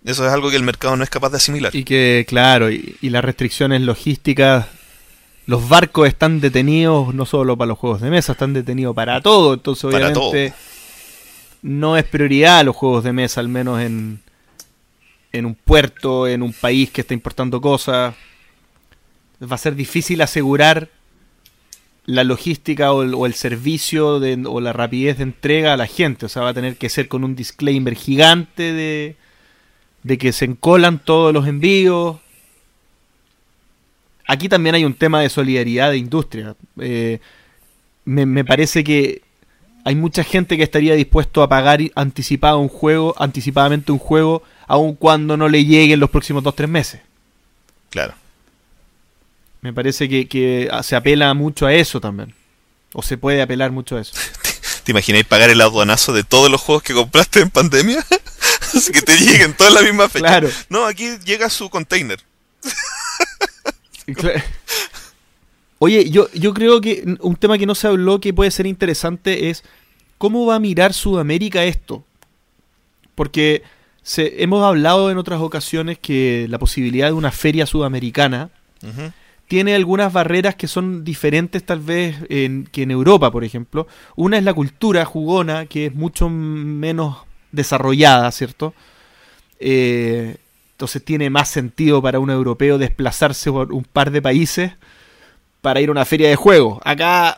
Eso 0.05 0.25
es 0.25 0.31
algo 0.31 0.49
que 0.49 0.55
el 0.55 0.63
mercado 0.63 0.95
no 0.95 1.03
es 1.03 1.09
capaz 1.09 1.31
de 1.31 1.37
asimilar. 1.37 1.75
Y 1.75 1.83
que, 1.83 2.25
claro, 2.25 2.71
y, 2.71 2.95
y 3.01 3.09
las 3.09 3.25
restricciones 3.25 3.81
logísticas, 3.81 4.67
los 5.47 5.67
barcos 5.67 6.07
están 6.07 6.39
detenidos 6.39 7.13
no 7.13 7.25
solo 7.25 7.57
para 7.57 7.69
los 7.69 7.77
juegos 7.79 8.01
de 8.01 8.09
mesa, 8.09 8.33
están 8.33 8.53
detenidos 8.53 8.95
para 8.95 9.21
todo. 9.21 9.53
Entonces, 9.53 9.83
obviamente, 9.85 10.53
no 11.61 11.97
es 11.97 12.03
prioridad 12.05 12.63
los 12.65 12.75
juegos 12.75 13.03
de 13.03 13.13
mesa, 13.13 13.39
al 13.41 13.47
menos 13.49 13.81
en, 13.81 14.19
en 15.31 15.45
un 15.45 15.55
puerto, 15.55 16.27
en 16.27 16.41
un 16.41 16.53
país 16.53 16.89
que 16.91 17.01
está 17.01 17.13
importando 17.13 17.59
cosas. 17.61 18.15
Va 19.41 19.55
a 19.55 19.57
ser 19.59 19.75
difícil 19.75 20.21
asegurar 20.21 20.89
la 22.05 22.23
logística 22.23 22.91
o 22.93 23.03
el, 23.03 23.13
o 23.13 23.25
el 23.25 23.33
servicio 23.35 24.19
de- 24.19 24.41
o 24.45 24.59
la 24.59 24.73
rapidez 24.73 25.17
de 25.17 25.23
entrega 25.23 25.73
a 25.73 25.77
la 25.77 25.87
gente. 25.87 26.25
O 26.25 26.29
sea, 26.29 26.41
va 26.43 26.49
a 26.49 26.53
tener 26.53 26.75
que 26.77 26.89
ser 26.89 27.07
con 27.07 27.23
un 27.23 27.35
disclaimer 27.35 27.95
gigante 27.95 28.73
de, 28.73 29.15
de 30.03 30.17
que 30.17 30.31
se 30.33 30.45
encolan 30.45 30.99
todos 30.99 31.33
los 31.33 31.47
envíos. 31.47 32.17
Aquí 34.31 34.47
también 34.47 34.75
hay 34.75 34.85
un 34.85 34.93
tema 34.93 35.19
de 35.19 35.27
solidaridad 35.27 35.91
de 35.91 35.97
industria. 35.97 36.55
Eh, 36.79 37.19
me, 38.05 38.25
me 38.25 38.45
parece 38.45 38.81
que 38.81 39.23
hay 39.83 39.93
mucha 39.93 40.23
gente 40.23 40.55
que 40.55 40.63
estaría 40.63 40.95
dispuesto 40.95 41.43
a 41.43 41.49
pagar 41.49 41.81
anticipado 41.95 42.59
un 42.59 42.69
juego, 42.69 43.13
anticipadamente 43.17 43.91
un 43.91 43.99
juego, 43.99 44.41
aun 44.67 44.95
cuando 44.95 45.35
no 45.35 45.49
le 45.49 45.65
llegue 45.65 45.95
en 45.95 45.99
los 45.99 46.09
próximos 46.09 46.45
2-3 46.45 46.67
meses. 46.67 47.01
Claro. 47.89 48.13
Me 49.59 49.73
parece 49.73 50.07
que, 50.07 50.71
se 50.81 50.95
apela 50.95 51.33
mucho 51.33 51.65
a 51.65 51.73
eso 51.73 51.99
también. 51.99 52.33
O 52.93 53.01
se 53.01 53.17
puede 53.17 53.41
apelar 53.41 53.71
mucho 53.71 53.97
a 53.97 54.01
eso. 54.01 54.13
¿Te 54.85 54.91
imagináis 54.93 55.25
pagar 55.25 55.49
el 55.49 55.59
aduanazo 55.59 56.13
de 56.13 56.23
todos 56.23 56.49
los 56.49 56.61
juegos 56.61 56.83
que 56.83 56.93
compraste 56.93 57.41
en 57.41 57.49
pandemia? 57.49 58.01
Así 58.61 58.93
que 58.93 59.01
te 59.01 59.17
lleguen 59.17 59.57
todas 59.57 59.73
la 59.73 59.81
misma 59.81 60.07
fecha. 60.07 60.25
Claro. 60.25 60.49
No, 60.69 60.85
aquí 60.85 61.17
llega 61.25 61.49
su 61.49 61.69
container. 61.69 62.23
Oye, 65.79 66.09
yo, 66.11 66.27
yo 66.33 66.53
creo 66.53 66.79
que 66.79 67.03
un 67.21 67.35
tema 67.35 67.57
que 67.57 67.65
no 67.65 67.73
se 67.75 67.87
habló 67.87 68.19
que 68.21 68.33
puede 68.33 68.51
ser 68.51 68.67
interesante 68.67 69.49
es 69.49 69.63
cómo 70.17 70.45
va 70.45 70.55
a 70.55 70.59
mirar 70.59 70.93
Sudamérica 70.93 71.63
esto. 71.63 72.03
Porque 73.15 73.63
se, 74.03 74.43
hemos 74.43 74.63
hablado 74.63 75.09
en 75.11 75.17
otras 75.17 75.41
ocasiones 75.41 75.97
que 75.97 76.45
la 76.49 76.59
posibilidad 76.59 77.07
de 77.07 77.13
una 77.13 77.31
feria 77.31 77.65
sudamericana 77.65 78.49
tiene 79.47 79.75
algunas 79.75 80.11
barreras 80.13 80.55
que 80.55 80.67
son 80.67 81.03
diferentes 81.03 81.63
tal 81.63 81.79
vez 81.79 82.15
en- 82.29 82.67
que 82.71 82.83
en 82.83 82.91
Europa, 82.91 83.31
por 83.31 83.43
ejemplo. 83.43 83.87
Una 84.15 84.37
es 84.37 84.43
la 84.43 84.53
cultura 84.53 85.03
jugona, 85.05 85.65
que 85.65 85.87
es 85.87 85.93
mucho 85.95 86.29
menos 86.29 87.17
desarrollada, 87.51 88.31
¿cierto? 88.31 88.73
Eh, 89.59 90.37
entonces 90.81 91.05
tiene 91.05 91.29
más 91.29 91.47
sentido 91.47 92.01
para 92.01 92.17
un 92.17 92.31
europeo 92.31 92.79
desplazarse 92.79 93.51
por 93.51 93.71
un 93.71 93.83
par 93.83 94.09
de 94.09 94.19
países 94.19 94.71
para 95.61 95.79
ir 95.79 95.89
a 95.89 95.91
una 95.91 96.05
feria 96.05 96.27
de 96.27 96.35
juegos. 96.35 96.79
Acá 96.83 97.37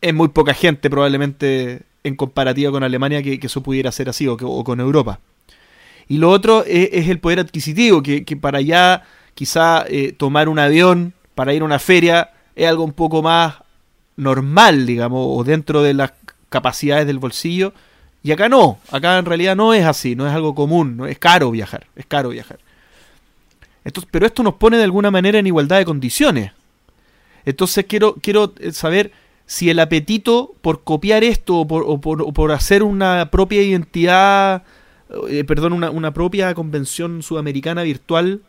es 0.00 0.14
muy 0.14 0.28
poca 0.28 0.54
gente 0.54 0.88
probablemente 0.88 1.82
en 2.04 2.14
comparativa 2.14 2.70
con 2.70 2.84
Alemania 2.84 3.24
que, 3.24 3.40
eso 3.42 3.60
pudiera 3.60 3.90
ser 3.90 4.08
así 4.08 4.28
o, 4.28 4.36
con 4.36 4.78
Europa. 4.78 5.18
Y 6.06 6.18
lo 6.18 6.30
otro 6.30 6.62
es, 6.64 7.08
el 7.08 7.18
poder 7.18 7.40
adquisitivo, 7.40 8.04
que, 8.04 8.22
para 8.40 8.58
allá 8.58 9.02
quizá 9.34 9.84
eh, 9.88 10.12
tomar 10.12 10.48
un 10.48 10.60
avión 10.60 11.12
para 11.34 11.54
ir 11.54 11.62
a 11.62 11.64
una 11.64 11.80
feria 11.80 12.30
es 12.54 12.68
algo 12.68 12.84
un 12.84 12.92
poco 12.92 13.20
más 13.20 13.54
normal, 14.14 14.86
digamos, 14.86 15.26
o 15.28 15.42
dentro 15.42 15.82
de 15.82 15.92
las 15.92 16.12
capacidades 16.50 17.08
del 17.08 17.18
bolsillo. 17.18 17.72
Y 18.22 18.30
acá 18.30 18.48
no, 18.48 18.78
acá 18.92 19.18
en 19.18 19.24
realidad 19.24 19.56
no 19.56 19.74
es 19.74 19.84
así, 19.84 20.14
no 20.14 20.28
es 20.28 20.32
algo 20.32 20.54
común, 20.54 20.96
no 20.96 21.08
es 21.08 21.18
caro 21.18 21.50
viajar, 21.50 21.88
es 21.96 22.06
caro 22.06 22.28
viajar. 22.28 22.60
Entonces, 23.86 24.10
pero 24.10 24.26
esto 24.26 24.42
nos 24.42 24.54
pone 24.54 24.76
de 24.76 24.82
alguna 24.82 25.12
manera 25.12 25.38
en 25.38 25.46
igualdad 25.46 25.78
de 25.78 25.84
condiciones. 25.84 26.50
Entonces 27.44 27.86
quiero, 27.88 28.16
quiero 28.16 28.52
eh, 28.58 28.72
saber 28.72 29.12
si 29.46 29.70
el 29.70 29.78
apetito 29.78 30.56
por 30.60 30.82
copiar 30.82 31.22
esto 31.22 31.60
o 31.60 32.00
por, 32.00 32.50
hacer 32.52 32.82
una 32.82 33.30
propia 33.30 33.62
identidad, 33.62 34.64
eh, 35.28 35.44
perdón, 35.44 35.72
una, 35.72 36.12
propia 36.12 36.52
convención 36.54 37.22
sudamericana 37.22 37.84
virtual, 37.84 38.42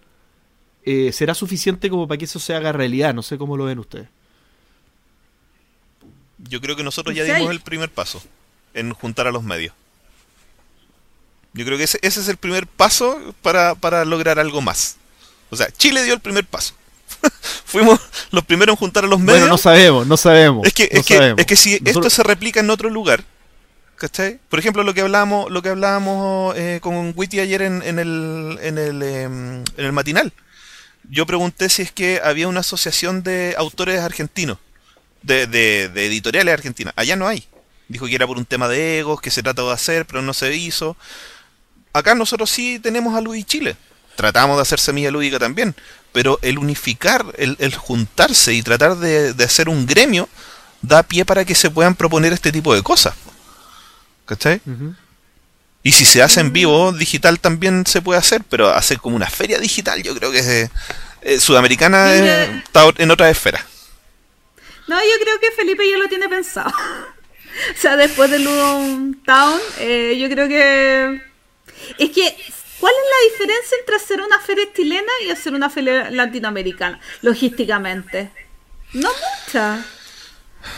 eh, 0.83 1.11
será 1.11 1.35
suficiente 1.35 1.91
como 1.91 2.07
para 2.07 2.17
que 2.17 2.25
eso 2.25 2.39
se 2.39 2.55
haga 2.55 2.71
realidad. 2.71 3.13
No 3.13 3.21
sé 3.21 3.37
cómo 3.37 3.57
lo 3.57 3.65
ven 3.65 3.77
ustedes. 3.77 4.07
Yo 6.39 6.59
creo 6.61 6.75
que 6.75 6.83
nosotros 6.83 7.15
ya 7.15 7.23
dimos 7.23 7.51
el 7.51 7.59
primer 7.59 7.91
paso 7.91 8.23
en 8.73 8.91
juntar 8.91 9.27
a 9.27 9.31
los 9.31 9.43
medios. 9.43 9.75
Yo 11.53 11.63
creo 11.63 11.77
que 11.77 11.83
ese, 11.83 11.99
ese 12.01 12.21
es 12.21 12.27
el 12.27 12.37
primer 12.37 12.65
paso 12.65 13.35
para, 13.43 13.75
para 13.75 14.03
lograr 14.03 14.39
algo 14.39 14.61
más. 14.61 14.97
O 15.49 15.55
sea, 15.55 15.69
Chile 15.71 16.03
dio 16.03 16.13
el 16.13 16.19
primer 16.19 16.45
paso. 16.45 16.73
Fuimos 17.65 17.99
los 18.31 18.45
primeros 18.45 18.73
en 18.73 18.77
juntar 18.77 19.05
a 19.05 19.07
los 19.07 19.19
medios. 19.19 19.39
Bueno, 19.39 19.47
no 19.47 19.57
sabemos, 19.57 20.07
no 20.07 20.17
sabemos. 20.17 20.65
Es 20.65 20.73
que, 20.73 20.89
es, 20.91 21.05
que 21.05 21.35
es 21.37 21.45
que, 21.45 21.55
si 21.55 21.79
esto 21.85 22.09
se 22.09 22.23
replica 22.23 22.59
en 22.59 22.69
otro 22.69 22.89
lugar, 22.89 23.23
¿cachai? 23.95 24.39
Por 24.49 24.59
ejemplo, 24.59 24.83
lo 24.83 24.93
que 24.93 25.01
hablábamos, 25.01 25.49
lo 25.51 25.61
que 25.61 25.69
hablábamos 25.69 26.55
eh, 26.57 26.79
con 26.81 27.13
Witty 27.15 27.39
ayer 27.39 27.61
en, 27.61 27.81
en 27.83 27.99
el, 27.99 28.59
en, 28.61 28.77
el, 28.77 29.01
em, 29.03 29.63
en 29.77 29.85
el 29.85 29.91
matinal. 29.91 30.33
Yo 31.09 31.25
pregunté 31.25 31.69
si 31.69 31.81
es 31.83 31.91
que 31.91 32.19
había 32.23 32.47
una 32.47 32.59
asociación 32.59 33.23
de 33.23 33.55
autores 33.57 34.01
argentinos, 34.01 34.57
de, 35.21 35.47
de, 35.47 35.89
de 35.89 36.05
editoriales 36.05 36.53
argentinas. 36.53 36.93
Allá 36.97 37.15
no 37.15 37.27
hay. 37.27 37.47
Dijo 37.87 38.05
que 38.07 38.15
era 38.15 38.27
por 38.27 38.37
un 38.37 38.45
tema 38.45 38.67
de 38.67 38.99
egos, 38.99 39.21
que 39.21 39.31
se 39.31 39.41
trató 39.41 39.67
de 39.67 39.73
hacer, 39.73 40.05
pero 40.05 40.21
no 40.21 40.33
se 40.33 40.53
hizo. 40.55 40.97
Acá 41.93 42.13
nosotros 42.15 42.49
sí 42.49 42.79
tenemos 42.79 43.15
a 43.15 43.21
Luis 43.21 43.45
Chile 43.45 43.77
tratamos 44.17 44.57
de 44.57 44.63
hacer 44.63 44.79
semilla 44.81 45.11
lúdica 45.11 45.39
también, 45.39 45.75
pero 46.11 46.39
el 46.41 46.57
unificar, 46.57 47.25
el, 47.37 47.75
juntarse 47.75 48.53
y 48.53 48.63
tratar 48.63 48.97
de, 48.97 49.33
hacer 49.43 49.69
un 49.69 49.85
gremio 49.85 50.27
da 50.81 51.03
pie 51.03 51.23
para 51.23 51.45
que 51.45 51.55
se 51.55 51.69
puedan 51.69 51.95
proponer 51.95 52.33
este 52.33 52.51
tipo 52.51 52.75
de 52.75 52.83
cosas. 52.83 53.15
¿Cachai? 54.25 54.59
Y 55.83 55.93
si 55.93 56.03
se 56.03 56.21
hace 56.21 56.41
en 56.41 56.51
vivo, 56.51 56.91
digital 56.91 57.39
también 57.39 57.85
se 57.85 58.01
puede 58.01 58.19
hacer, 58.19 58.43
pero 58.49 58.69
hacer 58.69 58.99
como 58.99 59.15
una 59.15 59.29
feria 59.29 59.57
digital, 59.59 60.03
yo 60.03 60.13
creo 60.15 60.31
que 60.31 60.39
es 60.39 60.71
eh, 61.21 61.39
sudamericana 61.39 62.13
está 62.13 62.89
en 62.97 63.11
otra 63.11 63.29
esfera. 63.29 63.65
No, 64.87 64.99
yo 64.99 65.23
creo 65.23 65.39
que 65.39 65.51
Felipe 65.51 65.89
ya 65.89 65.97
lo 65.97 66.09
tiene 66.09 66.27
pensado. 66.27 66.69
o 67.75 67.79
sea, 67.79 67.95
después 67.95 68.31
del 68.31 68.43
Ludon 68.43 69.21
Town, 69.25 69.59
eh, 69.79 70.17
yo 70.19 70.29
creo 70.29 70.47
que 70.47 71.21
es 71.97 72.09
que 72.11 72.35
¿Cuál 72.79 72.93
es 72.93 73.09
la 73.09 73.31
diferencia 73.31 73.77
entre 73.79 73.95
hacer 73.95 74.21
una 74.21 74.39
feria 74.39 74.65
chilena 74.75 75.11
y 75.25 75.31
hacer 75.31 75.53
una 75.53 75.69
feria 75.69 76.11
latinoamericana, 76.11 76.99
logísticamente? 77.21 78.31
No 78.93 79.09
mucha. 79.09 79.85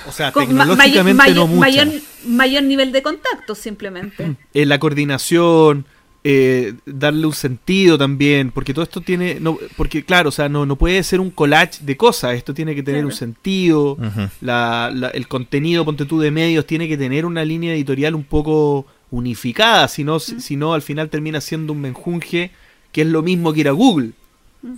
O 0.08 0.12
sea, 0.12 0.32
tecnológicamente 0.32 1.34
no 1.34 1.48
mucha. 1.48 1.86
Mayor, 2.26 2.64
nivel 2.64 2.92
de 2.92 3.02
contacto, 3.02 3.56
simplemente. 3.56 4.24
En 4.24 4.38
eh, 4.54 4.66
la 4.66 4.80
coordinación, 4.80 5.86
eh, 6.24 6.74
darle 6.86 7.26
un 7.26 7.34
sentido 7.34 7.98
también, 7.98 8.52
porque 8.52 8.74
todo 8.74 8.84
esto 8.84 9.02
tiene, 9.02 9.40
no, 9.40 9.58
porque 9.78 10.04
claro, 10.04 10.30
o 10.30 10.32
sea, 10.32 10.50
no, 10.50 10.66
no 10.66 10.76
puede 10.76 11.02
ser 11.04 11.22
un 11.22 11.32
collage 11.32 11.80
de 11.82 11.96
cosas, 11.96 12.36
esto 12.36 12.54
tiene 12.54 12.76
que 12.76 12.84
tener 12.84 13.06
un 13.06 13.14
sentido, 13.14 13.98
el 14.42 15.28
contenido, 15.28 15.86
ponte 15.86 16.06
tú, 16.06 16.20
de 16.20 16.30
medios, 16.30 16.66
tiene 16.66 16.90
que 16.90 16.98
tener 16.98 17.26
una 17.26 17.46
línea 17.46 17.74
editorial 17.74 18.16
un 18.16 18.26
poco 18.26 18.86
unificada, 19.12 19.88
si 19.88 20.04
no, 20.04 20.20
si 20.20 20.56
no 20.56 20.74
al 20.74 20.82
final 20.82 21.10
termina 21.10 21.42
siendo 21.42 21.74
un 21.74 21.82
menjunje 21.82 22.52
que 22.92 23.02
es 23.02 23.08
lo 23.08 23.22
mismo 23.22 23.54
que 23.54 23.62
ir 23.62 23.68
a 23.68 23.72
Google. 23.72 24.12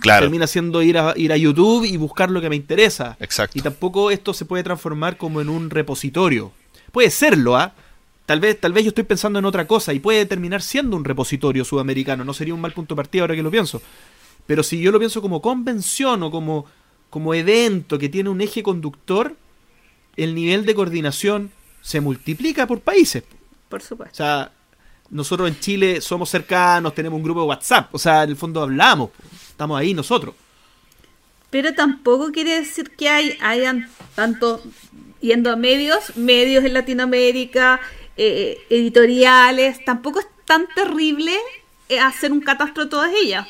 Claro. 0.00 0.26
Termina 0.26 0.46
siendo 0.46 0.80
ir 0.82 0.96
a, 0.96 1.12
ir 1.16 1.32
a 1.32 1.36
YouTube 1.36 1.84
y 1.84 1.96
buscar 1.96 2.30
lo 2.30 2.40
que 2.40 2.48
me 2.48 2.56
interesa. 2.56 3.16
Exacto. 3.20 3.58
Y 3.58 3.62
tampoco 3.62 4.10
esto 4.10 4.32
se 4.32 4.44
puede 4.44 4.62
transformar 4.62 5.16
como 5.16 5.40
en 5.40 5.48
un 5.48 5.70
repositorio. 5.70 6.52
Puede 6.92 7.10
serlo, 7.10 7.56
¿ah? 7.56 7.74
Tal 8.26 8.38
vez, 8.38 8.60
tal 8.60 8.72
vez 8.72 8.84
yo 8.84 8.88
estoy 8.90 9.04
pensando 9.04 9.40
en 9.40 9.44
otra 9.44 9.66
cosa 9.66 9.92
y 9.92 9.98
puede 9.98 10.24
terminar 10.26 10.62
siendo 10.62 10.96
un 10.96 11.04
repositorio 11.04 11.64
sudamericano. 11.64 12.24
No 12.24 12.32
sería 12.32 12.54
un 12.54 12.60
mal 12.60 12.72
punto 12.72 12.94
de 12.94 12.96
partida 12.96 13.22
ahora 13.22 13.34
que 13.34 13.42
lo 13.42 13.50
pienso. 13.50 13.82
Pero 14.46 14.62
si 14.62 14.80
yo 14.80 14.92
lo 14.92 15.00
pienso 15.00 15.20
como 15.20 15.42
convención 15.42 16.22
o 16.22 16.30
como, 16.30 16.66
como 17.10 17.34
evento 17.34 17.98
que 17.98 18.08
tiene 18.08 18.30
un 18.30 18.40
eje 18.40 18.62
conductor, 18.62 19.36
el 20.16 20.34
nivel 20.34 20.64
de 20.64 20.74
coordinación 20.74 21.50
se 21.80 22.00
multiplica 22.00 22.68
por 22.68 22.80
países 22.80 23.24
por 23.72 23.80
supuesto. 23.80 24.12
O 24.12 24.16
sea, 24.16 24.52
nosotros 25.08 25.48
en 25.48 25.58
Chile 25.58 26.02
somos 26.02 26.28
cercanos, 26.28 26.94
tenemos 26.94 27.16
un 27.16 27.22
grupo 27.22 27.40
de 27.40 27.46
WhatsApp, 27.46 27.94
o 27.94 27.98
sea, 27.98 28.22
en 28.22 28.28
el 28.30 28.36
fondo 28.36 28.60
hablamos, 28.60 29.10
estamos 29.48 29.80
ahí 29.80 29.94
nosotros. 29.94 30.34
Pero 31.48 31.72
tampoco 31.72 32.30
quiere 32.32 32.60
decir 32.60 32.90
que 32.90 33.08
hay, 33.08 33.38
hayan 33.40 33.88
tanto 34.14 34.62
yendo 35.22 35.50
a 35.50 35.56
medios, 35.56 36.16
medios 36.16 36.64
en 36.66 36.74
Latinoamérica, 36.74 37.80
eh, 38.18 38.58
editoriales, 38.68 39.82
tampoco 39.86 40.20
es 40.20 40.26
tan 40.44 40.66
terrible 40.74 41.34
eh, 41.88 41.98
hacer 41.98 42.30
un 42.30 42.40
catastro 42.40 42.84
de 42.84 42.90
todas 42.90 43.10
ellas. 43.22 43.46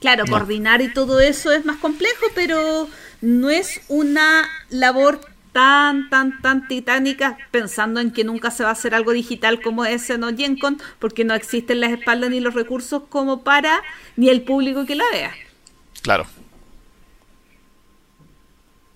Claro, 0.00 0.24
coordinar 0.28 0.82
y 0.82 0.92
todo 0.92 1.18
eso 1.20 1.50
es 1.50 1.64
más 1.64 1.78
complejo, 1.78 2.26
pero 2.34 2.88
no 3.22 3.48
es 3.48 3.80
una 3.88 4.50
labor 4.68 5.20
tan, 5.52 6.08
tan, 6.08 6.40
tan 6.40 6.66
titánicas, 6.66 7.36
pensando 7.50 8.00
en 8.00 8.10
que 8.10 8.24
nunca 8.24 8.50
se 8.50 8.62
va 8.62 8.70
a 8.70 8.72
hacer 8.72 8.94
algo 8.94 9.12
digital 9.12 9.60
como 9.60 9.84
ese 9.84 10.18
no 10.18 10.34
Gencon, 10.34 10.80
porque 10.98 11.24
no 11.24 11.34
existen 11.34 11.80
las 11.80 11.92
espaldas 11.92 12.30
ni 12.30 12.40
los 12.40 12.54
recursos 12.54 13.02
como 13.08 13.42
para 13.42 13.82
ni 14.16 14.28
el 14.28 14.42
público 14.42 14.86
que 14.86 14.94
la 14.94 15.04
vea. 15.12 15.34
Claro. 16.00 16.26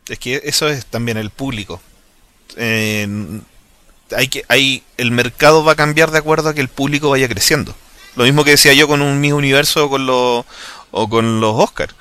Es 0.08 0.18
que 0.18 0.40
eso 0.44 0.68
es 0.68 0.86
también 0.86 1.18
el 1.18 1.30
público. 1.30 1.80
hay 2.56 4.28
que, 4.30 4.44
hay, 4.48 4.82
el 4.96 5.10
mercado 5.10 5.64
va 5.64 5.72
a 5.72 5.76
cambiar 5.76 6.10
de 6.10 6.18
acuerdo 6.18 6.48
a 6.48 6.54
que 6.54 6.60
el 6.60 6.68
público 6.68 7.10
vaya 7.10 7.28
creciendo. 7.28 7.74
Lo 8.14 8.24
mismo 8.24 8.44
que 8.44 8.52
decía 8.52 8.72
yo 8.72 8.88
con 8.88 9.02
un 9.02 9.20
Mi 9.20 9.32
Universo 9.32 9.86
o 9.86 9.90
con 9.90 10.06
los, 10.06 10.46
o 10.90 11.08
con 11.08 11.40
los 11.40 11.54
Oscars 11.54 11.94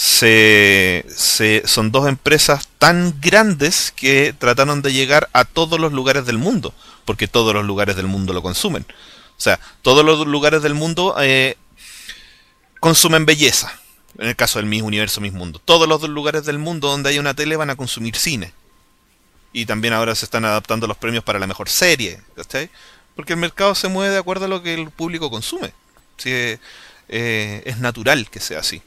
se, 0.00 1.62
son 1.66 1.92
dos 1.92 2.08
empresas 2.08 2.70
tan 2.78 3.20
grandes 3.20 3.92
que 3.94 4.32
trataron 4.32 4.80
de 4.80 4.94
llegar 4.94 5.28
a 5.34 5.44
todos 5.44 5.78
los 5.78 5.92
lugares 5.92 6.24
del 6.24 6.38
mundo, 6.38 6.72
porque 7.04 7.28
todos 7.28 7.52
los 7.52 7.66
lugares 7.66 7.96
del 7.96 8.06
mundo 8.06 8.32
lo 8.32 8.40
consumen. 8.40 8.86
O 9.36 9.40
sea, 9.40 9.60
todos 9.82 10.02
los 10.02 10.26
lugares 10.26 10.62
del 10.62 10.72
mundo 10.72 11.16
eh, 11.20 11.58
consumen 12.80 13.26
belleza. 13.26 13.78
En 14.16 14.28
el 14.28 14.36
caso 14.36 14.58
del 14.58 14.66
mismo 14.66 14.88
universo, 14.88 15.20
mismo 15.20 15.40
mundo. 15.40 15.60
Todos 15.62 15.86
los 15.86 16.02
lugares 16.08 16.46
del 16.46 16.58
mundo 16.58 16.88
donde 16.88 17.10
hay 17.10 17.18
una 17.18 17.34
tele 17.34 17.56
van 17.56 17.68
a 17.68 17.76
consumir 17.76 18.16
cine. 18.16 18.54
Y 19.52 19.66
también 19.66 19.92
ahora 19.92 20.14
se 20.14 20.24
están 20.24 20.46
adaptando 20.46 20.86
los 20.86 20.96
premios 20.96 21.24
para 21.24 21.38
la 21.38 21.46
mejor 21.46 21.68
serie. 21.68 22.22
Porque 23.14 23.34
el 23.34 23.38
mercado 23.38 23.74
se 23.74 23.88
mueve 23.88 24.14
de 24.14 24.18
acuerdo 24.18 24.46
a 24.46 24.48
lo 24.48 24.62
que 24.62 24.72
el 24.72 24.90
público 24.90 25.30
consume. 25.30 25.74
Eh, 26.24 27.62
es 27.66 27.78
natural 27.78 28.30
que 28.30 28.40
sea 28.40 28.60
así. 28.60 28.82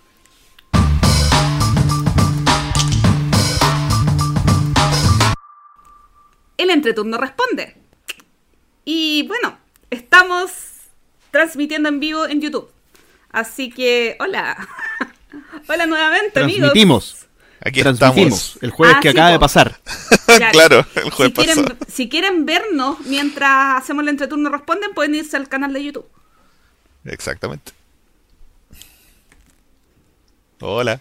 El 6.57 6.69
entreturno 6.69 7.17
responde. 7.17 7.75
Y 8.85 9.25
bueno, 9.27 9.57
estamos 9.89 10.51
transmitiendo 11.31 11.89
en 11.89 11.99
vivo 11.99 12.27
en 12.27 12.41
YouTube. 12.41 12.69
Así 13.31 13.69
que, 13.69 14.15
hola. 14.19 14.67
hola 15.67 15.85
nuevamente, 15.85 16.31
Transmitimos. 16.31 17.27
Aquí 17.65 17.81
Transmitimos 17.81 18.57
el 18.61 18.71
jueves 18.71 18.97
que 19.01 19.09
acaba 19.09 19.31
de 19.31 19.39
pasar. 19.39 19.79
claro, 20.51 20.85
el 20.95 21.09
jueves 21.11 21.33
si 21.35 21.45
quieren, 21.45 21.77
si 21.87 22.09
quieren 22.09 22.45
vernos 22.45 22.99
mientras 23.05 23.81
hacemos 23.81 24.03
el 24.03 24.09
entreturno 24.09 24.49
responden, 24.49 24.93
pueden 24.93 25.15
irse 25.15 25.37
al 25.37 25.47
canal 25.47 25.71
de 25.71 25.83
YouTube. 25.83 26.07
Exactamente. 27.05 27.71
Hola. 30.59 30.99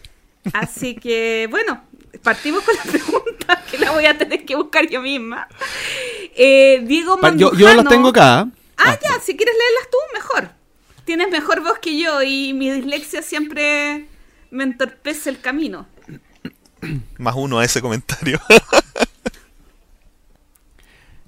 Así 0.53 0.97
que, 0.97 1.47
bueno, 1.51 1.83
partimos 2.23 2.63
con 2.63 2.75
la 2.77 2.83
pregunta 2.83 3.65
que 3.71 3.79
la 3.79 3.91
voy 3.91 4.07
a 4.07 4.17
tener 4.17 4.45
que 4.45 4.57
buscar 4.57 4.89
yo 4.89 5.03
misma. 5.03 5.49
Eh, 6.35 6.83
Diego 6.85 7.19
Yo, 7.37 7.53
yo 7.55 7.75
la 7.75 7.85
tengo 7.85 8.09
acá. 8.09 8.49
Ah, 8.77 8.99
ya, 9.01 9.21
si 9.21 9.37
quieres 9.37 9.55
leerlas 9.55 9.91
tú, 9.91 9.99
mejor. 10.15 10.51
Tienes 11.05 11.31
mejor 11.31 11.63
voz 11.63 11.79
que 11.79 11.99
yo 11.99 12.23
y 12.23 12.53
mi 12.53 12.71
dislexia 12.71 13.23
siempre 13.23 14.07
me 14.51 14.65
entorpece 14.65 15.31
el 15.31 15.41
camino. 15.41 15.87
Más 17.19 17.35
uno 17.37 17.59
a 17.59 17.65
ese 17.65 17.81
comentario. 17.81 18.41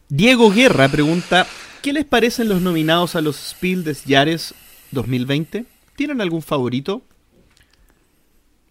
Diego 0.09 0.51
Guerra 0.51 0.89
pregunta, 0.89 1.47
¿qué 1.83 1.93
les 1.93 2.05
parecen 2.05 2.49
los 2.49 2.61
nominados 2.61 3.17
a 3.17 3.21
los 3.21 3.37
Spiel 3.37 3.85
des 3.85 4.05
Jahres 4.07 4.55
2020? 4.93 5.65
¿Tienen 5.97 6.21
algún 6.21 6.43
favorito? 6.43 7.03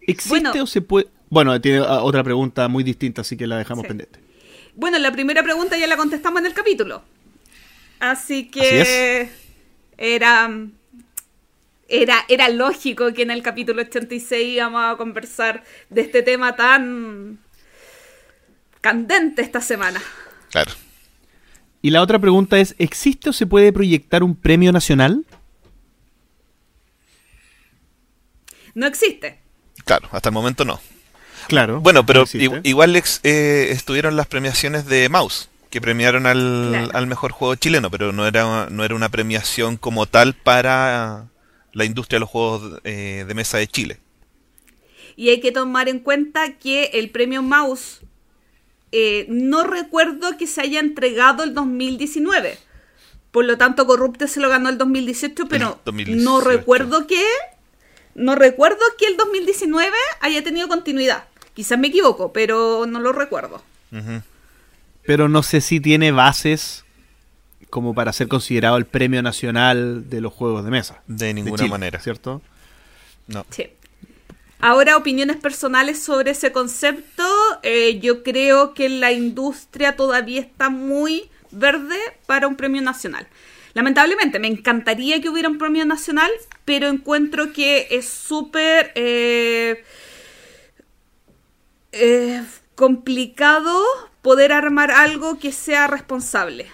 ¿Existe 0.00 0.40
Bueno. 0.40 0.62
o 0.62 0.66
se 0.66 0.80
puede...? 0.80 1.08
Bueno, 1.34 1.60
tiene 1.60 1.78
ah, 1.78 2.04
otra 2.04 2.22
pregunta 2.22 2.68
muy 2.68 2.84
distinta, 2.84 3.22
así 3.22 3.36
que 3.36 3.48
la 3.48 3.56
dejamos 3.58 3.82
Sí. 3.82 3.88
pendiente. 3.88 4.20
Bueno, 4.76 4.98
la 5.00 5.10
primera 5.10 5.42
pregunta 5.42 5.76
ya 5.76 5.88
la 5.88 5.96
contestamos 5.96 6.38
en 6.40 6.46
el 6.46 6.54
capítulo. 6.54 7.02
Así 7.98 8.48
que 8.50 8.80
Así 8.80 9.32
era, 9.98 10.48
era 11.88 12.24
era 12.28 12.48
lógico 12.50 13.12
que 13.12 13.22
en 13.22 13.32
el 13.32 13.42
capítulo 13.42 13.82
86 13.82 14.54
íbamos 14.56 14.94
a 14.94 14.96
conversar 14.96 15.64
de 15.90 16.02
este 16.02 16.22
tema 16.22 16.54
tan 16.54 17.40
candente 18.80 19.42
esta 19.42 19.60
semana. 19.60 20.00
Claro. 20.52 20.70
Y 21.82 21.90
la 21.90 22.00
otra 22.00 22.20
pregunta 22.20 22.60
es, 22.60 22.76
¿existe 22.78 23.30
o 23.30 23.32
se 23.32 23.46
puede 23.46 23.72
proyectar 23.72 24.22
un 24.22 24.36
premio 24.36 24.70
nacional? 24.70 25.26
No 28.74 28.86
existe. 28.86 29.40
Claro, 29.84 30.08
hasta 30.12 30.28
el 30.28 30.32
momento 30.32 30.64
no. 30.64 30.80
Claro. 31.48 31.80
Bueno, 31.80 32.04
pero 32.06 32.24
no 32.32 32.60
igual 32.64 32.96
ex- 32.96 33.20
eh, 33.22 33.68
estuvieron 33.70 34.16
las 34.16 34.26
premiaciones 34.26 34.86
de 34.86 35.08
Mouse, 35.08 35.48
que 35.70 35.80
premiaron 35.80 36.26
al, 36.26 36.68
Claro. 36.70 36.90
al 36.94 37.06
mejor 37.06 37.32
juego 37.32 37.54
chileno, 37.56 37.90
pero 37.90 38.12
no 38.12 38.26
era, 38.26 38.68
no 38.70 38.84
era 38.84 38.94
una 38.94 39.08
premiación 39.08 39.76
como 39.76 40.06
tal 40.06 40.34
para 40.34 41.26
la 41.72 41.84
industria 41.84 42.16
de 42.16 42.20
los 42.20 42.30
juegos 42.30 42.80
eh, 42.84 43.24
de 43.26 43.34
mesa 43.34 43.58
de 43.58 43.66
Chile. 43.66 43.98
Y 45.16 45.30
hay 45.30 45.40
que 45.40 45.52
tomar 45.52 45.88
en 45.88 46.00
cuenta 46.00 46.54
que 46.58 46.84
el 46.94 47.10
premio 47.10 47.42
Mouse 47.42 48.00
eh, 48.92 49.26
no 49.28 49.64
recuerdo 49.64 50.36
que 50.36 50.46
se 50.46 50.60
haya 50.60 50.80
entregado 50.80 51.42
el 51.44 51.54
2019. 51.54 52.58
Por 53.32 53.44
lo 53.44 53.58
tanto, 53.58 53.86
Corrupte 53.86 54.28
se 54.28 54.38
lo 54.40 54.48
ganó 54.48 54.68
el 54.68 54.78
2018, 54.78 55.46
pero 55.48 55.80
2018. 55.84 56.22
no 56.24 56.40
recuerdo 56.40 57.06
que 57.08 57.20
no 58.14 58.36
recuerdo 58.36 58.78
que 58.96 59.06
el 59.06 59.16
2019 59.16 59.90
haya 60.20 60.44
tenido 60.44 60.68
continuidad. 60.68 61.24
Quizás 61.54 61.78
me 61.78 61.88
equivoco, 61.88 62.32
pero 62.32 62.84
no 62.86 63.00
lo 63.00 63.12
recuerdo. 63.12 63.62
Pero 65.06 65.28
no 65.28 65.42
sé 65.42 65.60
si 65.60 65.80
tiene 65.80 66.10
bases 66.10 66.84
como 67.70 67.94
para 67.94 68.12
ser 68.12 68.28
considerado 68.28 68.76
el 68.76 68.86
premio 68.86 69.22
nacional 69.22 70.08
de 70.08 70.20
los 70.20 70.32
juegos 70.32 70.64
de 70.64 70.70
mesa. 70.70 71.02
De 71.06 71.32
ninguna 71.32 71.56
Chile, 71.56 71.70
manera. 71.70 72.00
¿Cierto? 72.00 72.42
No. 73.26 73.46
Sí. 73.50 73.68
Ahora, 74.60 74.96
opiniones 74.96 75.36
personales 75.36 76.02
sobre 76.02 76.30
ese 76.30 76.52
concepto. 76.52 77.24
Eh, 77.62 77.98
yo 78.00 78.22
creo 78.22 78.74
que 78.74 78.88
la 78.88 79.12
industria 79.12 79.96
todavía 79.96 80.40
está 80.40 80.70
muy 80.70 81.28
verde 81.50 81.98
para 82.26 82.48
un 82.48 82.56
premio 82.56 82.80
nacional. 82.80 83.26
Lamentablemente, 83.74 84.38
me 84.38 84.46
encantaría 84.46 85.20
que 85.20 85.28
hubiera 85.28 85.48
un 85.48 85.58
premio 85.58 85.84
nacional, 85.84 86.30
pero 86.64 86.88
encuentro 86.88 87.52
que 87.52 87.88
es 87.90 88.08
súper 88.08 88.92
eh, 88.94 89.84
eh, 91.94 92.42
complicado 92.74 93.72
poder 94.22 94.52
armar 94.52 94.90
algo 94.90 95.38
que 95.38 95.52
sea 95.52 95.86
responsable. 95.86 96.66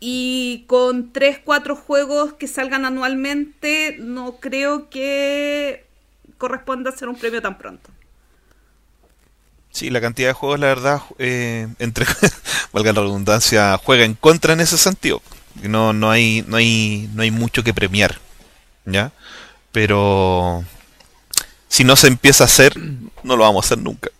Y 0.00 0.64
con 0.66 1.12
3, 1.12 1.40
4 1.44 1.76
juegos 1.76 2.32
que 2.34 2.48
salgan 2.48 2.84
anualmente, 2.84 3.96
no 4.00 4.36
creo 4.40 4.90
que 4.90 5.86
corresponda 6.38 6.90
hacer 6.90 7.08
un 7.08 7.16
premio 7.16 7.40
tan 7.40 7.56
pronto. 7.58 7.90
Sí, 9.70 9.90
la 9.90 10.00
cantidad 10.00 10.28
de 10.28 10.34
juegos, 10.34 10.60
la 10.60 10.66
verdad, 10.66 11.02
eh, 11.18 11.68
entre, 11.78 12.04
valga 12.72 12.92
la 12.92 13.00
redundancia, 13.00 13.78
juega 13.82 14.04
en 14.04 14.14
contra 14.14 14.52
en 14.52 14.60
ese 14.60 14.76
sentido. 14.76 15.22
No, 15.62 15.92
no 15.92 16.10
hay, 16.10 16.44
no 16.46 16.56
hay, 16.56 17.08
no 17.14 17.22
hay 17.22 17.30
mucho 17.30 17.62
que 17.62 17.74
premiar, 17.74 18.18
¿ya? 18.84 19.12
Pero 19.70 20.64
si 21.68 21.84
no 21.84 21.96
se 21.96 22.08
empieza 22.08 22.44
a 22.44 22.46
hacer, 22.46 22.76
no 23.22 23.36
lo 23.36 23.44
vamos 23.44 23.64
a 23.64 23.66
hacer 23.66 23.78
nunca. 23.78 24.10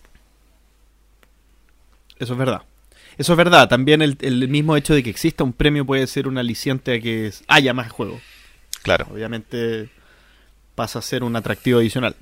Eso 2.23 2.33
es 2.33 2.39
verdad. 2.39 2.61
Eso 3.17 3.33
es 3.33 3.37
verdad. 3.37 3.69
También 3.69 4.01
el, 4.01 4.17
el 4.21 4.47
mismo 4.47 4.75
hecho 4.75 4.93
de 4.95 5.03
que 5.03 5.09
exista 5.09 5.43
un 5.43 5.53
premio 5.53 5.85
puede 5.85 6.07
ser 6.07 6.27
un 6.27 6.37
aliciente 6.37 6.95
a 6.95 6.99
que 6.99 7.31
haya 7.47 7.73
más 7.73 7.91
juegos. 7.91 8.21
Claro, 8.81 9.07
Obviamente 9.13 9.89
pasa 10.75 10.99
a 10.99 11.01
ser 11.03 11.23
un 11.23 11.35
atractivo 11.35 11.79
adicional. 11.79 12.15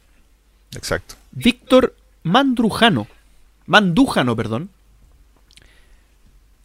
exacto. 0.75 1.15
Víctor 1.31 1.95
Mandrujano. 2.23 3.07
Mandújano, 3.65 4.35
perdón. 4.35 4.69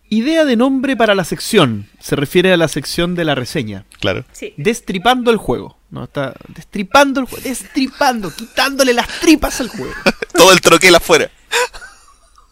Idea 0.09 0.45
de 0.45 0.57
nombre 0.57 0.97
para 0.97 1.15
la 1.15 1.25
sección. 1.25 1.89
Se 2.01 2.15
refiere 2.17 2.53
a 2.53 2.57
la 2.57 2.69
sección 2.69 3.15
de 3.15 3.25
la 3.25 3.35
reseña. 3.35 3.85
Claro. 4.01 4.25
Sí. 4.33 4.55
Destripando 4.57 5.31
el 5.31 5.37
juego. 5.37 5.77
No, 5.91 6.05
está 6.05 6.35
destripando 6.49 7.21
el 7.21 7.27
juego. 7.27 7.43
Destripando, 7.43 8.31
quitándole 8.35 8.93
las 8.93 9.09
tripas 9.21 9.61
al 9.61 9.69
juego. 9.69 9.93
Todo 10.35 10.53
el 10.53 10.61
troquel 10.61 10.95
afuera. 10.95 11.31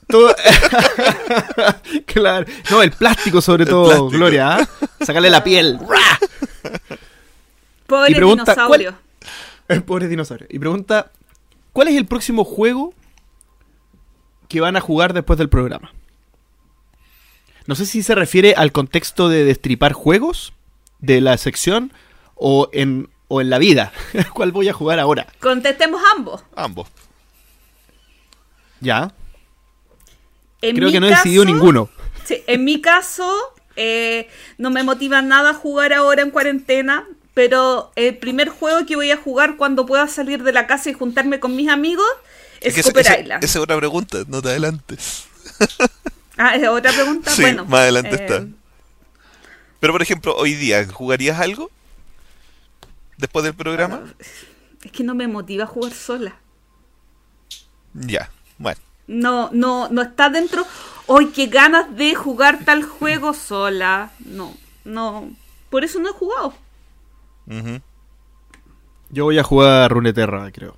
Todo- 0.08 0.34
claro. 2.06 2.46
No, 2.70 2.82
el 2.82 2.90
plástico 2.92 3.40
sobre 3.40 3.64
El 3.64 3.70
todo, 3.70 3.86
plástico. 3.86 4.10
Gloria. 4.10 4.56
¿ah? 4.56 4.68
Sacarle 5.04 5.30
la 5.30 5.42
piel. 5.42 5.78
Pobre 7.86 8.10
Y 8.12 8.14
pregunta, 8.14 8.52
dinosaurio. 8.52 8.94
El 9.68 9.82
pobre 9.82 10.08
dinosaurio. 10.08 10.46
Y 10.50 10.58
pregunta, 10.58 11.10
¿cuál 11.72 11.88
es 11.88 11.96
el 11.96 12.06
próximo 12.06 12.44
juego 12.44 12.94
que 14.48 14.60
van 14.60 14.76
a 14.76 14.80
jugar 14.80 15.12
después 15.12 15.38
del 15.38 15.48
programa? 15.48 15.92
No 17.66 17.74
sé 17.74 17.86
si 17.86 18.02
se 18.02 18.14
refiere 18.14 18.54
al 18.56 18.72
contexto 18.72 19.28
de 19.30 19.44
destripar 19.44 19.92
juegos 19.94 20.52
de 20.98 21.20
la 21.22 21.36
sección 21.38 21.92
o 22.34 22.68
en, 22.72 23.08
o 23.28 23.40
en 23.40 23.48
la 23.48 23.58
vida. 23.58 23.92
¿Cuál 24.34 24.52
voy 24.52 24.68
a 24.68 24.74
jugar 24.74 24.98
ahora? 25.00 25.26
Contestemos 25.40 26.00
ambos. 26.14 26.44
Ambos. 26.56 26.88
Ya. 28.80 29.12
En 30.68 30.76
Creo 30.76 30.88
mi 30.88 30.92
que 30.92 31.00
no 31.00 31.06
he 31.06 31.10
caso- 31.10 31.22
decidido 31.22 31.44
ninguno. 31.44 31.88
Sí, 32.24 32.42
en 32.46 32.64
mi 32.64 32.80
caso, 32.80 33.30
eh, 33.76 34.28
no 34.58 34.70
me 34.70 34.82
motiva 34.82 35.20
nada 35.22 35.52
jugar 35.54 35.92
ahora 35.92 36.22
en 36.22 36.30
cuarentena, 36.30 37.06
pero 37.34 37.92
el 37.96 38.16
primer 38.16 38.48
juego 38.48 38.86
que 38.86 38.96
voy 38.96 39.10
a 39.10 39.16
jugar 39.16 39.56
cuando 39.56 39.84
pueda 39.86 40.08
salir 40.08 40.42
de 40.42 40.52
la 40.52 40.66
casa 40.66 40.88
y 40.90 40.94
juntarme 40.94 41.38
con 41.40 41.54
mis 41.56 41.68
amigos 41.68 42.06
es, 42.60 42.74
que 42.74 42.80
esa- 42.80 42.90
Cooper 42.90 43.02
esa- 43.06 43.20
Island. 43.20 43.44
esa 43.44 43.58
es 43.58 43.62
otra 43.62 43.76
pregunta, 43.76 44.18
no 44.28 44.40
te 44.42 44.48
adelantes. 44.48 45.24
Ah, 46.36 46.56
¿es 46.56 46.66
otra 46.66 46.92
pregunta? 46.92 47.30
Sí, 47.30 47.42
bueno. 47.42 47.64
más 47.64 47.80
adelante 47.82 48.10
eh, 48.10 48.14
está. 48.20 48.44
Pero 49.78 49.92
por 49.92 50.02
ejemplo, 50.02 50.34
hoy 50.34 50.54
día, 50.54 50.84
¿jugarías 50.88 51.38
algo? 51.38 51.70
Después 53.18 53.44
del 53.44 53.54
programa? 53.54 54.02
Es 54.82 54.90
que 54.90 55.04
no 55.04 55.14
me 55.14 55.28
motiva 55.28 55.64
jugar 55.64 55.92
sola. 55.92 56.34
Ya, 57.92 58.30
bueno. 58.58 58.80
No, 59.06 59.50
no, 59.52 59.88
no 59.90 60.02
está 60.02 60.30
dentro. 60.30 60.66
Hoy 61.06 61.28
qué 61.28 61.46
ganas 61.46 61.94
de 61.96 62.14
jugar 62.14 62.60
tal 62.64 62.82
juego 62.82 63.34
sola. 63.34 64.10
No, 64.20 64.56
no. 64.84 65.30
Por 65.70 65.84
eso 65.84 65.98
no 65.98 66.08
he 66.10 66.12
jugado. 66.12 66.54
Yo 69.10 69.24
voy 69.24 69.38
a 69.38 69.42
jugar 69.44 69.90
Runeterra, 69.90 70.50
creo. 70.50 70.76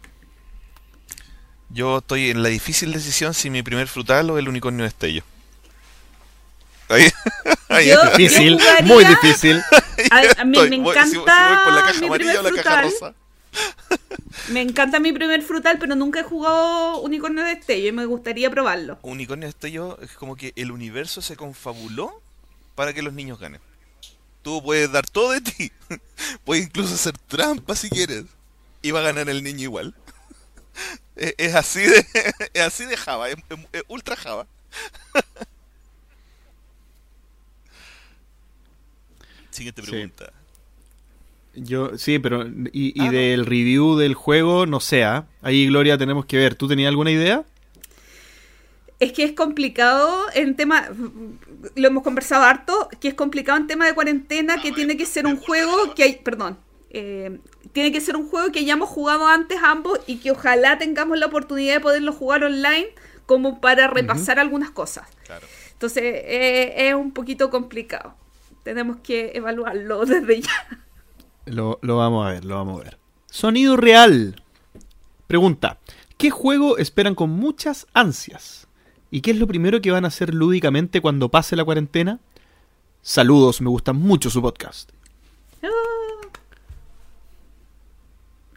Yo 1.70 1.98
estoy 1.98 2.30
en 2.30 2.42
la 2.42 2.48
difícil 2.48 2.92
decisión 2.92 3.34
si 3.34 3.50
mi 3.50 3.62
primer 3.62 3.88
frutal 3.88 4.30
o 4.30 4.38
el 4.38 4.48
unicornio 4.48 4.84
destello. 4.84 5.22
Ahí, 6.88 7.08
ahí 7.68 7.88
Yo- 7.88 8.02
está. 8.02 8.16
Difícil, 8.16 8.58
jugaría- 8.58 8.86
muy 8.86 9.04
difícil. 9.04 9.62
A, 10.10 10.40
a 10.40 10.44
mí 10.44 10.56
Estoy. 10.58 10.70
me 10.70 10.78
Voy- 10.78 10.90
encanta 10.92 11.04
si- 11.04 11.10
si 11.12 11.16
voy 11.18 11.26
por 11.64 11.72
la 11.72 11.80
caja 11.82 12.00
mi 12.00 12.06
amarilla 12.06 12.30
primer 12.32 12.52
o 12.52 12.56
la 12.56 12.62
caja 12.62 12.82
rosa. 12.82 13.14
Me 14.50 14.60
encanta 14.60 15.00
mi 15.00 15.12
primer 15.12 15.42
frutal, 15.42 15.78
pero 15.78 15.94
nunca 15.96 16.20
he 16.20 16.22
jugado 16.22 17.00
Unicornio 17.00 17.42
de 17.44 17.54
Destello 17.56 17.88
y 17.88 17.92
me 17.92 18.04
gustaría 18.06 18.50
probarlo. 18.50 18.98
Unicornio 19.02 19.48
destello 19.48 19.98
es 20.00 20.12
como 20.12 20.36
que 20.36 20.52
el 20.56 20.70
universo 20.70 21.20
se 21.22 21.36
confabuló 21.36 22.20
para 22.74 22.92
que 22.92 23.02
los 23.02 23.12
niños 23.12 23.38
ganen. 23.40 23.60
Tú 24.42 24.62
puedes 24.62 24.92
dar 24.92 25.06
todo 25.08 25.32
de 25.32 25.40
ti. 25.40 25.72
Puedes 26.44 26.66
incluso 26.66 26.94
hacer 26.94 27.18
trampa 27.18 27.74
si 27.74 27.90
quieres. 27.90 28.24
Y 28.82 28.92
va 28.92 29.00
a 29.00 29.04
ganar 29.04 29.28
el 29.28 29.42
niño 29.42 29.62
igual. 29.62 29.94
Es, 31.16 31.34
es 31.38 31.54
así 31.54 31.80
de 31.80 32.06
es 32.52 32.62
así 32.62 32.84
de 32.84 32.94
Java, 32.98 33.30
es, 33.30 33.36
es- 33.48 33.58
es 33.72 33.82
ultra 33.88 34.16
Java. 34.16 34.46
Siguiente 39.50 39.82
Sí. 39.82 39.90
Yo, 41.56 41.96
sí, 41.98 42.18
pero. 42.18 42.46
Y, 42.72 42.92
y 42.94 43.00
Ah, 43.00 43.06
no. 43.06 43.12
del 43.12 43.46
review 43.46 43.96
del 43.96 44.14
juego, 44.14 44.66
no 44.66 44.80
sé. 44.80 45.04
¿ah? 45.04 45.26
Ahí, 45.42 45.66
Gloria, 45.66 45.98
tenemos 45.98 46.26
que 46.26 46.36
ver. 46.36 46.54
¿Tú 46.54 46.68
tenías 46.68 46.88
alguna 46.88 47.10
idea? 47.10 47.44
es 48.98 49.12
que 49.12 49.24
es 49.24 49.32
complicado 49.32 50.24
en 50.34 50.56
tema, 50.56 50.88
lo 51.74 51.86
hemos 51.86 52.02
conversado 52.02 52.44
harto, 52.44 52.88
que 52.98 53.08
es 53.08 53.14
complicado 53.14 53.58
en 53.58 53.66
tema 53.66 53.84
de 53.86 53.94
cuarentena, 53.94 54.60
que 54.60 54.72
tiene 54.72 54.96
que 54.96 55.04
ser 55.04 55.26
un 55.26 55.36
juego 55.36 55.94
que 55.94 56.02
hay, 56.02 56.16
perdón, 56.16 56.58
eh, 56.88 57.38
tiene 57.72 57.92
que 57.92 58.00
ser 58.00 58.16
un 58.16 58.26
juego 58.28 58.50
que 58.52 58.60
hayamos 58.60 58.88
jugado 58.88 59.26
antes 59.28 59.58
ambos 59.62 60.00
y 60.06 60.16
que 60.16 60.30
ojalá 60.30 60.78
tengamos 60.78 61.18
la 61.18 61.26
oportunidad 61.26 61.74
de 61.74 61.80
poderlo 61.80 62.12
jugar 62.12 62.44
online 62.44 62.88
como 63.26 63.60
para 63.60 63.86
repasar 63.86 64.38
algunas 64.38 64.70
cosas. 64.70 65.06
Claro. 65.26 65.46
Entonces 65.72 66.02
eh, 66.04 66.88
es 66.88 66.94
un 66.94 67.12
poquito 67.12 67.50
complicado. 67.50 68.14
Tenemos 68.62 68.96
que 69.02 69.32
evaluarlo 69.34 70.06
desde 70.06 70.40
ya. 70.40 70.85
Lo, 71.47 71.78
lo 71.82 71.97
vamos 71.97 72.27
a 72.27 72.31
ver, 72.31 72.44
lo 72.44 72.56
vamos 72.56 72.81
a 72.81 72.85
ver. 72.85 72.98
Sonido 73.31 73.77
real. 73.77 74.43
Pregunta, 75.27 75.78
¿qué 76.16 76.31
juego 76.31 76.78
esperan 76.78 77.14
con 77.14 77.31
muchas 77.31 77.86
ansias? 77.94 78.66
¿Y 79.10 79.20
qué 79.20 79.31
es 79.31 79.39
lo 79.39 79.47
primero 79.47 79.81
que 79.81 79.90
van 79.90 80.05
a 80.05 80.09
hacer 80.09 80.35
lúdicamente 80.35 81.01
cuando 81.01 81.31
pase 81.31 81.56
la 81.56 81.64
cuarentena? 81.64 82.20
Saludos, 83.02 83.60
me 83.60 83.70
gusta 83.70 83.93
mucho 83.93 84.31
su 84.31 84.43
podcast. 84.43 84.90
Ah. 85.62 85.68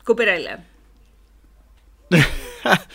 Cooper 0.03 0.39
Island. 0.39 0.63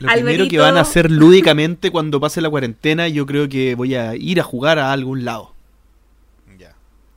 Lo 0.00 0.08
primero 0.10 0.48
que 0.48 0.58
van 0.58 0.76
a 0.76 0.80
hacer 0.80 1.10
lúdicamente 1.10 1.90
cuando 1.90 2.18
pase 2.20 2.40
la 2.40 2.50
cuarentena, 2.50 3.08
yo 3.08 3.26
creo 3.26 3.48
que 3.48 3.74
voy 3.74 3.94
a 3.94 4.16
ir 4.16 4.40
a 4.40 4.42
jugar 4.42 4.78
a 4.78 4.92
algún 4.92 5.24
lado. 5.24 5.53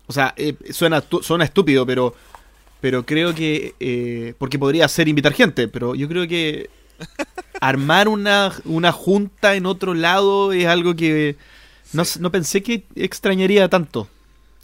O 0.07 0.13
sea, 0.13 0.33
eh, 0.37 0.55
suena, 0.71 1.03
suena 1.21 1.43
estúpido, 1.45 1.85
pero, 1.85 2.15
pero 2.81 3.05
creo 3.05 3.33
que... 3.35 3.75
eh, 3.79 4.35
porque 4.39 4.59
podría 4.59 4.87
ser 4.87 5.07
invitar 5.07 5.33
gente, 5.33 5.67
pero 5.67 5.95
yo 5.95 6.07
creo 6.09 6.27
que 6.27 6.69
armar 7.59 8.07
una, 8.09 8.53
una 8.65 8.91
junta 8.91 9.55
en 9.55 9.65
otro 9.65 9.93
lado 9.93 10.53
es 10.53 10.67
algo 10.67 10.95
que 10.95 11.37
no, 11.93 12.03
Sí. 12.03 12.19
no 12.19 12.31
pensé 12.31 12.63
que 12.63 12.85
extrañaría 12.95 13.69
tanto, 13.69 14.09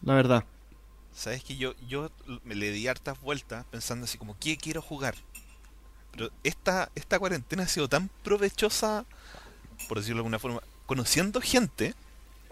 la 0.04 0.16
verdad. 0.16 0.46
Sabes 1.14 1.44
que 1.44 1.56
yo, 1.58 1.76
yo 1.88 2.10
me 2.44 2.56
le 2.56 2.72
di 2.72 2.88
hartas 2.88 3.20
vueltas 3.22 3.66
pensando 3.70 4.06
así 4.06 4.18
como, 4.18 4.38
¿qué 4.40 4.58
quiero 4.58 4.82
jugar? 4.82 5.16
Pero 6.12 6.32
esta, 6.44 6.92
esta 6.96 7.20
cuarentena 7.20 7.64
ha 7.64 7.68
sido 7.68 7.90
tan 7.90 8.10
provechosa, 8.24 9.06
por 9.88 10.00
decirlo 10.00 10.18
de 10.18 10.22
alguna 10.22 10.40
forma, 10.40 10.62
conociendo 10.86 11.42
gente 11.42 11.96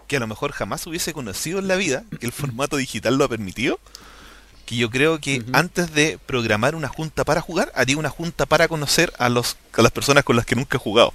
que 0.06 0.16
a 0.16 0.20
lo 0.20 0.26
mejor 0.26 0.52
jamás 0.52 0.86
hubiese 0.86 1.12
conocido 1.12 1.58
en 1.58 1.68
la 1.68 1.76
vida, 1.76 2.04
que 2.20 2.26
el 2.26 2.32
formato 2.32 2.76
digital 2.76 3.16
lo 3.16 3.24
ha 3.24 3.28
permitido, 3.28 3.78
que 4.66 4.76
yo 4.76 4.90
creo 4.90 5.20
que 5.20 5.42
antes 5.52 5.92
de 5.92 6.18
programar 6.24 6.74
una 6.74 6.88
junta 6.88 7.24
para 7.24 7.40
jugar, 7.40 7.72
haría 7.74 7.96
una 7.96 8.08
junta 8.10 8.46
para 8.46 8.68
conocer 8.68 9.12
a, 9.18 9.28
los, 9.28 9.56
a 9.72 9.82
las 9.82 9.92
personas 9.92 10.24
con 10.24 10.36
las 10.36 10.46
que 10.46 10.54
nunca 10.54 10.76
he 10.76 10.80
jugado. 10.80 11.12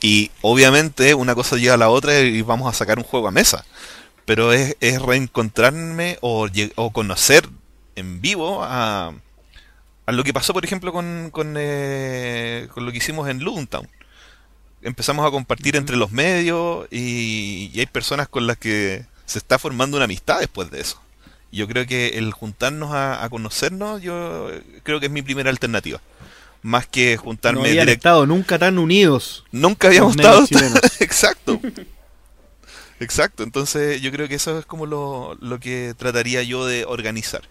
Y 0.00 0.30
obviamente 0.42 1.14
una 1.14 1.34
cosa 1.34 1.56
lleva 1.56 1.74
a 1.74 1.78
la 1.78 1.88
otra 1.88 2.20
y 2.20 2.42
vamos 2.42 2.72
a 2.72 2.76
sacar 2.76 2.98
un 2.98 3.04
juego 3.04 3.28
a 3.28 3.32
mesa. 3.32 3.64
Pero 4.24 4.52
es, 4.52 4.76
es 4.80 5.02
reencontrarme 5.02 6.18
o, 6.20 6.48
conocer 6.92 7.48
en 7.96 8.20
vivo 8.20 8.62
a, 8.62 9.12
a 10.06 10.12
lo 10.12 10.24
que 10.24 10.32
pasó, 10.32 10.54
por 10.54 10.64
ejemplo, 10.64 10.92
con, 10.92 11.30
con, 11.30 11.54
eh, 11.58 12.68
con 12.72 12.86
lo 12.86 12.92
que 12.92 12.98
hicimos 12.98 13.28
en 13.28 13.40
Town 13.66 13.88
Empezamos 14.84 15.26
a 15.26 15.30
compartir 15.30 15.74
entre 15.76 15.96
los 15.96 16.12
medios 16.12 16.86
y, 16.90 17.70
y 17.74 17.80
hay 17.80 17.86
personas 17.86 18.28
con 18.28 18.46
las 18.46 18.56
que 18.58 19.04
se 19.26 19.38
está 19.38 19.58
formando 19.58 19.96
una 19.96 20.04
amistad 20.04 20.38
después 20.40 20.70
de 20.70 20.80
eso. 20.80 21.00
Yo 21.50 21.66
creo 21.66 21.86
que 21.86 22.08
el 22.18 22.32
juntarnos 22.32 22.92
a, 22.92 23.24
a 23.24 23.28
conocernos, 23.30 24.02
yo 24.02 24.50
creo 24.82 25.00
que 25.00 25.06
es 25.06 25.12
mi 25.12 25.22
primera 25.22 25.50
alternativa. 25.50 26.00
Más 26.62 26.86
que 26.86 27.16
No 27.16 27.22
juntarme 27.22 27.68
habían 27.68 27.86
direct- 27.86 27.92
estado 27.98 28.26
nunca 28.26 28.58
tan 28.58 28.78
unidos. 28.78 29.44
Nunca 29.52 29.88
habíamos 29.88 30.16
estado. 30.16 30.46
Exacto. 31.00 31.60
Exacto. 33.00 33.42
Entonces 33.42 34.00
yo 34.00 34.10
creo 34.12 34.28
que 34.28 34.34
eso 34.36 34.58
es 34.58 34.66
como 34.66 34.86
lo, 34.86 35.36
lo 35.40 35.58
que 35.60 35.94
trataría 35.96 36.42
yo 36.42 36.66
de 36.66 36.84
organizar. 36.84 37.42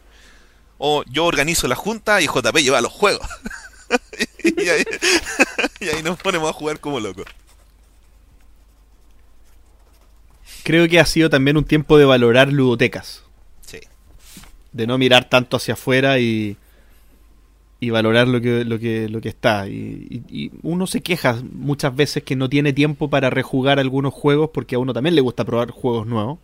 O 0.77 1.03
yo 1.10 1.26
organizo 1.26 1.68
la 1.68 1.76
junta 1.76 2.22
y 2.22 2.26
JP 2.27 2.57
lleva 2.57 2.81
los 2.81 2.91
juegos. 2.91 3.27
y, 4.44 4.70
ahí, 4.70 4.84
y 5.80 5.90
ahí 5.90 6.03
nos 6.03 6.18
ponemos 6.20 6.49
a 6.49 6.53
jugar 6.53 6.80
como 6.80 6.99
locos. 6.99 7.26
Creo 10.64 10.88
que 10.88 10.99
ha 10.99 11.06
sido 11.06 11.30
también 11.30 11.57
un 11.57 11.65
tiempo 11.65 11.98
de 11.98 12.06
valorar 12.06 12.52
ludotecas. 12.52 13.24
Sí. 13.65 13.80
de 14.72 14.88
no 14.88 14.98
mirar 14.98 15.30
tanto 15.30 15.57
hacia 15.57 15.74
afuera 15.74 16.20
y, 16.20 16.57
y 17.80 17.90
valorar 17.90 18.28
lo 18.28 18.40
que, 18.40 18.64
lo 18.65 18.80
que, 18.80 19.10
lo 19.10 19.20
que 19.22 19.30
está. 19.30 19.68
Y, 19.68 20.24
y- 20.30 20.44
y 20.45 20.52
uno 20.61 20.88
se 20.88 21.02
queja 21.02 21.41
muchas 21.52 21.95
veces 21.95 22.24
que 22.24 22.36
no 22.36 22.48
tiene 22.49 22.72
tiempo 22.74 23.10
para 23.10 23.30
rejugar 23.30 23.80
algunos 23.80 24.14
juegos 24.14 24.52
porque 24.53 24.76
a 24.76 24.80
uno 24.80 24.94
también 24.94 25.15
le 25.15 25.22
gusta 25.22 25.44
probar 25.44 25.72
juegos 25.72 26.07
nuevos. 26.07 26.40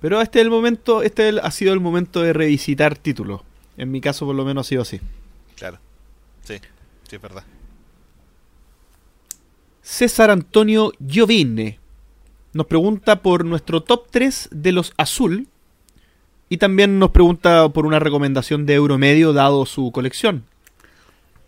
Pero 0.00 0.20
este 0.20 0.40
es 0.40 0.44
el 0.44 0.50
momento, 0.50 1.02
este 1.02 1.34
ha 1.40 1.50
sido 1.52 1.72
el 1.72 1.80
momento 1.80 2.20
de 2.20 2.32
revisitar 2.32 2.96
títulos. 2.98 3.40
En 3.76 3.90
mi 3.92 4.00
caso 4.00 4.26
por 4.26 4.34
lo 4.34 4.44
menos 4.44 4.66
ha 4.66 4.68
sido 4.68 4.82
así. 4.82 5.00
Claro. 5.56 5.78
Sí. 6.44 6.54
Sí, 7.08 7.16
es 7.16 7.22
verdad. 7.22 7.44
César 9.82 10.30
Antonio 10.30 10.92
Giovine 11.06 11.78
nos 12.52 12.66
pregunta 12.66 13.20
por 13.20 13.44
nuestro 13.44 13.82
top 13.82 14.06
3 14.10 14.48
de 14.52 14.72
los 14.72 14.94
azul 14.96 15.48
y 16.48 16.56
también 16.58 16.98
nos 16.98 17.10
pregunta 17.10 17.68
por 17.68 17.84
una 17.84 17.98
recomendación 17.98 18.64
de 18.64 18.74
Euromedio 18.74 19.32
dado 19.32 19.66
su 19.66 19.90
colección 19.92 20.44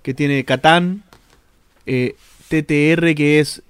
que 0.03 0.15
tiene 0.15 0.45
Catán, 0.45 1.03
eh, 1.87 2.15
TTR 2.49 3.15
que 3.15 3.41
es 3.41 3.63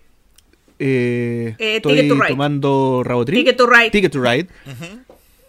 eh, 0.78 1.54
Eh, 1.58 1.76
estoy 1.76 1.94
Ticket 1.94 2.08
to 2.08 2.14
Ride. 2.14 2.28
tomando 2.28 3.24
Ticket 3.26 3.56
to 3.56 3.66
Ride. 3.66 3.90
Ticket 3.90 4.12
to 4.12 4.20
Ride, 4.22 4.48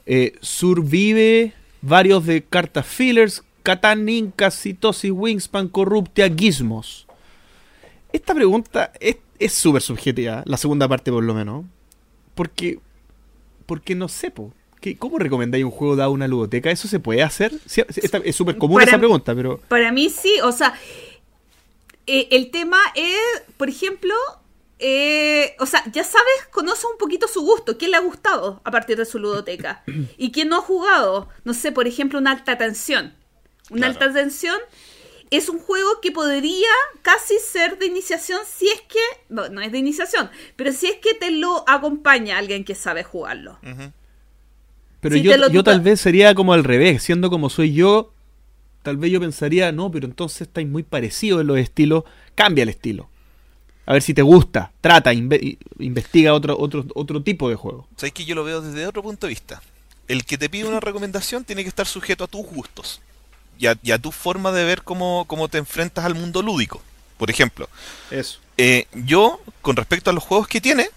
eh, 0.06 0.34
Survive, 0.41 1.54
varios 1.82 2.26
de 2.26 2.44
cartas 2.44 2.86
fillers, 2.86 3.44
Catán, 3.72 4.07
Inca, 4.07 4.49
Citosis, 4.49 5.11
Wingspan, 5.11 5.68
Corruptia, 5.68 6.30
Gizmos. 6.34 7.06
Esta 8.14 8.34
pregunta 8.34 8.94
es 9.02 9.52
súper 9.53 9.81
subjetiva, 9.81 10.41
la 10.45 10.56
segunda 10.56 10.88
parte 10.88 11.11
por 11.11 11.22
lo 11.22 11.34
menos. 11.34 11.65
Porque, 12.34 12.80
porque 13.65 13.94
no 13.94 14.07
sé, 14.07 14.31
po, 14.31 14.53
¿qué- 14.80 14.95
¿cómo 14.98 15.19
recomendáis 15.19 15.65
un 15.65 15.72
juego 15.72 15.98
dado 15.98 16.11
a 16.11 16.14
una 16.14 16.30
ludoteca? 16.30 16.72
¿Eso 16.72 16.88
se 16.88 17.02
puede 17.02 17.22
hacer? 17.23 17.52
Sí, 17.65 17.81
es 18.23 18.35
súper 18.38 18.57
común 18.57 18.77
Para- 18.77 18.89
esa 18.89 18.98
pregunta, 18.99 19.35
pero... 19.35 19.60
Para 19.68 19.91
mí 19.91 20.10
sí, 20.10 20.31
o 20.45 20.53
sea, 20.53 20.73
eh, 22.06 22.30
el 22.31 22.52
tema 22.52 22.77
es, 22.95 23.19
por 23.57 23.68
ejemplo, 23.68 24.14
eh, 24.80 25.57
o 25.60 25.65
sea, 25.65 25.84
ya 25.91 26.06
sabes, 26.06 26.48
conoces 26.52 26.85
un 26.85 26.98
poquito 26.98 27.27
su 27.27 27.41
gusto, 27.41 27.77
quién 27.77 27.91
le 27.91 27.98
ha 27.98 28.02
gustado 28.02 28.61
a 28.64 28.72
partir 28.72 28.95
de 28.95 29.03
su 29.03 29.19
ludoteca 29.19 29.84
y 30.18 30.31
quién 30.31 30.48
no 30.48 30.56
ha 30.56 30.61
jugado, 30.61 31.27
no 31.44 31.53
sé, 31.53 31.73
por 31.73 31.85
ejemplo, 31.85 32.18
una 32.18 32.31
alta 32.31 32.57
tensión. 32.57 33.14
Una 33.69 33.88
Claro. 33.91 34.06
alta 34.06 34.14
tensión 34.19 34.57
es 35.30 35.49
un 35.49 35.60
juego 35.60 35.99
que 36.02 36.11
podría 36.11 36.69
casi 37.02 37.38
ser 37.39 37.77
de 37.77 37.85
iniciación 37.88 38.39
si 38.49 38.69
es 38.69 38.81
que, 38.81 38.99
no, 39.30 39.49
no 39.49 39.60
es 39.61 39.72
de 39.72 39.77
iniciación, 39.77 40.30
pero 40.56 40.72
si 40.72 40.88
es 40.88 40.95
que 40.98 41.14
te 41.15 41.31
lo 41.31 41.64
acompaña 41.69 42.38
alguien 42.38 42.64
que 42.64 42.76
sabe 42.76 43.03
jugarlo. 43.03 43.60
Pero 45.02 45.15
yo, 45.18 45.31
te 45.31 45.38
lo 45.38 45.49
yo 45.49 45.64
tal 45.64 45.81
vez 45.81 45.99
sería 46.02 46.34
como 46.34 46.53
al 46.53 46.64
revés, 46.64 47.03
siendo 47.03 47.30
como 47.30 47.49
soy 47.49 47.73
yo, 47.73 48.14
tal 48.84 48.98
vez 48.98 49.11
yo 49.11 49.19
pensaría, 49.19 49.72
no, 49.72 49.91
pero 49.91 50.06
entonces 50.07 50.41
estáis 50.44 50.68
muy 50.68 50.84
parecidos 50.84 51.41
en 51.41 51.48
los 51.48 51.57
estilos, 51.60 52.03
cambia 52.35 52.64
el 52.64 52.69
estilo. 52.69 53.10
A 53.85 53.94
ver 53.94 54.02
si 54.02 54.14
te 54.14 54.22
gusta, 54.22 54.72
trata, 54.81 55.14
inve- 55.14 55.57
investiga 55.80 56.34
otro, 56.34 56.57
otro, 56.60 56.85
otro 56.95 57.22
tipo 57.22 57.49
de 57.49 57.56
juego. 57.56 57.88
Sabes 57.95 58.14
que 58.14 58.26
yo 58.26 58.34
lo 58.35 58.44
veo 58.44 58.61
desde 58.61 58.85
otro 58.88 59.02
punto 59.03 59.27
de 59.27 59.31
vista. 59.31 59.61
El 60.07 60.26
que 60.26 60.38
te 60.38 60.49
pide 60.49 60.68
una 60.68 60.80
recomendación 60.80 61.44
tiene 61.45 61.64
que 61.64 61.69
estar 61.69 61.85
sujeto 61.85 62.23
a 62.23 62.27
tus 62.27 62.45
gustos 62.45 63.02
y 63.60 63.68
a, 63.68 63.78
y 63.82 63.92
a 63.92 63.98
tu 64.00 64.12
forma 64.12 64.52
de 64.52 64.64
ver 64.64 64.84
cómo, 64.84 65.26
cómo 65.28 65.48
te 65.48 65.58
enfrentas 65.58 66.06
al 66.06 66.16
mundo 66.16 66.42
lúdico. 66.42 66.82
Por 67.18 67.30
ejemplo, 67.32 67.68
Eso. 68.12 68.40
eh, 68.58 68.86
yo, 68.94 69.42
con 69.62 69.76
respecto 69.76 70.10
a 70.10 70.14
los 70.14 70.24
juegos 70.24 70.48
que 70.48 70.62
tiene, 70.62 70.90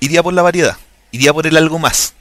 iría 0.00 0.22
por 0.22 0.32
la 0.32 0.42
variedad, 0.42 0.76
iría 1.12 1.32
por 1.32 1.46
el 1.46 1.56
algo 1.56 1.78
más. 1.78 2.14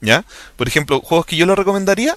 ¿Ya? 0.00 0.24
Por 0.56 0.68
ejemplo, 0.68 1.00
juegos 1.00 1.26
que 1.26 1.36
yo 1.36 1.46
le 1.46 1.54
recomendaría, 1.54 2.16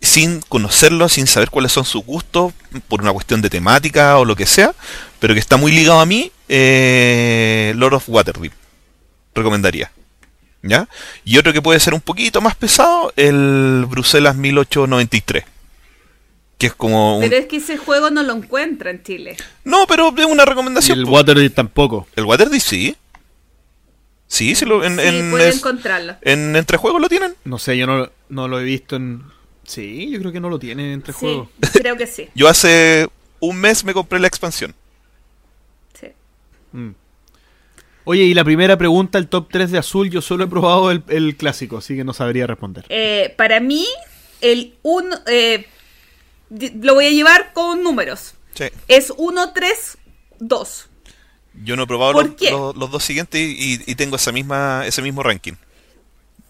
sin 0.00 0.40
conocerlos, 0.40 1.12
sin 1.12 1.26
saber 1.26 1.50
cuáles 1.50 1.72
son 1.72 1.84
sus 1.84 2.04
gustos, 2.04 2.52
por 2.88 3.02
una 3.02 3.12
cuestión 3.12 3.40
de 3.42 3.50
temática 3.50 4.18
o 4.18 4.24
lo 4.24 4.36
que 4.36 4.46
sea, 4.46 4.74
pero 5.18 5.34
que 5.34 5.40
está 5.40 5.56
muy 5.56 5.72
ligado 5.72 6.00
a 6.00 6.06
mí, 6.06 6.32
eh, 6.48 7.72
Lord 7.76 7.94
of 7.94 8.08
Waterdeep. 8.08 8.52
Recomendaría. 9.34 9.92
¿Ya? 10.62 10.88
Y 11.24 11.38
otro 11.38 11.52
que 11.52 11.62
puede 11.62 11.78
ser 11.78 11.94
un 11.94 12.00
poquito 12.00 12.40
más 12.40 12.56
pesado, 12.56 13.12
el 13.16 13.86
Bruselas 13.88 14.34
1893. 14.34 15.44
Que 16.58 16.66
es 16.66 16.74
como 16.74 17.18
un... 17.18 17.22
Pero 17.22 17.36
es 17.36 17.46
que 17.46 17.56
ese 17.58 17.76
juego 17.76 18.10
no 18.10 18.22
lo 18.24 18.34
encuentra 18.34 18.90
en 18.90 19.02
Chile. 19.04 19.36
No, 19.64 19.86
pero 19.86 20.12
es 20.16 20.24
una 20.26 20.42
Y 20.42 20.46
recomendación. 20.46 20.98
el. 20.98 21.04
Waterdeep 21.04 21.54
tampoco. 21.54 22.08
El 22.16 22.24
Waterdeep 22.24 22.60
sí. 22.60 22.96
Sí, 24.26 24.54
sí 24.54 24.64
lo, 24.66 24.84
en, 24.84 24.96
sí, 24.98 25.06
en, 25.06 25.30
puede 25.30 25.48
es- 25.48 25.56
encontrarlo. 25.56 26.16
en 26.22 26.54
entrejuegos 26.56 27.00
lo 27.00 27.08
tienen. 27.08 27.34
No 27.44 27.58
sé, 27.58 27.78
yo 27.78 27.86
no, 27.86 28.10
no 28.28 28.48
lo 28.48 28.60
he 28.60 28.64
visto 28.64 28.96
en... 28.96 29.22
Sí, 29.64 30.10
yo 30.10 30.18
creo 30.18 30.32
que 30.32 30.40
no 30.40 30.48
lo 30.50 30.58
tienen 30.58 30.86
entre 30.92 31.12
Sí, 31.12 31.18
juegos. 31.20 31.48
creo 31.72 31.96
que 31.96 32.06
sí. 32.06 32.28
Yo 32.34 32.48
hace 32.48 33.08
un 33.40 33.56
mes 33.60 33.84
me 33.84 33.94
compré 33.94 34.18
la 34.18 34.26
expansión. 34.26 34.74
sí. 35.98 36.08
Mm. 36.72 36.90
Oye, 38.04 38.22
y 38.22 38.32
la 38.34 38.42
primera 38.42 38.78
pregunta, 38.78 39.18
el 39.18 39.28
top 39.28 39.48
3 39.50 39.70
de 39.70 39.76
azul, 39.78 40.08
yo 40.08 40.22
solo 40.22 40.44
he 40.44 40.46
probado 40.46 40.90
el, 40.90 41.02
el 41.08 41.36
clásico, 41.36 41.76
así 41.76 41.94
que 41.94 42.04
no 42.04 42.14
sabría 42.14 42.46
responder. 42.46 42.86
Eh, 42.88 43.34
para 43.36 43.60
mí, 43.60 43.86
el 44.40 44.74
1. 44.82 45.16
Lo 46.50 46.94
voy 46.94 47.06
a 47.06 47.10
llevar 47.10 47.52
con 47.52 47.82
números. 47.82 48.34
Sí. 48.54 48.64
Es 48.88 49.12
1, 49.16 49.52
3, 49.52 49.98
2. 50.40 50.86
Yo 51.64 51.76
no 51.76 51.82
he 51.82 51.86
probado 51.86 52.12
¿Por 52.12 52.26
los, 52.40 52.50
los- 52.50 52.76
los 52.76 52.90
dos 52.90 53.02
siguientes 53.04 53.40
y, 53.40 53.82
y 53.86 53.94
tengo 53.94 54.16
esa 54.16 54.32
misma, 54.32 54.86
ese 54.86 55.02
mismo 55.02 55.22
ranking. 55.22 55.54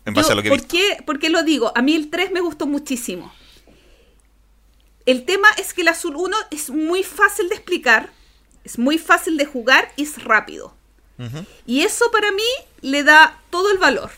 En 0.05 0.15
base 0.15 0.29
Yo, 0.29 0.33
a 0.33 0.37
lo 0.37 0.43
que 0.43 0.49
he 0.49 0.51
¿por, 0.51 0.59
visto. 0.61 0.75
qué, 0.77 1.03
por 1.05 1.19
qué 1.19 1.29
lo 1.31 1.43
digo? 1.43 1.73
A 1.75 1.83
mí 1.83 1.95
el 1.95 2.11
3 2.11 2.31
me 2.33 2.41
gustó 2.41 2.66
muchísimo. 2.66 3.33
El 5.07 5.25
tema 5.25 5.49
es 5.57 5.73
que 5.73 5.81
el 5.83 5.89
Azul 5.89 6.16
1 6.16 6.37
es 6.51 6.70
muy 6.70 7.03
fácil 7.03 7.49
de 7.49 7.55
explicar, 7.55 8.11
es 8.65 8.79
muy 8.79 8.99
fácil 8.99 9.37
de 9.39 9.47
jugar 9.47 9.91
y 9.97 10.03
es 10.03 10.23
rápido. 10.23 10.75
Ujú. 11.19 11.45
Y 11.66 11.81
eso 11.81 12.11
para 12.11 12.31
mí 12.33 12.43
le 12.83 13.03
da 13.05 13.41
todo 13.51 13.70
el 13.73 13.79
valor. 13.79 14.11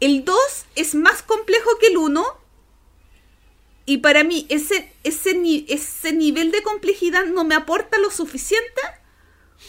El 0.00 0.24
2 0.24 0.36
es 0.74 0.94
más 0.94 1.22
complejo 1.22 1.70
que 1.80 1.86
el 1.88 1.96
1. 1.96 2.24
Y 3.86 3.98
para 3.98 4.24
mí 4.24 4.46
ese, 4.48 4.92
ese, 5.04 5.34
ese 5.68 6.12
nivel 6.12 6.50
de 6.50 6.62
complejidad 6.62 7.26
no 7.26 7.44
me 7.44 7.54
aporta 7.54 7.98
lo 7.98 8.10
suficiente 8.10 8.80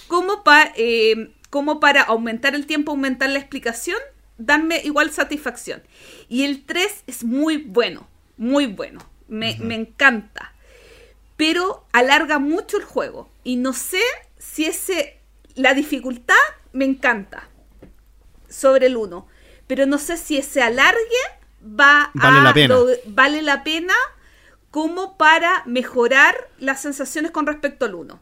como, 0.08 0.44
pa- 0.44 0.72
eh, 0.78 1.32
como 1.50 1.80
para 1.80 2.02
aumentar 2.04 2.56
el 2.56 2.66
tiempo, 2.66 2.92
aumentar 2.92 3.30
la 3.30 3.40
explicación, 3.40 3.98
darme 4.38 4.82
igual 4.84 5.12
satisfacción. 5.12 5.84
Y 6.30 6.44
el 6.46 6.66
3 6.66 7.04
es 7.08 7.24
muy 7.24 7.58
bueno, 7.58 8.08
muy 8.38 8.68
bueno. 8.68 9.00
Me, 9.28 9.58
me 9.60 9.76
encanta. 9.76 10.54
Pero 11.36 11.86
alarga 11.92 12.40
mucho 12.40 12.78
el 12.78 12.84
juego. 12.86 13.30
Y 13.44 13.58
no 13.58 13.74
sé 13.74 14.02
si 14.38 14.66
ese. 14.66 15.20
La 15.56 15.74
dificultad 15.74 16.36
me 16.74 16.86
encanta. 16.86 17.50
Sobre 18.50 18.88
el 18.88 18.96
1. 18.98 19.28
Pero 19.68 19.86
no 19.86 19.98
sé 19.98 20.18
si 20.18 20.38
ese 20.38 20.62
alargue 20.62 21.00
va 21.66 22.12
Vale 22.14 22.40
a 22.40 22.42
la 22.44 22.54
pena. 22.54 22.76
lo- 22.76 22.88
vale 23.08 23.42
la 23.42 23.64
pena 23.64 23.94
como 24.72 25.18
para 25.18 25.64
mejorar 25.66 26.50
las 26.60 26.82
sensaciones 26.82 27.32
con 27.32 27.48
respecto 27.48 27.86
al 27.86 27.96
1. 27.96 28.20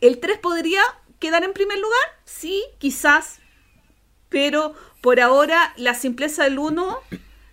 ¿El 0.00 0.18
3 0.18 0.38
podría 0.38 0.82
quedar 1.18 1.44
en 1.44 1.52
primer 1.52 1.78
lugar? 1.78 2.00
Sí, 2.24 2.64
quizás. 2.78 3.38
Pero 4.28 4.74
por 5.02 5.20
ahora 5.20 5.72
la 5.76 5.94
simpleza 5.94 6.44
del 6.44 6.58
1 6.58 6.98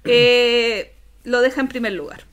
eh, 0.06 0.96
lo 1.24 1.42
deja 1.42 1.62
en 1.62 1.68
primer 1.68 1.94
lugar. 1.94 2.24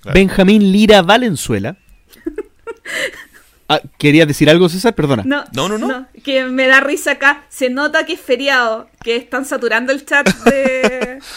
Claro. 0.00 0.14
Benjamín 0.14 0.72
Lira 0.72 1.02
Valenzuela. 1.02 1.76
Ah, 3.72 3.80
¿Querías 3.98 4.26
decir 4.26 4.50
algo, 4.50 4.68
César? 4.68 4.94
Perdona. 4.96 5.22
No, 5.24 5.44
No, 5.52 5.68
no, 5.68 5.78
no. 5.78 6.06
Que 6.24 6.42
me 6.44 6.66
da 6.66 6.80
risa 6.80 7.12
acá. 7.12 7.44
Se 7.48 7.70
nota 7.70 8.04
que 8.04 8.14
es 8.14 8.20
feriado, 8.20 8.88
que 9.04 9.14
están 9.16 9.44
saturando 9.44 9.92
el 9.92 10.04
chat 10.04 10.26
de... 10.44 11.20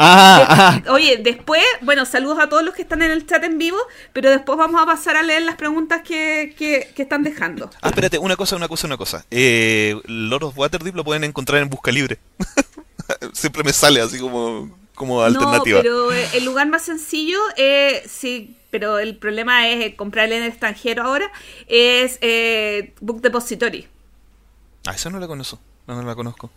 Ah, 0.00 0.80
ah, 0.86 0.92
Oye, 0.92 1.16
después, 1.16 1.60
bueno, 1.80 2.06
saludos 2.06 2.38
a 2.38 2.48
todos 2.48 2.62
los 2.62 2.72
que 2.72 2.82
están 2.82 3.02
en 3.02 3.10
el 3.10 3.26
chat 3.26 3.42
en 3.42 3.58
vivo, 3.58 3.78
pero 4.12 4.30
después 4.30 4.56
vamos 4.56 4.80
a 4.80 4.86
pasar 4.86 5.16
a 5.16 5.24
leer 5.24 5.42
las 5.42 5.56
preguntas 5.56 6.02
que, 6.02 6.54
que- 6.56 6.88
que 6.94 7.02
están 7.02 7.24
dejando. 7.24 7.68
Ah, 7.82 7.88
espérate, 7.88 8.16
una 8.16 8.36
cosa, 8.36 8.54
una 8.54 8.68
cosa, 8.68 8.86
una 8.86 8.96
cosa. 8.96 9.24
Eh, 9.32 9.96
Lord 10.06 10.44
of 10.44 10.56
Waterdeep 10.58 10.94
lo 10.94 11.02
pueden 11.02 11.24
encontrar 11.24 11.60
en 11.62 11.68
Busca 11.68 11.90
Libre. 11.90 12.18
Siempre 13.32 13.64
me 13.64 13.72
sale 13.72 14.00
así 14.00 14.20
como, 14.20 14.78
como 14.94 15.20
alternativa. 15.22 15.78
No, 15.78 15.82
pero 15.82 16.12
eh, 16.12 16.28
el 16.34 16.44
lugar 16.44 16.68
más 16.68 16.82
sencillo, 16.82 17.38
eh, 17.56 18.04
sí, 18.08 18.54
pero 18.70 18.98
el 18.98 19.16
problema 19.16 19.68
es 19.68 19.84
eh, 19.84 19.96
comprarle 19.96 20.36
en 20.36 20.42
el 20.44 20.48
extranjero 20.50 21.02
ahora, 21.04 21.30
es 21.66 22.18
eh, 22.20 22.92
Book 23.00 23.20
Depository. 23.22 23.88
Ah, 24.86 24.92
esa 24.94 25.10
no 25.10 25.18
la 25.18 25.26
conozco. 25.26 25.58
No, 25.86 25.94
no 25.94 26.02
la 26.02 26.14
conozco. 26.14 26.50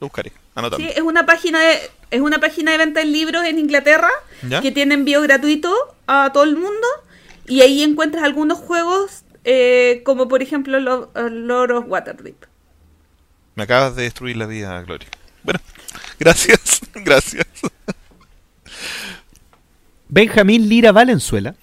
Lo 0.00 0.06
buscaré. 0.06 0.32
Anotando. 0.54 0.84
Sí, 0.86 0.92
es 0.94 1.02
una 1.02 1.26
página 1.26 1.60
de 1.60 1.78
es 2.10 2.20
una 2.20 2.38
página 2.40 2.72
de 2.72 2.78
venta 2.78 3.00
de 3.00 3.06
libros 3.06 3.44
en 3.44 3.58
Inglaterra 3.58 4.08
¿Ya? 4.48 4.62
que 4.62 4.72
tiene 4.72 4.94
envío 4.94 5.20
gratuito 5.20 5.74
a 6.06 6.30
todo 6.32 6.44
el 6.44 6.56
mundo 6.56 6.86
y 7.46 7.60
ahí 7.60 7.82
encuentras 7.82 8.24
algunos 8.24 8.58
juegos 8.58 9.24
eh, 9.44 10.02
como 10.06 10.26
por 10.28 10.40
ejemplo 10.42 10.80
Lo- 10.80 11.10
eh, 11.14 11.28
Lord 11.30 11.72
of 11.72 11.84
Waterdeep. 11.88 12.36
Me 13.56 13.64
acabas 13.64 13.94
de 13.96 14.04
destruir 14.04 14.36
la 14.36 14.46
vida, 14.46 14.80
Gloria. 14.82 15.08
Bueno, 15.42 15.60
gracias, 16.20 16.80
gracias. 16.94 17.46
Benjamín 20.10 20.70
Lira 20.70 20.90
Valenzuela 20.90 21.54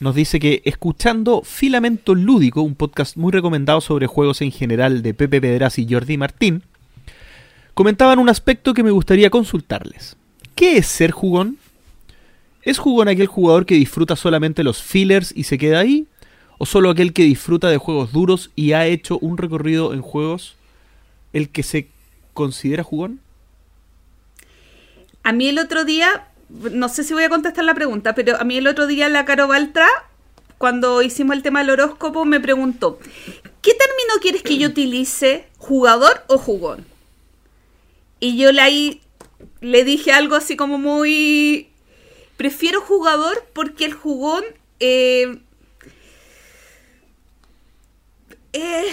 nos 0.00 0.16
dice 0.16 0.40
que 0.40 0.62
escuchando 0.64 1.42
Filamento 1.44 2.16
Lúdico, 2.16 2.60
un 2.60 2.74
podcast 2.74 3.16
muy 3.16 3.30
recomendado 3.30 3.80
sobre 3.80 4.08
juegos 4.08 4.40
en 4.42 4.50
general 4.50 5.00
de 5.00 5.14
Pepe 5.14 5.40
Pedraz 5.40 5.78
y 5.78 5.86
Jordi 5.88 6.16
Martín, 6.16 6.64
comentaban 7.74 8.18
un 8.18 8.28
aspecto 8.28 8.74
que 8.74 8.82
me 8.82 8.90
gustaría 8.90 9.30
consultarles. 9.30 10.16
¿Qué 10.56 10.78
es 10.78 10.88
ser 10.88 11.12
jugón? 11.12 11.56
¿Es 12.62 12.78
jugón 12.78 13.06
aquel 13.06 13.28
jugador 13.28 13.64
que 13.64 13.76
disfruta 13.76 14.16
solamente 14.16 14.64
los 14.64 14.82
fillers 14.82 15.32
y 15.36 15.44
se 15.44 15.56
queda 15.56 15.78
ahí? 15.78 16.08
¿O 16.58 16.66
solo 16.66 16.90
aquel 16.90 17.12
que 17.12 17.22
disfruta 17.22 17.68
de 17.68 17.78
juegos 17.78 18.10
duros 18.10 18.50
y 18.56 18.72
ha 18.72 18.86
hecho 18.86 19.20
un 19.20 19.38
recorrido 19.38 19.94
en 19.94 20.02
juegos 20.02 20.56
el 21.32 21.48
que 21.48 21.62
se 21.62 21.86
considera 22.34 22.82
jugón? 22.82 23.20
A 25.22 25.32
mí 25.32 25.46
el 25.46 25.60
otro 25.60 25.84
día, 25.84 26.26
no 26.48 26.88
sé 26.88 27.04
si 27.04 27.14
voy 27.14 27.24
a 27.24 27.28
contestar 27.28 27.64
la 27.64 27.74
pregunta, 27.74 28.14
pero 28.14 28.40
a 28.40 28.44
mí 28.44 28.56
el 28.56 28.66
otro 28.66 28.86
día 28.86 29.08
la 29.08 29.24
Caro 29.24 29.48
Baltra, 29.48 29.86
cuando 30.56 31.02
hicimos 31.02 31.36
el 31.36 31.42
tema 31.42 31.60
del 31.60 31.70
horóscopo, 31.70 32.24
me 32.24 32.40
preguntó, 32.40 32.98
¿qué 33.62 33.74
término 33.74 34.20
quieres 34.20 34.42
que 34.42 34.58
yo 34.58 34.68
utilice, 34.68 35.48
jugador 35.58 36.24
o 36.28 36.38
jugón? 36.38 36.86
Y 38.20 38.36
yo 38.36 38.50
le, 38.52 39.84
dije 39.84 40.12
algo 40.12 40.34
así 40.34 40.56
como 40.56 40.78
muy... 40.78 41.68
Prefiero 42.36 42.80
jugador 42.80 43.44
porque 43.52 43.84
el 43.84 43.92
jugón 43.92 44.44
eh, 44.78 45.40
es 48.52 48.92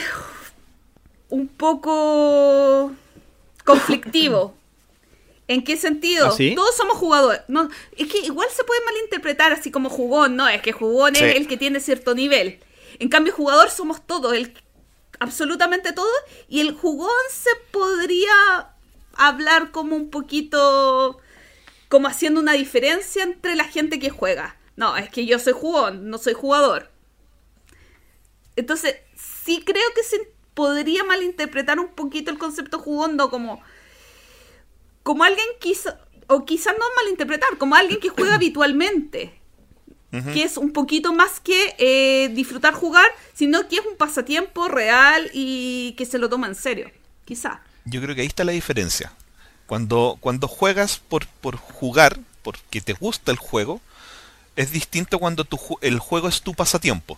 un 1.30 1.48
poco 1.48 2.91
conflictivo. 3.64 4.56
¿En 5.47 5.63
qué 5.63 5.77
sentido? 5.77 6.27
¿Ah, 6.27 6.31
sí? 6.31 6.53
Todos 6.55 6.76
somos 6.76 6.97
jugadores. 6.97 7.41
No, 7.47 7.69
es 7.97 8.07
que 8.11 8.19
igual 8.19 8.47
se 8.55 8.63
puede 8.63 8.84
malinterpretar 8.85 9.51
así 9.53 9.69
como 9.72 9.89
jugón, 9.89 10.35
¿no? 10.35 10.47
Es 10.49 10.61
que 10.61 10.72
jugón 10.72 11.15
Sí. 11.15 11.23
es 11.23 11.35
el 11.35 11.47
que 11.47 11.57
tiene 11.57 11.80
cierto 11.80 12.15
nivel. 12.15 12.59
En 12.99 13.09
cambio, 13.09 13.31
jugador 13.34 13.69
somos 13.69 14.05
todos, 14.07 14.34
el, 14.34 14.57
absolutamente 15.19 15.93
todos. 15.93 16.09
Y 16.47 16.61
el 16.61 16.73
jugón 16.73 17.09
se 17.30 17.51
podría 17.72 18.72
hablar 19.13 19.72
como 19.72 19.95
un 19.95 20.09
poquito, 20.09 21.19
como 21.89 22.07
haciendo 22.07 22.39
una 22.41 22.53
diferencia 22.53 23.22
entre 23.23 23.55
la 23.55 23.65
gente 23.65 23.99
que 23.99 24.09
juega. 24.09 24.57
No, 24.76 24.97
es 24.97 25.09
que 25.09 25.26
yo 25.26 25.38
soy 25.39 25.53
jugón, 25.53 26.09
no 26.09 26.17
soy 26.17 26.34
jugador. 26.34 26.89
Entonces, 28.55 28.95
sí 29.15 29.61
creo 29.65 29.84
que 29.95 30.03
se 30.03 30.31
podría 30.53 31.03
malinterpretar 31.03 31.80
un 31.80 31.89
poquito 31.93 32.31
el 32.31 32.38
concepto 32.38 32.80
jugón, 32.80 33.15
no 33.15 33.30
como 33.30 33.61
como 35.06 35.23
alguien 35.23 35.45
quiso, 35.60 35.95
o 36.26 36.45
quizás 36.45 36.73
no 36.80 36.84
malinterpretar, 36.95 37.60
como 37.60 37.76
alguien 37.76 37.99
que 37.99 38.10
juega 38.10 38.34
habitualmente, 38.41 39.40
que 40.34 40.44
es 40.44 40.57
un 40.57 40.72
poquito 40.72 41.14
más 41.14 41.40
que 41.41 41.76
eh, 41.77 42.30
disfrutar 42.30 42.73
jugar, 42.73 43.06
sino 43.34 43.68
que 43.68 43.76
es 43.76 43.86
un 43.86 43.98
pasatiempo 43.98 44.68
real 44.68 45.30
y 45.34 45.94
que 45.98 46.06
se 46.06 46.18
lo 46.18 46.27
toma 46.27 46.48
en 46.48 46.56
serio, 46.56 46.90
quizá. 47.23 47.61
Yo 47.84 48.02
creo 48.02 48.15
que 48.15 48.22
ahí 48.22 48.27
está 48.27 48.45
la 48.45 48.53
diferencia. 48.53 49.14
Cuando, 49.68 50.18
cuando 50.22 50.48
juegas 50.48 50.98
por, 50.98 51.27
por 51.27 51.57
jugar, 51.57 52.18
porque 52.41 52.82
te 52.82 52.94
gusta 52.94 53.32
el 53.32 53.38
juego, 53.38 53.82
es 54.56 54.72
distinto 54.72 55.19
cuando 55.19 55.44
tu, 55.44 55.60
el 55.82 55.99
juego 55.99 56.30
es 56.30 56.41
tu 56.41 56.56
pasatiempo. 56.56 57.18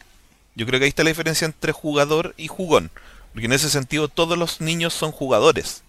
Yo 0.55 0.65
creo 0.65 0.79
que 0.79 0.85
ahí 0.85 0.89
está 0.89 1.03
la 1.03 1.11
diferencia 1.11 1.45
entre 1.45 1.71
jugador 1.71 2.33
y 2.35 2.47
jugón. 2.47 2.91
Porque 3.31 3.45
en 3.45 3.53
ese 3.53 3.69
sentido 3.69 4.09
todos 4.09 4.37
los 4.37 4.59
niños 4.59 4.93
son 4.93 5.11
jugadores, 5.11 5.83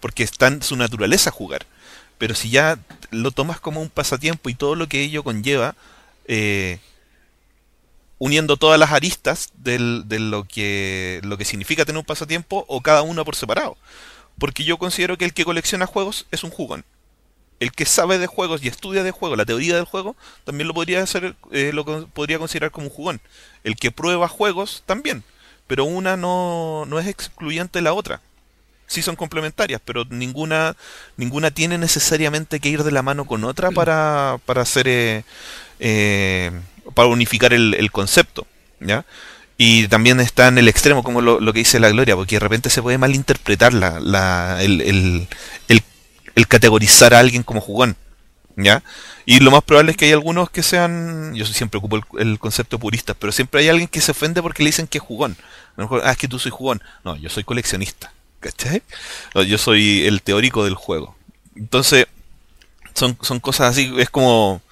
Porque 0.00 0.22
está 0.22 0.48
en 0.48 0.62
su 0.62 0.76
naturaleza 0.76 1.30
jugar. 1.30 1.66
Pero 2.18 2.34
si 2.34 2.50
ya 2.50 2.78
lo 3.10 3.30
tomas 3.30 3.60
como 3.60 3.80
un 3.80 3.88
pasatiempo 3.90 4.48
y 4.50 4.54
todo 4.54 4.74
lo 4.74 4.88
que 4.88 5.02
ello 5.02 5.22
conlleva, 5.24 5.74
eh, 6.26 6.78
uniendo 8.18 8.56
todas 8.56 8.78
las 8.78 8.92
aristas 8.92 9.50
del- 9.54 10.04
de 10.06 10.18
lo 10.18 10.44
que, 10.44 11.20
lo 11.24 11.38
que 11.38 11.44
significa 11.44 11.84
tener 11.84 11.98
un 11.98 12.04
pasatiempo 12.04 12.64
o 12.68 12.82
cada 12.82 13.02
uno 13.02 13.24
por 13.24 13.34
separado. 13.36 13.76
Porque 14.38 14.64
yo 14.64 14.78
considero 14.78 15.16
que 15.18 15.24
el 15.24 15.32
que 15.34 15.44
colecciona 15.44 15.86
juegos 15.86 16.26
es 16.30 16.44
un 16.44 16.50
jugón. 16.50 16.84
El 17.60 17.72
que 17.72 17.86
sabe 17.86 18.18
de 18.18 18.26
juegos 18.26 18.62
y 18.64 18.68
estudia 18.68 19.02
de 19.02 19.10
juegos, 19.10 19.36
la 19.38 19.44
teoría 19.46 19.76
del 19.76 19.84
juego, 19.84 20.16
también 20.44 20.68
lo 20.68 20.74
podría 20.74 21.02
hacer, 21.02 21.34
eh, 21.52 21.72
lo 21.74 21.84
podría 22.08 22.38
considerar 22.38 22.70
como 22.70 22.86
un 22.86 22.92
jugón. 22.92 23.20
El 23.64 23.76
que 23.76 23.90
prueba 23.90 24.28
juegos 24.28 24.82
también, 24.86 25.24
pero 25.66 25.84
una 25.84 26.16
no, 26.16 26.84
no 26.86 26.98
es 26.98 27.06
excluyente 27.06 27.78
de 27.78 27.82
la 27.82 27.92
otra. 27.92 28.20
Sí 28.90 29.02
son 29.02 29.14
complementarias, 29.14 29.80
pero 29.84 30.04
ninguna 30.10 30.74
ninguna 31.16 31.52
tiene 31.52 31.78
necesariamente 31.78 32.58
que 32.58 32.70
ir 32.70 32.82
de 32.82 32.90
la 32.90 33.02
mano 33.02 33.24
con 33.24 33.44
otra 33.44 33.70
para, 33.70 34.38
para 34.44 34.64
ser 34.64 34.88
eh, 34.88 35.22
eh, 35.78 36.50
para 36.92 37.06
unificar 37.06 37.52
el, 37.52 37.74
el 37.74 37.92
concepto, 37.92 38.48
¿ya? 38.80 39.04
Y 39.56 39.86
también 39.86 40.18
está 40.18 40.48
en 40.48 40.58
el 40.58 40.66
extremo, 40.66 41.04
como 41.04 41.20
lo, 41.20 41.38
lo, 41.38 41.52
que 41.52 41.60
dice 41.60 41.78
la 41.78 41.90
Gloria, 41.90 42.16
porque 42.16 42.34
de 42.34 42.40
repente 42.40 42.68
se 42.68 42.82
puede 42.82 42.98
malinterpretar 42.98 43.72
la, 43.72 44.00
la, 44.00 44.60
el, 44.60 44.80
el, 44.80 45.28
el, 45.68 45.82
el, 46.34 46.48
categorizar 46.48 47.14
a 47.14 47.20
alguien 47.20 47.44
como 47.44 47.60
jugón. 47.60 47.96
¿Ya? 48.56 48.82
Y 49.24 49.38
lo 49.38 49.52
más 49.52 49.62
probable 49.62 49.92
es 49.92 49.96
que 49.96 50.06
hay 50.06 50.12
algunos 50.12 50.50
que 50.50 50.64
sean. 50.64 51.32
Yo 51.36 51.46
siempre 51.46 51.78
ocupo 51.78 51.96
el, 51.96 52.02
el 52.18 52.38
concepto 52.40 52.80
purista, 52.80 53.14
pero 53.14 53.30
siempre 53.30 53.60
hay 53.60 53.68
alguien 53.68 53.86
que 53.86 54.00
se 54.00 54.10
ofende 54.10 54.42
porque 54.42 54.64
le 54.64 54.70
dicen 54.70 54.88
que 54.88 54.98
es 54.98 55.04
jugón. 55.04 55.36
A 55.76 55.80
lo 55.80 55.84
mejor, 55.84 56.02
ah, 56.04 56.10
es 56.10 56.18
que 56.18 56.26
tú 56.26 56.40
soy 56.40 56.50
jugón. 56.50 56.82
No, 57.04 57.16
yo 57.16 57.30
soy 57.30 57.44
coleccionista. 57.44 58.12
¿Cachai? 58.40 58.82
Yo 59.46 59.58
soy 59.58 60.06
el 60.06 60.22
teórico 60.22 60.64
del 60.64 60.74
juego. 60.74 61.14
Entonces, 61.54 62.06
son, 62.94 63.16
son 63.20 63.40
cosas 63.40 63.72
así. 63.72 63.92
Es 63.98 64.10
como 64.10 64.62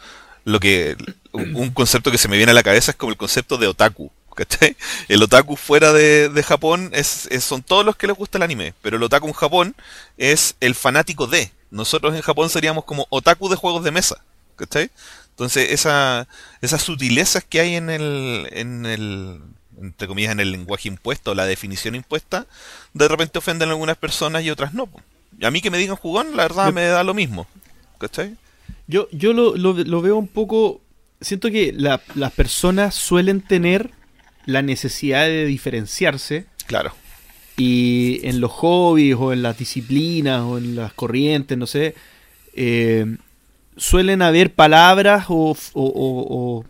lo 0.45 0.59
que. 0.61 0.97
Un 1.33 1.71
concepto 1.71 2.11
que 2.11 2.19
se 2.19 2.29
me 2.29 2.39
viene 2.39 2.53
a 2.53 2.55
la 2.55 2.63
cabeza 2.63 2.91
es 2.91 2.97
como 2.97 3.13
el 3.13 3.19
concepto 3.19 3.59
de 3.59 3.67
otaku. 3.67 4.11
¿cachai? 4.39 4.77
El 5.09 5.23
otaku 5.23 5.57
fuera 5.57 5.93
de, 5.93 6.45
Japón 6.47 6.91
es, 6.93 7.29
son 7.41 7.63
todos 7.63 7.85
los 7.85 7.97
que 7.97 8.07
les 8.07 8.17
gusta 8.17 8.39
el 8.39 8.43
anime, 8.43 8.73
pero 8.83 8.97
el 8.97 9.03
otaku 9.03 9.27
en 9.27 9.33
Japón 9.33 9.75
es 10.17 10.55
el 10.61 10.77
fanático 10.77 11.27
de. 11.27 11.51
Nosotros 11.71 12.15
en 12.15 12.23
Japón 12.23 12.49
seríamos 12.49 12.85
como 12.85 13.07
otaku 13.11 13.49
de 13.49 13.57
juegos 13.57 13.83
de 13.83 13.91
mesa, 13.91 14.23
¿cachai? 14.55 14.91
Entonces 15.31 15.73
esa, 15.73 16.29
esas 16.61 16.83
sutilezas 16.83 17.45
que 17.45 17.61
hay 17.61 17.75
en 17.75 17.91
el, 17.91 18.49
en 18.53 18.87
el, 18.87 19.41
entre 19.81 20.09
comillas, 20.09 20.33
en 20.33 20.41
el 20.41 20.53
lenguaje 20.53 20.89
impuesto, 20.89 21.35
la 21.35 21.47
definición 21.47 21.95
impuesta, 21.95 22.47
de 22.95 23.09
repente 23.09 23.39
ofenden 23.39 23.69
a 23.69 23.73
algunas 23.73 23.97
personas 23.97 24.43
y 24.45 24.51
otras 24.51 24.75
no. 24.75 24.89
Y 25.39 25.45
a 25.45 25.51
mí 25.51 25.61
que 25.61 25.71
me 25.71 25.79
digan 25.79 25.97
jugón, 25.97 26.37
la 26.37 26.45
verdad 26.45 26.73
me 26.73 26.85
da 26.87 27.05
lo 27.05 27.15
mismo, 27.15 27.47
¿cachai? 27.99 28.37
Yo, 28.87 29.09
yo 29.13 29.33
lo, 29.33 29.57
lo, 29.57 29.73
lo 29.73 30.03
veo 30.03 30.17
un 30.17 30.29
poco, 30.29 30.81
siento 31.21 31.51
que 31.51 31.73
la, 31.73 32.01
las 32.15 32.33
personas 32.33 32.95
suelen 32.95 33.41
tener 33.41 33.91
la 34.47 34.63
necesidad 34.63 35.27
de 35.27 35.45
diferenciarse. 35.45 36.47
Claro. 36.67 36.93
Y 37.57 38.21
en 38.23 38.41
los 38.41 38.51
hobbies 38.51 39.17
o 39.19 39.33
en 39.33 39.43
las 39.43 39.59
disciplinas 39.59 40.43
o 40.43 40.59
en 40.59 40.75
las 40.75 40.93
corrientes, 40.95 41.59
no 41.59 41.67
sé, 41.67 41.95
eh, 42.55 43.17
suelen 43.77 44.23
haber 44.23 44.55
palabras 44.55 45.27
o, 45.29 45.57
o, 45.75 45.83
o, 45.83 46.27
o, 46.31 46.65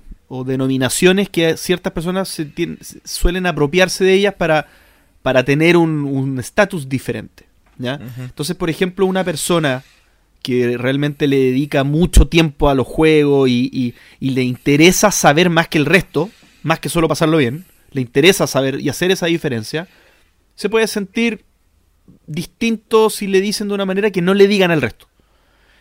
denominaciones 0.45 1.29
que 1.29 1.57
ciertas 1.57 1.93
personas 1.93 2.29
se 2.29 2.45
tienen, 2.45 2.79
suelen 3.05 3.47
apropiarse 3.47 4.05
de 4.05 4.13
ellas 4.15 4.35
para, 4.35 4.67
para 5.23 5.45
tener 5.45 5.77
un 5.77 6.39
estatus 6.39 6.89
diferente. 6.89 7.49
¿ya? 7.79 7.95
Uh 7.95 8.05
-huh. 8.05 8.25
Entonces, 8.25 8.57
por 8.57 8.71
ejemplo, 8.71 9.07
una 9.07 9.25
persona 9.25 9.83
que 10.43 10.77
realmente 10.79 11.27
le 11.27 11.37
dedica 11.37 11.85
mucho 11.85 12.29
tiempo 12.29 12.69
a 12.69 12.75
los 12.75 12.87
juegos 12.87 13.49
y, 13.49 13.71
y, 13.73 13.95
y 14.21 14.31
le 14.31 14.43
interesa 14.43 15.11
saber 15.11 15.51
más 15.51 15.69
que 15.69 15.79
el 15.79 15.87
resto, 15.87 16.31
más 16.63 16.79
que 16.79 16.89
solo 16.89 17.09
pasarlo 17.09 17.39
bien, 17.39 17.65
le 17.91 18.01
interesa 18.01 18.47
saber 18.47 18.81
y 18.81 18.89
hacer 18.89 19.11
esa 19.11 19.27
diferencia, 19.27 19.89
se 20.55 20.69
puede 20.69 20.87
sentir 20.87 21.45
distinto 22.27 23.11
si 23.11 23.27
le 23.27 23.41
dicen 23.41 23.69
de 23.69 23.75
una 23.75 23.85
manera 23.85 24.11
que 24.11 24.23
no 24.23 24.35
le 24.35 24.49
digan 24.49 24.71
al 24.71 24.83
resto. 24.83 25.09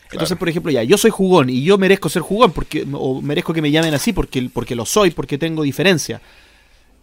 Claro. 0.10 0.24
Entonces, 0.24 0.38
por 0.38 0.50
ejemplo, 0.50 0.72
ya, 0.72 0.84
yo 0.84 0.98
soy 0.98 1.12
jugón 1.12 1.50
y 1.50 1.64
yo 1.64 1.78
merezco 1.78 2.08
ser 2.10 2.22
jugón 2.22 2.52
porque, 2.52 2.86
o 2.94 3.22
merezco 3.22 3.54
que 3.54 3.62
me 3.62 3.72
llamen 3.72 3.94
así 3.94 4.14
porque, 4.14 4.50
porque 4.54 4.76
lo 4.76 4.86
soy, 4.86 5.12
porque 5.12 5.38
tengo 5.38 5.64
diferencia. 5.64 6.22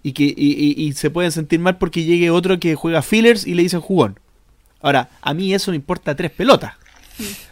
Y 0.02 0.12
que 0.12 0.24
y, 0.24 0.34
y, 0.36 0.84
y 0.84 0.92
se 0.92 1.10
pueden 1.10 1.32
sentir 1.32 1.60
mal 1.60 1.78
porque 1.78 2.04
llegue 2.04 2.30
otro 2.30 2.58
que 2.58 2.74
juega 2.74 3.02
fillers 3.02 3.46
y 3.46 3.54
le 3.54 3.62
dicen 3.62 3.80
jugón. 3.80 4.18
Ahora, 4.80 5.08
a 5.22 5.32
mí 5.32 5.54
eso 5.54 5.70
me 5.70 5.76
importa 5.76 6.14
tres 6.14 6.30
pelotas. 6.30 6.74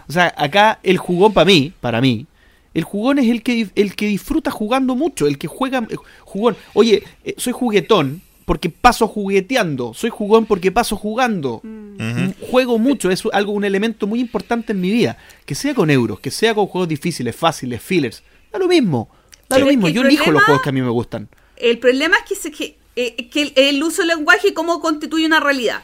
O 0.09 0.13
sea, 0.13 0.35
acá 0.37 0.81
el 0.83 0.99
jugón 0.99 1.33
para 1.33 1.47
mí, 1.47 1.73
para 1.81 2.01
mí, 2.01 2.27
el 2.75 2.85
jugón 2.85 3.19
es 3.19 3.29
el 3.29 3.43
que, 3.43 3.69
el 3.75 3.95
que 3.95 4.07
disfruta 4.07 4.51
jugando 4.51 4.95
mucho, 4.95 5.27
el 5.27 5.39
que 5.39 5.49
juega 5.49 5.87
jugón. 6.21 6.57
Oye, 6.75 7.03
eh, 7.25 7.35
soy 7.37 7.53
juguetón 7.53 8.23
porque 8.45 8.71
paso 8.71 9.07
jugueteando, 9.07 9.95
soy 9.95 10.11
jugón 10.11 10.47
porque 10.47 10.73
paso 10.73 10.97
jugando. 10.97 11.61
Mm. 11.63 11.95
Uh 11.95 11.99
-huh. 11.99 12.32
Juego 12.53 12.79
mucho, 12.79 13.11
es 13.11 13.23
algo 13.33 13.53
un 13.53 13.65
elemento 13.65 14.07
muy 14.07 14.21
importante 14.21 14.73
en 14.73 14.81
mi 14.83 14.91
vida, 14.91 15.17
que 15.47 15.55
sea 15.55 15.75
con 15.75 15.89
euros, 15.89 16.21
que 16.21 16.31
sea 16.31 16.55
con 16.55 16.67
juegos 16.67 16.87
difíciles, 16.87 17.35
fáciles, 17.35 17.81
fillers, 17.81 18.23
da 18.53 18.59
lo 18.59 18.69
mismo. 18.69 19.09
Da 19.49 19.59
lo 19.59 19.65
mismo, 19.65 19.89
yo 19.89 20.03
problema, 20.03 20.09
elijo 20.09 20.33
los 20.33 20.43
juegos 20.43 20.63
que 20.63 20.69
a 20.69 20.73
mí 20.73 20.83
me 20.83 20.91
gustan. 20.91 21.31
El 21.57 21.79
problema 21.79 22.19
es 22.19 22.25
que, 22.25 22.35
se, 22.35 22.51
que, 22.51 22.77
eh, 22.95 23.31
que 23.31 23.41
el, 23.41 23.53
el, 23.57 23.83
uso 23.83 24.03
del 24.03 24.09
lenguaje 24.09 24.53
cómo 24.53 24.83
constituye 24.83 25.25
una 25.25 25.41
realidad. 25.41 25.83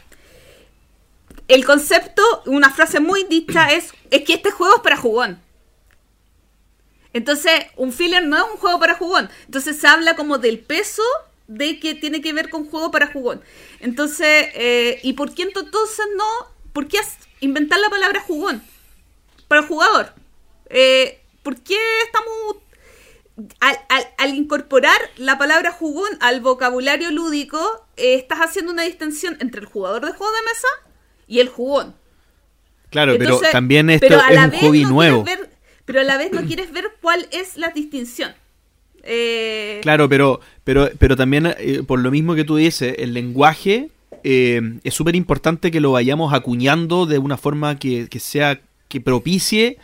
El 1.49 1.65
concepto, 1.65 2.23
una 2.45 2.69
frase 2.69 3.01
muy 3.01 3.25
dicha 3.25 3.73
es, 3.73 3.95
es 4.11 4.25
que 4.25 4.35
este 4.35 4.51
juego 4.51 4.77
es 4.77 4.83
para 4.83 4.99
jugón. 4.99 5.41
Entonces, 7.15 7.53
un 7.77 7.95
filler 7.95 8.27
no 8.27 8.37
es 8.37 8.45
un 8.53 8.59
juego 8.59 8.79
para 8.79 8.95
jugón. 8.95 9.31
Entonces 9.47 9.79
se 9.79 9.87
habla 9.87 10.17
como 10.17 10.37
del 10.37 10.59
peso 10.59 11.03
de 11.47 11.81
que 11.81 11.95
tiene 11.95 12.21
que 12.21 12.35
ver 12.35 12.51
con 12.51 12.67
juego 12.67 12.91
para 12.91 13.11
jugón. 13.11 13.41
Entonces, 13.81 14.49
eh, 14.55 15.01
¿y 15.03 15.15
por 15.15 15.35
qué 15.35 15.45
entonces 15.45 16.07
no? 16.15 16.58
¿Por 16.79 16.87
qué 16.87 16.99
inventar 17.41 17.81
la 17.81 17.91
palabra 17.91 18.21
jugón? 18.21 18.63
Para 19.49 19.63
el 19.63 19.67
jugador. 19.67 20.13
Eh, 20.71 21.21
¿Por 21.43 21.57
qué 21.61 21.77
estamos... 22.07 22.63
Al, 23.59 23.77
al, 23.89 24.07
al, 24.17 24.37
incorporar 24.37 24.97
la 25.17 25.39
palabra 25.39 25.73
jugón 25.73 26.09
al 26.21 26.41
vocabulario 26.41 27.11
lúdico, 27.11 27.59
eh, 27.97 28.15
estás 28.15 28.39
haciendo 28.39 28.71
una 28.71 28.85
distinción 28.85 29.37
entre 29.41 29.61
el 29.61 29.67
jugador 29.67 30.07
de 30.07 30.13
juego 30.13 30.33
de 30.33 30.43
mesa 30.43 30.69
y 31.27 31.41
el 31.41 31.49
jugón. 31.49 31.97
Claro, 32.91 33.15
Entonces, 33.15 33.39
pero 33.41 33.51
también 33.51 33.91
esto 33.91 34.07
pero 34.07 34.21
es 34.21 34.39
un 34.39 34.53
hobby 34.61 34.83
no 34.85 34.91
nuevo. 34.91 35.25
Ver, 35.25 35.51
pero 35.85 36.03
a 36.03 36.05
la 36.05 36.17
vez 36.17 36.31
no 36.31 36.43
quieres 36.43 36.71
ver 36.71 36.93
cuál 37.01 37.27
es 37.33 37.57
la 37.57 37.71
distinción. 37.71 38.37
Eh... 39.03 39.81
Claro, 39.83 40.09
pero, 40.09 40.39
pero, 40.63 40.91
pero 40.97 41.17
también, 41.17 41.47
eh, 41.59 41.83
por 41.85 41.99
lo 41.99 42.13
mismo 42.13 42.37
que 42.37 42.45
tú 42.45 42.55
dices, 42.55 42.95
el 42.99 43.15
lenguaje 43.15 43.91
eh, 44.23 44.79
es 44.85 44.95
súper 44.95 45.17
importante 45.17 45.71
que 45.71 45.81
lo 45.81 45.93
vayamos 45.93 46.33
acuñando 46.33 47.07
de 47.07 47.19
una 47.19 47.37
forma 47.37 47.79
que, 47.79 48.09
que 48.09 48.21
sea, 48.21 48.61
que 48.89 49.01
propicie 49.01 49.79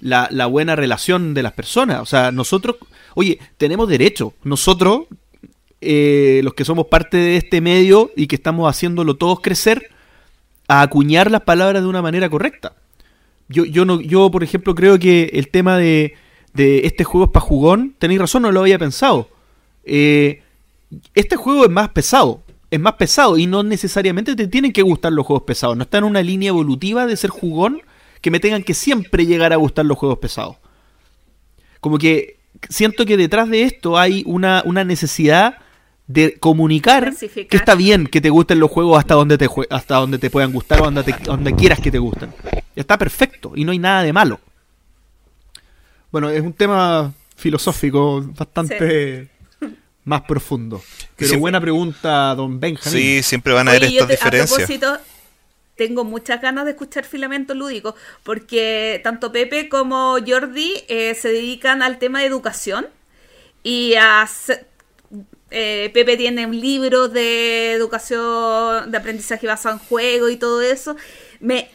la, 0.00 0.28
la, 0.30 0.46
buena 0.46 0.76
relación 0.76 1.34
de 1.34 1.42
las 1.42 1.52
personas. 1.52 2.00
O 2.00 2.06
sea, 2.06 2.32
nosotros, 2.32 2.76
oye, 3.14 3.38
tenemos 3.56 3.88
derecho, 3.88 4.34
nosotros, 4.44 5.02
eh, 5.80 6.40
los 6.44 6.54
que 6.54 6.64
somos 6.64 6.86
parte 6.86 7.16
de 7.16 7.36
este 7.36 7.60
medio 7.60 8.10
y 8.16 8.26
que 8.26 8.36
estamos 8.36 8.68
haciéndolo 8.68 9.16
todos 9.16 9.40
crecer, 9.40 9.90
a 10.68 10.82
acuñar 10.82 11.30
las 11.30 11.42
palabras 11.42 11.82
de 11.82 11.88
una 11.88 12.02
manera 12.02 12.28
correcta. 12.28 12.74
Yo, 13.48 13.64
yo, 13.64 13.84
no, 13.84 14.00
yo 14.00 14.30
por 14.30 14.44
ejemplo, 14.44 14.74
creo 14.74 14.98
que 14.98 15.30
el 15.32 15.48
tema 15.48 15.76
de, 15.76 16.14
de 16.54 16.86
este 16.86 17.02
juego 17.04 17.26
es 17.26 17.32
para 17.32 17.44
jugón, 17.44 17.94
tenéis 17.98 18.20
razón, 18.20 18.42
no 18.42 18.52
lo 18.52 18.60
había 18.60 18.78
pensado. 18.78 19.28
Eh, 19.84 20.42
este 21.14 21.36
juego 21.36 21.64
es 21.64 21.70
más 21.70 21.88
pesado, 21.90 22.42
es 22.70 22.80
más 22.80 22.94
pesado 22.94 23.36
y 23.36 23.46
no 23.46 23.62
necesariamente 23.62 24.36
te 24.36 24.46
tienen 24.46 24.72
que 24.72 24.82
gustar 24.82 25.12
los 25.12 25.26
juegos 25.26 25.44
pesados. 25.44 25.76
No 25.76 25.82
está 25.82 25.98
en 25.98 26.04
una 26.04 26.22
línea 26.22 26.50
evolutiva 26.50 27.06
de 27.06 27.16
ser 27.16 27.30
jugón 27.30 27.82
que 28.20 28.30
me 28.30 28.40
tengan 28.40 28.62
que 28.62 28.74
siempre 28.74 29.26
llegar 29.26 29.52
a 29.52 29.56
gustar 29.56 29.86
los 29.86 29.98
juegos 29.98 30.18
pesados. 30.18 30.56
Como 31.80 31.98
que 31.98 32.36
siento 32.68 33.06
que 33.06 33.16
detrás 33.16 33.48
de 33.48 33.64
esto 33.64 33.98
hay 33.98 34.22
una, 34.26 34.62
una 34.64 34.84
necesidad 34.84 35.58
de 36.06 36.38
comunicar 36.38 37.14
que 37.16 37.56
está 37.56 37.74
bien 37.74 38.06
que 38.06 38.20
te 38.20 38.30
gusten 38.30 38.58
los 38.58 38.70
juegos 38.70 38.98
hasta 38.98 39.14
donde 39.14 39.38
te 39.38 39.48
hasta 39.70 39.96
donde 39.96 40.18
te 40.18 40.28
puedan 40.28 40.52
gustar 40.52 40.80
o 40.80 40.84
donde, 40.84 41.04
te, 41.04 41.14
donde 41.22 41.54
quieras 41.54 41.80
que 41.80 41.90
te 41.90 41.98
gusten. 41.98 42.30
Está 42.74 42.98
perfecto 42.98 43.52
y 43.54 43.64
no 43.64 43.72
hay 43.72 43.78
nada 43.78 44.02
de 44.02 44.12
malo. 44.12 44.40
Bueno, 46.10 46.28
es 46.28 46.42
un 46.42 46.52
tema 46.52 47.12
filosófico 47.36 48.22
bastante 48.36 49.22
sí. 49.22 49.39
Más 50.04 50.22
profundo. 50.22 50.82
Pero 51.16 51.28
siempre, 51.28 51.40
buena 51.40 51.60
pregunta, 51.60 52.34
don 52.34 52.60
Benjamin. 52.60 52.98
Sí, 52.98 53.22
siempre 53.22 53.52
van 53.52 53.68
a 53.68 53.72
haber 53.72 53.84
Oye, 53.84 53.94
estas 53.94 54.08
te, 54.08 54.14
diferencias. 54.14 54.52
A 54.52 54.56
propósito, 54.56 54.98
tengo 55.76 56.04
muchas 56.04 56.40
ganas 56.40 56.64
de 56.66 56.72
escuchar 56.72 57.04
Filamento 57.04 57.54
Lúdico, 57.54 57.94
porque 58.22 59.00
tanto 59.02 59.32
Pepe 59.32 59.68
como 59.68 60.16
Jordi 60.26 60.84
eh, 60.88 61.14
se 61.14 61.28
dedican 61.28 61.82
al 61.82 61.98
tema 61.98 62.20
de 62.20 62.26
educación 62.26 62.86
y 63.62 63.94
a 63.94 64.28
eh, 65.50 65.90
Pepe 65.92 66.16
tiene 66.16 66.46
un 66.46 66.60
libro 66.60 67.08
de 67.08 67.72
educación, 67.72 68.90
de 68.90 68.98
aprendizaje 68.98 69.46
basado 69.46 69.76
en 69.76 69.80
juego 69.80 70.28
y 70.28 70.36
todo 70.36 70.60
eso. 70.60 70.96
Me 71.40 71.70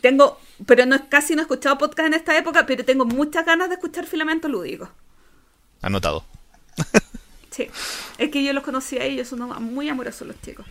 tengo, 0.00 0.38
pero 0.66 0.86
no 0.86 1.08
casi 1.08 1.34
no 1.34 1.40
he 1.40 1.42
escuchado 1.42 1.76
podcast 1.78 2.06
en 2.06 2.14
esta 2.14 2.36
época, 2.38 2.66
pero 2.66 2.84
tengo 2.84 3.04
muchas 3.04 3.44
ganas 3.44 3.68
de 3.68 3.74
escuchar 3.74 4.06
Filamento 4.06 4.48
Lúdico. 4.48 4.90
Anotado. 5.82 6.24
Sí, 7.64 7.70
es 8.18 8.30
que 8.30 8.44
yo 8.44 8.52
los 8.52 8.64
conocí 8.64 8.96
a 8.96 9.04
ellos, 9.04 9.28
son 9.28 9.40
muy 9.62 9.88
amorosos 9.88 10.26
los 10.28 10.40
chicos. 10.42 10.66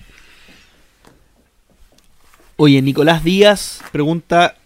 Oye, 2.57 2.81
Nicolás 2.81 3.23
Díaz 3.23 3.81
pregunta 3.91 4.57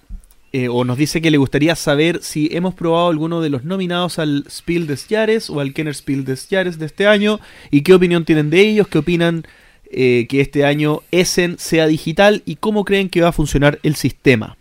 eh, 0.52 0.68
o 0.68 0.84
nos 0.84 0.98
dice 0.98 1.22
que 1.22 1.32
le 1.32 1.38
gustaría 1.38 1.76
saber 1.76 2.22
si 2.24 2.48
hemos 2.52 2.74
probado 2.74 3.10
alguno 3.10 3.42
de 3.42 3.50
los 3.50 3.64
nominados 3.64 4.20
al 4.20 4.46
Spiel 4.50 4.88
des 4.88 5.06
Jahres 5.08 5.50
o 5.50 5.60
al 5.60 5.74
Kenner 5.74 5.96
Spiel 5.96 6.26
des 6.26 6.48
Jahres 6.50 6.78
de 6.80 6.86
este 6.86 7.08
año 7.08 7.40
y 7.72 7.82
qué 7.82 7.94
opinión 7.94 8.26
tienen 8.26 8.50
de 8.50 8.62
ellos, 8.62 8.88
qué 8.88 9.00
opinan 9.00 9.48
eh, 9.86 10.26
que 10.28 10.42
este 10.42 10.66
año 10.66 11.02
Essen 11.12 11.58
sea 11.60 11.88
digital 11.88 12.42
y 12.46 12.56
cómo 12.56 12.86
creen 12.86 13.10
que 13.10 13.22
va 13.22 13.30
a 13.30 13.32
funcionar 13.32 13.80
el 13.84 13.96
sistema. 13.96 14.58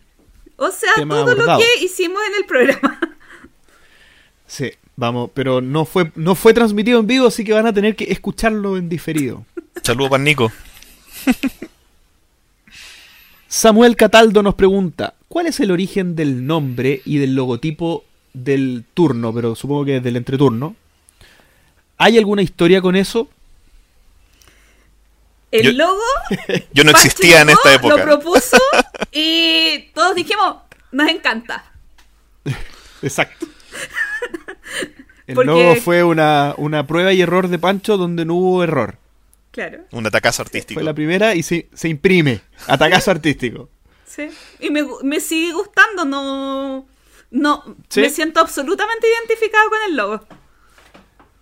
O 0.56 0.70
sea, 0.70 0.92
Tema 0.96 1.14
todo 1.14 1.32
abordado. 1.32 1.60
lo 1.60 1.66
que 1.66 1.84
hicimos 1.84 2.20
en 2.28 2.34
el 2.36 2.44
programa. 2.46 3.00
Sí, 4.46 4.70
Vamos, 5.02 5.30
pero 5.34 5.60
no 5.60 5.84
fue, 5.84 6.12
no 6.14 6.36
fue 6.36 6.54
transmitido 6.54 7.00
en 7.00 7.08
vivo, 7.08 7.26
así 7.26 7.42
que 7.42 7.52
van 7.52 7.66
a 7.66 7.72
tener 7.72 7.96
que 7.96 8.04
escucharlo 8.04 8.76
en 8.76 8.88
diferido. 8.88 9.44
Saludos 9.82 10.10
para 10.12 10.22
Nico. 10.22 10.52
Samuel 13.48 13.96
Cataldo 13.96 14.44
nos 14.44 14.54
pregunta, 14.54 15.14
¿cuál 15.26 15.48
es 15.48 15.58
el 15.58 15.72
origen 15.72 16.14
del 16.14 16.46
nombre 16.46 17.02
y 17.04 17.18
del 17.18 17.34
logotipo 17.34 18.04
del 18.32 18.84
turno? 18.94 19.34
Pero 19.34 19.56
supongo 19.56 19.86
que 19.86 19.96
es 19.96 20.04
del 20.04 20.14
entreturno. 20.14 20.76
¿Hay 21.98 22.16
alguna 22.16 22.42
historia 22.42 22.80
con 22.80 22.94
eso? 22.94 23.28
El 25.50 25.64
Yo- 25.64 25.72
logo 25.72 26.00
Yo 26.72 26.84
no 26.84 26.92
existía 26.92 27.40
en 27.40 27.50
esta 27.50 27.74
época. 27.74 27.96
Lo 27.96 28.02
propuso 28.04 28.56
y 29.10 29.90
todos 29.94 30.14
dijimos, 30.14 30.58
nos 30.92 31.10
encanta. 31.10 31.72
Exacto. 33.02 33.48
El 35.26 35.34
Porque- 35.36 35.46
logo 35.50 35.76
fue 35.76 36.02
una, 36.02 36.54
una 36.56 36.86
prueba 36.86 37.12
y 37.12 37.20
error 37.20 37.48
de 37.48 37.58
Pancho 37.58 37.96
donde 37.96 38.24
no 38.24 38.34
hubo 38.34 38.64
error. 38.64 38.96
Claro, 39.52 39.80
Un 39.92 40.06
atacazo 40.06 40.42
artístico. 40.42 40.78
Fue 40.78 40.84
la 40.84 40.94
primera 40.94 41.34
y 41.34 41.42
se, 41.42 41.68
se 41.74 41.88
imprime. 41.88 42.40
Atacazo 42.66 43.10
artístico. 43.12 43.68
sí. 44.06 44.28
Y 44.60 44.70
me, 44.70 44.84
me 45.02 45.20
sigue 45.20 45.52
gustando, 45.52 46.04
no... 46.04 46.86
No, 47.30 47.76
Sí. 47.88 48.00
me 48.02 48.10
siento 48.10 48.40
absolutamente 48.40 49.06
identificado 49.08 49.68
con 49.70 49.78
el 49.88 49.96
logo. 49.96 50.26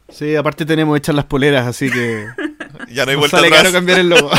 Sí, 0.08 0.36
aparte 0.36 0.64
tenemos 0.66 0.96
hechas 0.98 1.14
las 1.14 1.24
poleras, 1.24 1.66
así 1.66 1.90
que 1.90 2.26
Ya 2.92 3.04
no 3.04 3.10
hay 3.12 3.16
vuelta 3.16 3.36
sale 3.38 3.48
atrás. 3.48 3.62
caro 3.62 3.72
cambiar 3.72 3.98
el 4.00 4.08
logo. 4.10 4.30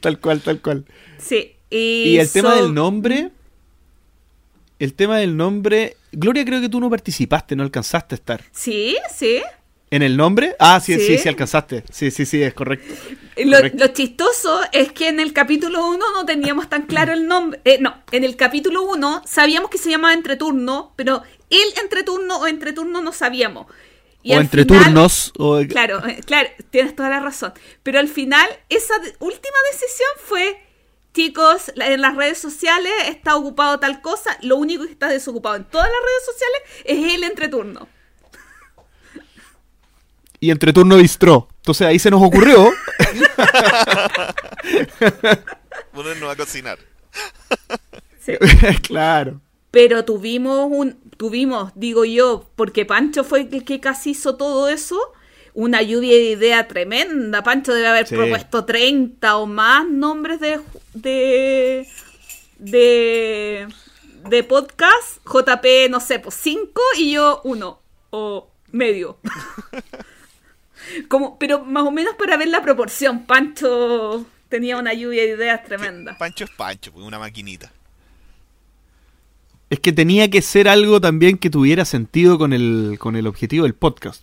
tal 0.00 0.18
cual, 0.18 0.40
tal 0.40 0.60
cual. 0.60 0.84
Sí. 1.18 1.56
Y, 1.70 1.76
Y 2.14 2.18
el 2.18 2.30
tema 2.30 2.54
so- 2.54 2.62
del 2.64 2.74
nombre. 2.74 3.30
El 4.84 4.92
tema 4.92 5.16
del 5.18 5.34
nombre. 5.34 5.96
Gloria, 6.12 6.44
creo 6.44 6.60
que 6.60 6.68
tú 6.68 6.78
no 6.78 6.90
participaste, 6.90 7.56
no 7.56 7.62
alcanzaste 7.62 8.14
a 8.14 8.16
estar. 8.16 8.44
Sí, 8.52 8.98
sí. 9.16 9.40
¿En 9.90 10.02
el 10.02 10.14
nombre? 10.16 10.56
Ah, 10.58 10.78
sí, 10.78 10.94
sí, 10.96 11.06
Sí. 11.06 11.18
sí, 11.18 11.28
alcanzaste. 11.28 11.84
Sí, 11.90 12.10
sí, 12.10 12.26
sí, 12.26 12.42
es 12.42 12.52
correcto. 12.52 12.92
Lo, 13.38 13.56
Correcto. 13.56 13.78
lo 13.78 13.86
chistoso 13.94 14.60
es 14.72 14.92
que 14.92 15.08
en 15.08 15.20
el 15.20 15.32
capítulo 15.32 15.86
1 15.88 16.04
no 16.12 16.26
teníamos 16.26 16.68
tan 16.68 16.82
claro 16.82 17.14
el 17.14 17.26
nombre. 17.26 17.60
Eh, 17.64 17.78
no, 17.80 17.94
en 18.12 18.24
el 18.24 18.36
capítulo 18.36 18.82
1 18.82 19.22
sabíamos 19.24 19.70
que 19.70 19.78
se 19.78 19.88
llamaba 19.88 20.12
entreturno, 20.12 20.92
pero 20.96 21.22
el 21.48 21.80
entreturno 21.82 22.36
o 22.40 22.46
entreturno 22.46 23.00
no 23.00 23.12
sabíamos. 23.12 23.66
Y 24.22 24.34
o 24.34 24.40
entre 24.40 24.64
final- 24.64 24.84
turnos. 24.84 25.32
O... 25.38 25.60
Claro, 25.66 26.06
eh, 26.06 26.20
claro, 26.26 26.48
tienes 26.70 26.94
toda 26.94 27.08
la 27.08 27.20
razón. 27.20 27.54
Pero 27.82 28.00
al 28.00 28.08
final, 28.08 28.46
esa 28.68 28.94
última 29.20 29.56
decisión 29.72 30.10
fue, 30.26 30.58
chicos, 31.14 31.72
la- 31.76 31.90
en 31.92 32.02
las 32.02 32.14
redes 32.16 32.38
sociales 32.38 32.92
está 33.08 33.36
ocupado 33.36 33.78
tal 33.80 34.02
cosa, 34.02 34.36
lo 34.42 34.56
único 34.56 34.84
que 34.84 34.92
está 34.92 35.08
desocupado 35.08 35.56
en 35.56 35.64
todas 35.64 35.88
las 35.88 36.00
redes 36.02 36.24
sociales 36.26 36.60
es 36.84 37.14
el 37.14 37.24
entreturno. 37.24 37.88
Y 40.40 40.50
entre 40.50 40.74
turno 40.74 40.96
bistró. 40.96 41.48
Entonces 41.56 41.86
ahí 41.86 41.98
se 41.98 42.10
nos 42.10 42.22
ocurrió. 42.22 42.70
Ponernos 45.92 46.30
a 46.30 46.36
cocinar. 46.36 46.78
Sí. 48.20 48.32
claro. 48.82 49.40
Pero 49.70 50.04
tuvimos 50.04 50.68
un, 50.70 51.00
tuvimos, 51.16 51.72
digo 51.74 52.04
yo, 52.04 52.50
porque 52.56 52.84
Pancho 52.84 53.24
fue 53.24 53.48
el 53.50 53.64
que 53.64 53.80
casi 53.80 54.10
hizo 54.10 54.36
todo 54.36 54.68
eso, 54.68 54.98
una 55.54 55.80
lluvia 55.82 56.12
de 56.14 56.30
idea 56.32 56.68
tremenda. 56.68 57.42
Pancho 57.42 57.72
debe 57.72 57.86
haber 57.88 58.06
Sí. 58.06 58.14
propuesto 58.16 58.64
30 58.64 59.36
o 59.36 59.46
más 59.46 59.86
nombres 59.88 60.40
de 60.40 60.60
de 60.94 61.86
de, 62.58 63.66
de 64.28 64.42
podcast. 64.44 65.18
JP, 65.26 65.88
no 65.90 66.00
sé, 66.00 66.18
pues 66.18 66.34
5 66.36 66.80
y 66.98 67.12
yo 67.12 67.40
uno 67.44 67.80
o 68.10 68.48
medio. 68.72 69.18
Como, 71.08 71.38
pero 71.38 71.64
más 71.64 71.84
o 71.84 71.90
menos 71.90 72.14
para 72.16 72.36
ver 72.36 72.48
la 72.48 72.62
proporción. 72.62 73.24
Pancho 73.26 74.24
tenía 74.48 74.76
una 74.76 74.92
lluvia 74.92 75.22
de 75.22 75.30
ideas 75.30 75.64
tremenda. 75.64 76.16
Pancho 76.18 76.44
es 76.44 76.50
Pancho, 76.50 76.92
pues 76.92 77.04
una 77.06 77.18
maquinita. 77.18 77.72
Es 79.70 79.80
que 79.80 79.92
tenía 79.92 80.30
que 80.30 80.42
ser 80.42 80.68
algo 80.68 81.00
también 81.00 81.38
que 81.38 81.50
tuviera 81.50 81.84
sentido 81.84 82.38
con 82.38 82.52
el, 82.52 82.96
con 83.00 83.16
el 83.16 83.26
objetivo 83.26 83.64
del 83.64 83.74
podcast. 83.74 84.22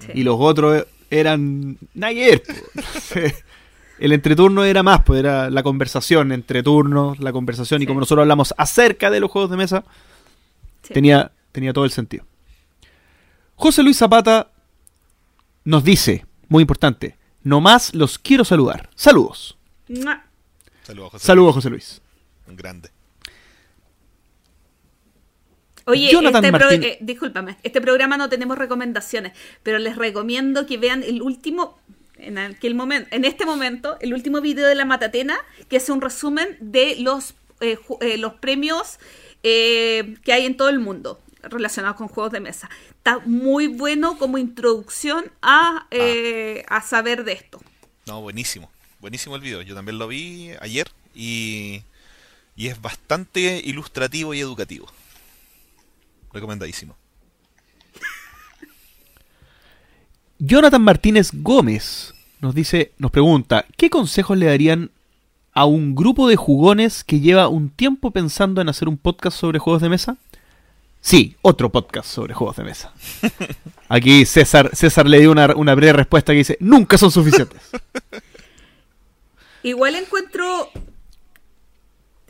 Sí. 0.00 0.12
Y 0.14 0.22
los 0.24 0.36
otros 0.38 0.86
eran. 1.10 1.78
Po. 1.78 3.20
El 3.98 4.12
entreturno 4.12 4.62
era 4.64 4.82
más, 4.82 5.02
pues 5.04 5.18
era 5.20 5.48
la 5.48 5.62
conversación 5.62 6.30
entre 6.32 6.62
turnos, 6.62 7.18
la 7.18 7.32
conversación. 7.32 7.80
Y 7.80 7.86
como 7.86 8.00
nosotros 8.00 8.24
hablamos 8.24 8.52
acerca 8.58 9.10
de 9.10 9.20
los 9.20 9.30
juegos 9.30 9.50
de 9.50 9.56
mesa, 9.56 9.84
Sí. 10.82 10.92
tenía, 10.94 11.32
tenía 11.50 11.72
todo 11.72 11.84
el 11.86 11.90
sentido. 11.90 12.24
José 13.54 13.82
Luis 13.82 13.96
Zapata 13.96 14.50
nos 15.64 15.82
dice, 15.82 16.26
muy 16.48 16.60
importante, 16.60 17.16
nomás 17.42 17.94
los 17.94 18.18
quiero 18.18 18.44
saludar. 18.44 18.90
Saludos. 18.94 19.56
Saludos, 20.84 21.10
José. 21.12 21.26
Saludos, 21.26 21.54
José 21.54 21.70
Luis. 21.70 22.02
Un 22.46 22.56
grande. 22.56 22.90
Oye, 25.86 26.10
Jonathan 26.10 26.44
este 26.44 26.58
pro- 26.58 26.70
eh, 26.70 26.98
discúlpame, 27.00 27.56
este 27.62 27.80
programa 27.80 28.16
no 28.16 28.28
tenemos 28.28 28.58
recomendaciones, 28.58 29.32
pero 29.62 29.78
les 29.78 29.96
recomiendo 29.96 30.66
que 30.66 30.78
vean 30.78 31.02
el 31.04 31.22
último, 31.22 31.78
en 32.18 32.38
aquel 32.38 32.74
momento, 32.74 33.08
en 33.12 33.24
este 33.24 33.46
momento, 33.46 33.96
el 34.00 34.12
último 34.12 34.40
video 34.40 34.66
de 34.66 34.74
la 34.74 34.84
Matatena, 34.84 35.38
que 35.68 35.76
es 35.76 35.88
un 35.88 36.00
resumen 36.00 36.56
de 36.60 36.96
los, 36.98 37.34
eh, 37.60 37.78
eh, 38.00 38.18
los 38.18 38.34
premios 38.34 38.98
eh, 39.44 40.16
que 40.24 40.32
hay 40.32 40.44
en 40.44 40.56
todo 40.56 40.68
el 40.70 40.80
mundo 40.80 41.20
relacionados 41.42 41.96
con 41.96 42.08
juegos 42.08 42.32
de 42.32 42.40
mesa. 42.40 42.68
Está 42.90 43.20
muy 43.24 43.68
bueno 43.68 44.18
como 44.18 44.38
introducción 44.38 45.30
a, 45.40 45.86
eh, 45.92 46.64
a 46.68 46.82
saber 46.82 47.22
de 47.22 47.34
esto. 47.34 47.60
No, 48.06 48.20
buenísimo. 48.22 48.68
Buenísimo 48.98 49.36
el 49.36 49.42
video. 49.42 49.62
Yo 49.62 49.76
también 49.76 49.98
lo 49.98 50.08
vi 50.08 50.50
ayer 50.60 50.88
y, 51.14 51.82
y 52.56 52.66
es 52.66 52.82
bastante 52.82 53.60
ilustrativo 53.64 54.34
y 54.34 54.40
educativo. 54.40 54.90
Recomendadísimo. 56.36 56.94
Jonathan 60.38 60.82
Martínez 60.82 61.30
Gómez 61.32 62.12
nos 62.42 62.54
dice, 62.54 62.92
nos 62.98 63.10
pregunta, 63.10 63.64
¿qué 63.78 63.88
consejos 63.88 64.36
le 64.36 64.44
darían 64.44 64.90
a 65.54 65.64
un 65.64 65.94
grupo 65.94 66.28
de 66.28 66.36
jugones 66.36 67.04
que 67.04 67.20
lleva 67.20 67.48
un 67.48 67.70
tiempo 67.70 68.10
pensando 68.10 68.60
en 68.60 68.68
hacer 68.68 68.86
un 68.86 68.98
podcast 68.98 69.38
sobre 69.38 69.58
juegos 69.58 69.80
de 69.80 69.88
mesa? 69.88 70.18
Sí, 71.00 71.36
otro 71.40 71.72
podcast 71.72 72.10
sobre 72.10 72.34
juegos 72.34 72.56
de 72.56 72.64
mesa. 72.64 72.92
Aquí 73.88 74.26
César, 74.26 74.70
César 74.74 75.08
le 75.08 75.20
dio 75.20 75.32
una, 75.32 75.54
una 75.56 75.74
breve 75.74 75.94
respuesta 75.94 76.32
que 76.32 76.38
dice, 76.38 76.58
nunca 76.60 76.98
son 76.98 77.10
suficientes. 77.10 77.62
Igual 79.62 79.94
encuentro 79.94 80.70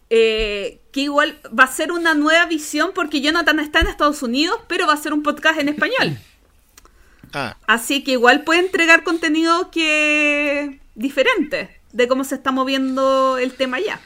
eh, 0.08 0.80
que 0.92 1.00
igual 1.00 1.38
va 1.46 1.64
a 1.64 1.72
ser 1.72 1.90
una 1.90 2.14
nueva 2.14 2.46
visión 2.46 2.92
porque 2.94 3.20
Jonathan 3.20 3.58
está 3.58 3.80
en 3.80 3.88
Estados 3.88 4.22
Unidos, 4.22 4.60
pero 4.68 4.86
va 4.86 4.92
a 4.92 4.96
ser 4.96 5.12
un 5.12 5.22
podcast 5.22 5.58
en 5.58 5.68
español. 5.68 6.18
Ah, 7.32 7.56
Así 7.66 8.04
que 8.04 8.12
igual 8.12 8.44
puede 8.44 8.60
entregar 8.60 9.02
contenido 9.02 9.70
que 9.72 10.78
diferente 10.94 11.80
de 11.92 12.06
cómo 12.08 12.22
se 12.22 12.36
está 12.36 12.52
moviendo 12.52 13.36
el 13.36 13.52
tema 13.52 13.80
ya. 13.80 14.00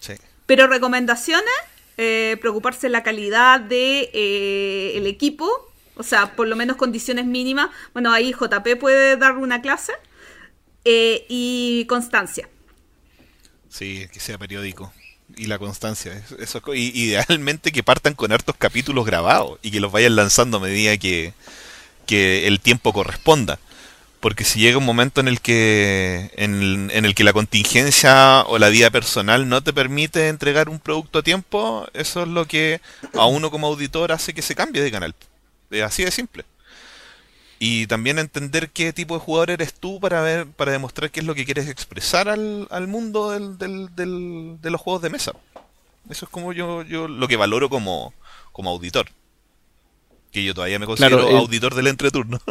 sí. 0.00 0.14
Pero 0.46 0.66
recomendaciones, 0.66 1.52
eh, 1.98 2.38
preocuparse 2.40 2.86
de 2.86 2.92
la 2.92 3.02
calidad 3.02 3.60
de 3.60 4.10
eh, 4.14 4.92
el 4.96 5.06
equipo, 5.06 5.70
o 5.96 6.02
sea, 6.02 6.34
por 6.34 6.48
lo 6.48 6.56
menos 6.56 6.76
condiciones 6.76 7.26
mínimas. 7.26 7.68
Bueno, 7.92 8.10
ahí 8.10 8.32
JP 8.32 8.80
puede 8.80 9.18
dar 9.18 9.36
una 9.36 9.60
clase. 9.60 9.92
y 10.84 11.84
constancia. 11.88 12.48
Sí, 13.70 14.06
que 14.12 14.20
sea 14.20 14.38
periódico. 14.38 14.92
Y 15.36 15.46
la 15.46 15.58
constancia. 15.58 16.12
es- 16.14 16.32
Eso, 16.40 16.62
y, 16.74 16.98
idealmente 16.98 17.72
que 17.72 17.82
partan 17.82 18.14
con 18.14 18.32
hartos 18.32 18.56
capítulos 18.56 19.04
grabados 19.06 19.58
y 19.62 19.70
que 19.70 19.80
los 19.80 19.92
vayan 19.92 20.16
lanzando 20.16 20.56
a 20.58 20.60
medida 20.60 20.96
que, 20.96 21.34
que 22.06 22.46
el 22.46 22.60
tiempo 22.60 22.92
corresponda. 22.92 23.58
Porque 24.20 24.42
si 24.44 24.58
llega 24.58 24.78
un 24.78 24.84
momento 24.84 25.20
en 25.20 25.28
el 25.28 25.40
que 25.40 26.30
en, 26.36 26.90
en 26.92 27.04
el 27.04 27.14
que 27.14 27.22
la 27.22 27.32
contingencia 27.32 28.42
o 28.48 28.58
la 28.58 28.68
vida 28.68 28.90
personal 28.90 29.48
no 29.48 29.62
te 29.62 29.72
permite 29.72 30.28
entregar 30.28 30.68
un 30.68 30.80
producto 30.80 31.20
a 31.20 31.22
tiempo, 31.22 31.86
eso 31.94 32.22
es 32.22 32.28
lo 32.28 32.46
que 32.46 32.80
a 33.14 33.26
uno 33.26 33.50
como 33.52 33.68
auditor 33.68 34.10
hace 34.10 34.34
que 34.34 34.42
se 34.42 34.56
cambie 34.56 34.82
de 34.82 34.90
canal. 34.90 35.14
Así 35.84 36.04
de 36.04 36.10
simple. 36.10 36.44
Y 37.60 37.86
también 37.88 38.18
entender 38.20 38.70
qué 38.70 38.92
tipo 38.92 39.14
de 39.14 39.20
jugador 39.20 39.50
eres 39.50 39.74
tú 39.74 39.98
para 39.98 40.20
ver, 40.20 40.46
para 40.46 40.70
demostrar 40.72 41.10
qué 41.10 41.20
es 41.20 41.26
lo 41.26 41.34
que 41.34 41.44
quieres 41.44 41.68
expresar 41.68 42.28
al, 42.28 42.68
al 42.70 42.86
mundo 42.86 43.30
del, 43.32 43.58
del- 43.58 43.94
del- 43.96 44.58
de 44.62 44.70
los 44.70 44.80
juegos 44.80 45.02
de 45.02 45.10
mesa. 45.10 45.32
Eso 46.08 46.24
es 46.26 46.30
como 46.30 46.52
yo, 46.52 46.82
yo 46.82 47.08
lo 47.08 47.26
que 47.28 47.36
valoro 47.36 47.68
como, 47.68 48.14
como 48.52 48.70
auditor. 48.70 49.08
Que 50.30 50.44
yo 50.44 50.54
todavía 50.54 50.78
me 50.78 50.86
considero 50.86 51.18
Claro, 51.18 51.36
auditor 51.38 51.74
del 51.74 51.88
entreturno. 51.88 52.40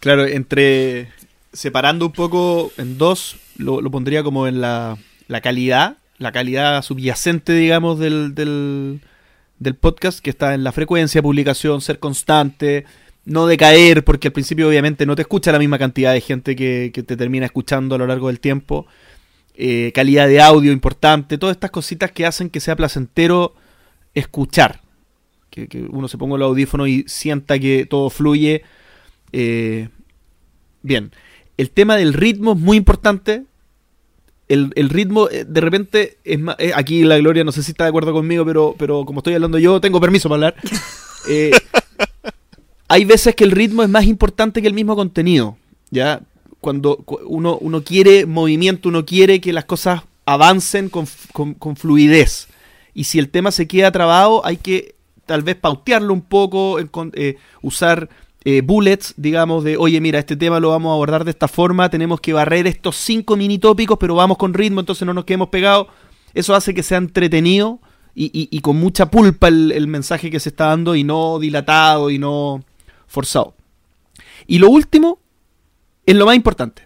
Claro, 0.00 0.26
entre 0.26 1.10
separando 1.52 2.06
un 2.06 2.12
poco 2.12 2.72
en 2.76 2.98
dos, 2.98 3.36
lo, 3.56 3.80
lo 3.80 3.90
pondría 3.90 4.22
como 4.22 4.46
en 4.46 4.60
la, 4.60 4.98
la 5.28 5.40
calidad, 5.40 5.96
la 6.18 6.32
calidad 6.32 6.82
subyacente, 6.82 7.52
digamos, 7.54 7.98
del, 7.98 8.34
del, 8.34 9.00
del 9.64 9.74
podcast, 9.74 10.20
que 10.20 10.30
está 10.30 10.54
en 10.54 10.62
la 10.62 10.70
frecuencia 10.70 11.20
publicación, 11.22 11.80
ser 11.80 11.98
constante, 11.98 12.84
no 13.24 13.46
decaer, 13.46 14.04
porque 14.04 14.28
al 14.28 14.32
principio 14.32 14.68
obviamente 14.68 15.06
no 15.06 15.16
te 15.16 15.22
escucha 15.22 15.50
la 15.50 15.58
misma 15.58 15.78
cantidad 15.78 16.12
de 16.12 16.20
gente 16.20 16.54
que, 16.54 16.92
te 16.94 17.16
termina 17.16 17.46
escuchando 17.46 17.96
a 17.96 17.98
lo 17.98 18.06
largo 18.06 18.28
del 18.28 18.38
tiempo. 18.38 18.86
Eh, 19.56 19.90
calidad 19.94 20.28
de 20.28 20.40
audio 20.40 20.70
importante, 20.70 21.38
todas 21.38 21.56
estas 21.56 21.70
cositas 21.70 22.12
que 22.12 22.26
hacen 22.26 22.50
que 22.50 22.60
sea 22.60 22.76
placentero 22.76 23.54
escuchar. 24.14 24.82
Que, 25.50 25.66
que 25.66 25.82
uno 25.82 26.06
se 26.08 26.18
ponga 26.18 26.36
el 26.36 26.42
audífono 26.42 26.86
y 26.86 27.04
sienta 27.08 27.58
que 27.58 27.86
todo 27.86 28.10
fluye. 28.10 28.62
Eh, 29.32 29.88
bien, 30.82 31.12
el 31.56 31.70
tema 31.70 31.96
del 31.96 32.12
ritmo 32.12 32.52
es 32.52 32.58
muy 32.58 32.76
importante. 32.76 33.44
El, 34.54 34.72
el 34.76 34.88
ritmo, 34.88 35.28
eh, 35.30 35.44
de 35.44 35.60
repente, 35.60 36.18
es 36.24 36.38
más, 36.38 36.56
eh, 36.58 36.72
aquí 36.74 37.02
la 37.04 37.18
Gloria 37.18 37.44
no 37.44 37.52
sé 37.52 37.62
si 37.62 37.72
está 37.72 37.84
de 37.84 37.88
acuerdo 37.88 38.12
conmigo, 38.12 38.44
pero, 38.44 38.74
pero 38.78 39.04
como 39.04 39.18
estoy 39.20 39.34
hablando 39.34 39.58
yo, 39.58 39.80
tengo 39.80 40.00
permiso 40.00 40.28
para 40.28 40.48
hablar. 40.48 40.54
Eh, 41.26 41.52
hay 42.88 43.04
veces 43.06 43.34
que 43.34 43.44
el 43.44 43.50
ritmo 43.50 43.82
es 43.82 43.88
más 43.88 44.04
importante 44.04 44.60
que 44.60 44.68
el 44.68 44.74
mismo 44.74 44.94
contenido. 44.94 45.56
¿Ya? 45.90 46.20
Cuando 46.60 46.96
cu- 46.98 47.20
uno, 47.26 47.56
uno 47.60 47.82
quiere 47.82 48.26
movimiento, 48.26 48.88
uno 48.90 49.06
quiere 49.06 49.40
que 49.40 49.52
las 49.54 49.64
cosas 49.64 50.02
avancen 50.26 50.88
con, 50.90 51.06
con- 51.32 51.54
con 51.54 51.76
fluidez. 51.76 52.48
Y 52.92 53.04
si 53.04 53.18
el 53.18 53.30
tema 53.30 53.50
se 53.52 53.66
queda 53.66 53.90
trabado, 53.90 54.44
hay 54.44 54.56
que 54.58 54.94
tal 55.26 55.42
vez 55.42 55.56
pautearlo 55.56 56.12
un 56.12 56.20
poco, 56.22 56.78
eh, 57.14 57.36
usar 57.62 58.08
eh, 58.44 58.60
bullets, 58.62 59.14
digamos, 59.16 59.64
de, 59.64 59.76
oye, 59.76 60.00
mira, 60.00 60.18
este 60.18 60.36
tema 60.36 60.60
lo 60.60 60.70
vamos 60.70 60.90
a 60.90 60.94
abordar 60.94 61.24
de 61.24 61.30
esta 61.30 61.48
forma, 61.48 61.88
tenemos 61.88 62.20
que 62.20 62.32
barrer 62.32 62.66
estos 62.66 62.96
cinco 62.96 63.36
mini 63.36 63.58
tópicos, 63.58 63.96
pero 63.98 64.14
vamos 64.14 64.36
con 64.36 64.52
ritmo, 64.52 64.80
entonces 64.80 65.06
no 65.06 65.14
nos 65.14 65.24
quedemos 65.24 65.48
pegados. 65.48 65.86
Eso 66.34 66.54
hace 66.54 66.74
que 66.74 66.82
sea 66.82 66.98
entretenido 66.98 67.80
y, 68.14 68.60
con 68.60 68.76
mucha 68.76 69.10
pulpa 69.10 69.48
el, 69.48 69.72
el 69.72 69.86
mensaje 69.86 70.30
que 70.30 70.40
se 70.40 70.50
está 70.50 70.66
dando 70.66 70.94
y 70.94 71.04
no 71.04 71.38
dilatado 71.38 72.10
y 72.10 72.18
no 72.18 72.64
forzado. 73.06 73.54
Y 74.46 74.58
lo 74.58 74.68
último 74.68 75.18
es 76.06 76.14
lo 76.14 76.26
más 76.26 76.36
importante 76.36 76.82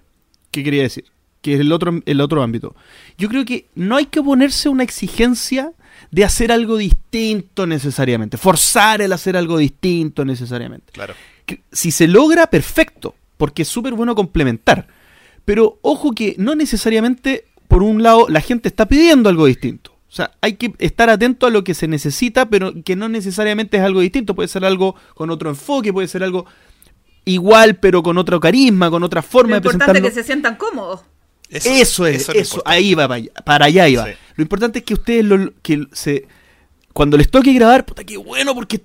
que 0.50 0.62
quería 0.62 0.82
decir, 0.82 1.04
que 1.42 1.54
es 1.54 1.60
el 1.60 1.72
otro, 1.72 2.00
el 2.04 2.20
otro 2.20 2.42
ámbito. 2.42 2.74
Yo 3.16 3.28
creo 3.28 3.44
que 3.44 3.66
no 3.74 3.96
hay 3.96 4.06
que 4.06 4.22
ponerse 4.22 4.68
una 4.68 4.84
exigencia 4.84 5.72
de 6.10 6.24
hacer 6.24 6.52
algo 6.52 6.76
distinto 6.76 7.66
necesariamente, 7.66 8.36
forzar 8.36 9.02
el 9.02 9.12
hacer 9.12 9.36
algo 9.36 9.58
distinto 9.58 10.24
necesariamente. 10.24 10.92
Claro. 10.92 11.14
Si 11.72 11.90
se 11.90 12.08
logra, 12.08 12.48
perfecto, 12.48 13.14
porque 13.36 13.62
es 13.62 13.68
súper 13.68 13.94
bueno 13.94 14.14
complementar. 14.14 14.88
Pero 15.44 15.78
ojo 15.82 16.12
que 16.12 16.34
no 16.38 16.54
necesariamente, 16.54 17.46
por 17.68 17.82
un 17.82 18.02
lado, 18.02 18.26
la 18.28 18.40
gente 18.40 18.68
está 18.68 18.86
pidiendo 18.86 19.28
algo 19.28 19.46
distinto. 19.46 19.92
O 20.08 20.12
sea, 20.12 20.30
hay 20.40 20.54
que 20.54 20.72
estar 20.78 21.10
atento 21.10 21.46
a 21.46 21.50
lo 21.50 21.64
que 21.64 21.74
se 21.74 21.86
necesita, 21.86 22.48
pero 22.48 22.72
que 22.84 22.96
no 22.96 23.08
necesariamente 23.08 23.76
es 23.76 23.82
algo 23.82 24.00
distinto. 24.00 24.34
Puede 24.34 24.48
ser 24.48 24.64
algo 24.64 24.94
con 25.14 25.30
otro 25.30 25.50
enfoque, 25.50 25.92
puede 25.92 26.08
ser 26.08 26.22
algo 26.22 26.46
igual, 27.24 27.76
pero 27.76 28.02
con 28.02 28.16
otro 28.16 28.40
carisma, 28.40 28.90
con 28.90 29.02
otra 29.02 29.22
forma 29.22 29.50
Lo 29.50 29.54
de 29.54 29.58
importante 29.58 29.84
presentarlo. 29.84 30.08
es 30.08 30.14
que 30.14 30.20
se 30.20 30.26
sientan 30.26 30.56
cómodos. 30.56 31.02
Eso, 31.50 32.06
es, 32.06 32.20
eso, 32.20 32.32
lo 32.32 32.40
importante. 32.40 32.62
ahí 32.64 32.94
va, 32.94 33.08
para 33.08 33.14
allá, 33.16 33.32
para 33.44 33.64
allá 33.66 33.88
iba. 33.88 34.06
Sí. 34.06 34.12
Lo 34.36 34.42
importante 34.42 34.78
es 34.80 34.84
que 34.84 34.94
ustedes 34.94 35.24
lo, 35.24 35.52
que 35.62 35.86
se 35.92 36.26
cuando 36.92 37.16
les 37.16 37.30
toque 37.30 37.52
grabar, 37.52 37.84
puta 37.84 38.04
qué 38.04 38.16
bueno, 38.16 38.54
porque 38.54 38.80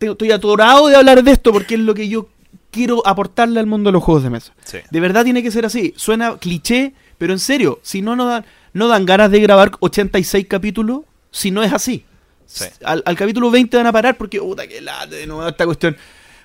estoy 0.00 0.32
atorado 0.32 0.88
de 0.88 0.96
hablar 0.96 1.22
de 1.22 1.30
esto, 1.30 1.52
porque 1.52 1.74
es 1.74 1.80
lo 1.80 1.94
que 1.94 2.08
yo 2.08 2.28
quiero 2.70 3.06
aportarle 3.06 3.60
al 3.60 3.66
mundo 3.66 3.88
de 3.88 3.92
los 3.92 4.02
juegos 4.02 4.24
de 4.24 4.30
mesa. 4.30 4.52
Sí. 4.64 4.78
De 4.90 5.00
verdad 5.00 5.24
tiene 5.24 5.42
que 5.42 5.50
ser 5.50 5.64
así. 5.64 5.94
Suena 5.96 6.36
cliché, 6.38 6.94
pero 7.18 7.32
en 7.32 7.38
serio, 7.38 7.78
si 7.82 8.02
no, 8.02 8.16
no 8.16 8.26
dan, 8.26 8.44
no 8.72 8.88
dan 8.88 9.06
ganas 9.06 9.30
de 9.30 9.40
grabar 9.40 9.72
86 9.78 10.46
capítulos, 10.48 11.02
si 11.30 11.50
no 11.50 11.62
es 11.62 11.72
así. 11.72 12.04
Sí. 12.46 12.64
Al, 12.84 13.02
al 13.06 13.16
capítulo 13.16 13.50
20 13.50 13.76
van 13.76 13.86
a 13.86 13.92
parar 13.92 14.16
porque, 14.16 14.40
puta, 14.40 14.66
que 14.66 14.80
late 14.80 15.16
de 15.16 15.26
nuevo 15.26 15.46
esta 15.46 15.64
cuestión. 15.64 15.96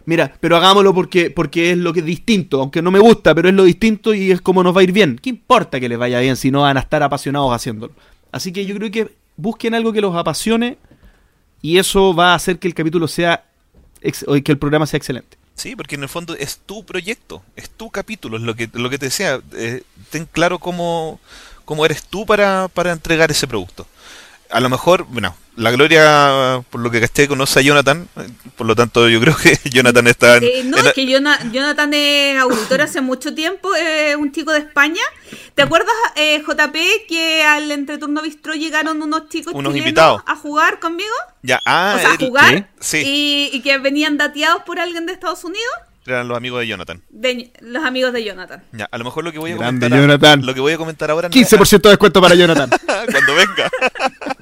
Mira, 0.05 0.31
pero 0.39 0.55
hagámoslo 0.55 0.93
porque, 0.93 1.31
porque 1.31 1.71
es 1.71 1.77
lo 1.77 1.91
que 1.91 1.99
es 1.99 2.05
distinto, 2.05 2.61
aunque 2.61 2.81
no 2.81 2.91
me 2.91 2.99
gusta, 2.99 3.35
pero 3.35 3.49
es 3.49 3.55
lo 3.55 3.65
distinto 3.65 4.13
y 4.13 4.31
es 4.31 4.39
como 4.39 4.63
nos 4.63 4.75
va 4.75 4.79
a 4.79 4.83
ir 4.83 4.93
bien. 4.93 5.19
¿Qué 5.21 5.29
importa 5.29 5.81
que 5.81 5.89
les 5.89 5.97
vaya 5.97 6.19
bien 6.21 6.37
si 6.37 6.49
no 6.49 6.61
van 6.61 6.77
a 6.77 6.79
estar 6.79 7.03
apasionados 7.03 7.53
haciéndolo? 7.53 7.93
Así 8.31 8.53
que 8.53 8.65
yo 8.65 8.75
creo 8.75 8.89
que 8.89 9.09
busquen 9.35 9.73
algo 9.73 9.91
que 9.91 9.99
los 9.99 10.15
apasione 10.15 10.77
y 11.61 11.77
eso 11.77 12.13
va 12.13 12.31
a 12.31 12.35
hacer 12.35 12.59
que 12.59 12.67
el 12.67 12.73
capítulo 12.73 13.07
sea, 13.07 13.43
o 14.25 14.33
que 14.33 14.51
el 14.51 14.57
programa 14.57 14.85
sea 14.85 14.97
excelente. 14.97 15.37
Sí, 15.55 15.75
porque 15.75 15.95
en 15.95 16.03
el 16.03 16.09
fondo 16.09 16.35
es 16.35 16.59
tu 16.59 16.85
proyecto, 16.85 17.41
es 17.55 17.69
tu 17.69 17.89
capítulo, 17.89 18.37
es 18.37 18.43
lo 18.43 18.55
que, 18.55 18.69
lo 18.73 18.89
que 18.89 18.99
te 18.99 19.07
decía. 19.07 19.41
eh, 19.53 19.81
ten 20.11 20.25
claro 20.25 20.59
cómo, 20.59 21.19
cómo 21.65 21.83
eres 21.85 22.03
tú 22.03 22.25
para, 22.25 22.67
para 22.67 22.91
entregar 22.91 23.31
ese 23.31 23.47
producto. 23.47 23.87
A 24.49 24.59
lo 24.59 24.69
mejor, 24.69 25.05
bueno, 25.09 25.35
la 25.57 25.71
Gloria, 25.71 26.61
por 26.69 26.79
lo 26.81 26.89
que 26.91 27.01
caché, 27.01 27.27
conoce 27.27 27.59
a 27.59 27.61
Jonathan, 27.61 28.07
eh, 28.17 28.27
por 28.55 28.65
lo 28.67 28.75
tanto 28.75 29.09
yo 29.09 29.19
creo 29.19 29.35
que 29.35 29.57
Jonathan 29.69 30.07
está 30.07 30.37
en... 30.37 30.43
Eh, 30.43 30.61
no, 30.65 30.77
en- 30.77 30.87
es 30.87 30.93
que 30.93 31.05
Jona- 31.05 31.39
Jonathan 31.51 31.93
es 31.93 32.37
auditor 32.39 32.81
hace 32.81 33.01
mucho 33.01 33.33
tiempo, 33.35 33.73
es 33.75 34.15
un 34.15 34.31
chico 34.31 34.51
de 34.51 34.59
España. 34.59 35.01
¿Te 35.55 35.63
acuerdas, 35.63 35.93
eh, 36.15 36.41
JP, 36.47 36.75
que 37.09 37.43
al 37.43 37.69
entreturno 37.71 38.21
bistro 38.21 38.53
llegaron 38.53 39.01
unos 39.01 39.27
chicos 39.29 39.53
Unos 39.53 39.73
chilenos 39.73 39.87
invitados. 39.89 40.21
a 40.25 40.35
jugar 40.35 40.79
conmigo? 40.79 41.09
Ya, 41.43 41.59
ah, 41.65 41.95
o 41.97 41.99
sea, 41.99 42.11
a 42.13 42.17
jugar. 42.17 42.69
sí. 42.79 43.01
Y, 43.05 43.49
y 43.57 43.61
que 43.61 43.77
venían 43.79 44.17
dateados 44.17 44.63
por 44.63 44.79
alguien 44.79 45.05
de 45.05 45.13
Estados 45.13 45.43
Unidos, 45.43 45.65
eran 46.05 46.29
los 46.29 46.37
amigos 46.37 46.61
de 46.61 46.67
Jonathan. 46.67 47.01
de 47.09 47.51
los 47.59 47.83
amigos 47.83 48.13
de 48.13 48.23
Jonathan. 48.23 48.63
Ya, 48.71 48.87
a 48.89 48.97
lo 48.97 49.03
mejor 49.03 49.25
lo 49.25 49.33
que 49.33 49.39
voy 49.39 49.51
a 49.51 49.57
Grande 49.57 49.87
comentar, 49.89 49.99
Jonathan. 49.99 50.45
lo 50.45 50.53
que 50.53 50.61
voy 50.61 50.71
a 50.71 50.77
comentar 50.77 51.11
ahora 51.11 51.27
no 51.27 51.35
es- 51.37 51.51
15% 51.51 51.81
de 51.81 51.89
descuento 51.89 52.21
para 52.21 52.33
Jonathan. 52.35 52.69
cuando 53.11 53.35
venga. 53.35 53.69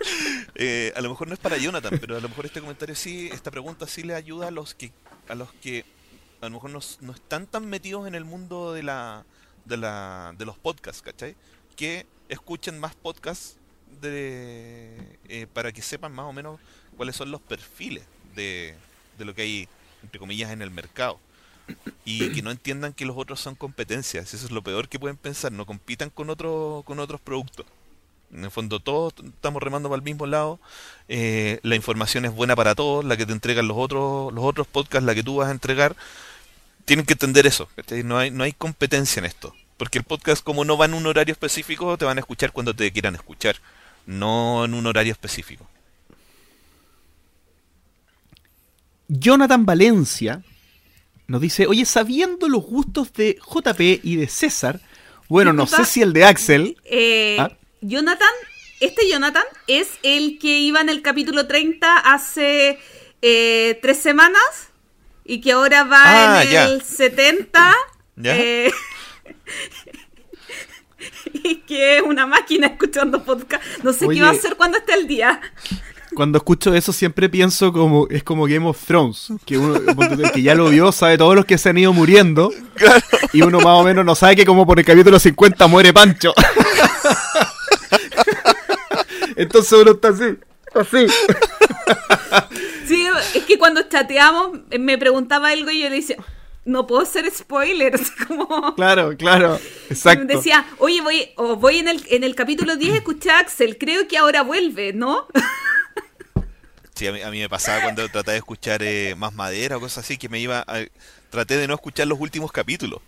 Eh, 0.56 0.92
a 0.94 1.00
lo 1.00 1.08
mejor 1.08 1.28
no 1.28 1.34
es 1.34 1.40
para 1.40 1.56
Jonathan, 1.56 1.96
pero 1.98 2.16
a 2.16 2.20
lo 2.20 2.28
mejor 2.28 2.44
este 2.44 2.60
comentario 2.60 2.94
sí, 2.94 3.30
esta 3.32 3.50
pregunta 3.50 3.86
sí 3.86 4.02
le 4.02 4.14
ayuda 4.14 4.48
a 4.48 4.50
los 4.50 4.74
que, 4.74 4.92
a 5.28 5.34
los 5.34 5.50
que 5.54 5.86
a 6.40 6.46
lo 6.46 6.50
mejor 6.50 6.70
no, 6.70 6.80
no 7.00 7.12
están 7.12 7.46
tan 7.46 7.66
metidos 7.66 8.06
en 8.06 8.14
el 8.14 8.24
mundo 8.26 8.74
de 8.74 8.82
la, 8.82 9.24
de 9.64 9.76
la, 9.78 10.34
de 10.36 10.44
los 10.44 10.58
podcasts, 10.58 11.00
¿cachai? 11.00 11.34
Que 11.76 12.06
escuchen 12.28 12.78
más 12.78 12.94
podcasts 12.94 13.56
de, 14.00 15.18
eh, 15.28 15.46
para 15.52 15.72
que 15.72 15.82
sepan 15.82 16.12
más 16.12 16.26
o 16.26 16.32
menos 16.32 16.60
cuáles 16.96 17.16
son 17.16 17.30
los 17.30 17.40
perfiles 17.40 18.04
de, 18.34 18.74
de 19.18 19.24
lo 19.24 19.34
que 19.34 19.42
hay, 19.42 19.68
entre 20.02 20.18
comillas, 20.18 20.50
en 20.50 20.62
el 20.62 20.70
mercado. 20.70 21.18
Y 22.04 22.32
que 22.32 22.42
no 22.42 22.50
entiendan 22.50 22.92
que 22.92 23.04
los 23.04 23.16
otros 23.16 23.40
son 23.40 23.54
competencias. 23.54 24.34
Eso 24.34 24.44
es 24.44 24.50
lo 24.50 24.62
peor 24.62 24.88
que 24.88 24.98
pueden 24.98 25.16
pensar. 25.16 25.52
No 25.52 25.66
compitan 25.66 26.10
con, 26.10 26.28
otro, 26.28 26.82
con 26.84 26.98
otros 26.98 27.20
productos. 27.20 27.64
En 28.32 28.44
el 28.44 28.50
fondo 28.50 28.78
todos 28.80 29.12
estamos 29.24 29.62
remando 29.62 29.88
para 29.88 29.98
el 29.98 30.04
mismo 30.04 30.26
lado. 30.26 30.60
eh, 31.08 31.58
la 31.62 31.74
información 31.74 32.24
es 32.24 32.32
buena 32.32 32.54
para 32.54 32.74
todos. 32.74 33.04
La 33.04 33.16
que 33.16 33.26
te 33.26 33.32
entregan 33.32 33.66
los 33.68 33.76
otros, 33.76 34.32
los 34.32 34.44
otros 34.44 34.66
podcasts, 34.66 35.04
la 35.04 35.14
que 35.14 35.22
tú 35.22 35.36
vas 35.36 35.48
a 35.48 35.52
entregar. 35.52 35.96
Tienen 36.84 37.04
que 37.06 37.14
entender 37.14 37.46
eso. 37.46 37.68
No 38.04 38.18
hay, 38.18 38.30
no 38.30 38.44
hay 38.44 38.52
competencia 38.52 39.20
en 39.20 39.26
esto. 39.26 39.54
Porque 39.76 39.98
el 39.98 40.04
podcast, 40.04 40.42
como 40.44 40.64
no 40.64 40.76
va 40.76 40.84
en 40.84 40.94
un 40.94 41.06
horario 41.06 41.32
específico, 41.32 41.96
te 41.98 42.04
van 42.04 42.18
a 42.18 42.20
escuchar 42.20 42.52
cuando 42.52 42.74
te 42.74 42.90
quieran 42.92 43.14
escuchar. 43.14 43.56
No 44.06 44.64
en 44.64 44.74
un 44.74 44.86
horario 44.86 45.12
específico. 45.12 45.66
Jonathan 49.08 49.66
Valencia 49.66 50.42
nos 51.26 51.40
dice, 51.40 51.66
oye, 51.66 51.84
sabiendo 51.84 52.48
los 52.48 52.62
gustos 52.64 53.12
de 53.12 53.38
JP 53.44 53.80
y 54.04 54.16
de 54.16 54.28
César, 54.28 54.80
bueno, 55.28 55.52
no 55.52 55.66
sé 55.66 55.84
si 55.84 56.02
el 56.02 56.12
de 56.12 56.24
Axel, 56.24 56.76
Eh, 56.84 57.36
Ah. 57.38 57.50
Jonathan, 57.80 58.28
este 58.80 59.08
Jonathan 59.08 59.44
es 59.66 59.88
el 60.02 60.38
que 60.38 60.58
iba 60.58 60.80
en 60.80 60.88
el 60.88 61.02
capítulo 61.02 61.46
30 61.46 61.96
hace 61.96 62.78
eh, 63.22 63.78
tres 63.82 63.98
semanas 63.98 64.68
y 65.24 65.40
que 65.40 65.52
ahora 65.52 65.84
va 65.84 66.38
Ah, 66.38 66.42
en 66.44 66.50
ya. 66.50 66.64
el 66.66 66.82
70. 66.82 67.74
Ya. 68.16 68.36
eh, 68.36 68.72
y 71.32 71.56
que 71.56 71.98
es 71.98 72.02
una 72.02 72.26
máquina 72.26 72.66
escuchando 72.68 73.22
podcast. 73.24 73.62
No 73.82 73.92
sé 73.92 74.06
Oye. 74.06 74.18
qué 74.18 74.22
va 74.24 74.30
a 74.30 74.32
hacer 74.32 74.56
cuando 74.56 74.78
esté 74.78 74.94
el 74.94 75.06
día. 75.06 75.40
cuando 76.14 76.38
escucho 76.38 76.74
eso 76.74 76.92
siempre 76.92 77.28
pienso 77.28 77.72
como, 77.72 78.06
es 78.10 78.22
como 78.24 78.44
Game 78.46 78.66
of 78.66 78.84
Thrones, 78.84 79.28
que 79.46 79.56
uno 79.56 79.76
el 79.76 80.32
que 80.32 80.42
ya 80.42 80.54
lo 80.54 80.68
vio 80.68 80.90
sabe 80.92 81.16
todos 81.16 81.34
los 81.36 81.44
que 81.46 81.56
se 81.56 81.68
han 81.70 81.78
ido 81.78 81.92
muriendo, 81.92 82.50
y 83.32 83.42
uno 83.42 83.58
más 83.58 83.78
o 83.78 83.84
menos 83.84 84.04
no 84.04 84.14
sabe 84.14 84.36
que 84.36 84.44
como 84.44 84.66
por 84.66 84.78
el 84.80 84.84
capítulo 84.84 85.18
50 85.20 85.66
muere 85.68 85.92
Pancho. 85.92 86.34
Entonces 89.42 89.72
uno 89.72 89.92
está 89.92 90.08
así, 90.08 90.36
así. 90.74 91.06
Sí, 92.86 93.06
es 93.34 93.44
que 93.44 93.56
cuando 93.58 93.82
chateamos 93.88 94.58
eh, 94.70 94.78
me 94.78 94.98
preguntaba 94.98 95.50
algo 95.50 95.70
y 95.70 95.80
yo 95.82 95.88
le 95.88 95.96
decía, 95.96 96.16
no 96.64 96.86
puedo 96.88 97.02
hacer 97.02 97.30
spoilers. 97.32 98.10
Como... 98.28 98.74
Claro, 98.74 99.16
claro, 99.16 99.60
exacto. 99.88 100.24
Decía, 100.26 100.66
oye, 100.78 101.00
voy, 101.00 101.30
o 101.36 101.54
voy 101.56 101.78
en 101.78 101.86
el, 101.88 102.04
en 102.10 102.24
el 102.24 102.34
capítulo 102.34 102.74
10, 102.76 102.96
escuché 102.96 103.30
a 103.30 103.38
Axel, 103.38 103.78
creo 103.78 104.08
que 104.08 104.18
ahora 104.18 104.42
vuelve, 104.42 104.92
¿no? 104.92 105.26
Sí, 106.94 107.06
a 107.06 107.12
mí, 107.12 107.22
a 107.22 107.30
mí 107.30 107.38
me 107.40 107.48
pasaba 107.48 107.80
cuando 107.80 108.02
trataba 108.10 108.32
de 108.32 108.38
escuchar 108.38 108.82
eh, 108.82 109.14
más 109.16 109.32
madera 109.32 109.78
o 109.78 109.80
cosas 109.80 110.04
así, 110.04 110.18
que 110.18 110.28
me 110.28 110.38
iba 110.38 110.58
a- 110.66 110.84
traté 111.30 111.56
de 111.56 111.66
no 111.66 111.72
escuchar 111.72 112.06
los 112.06 112.20
últimos 112.20 112.52
capítulos. 112.52 113.00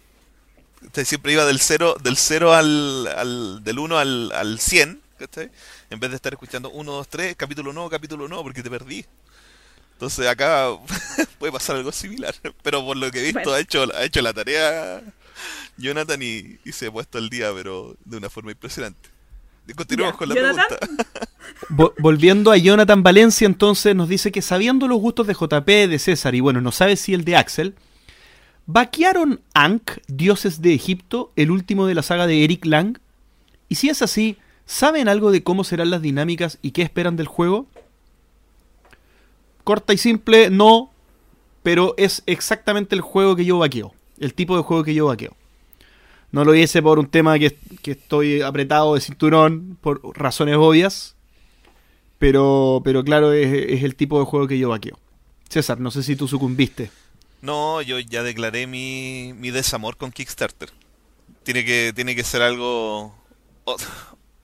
Siempre 1.05 1.35
iba 1.35 1.45
del 1.45 1.61
0 1.61 1.97
del 2.03 2.17
cero 2.17 2.55
al, 2.55 3.07
al 3.07 3.63
del 3.63 3.79
1 3.79 3.99
al, 3.99 4.33
al 4.33 4.59
100, 4.59 5.02
¿cachai? 5.27 5.51
En 5.90 6.01
vez 6.01 6.11
de 6.11 6.16
estar 6.16 6.32
escuchando 6.32 6.70
1, 6.70 6.93
2, 6.93 7.09
3, 7.09 7.36
capítulo 7.36 7.73
no, 7.73 7.89
capítulo 7.89 8.28
no, 8.28 8.43
porque 8.43 8.62
te 8.62 8.70
perdí. 8.70 9.05
Entonces 9.94 10.27
acá 10.27 10.69
puede 11.39 11.53
pasar 11.53 11.77
algo 11.77 11.93
similar, 11.93 12.35
pero 12.62 12.85
por 12.85 12.97
lo 12.97 13.11
que 13.11 13.20
he 13.20 13.23
visto 13.23 13.39
Bueno. 13.40 13.53
ha 13.55 13.61
hecho 13.61 13.86
ha 13.97 14.05
hecho 14.05 14.20
la 14.20 14.32
tarea 14.32 15.03
Jonathan 15.77 16.20
y, 16.23 16.59
y 16.65 16.73
se 16.73 16.89
ha 16.89 16.93
puesto 16.93 17.19
al 17.19 17.28
día, 17.31 17.51
pero 17.55 17.97
de 18.05 18.16
una 18.16 18.28
forma 18.31 18.51
impresionante. 18.51 19.11
Continuemos 19.77 20.15
Ya, 20.15 20.19
con 20.19 20.28
la 20.28 20.35
Jonathan. 20.35 20.66
pregunta. 20.78 21.07
Vo- 21.69 21.94
volviendo 21.99 22.51
a 22.51 22.57
Jonathan 22.57 23.03
Valencia, 23.05 23.47
entonces 23.47 23.94
nos 23.94 24.09
dice 24.09 24.32
que 24.32 24.43
sabiendo 24.43 24.89
los 24.89 24.99
gustos 24.99 25.27
de 25.28 25.35
JP, 25.35 25.66
de 25.89 25.99
César 26.01 26.35
y 26.35 26.40
bueno, 26.40 26.61
no 26.61 26.73
sabe 26.73 26.97
si 26.97 27.15
el 27.15 27.24
de 27.24 27.36
Axel, 27.36 27.74
¿vaquearon 28.66 29.40
Ankh, 29.55 29.99
Dioses 30.09 30.61
de 30.62 30.74
Egipto, 30.74 31.32
el 31.36 31.51
último 31.53 31.86
de 31.86 31.94
la 31.94 32.03
saga 32.03 32.27
de 32.27 32.43
Eric 32.44 32.65
Lang? 32.66 32.99
Y 33.69 33.77
si 33.77 33.89
es 33.89 34.03
así, 34.03 34.36
¿saben 34.66 35.09
algo 35.09 35.30
de 35.30 35.43
cómo 35.43 35.64
serán 35.64 35.90
las 35.90 36.02
dinámicas 36.02 36.59
y 36.62 36.72
qué 36.72 36.82
esperan 36.82 37.16
del 37.16 37.26
juego? 37.26 37.66
Corta 39.64 39.93
y 39.93 39.98
simple, 39.98 40.51
no, 40.51 40.90
pero 41.62 41.94
es 41.97 42.22
exactamente 42.26 42.94
el 42.94 43.01
juego 43.01 43.36
que 43.36 43.44
yo 43.44 43.59
vaqueo, 43.59 43.94
el 44.18 44.34
tipo 44.34 44.56
de 44.56 44.62
juego 44.62 44.84
que 44.84 44.94
yo 44.94 45.06
vaqueo. 45.06 45.36
No 46.32 46.44
lo 46.44 46.55
hice 46.55 46.82
por 46.82 46.98
un 46.98 47.06
tema 47.06 47.39
que, 47.39 47.56
que 47.82 47.93
estoy 47.93 48.40
apretado 48.40 48.94
de 48.94 49.01
cinturón, 49.01 49.76
por 49.80 50.01
razones 50.16 50.56
obvias. 50.56 51.14
Pero, 52.18 52.80
pero 52.84 53.05
claro, 53.05 53.32
es, 53.32 53.52
es 53.52 53.82
el 53.82 53.97
tipo 53.97 54.18
de 54.18 54.24
juego 54.24 54.47
que 54.47 54.59
yo 54.59 54.70
vaqueo. 54.70 54.98
César, 55.48 55.78
no 55.80 55.90
sé 55.90 56.02
si 56.02 56.16
tú 56.16 56.26
sucumbiste. 56.26 56.90
No, 57.43 57.82
yo 57.82 57.98
ya 57.98 58.22
declaré 58.22 58.66
mi, 58.66 59.34
mi 59.36 59.51
desamor 59.51 59.97
con 59.97 60.12
Kickstarter. 60.12 60.70
Tiene 61.43 61.64
que, 61.64 61.93
tiene 61.94 62.14
que 62.14 62.24
ser 62.24 62.40
algo... 62.40 63.14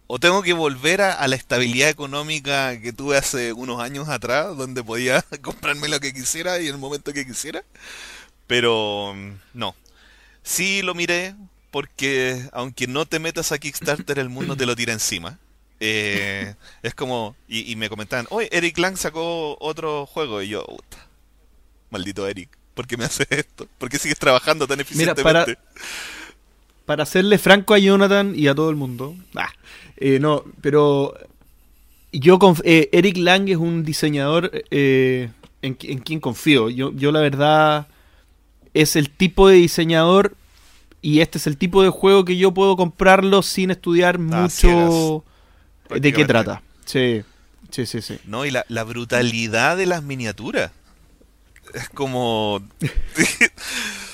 o 0.08 0.18
tengo 0.18 0.42
que 0.42 0.52
volver 0.54 1.00
a, 1.02 1.12
a 1.12 1.28
la 1.28 1.36
estabilidad 1.36 1.88
económica 1.90 2.80
que 2.80 2.92
tuve 2.92 3.16
hace 3.16 3.52
unos 3.52 3.80
años 3.80 4.08
atrás, 4.08 4.56
donde 4.56 4.82
podía 4.82 5.22
comprarme 5.42 5.88
lo 5.88 6.00
que 6.00 6.12
quisiera 6.12 6.58
y 6.58 6.66
en 6.66 6.74
el 6.74 6.78
momento 6.80 7.12
que 7.12 7.24
quisiera. 7.24 7.62
Pero 8.46 9.12
mm, 9.14 9.32
no. 9.54 9.76
Sí 10.42 10.82
lo 10.82 10.94
miré, 10.94 11.34
porque 11.70 12.42
aunque 12.52 12.86
no 12.86 13.04
te 13.06 13.18
metas 13.18 13.52
a 13.52 13.58
Kickstarter, 13.58 14.18
el 14.18 14.30
mundo 14.30 14.56
te 14.56 14.64
lo 14.66 14.74
tira 14.74 14.92
encima. 14.92 15.38
Eh, 15.80 16.54
es 16.82 16.94
como... 16.94 17.36
Y, 17.46 17.70
y 17.70 17.76
me 17.76 17.88
comentaban, 17.88 18.26
oye, 18.30 18.48
Eric 18.50 18.78
Lang 18.78 18.96
sacó 18.96 19.56
otro 19.60 20.06
juego. 20.06 20.40
Y 20.42 20.48
yo, 20.48 20.64
puta, 20.64 20.96
maldito 21.90 22.26
Eric, 22.26 22.48
¿por 22.74 22.86
qué 22.86 22.96
me 22.96 23.04
haces 23.04 23.26
esto? 23.30 23.68
¿Por 23.78 23.90
qué 23.90 23.98
sigues 23.98 24.18
trabajando 24.18 24.66
tan 24.66 24.78
Mira, 24.94 25.14
para- 25.14 25.42
eficientemente? 25.42 25.58
Para 26.88 27.04
serle 27.04 27.36
franco 27.36 27.74
a 27.74 27.78
Jonathan 27.78 28.32
y 28.34 28.48
a 28.48 28.54
todo 28.54 28.70
el 28.70 28.76
mundo. 28.76 29.14
ah, 29.34 29.52
eh, 29.98 30.18
no, 30.18 30.42
pero 30.62 31.12
yo 32.12 32.38
eh, 32.64 32.88
Eric 32.92 33.18
Lang 33.18 33.46
es 33.50 33.58
un 33.58 33.84
diseñador 33.84 34.50
eh, 34.70 35.28
en, 35.60 35.76
qui- 35.76 35.90
en 35.90 35.98
quien 35.98 36.18
confío. 36.18 36.70
Yo, 36.70 36.90
yo 36.94 37.12
la 37.12 37.20
verdad 37.20 37.88
es 38.72 38.96
el 38.96 39.10
tipo 39.10 39.48
de 39.48 39.56
diseñador 39.56 40.34
y 41.02 41.20
este 41.20 41.36
es 41.36 41.46
el 41.46 41.58
tipo 41.58 41.82
de 41.82 41.90
juego 41.90 42.24
que 42.24 42.38
yo 42.38 42.52
puedo 42.54 42.74
comprarlo 42.76 43.42
sin 43.42 43.70
estudiar 43.70 44.16
Ah, 44.16 44.20
mucho 44.48 45.24
de 45.90 46.12
qué 46.14 46.24
trata. 46.24 46.62
Sí, 46.86 47.20
sí, 47.70 47.84
sí, 47.84 48.00
sí. 48.00 48.18
No, 48.24 48.46
y 48.46 48.50
la, 48.50 48.64
la 48.68 48.84
brutalidad 48.84 49.76
de 49.76 49.84
las 49.84 50.02
miniaturas. 50.02 50.70
Es 51.74 51.90
como... 51.90 52.62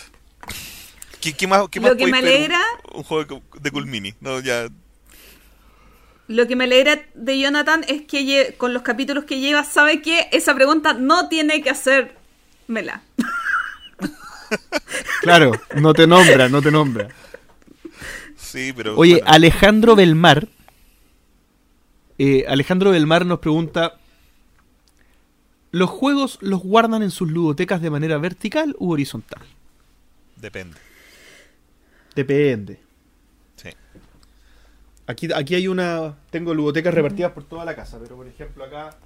¿Qué, 1.25 1.33
qué 1.33 1.47
más, 1.47 1.69
qué 1.71 1.81
Lo 1.81 1.89
más 1.89 1.97
que 1.97 2.07
me 2.07 2.19
alegra- 2.19 2.61
Un, 2.93 2.99
un 2.99 3.03
juego 3.03 3.43
de 3.61 3.71
Cool 3.71 3.87
Mini. 3.87 4.15
No, 4.21 4.39
ya... 4.41 4.69
Lo 6.29 6.47
que 6.47 6.55
me 6.57 6.65
alegra 6.65 7.03
de 7.15 7.39
Jonathan 7.39 7.85
es 7.89 8.03
que 8.03 8.23
lle- 8.23 8.57
con 8.57 8.73
los 8.73 8.83
capítulos 8.83 9.25
que 9.25 9.41
lleva 9.41 9.65
sabe 9.65 10.01
que 10.03 10.29
esa 10.33 10.55
pregunta 10.55 10.93
no 10.95 11.29
tiene 11.29 11.63
que 11.63 11.71
hacérmela. 11.71 13.03
Claro, 15.23 15.53
no 15.77 15.95
te 15.95 16.07
nombra, 16.07 16.49
no 16.49 16.63
te 16.63 16.71
nombra. 16.71 17.09
Sí, 18.37 18.73
pero... 18.77 18.95
Oye, 18.97 19.15
bueno, 19.15 19.27
Alejandro 19.29 19.97
Belmar. 19.97 20.47
eh, 22.19 22.45
Alejandro 22.47 22.91
Belmar 22.91 23.27
nos 23.27 23.41
pregunta: 23.41 23.99
¿Los 25.73 25.91
juegos 25.91 26.39
los 26.41 26.61
guardan 26.61 27.03
en 27.03 27.11
sus 27.11 27.31
ludotecas 27.31 27.81
de 27.81 27.91
manera 27.91 28.19
vertical 28.19 28.77
u 28.79 28.93
horizontal? 28.93 29.43
Depende. 30.37 30.77
Depende. 32.15 32.81
Sí. 33.57 33.71
Aquí, 35.07 35.29
aquí 35.33 35.55
hay 35.55 35.69
una. 35.69 36.17
Tengo 36.31 36.55
ludotecas 36.55 36.95
repartidas 36.95 37.33
por 37.33 37.45
toda 37.45 37.65
la 37.65 37.75
casa, 37.75 37.99
pero 38.01 38.17
por 38.17 38.27
ejemplo, 38.27 38.65
acá. 38.65 38.97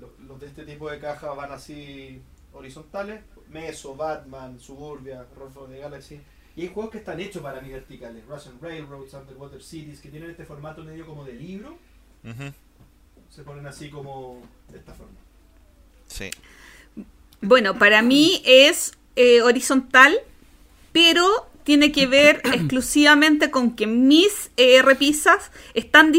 Los, 0.00 0.10
los 0.26 0.40
de 0.40 0.46
este 0.46 0.64
tipo 0.64 0.90
de 0.90 0.98
cajas 0.98 1.36
van 1.36 1.52
así 1.52 2.22
horizontales: 2.52 3.20
Meso, 3.50 3.94
Batman, 3.96 4.58
Suburbia, 4.58 5.26
Roll 5.36 5.50
for 5.50 5.68
the 5.68 5.78
Galaxy. 5.78 6.20
Y 6.56 6.62
hay 6.62 6.68
juegos 6.68 6.90
que 6.90 6.98
están 6.98 7.20
hechos 7.20 7.42
para 7.42 7.60
mí 7.60 7.70
verticales: 7.70 8.24
Russian 8.26 8.58
Railroads, 8.60 9.14
Underwater 9.14 9.62
Cities, 9.62 10.00
que 10.00 10.08
tienen 10.08 10.30
este 10.30 10.44
formato 10.44 10.82
medio 10.82 11.06
como 11.06 11.24
de 11.24 11.34
libro. 11.34 11.76
Se 13.28 13.42
ponen 13.44 13.66
así 13.66 13.90
como 13.90 14.42
de 14.68 14.78
esta 14.78 14.92
forma. 14.92 15.14
Sí. 16.08 16.30
Bueno, 17.40 17.78
para 17.78 18.02
mí 18.02 18.42
es 18.44 18.92
eh, 19.16 19.40
horizontal, 19.42 20.18
pero 20.92 21.48
tiene 21.64 21.92
que 21.92 22.06
ver 22.06 22.40
exclusivamente 22.52 23.50
con 23.50 23.76
que 23.76 23.86
mis 23.86 24.50
eh, 24.56 24.82
repisas 24.82 25.50
están, 25.74 26.12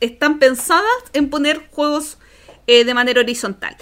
están 0.00 0.38
pensadas 0.38 0.84
en 1.12 1.30
poner 1.30 1.68
juegos 1.70 2.18
eh, 2.66 2.84
de 2.84 2.94
manera 2.94 3.20
horizontal. 3.20 3.76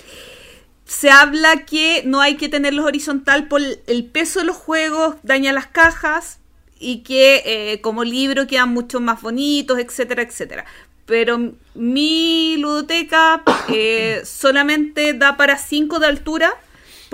Se 0.85 1.11
habla 1.11 1.65
que 1.65 2.03
no 2.05 2.21
hay 2.21 2.37
que 2.37 2.51
tenerlos 2.51 2.85
horizontal 2.85 3.49
por 3.49 3.63
el 3.87 4.05
peso 4.05 4.41
de 4.41 4.47
los 4.47 4.57
juegos, 4.57 5.17
daña 5.23 5.53
las 5.53 5.67
cajas 5.67 6.41
y 6.79 6.99
que 6.99 7.43
eh, 7.47 7.81
como 7.81 8.05
libro 8.05 8.47
quedan 8.47 8.75
mucho 8.75 9.01
más 9.01 9.23
bonitos, 9.23 9.79
etcétera, 9.79 10.23
etcétera. 10.23 10.67
Pero 11.07 11.53
mi 11.75 12.57
ludoteca 12.59 13.43
eh, 13.69 14.23
solamente 14.25 15.15
da 15.15 15.37
para 15.37 15.57
5 15.57 15.99
de 15.99 16.07
altura, 16.07 16.55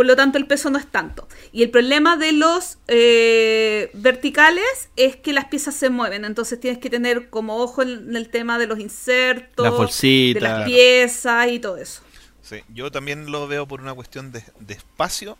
por 0.01 0.07
lo 0.07 0.17
tanto 0.17 0.39
el 0.39 0.47
peso 0.47 0.71
no 0.71 0.79
es 0.79 0.87
tanto. 0.87 1.29
Y 1.53 1.63
el 1.63 1.69
problema 1.69 2.17
de 2.17 2.33
los 2.33 2.79
eh, 2.89 3.91
verticales 3.93 4.65
es 4.97 5.15
que 5.17 5.35
las 5.35 5.45
piezas 5.45 5.75
se 5.75 5.91
mueven, 5.91 6.25
entonces 6.25 6.59
tienes 6.59 6.81
que 6.81 6.89
tener 6.89 7.29
como 7.29 7.59
ojo 7.59 7.83
en 7.83 8.17
el 8.17 8.31
tema 8.31 8.59
de 8.59 8.67
los 8.67 8.79
insertos, 8.79 9.63
Las 9.63 9.75
bolsitas. 9.75 10.43
de 10.43 10.49
las 10.49 10.65
piezas 10.65 11.49
y 11.49 11.59
todo 11.59 11.77
eso. 11.77 12.01
Sí, 12.41 12.63
yo 12.73 12.91
también 12.91 13.31
lo 13.31 13.47
veo 13.47 13.69
por 13.69 13.83
una 13.83 13.93
cuestión 13.93 14.33
de, 14.33 14.43
de 14.61 14.73
espacio 14.73 15.37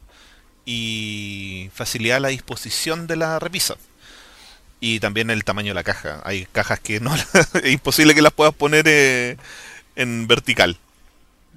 y 0.67 1.71
facilidad 1.73 2.19
a 2.19 2.21
la 2.21 2.29
disposición 2.29 3.07
de 3.07 3.17
la 3.17 3.39
repisa. 3.39 3.79
Y 4.79 5.01
también 5.01 5.31
el 5.31 5.43
tamaño 5.43 5.69
de 5.69 5.75
la 5.77 5.85
caja. 5.85 6.21
Hay 6.23 6.45
cajas 6.53 6.81
que 6.81 7.01
no 7.01 7.15
es 7.55 7.73
imposible 7.73 8.15
que 8.15 8.21
las 8.21 8.35
puedas 8.35 8.55
poner 8.55 8.85
eh, 8.87 9.39
en 9.97 10.27
vertical. 10.27 10.79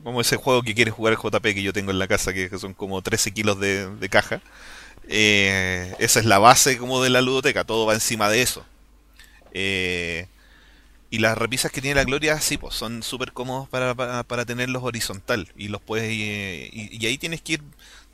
Como 0.04 0.22
ese 0.22 0.36
juego 0.36 0.64
que 0.64 0.76
quiere 0.76 0.92
jugar 0.92 1.18
JP 1.18 1.42
que 1.42 1.64
yo 1.64 1.74
tengo 1.74 1.92
en 1.92 2.00
la 2.00 2.08
casa, 2.08 2.34
que 2.34 2.50
son 2.60 2.74
como 2.74 3.02
13 3.02 3.32
kilos 3.32 3.60
de, 3.60 4.08
caja. 4.10 4.42
Eh, 5.08 5.96
esa 6.00 6.20
es 6.20 6.26
la 6.26 6.40
base 6.40 6.78
como 6.78 7.02
de 7.04 7.10
la 7.10 7.22
ludoteca, 7.22 7.64
todo 7.64 7.86
va 7.86 7.94
encima 7.94 8.30
de 8.30 8.42
eso. 8.42 8.66
Eh, 9.54 10.28
y 11.10 11.20
las 11.20 11.38
repisas 11.38 11.72
que 11.72 11.82
tiene 11.82 11.96
la 11.96 12.06
Gloria, 12.06 12.40
sí, 12.42 12.58
pues 12.58 12.74
son 12.76 13.04
súper 13.04 13.34
cómodos 13.34 13.70
para, 13.70 13.94
para, 13.96 14.46
tenerlos 14.46 14.84
horizontal. 14.84 15.48
Y 15.56 15.68
los 15.68 15.82
puedes 15.82 16.10
eh, 16.10 16.70
y, 16.74 16.98
y 17.04 17.06
ahí 17.06 17.18
tienes 17.18 17.42
que 17.42 17.54
ir 17.54 17.64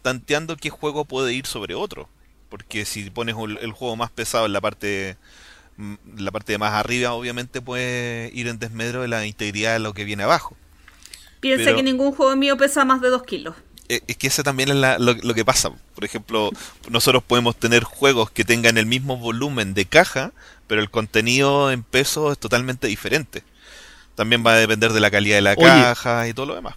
tanteando 0.02 0.58
qué 0.58 0.70
juego 0.70 1.06
puede 1.06 1.34
ir 1.34 1.46
sobre 1.46 1.76
otro. 1.76 2.10
Porque 2.50 2.86
si 2.86 3.10
pones 3.10 3.36
el 3.62 3.72
juego 3.72 3.96
más 3.96 4.12
pesado 4.12 4.48
en 4.48 4.54
la 4.54 4.62
parte 4.62 5.18
mm, 5.78 5.96
la 6.18 6.32
parte 6.32 6.54
de 6.54 6.58
más 6.58 6.74
arriba, 6.74 7.14
obviamente 7.14 7.62
puede 7.62 8.32
ir 8.34 8.48
en 8.48 8.60
desmedro 8.60 9.02
de 9.04 9.08
la 9.08 9.26
integridad 9.26 9.74
de 9.74 9.80
lo 9.80 9.94
que 9.94 10.04
viene 10.04 10.24
abajo. 10.24 10.58
Piensa 11.40 11.66
Pero- 11.66 11.78
que 11.78 11.84
ningún 11.84 12.12
juego 12.14 12.36
mío 12.36 12.58
pesa 12.58 12.86
más 12.86 13.02
de 13.02 13.10
2 13.10 13.24
kilos. 13.24 13.56
Eh, 13.88 14.02
Es 14.08 14.18
que 14.18 14.28
ese 14.28 14.44
también 14.44 14.70
es 14.70 14.76
la- 14.76 15.00
lo, 15.00 15.14
lo 15.14 15.34
que 15.34 15.44
pasa. 15.46 15.72
Por 15.96 16.06
ejemplo, 16.06 16.52
nosotros 16.90 17.24
podemos 17.24 17.56
tener 17.56 17.84
juegos 17.84 18.30
que 18.30 18.44
tengan 18.46 18.78
el 18.78 18.86
mismo 18.86 19.18
volumen 19.18 19.74
de 19.74 19.86
caja, 19.86 20.32
pero 20.68 20.82
el 20.82 20.90
contenido 20.92 21.72
en 21.72 21.82
peso 21.84 22.32
es 22.32 22.38
totalmente 22.38 22.88
diferente. 22.88 23.44
También 24.16 24.44
va 24.46 24.54
a 24.54 24.58
depender 24.58 24.92
de 24.94 25.00
la 25.00 25.10
calidad 25.10 25.38
de 25.38 25.42
la 25.42 25.52
Oye. 25.54 25.64
caja 25.66 26.28
y 26.28 26.34
todo 26.34 26.46
lo 26.48 26.56
demás. 26.56 26.76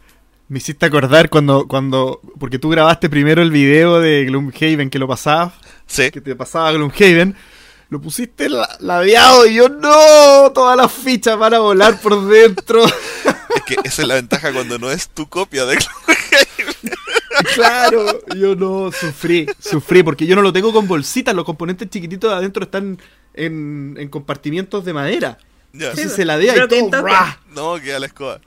Me 0.49 0.59
hiciste 0.59 0.87
acordar 0.87 1.29
cuando, 1.29 1.67
cuando. 1.67 2.21
Porque 2.39 2.59
tú 2.59 2.69
grabaste 2.69 3.09
primero 3.11 3.43
el 3.43 3.51
video 3.51 4.01
de 4.01 4.25
Gloomhaven 4.27 4.91
que 4.91 4.99
lo 4.99 5.09
pasabas. 5.09 5.55
Sí, 5.87 6.11
Que 6.11 6.21
te 6.21 6.37
pasaba 6.37 6.71
Gloomhaven. 6.73 7.35
Lo 7.93 8.01
pusiste 8.01 8.49
la- 8.49 8.75
ladeado 8.81 9.45
y 9.45 9.53
yo, 9.57 9.69
¡no! 9.69 10.51
Todas 10.55 10.79
las 10.79 10.91
fichas 10.91 11.37
van 11.39 11.53
a 11.53 11.59
volar 11.59 12.01
por 12.01 12.27
dentro. 12.27 12.83
es 13.55 13.63
que 13.67 13.77
esa 13.85 14.01
es 14.01 14.09
la 14.09 14.15
ventaja 14.15 14.51
cuando 14.51 14.79
no 14.79 14.91
es 14.91 15.11
tu 15.11 15.29
copia 15.29 15.67
de 15.67 15.77
claro. 17.55 18.21
Yo 18.35 18.55
no, 18.57 18.91
sufrí, 18.93 19.47
sufrí. 19.59 20.03
Porque 20.03 20.25
yo 20.27 20.35
no 20.37 20.41
lo 20.41 20.55
tengo 20.55 20.73
con 20.73 20.89
bolsitas. 20.89 21.35
Los 21.35 21.45
componentes 21.45 21.91
chiquititos 21.91 22.31
de 22.31 22.37
adentro 22.39 22.65
están 22.65 22.99
en, 23.35 23.95
en 23.99 24.09
compartimientos 24.09 24.87
de 24.87 24.95
madera. 24.95 25.37
Ya. 25.75 25.91
Entonces 25.91 26.13
se 26.15 26.25
la 26.25 26.39
dea 26.39 26.55
y 26.65 26.69
todo. 26.69 26.91
No, 27.55 27.79
queda 27.79 27.99
la 27.99 28.07
escoba. 28.07 28.41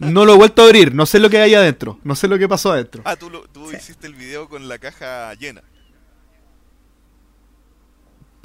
No 0.00 0.24
lo 0.24 0.34
he 0.34 0.36
vuelto 0.36 0.62
a 0.62 0.64
abrir. 0.64 0.92
No 0.96 1.06
sé 1.06 1.20
lo 1.20 1.30
que 1.30 1.38
hay 1.38 1.54
adentro. 1.54 2.00
No 2.02 2.16
sé 2.16 2.26
lo 2.26 2.38
que 2.38 2.48
pasó 2.48 2.72
adentro. 2.72 3.02
Ah, 3.04 3.14
tú, 3.14 3.30
lo- 3.30 3.42
tú 3.52 3.70
hiciste 3.70 4.08
el 4.08 4.14
video 4.14 4.48
con 4.48 4.68
la 4.68 4.78
caja 4.78 5.32
llena. 5.34 5.62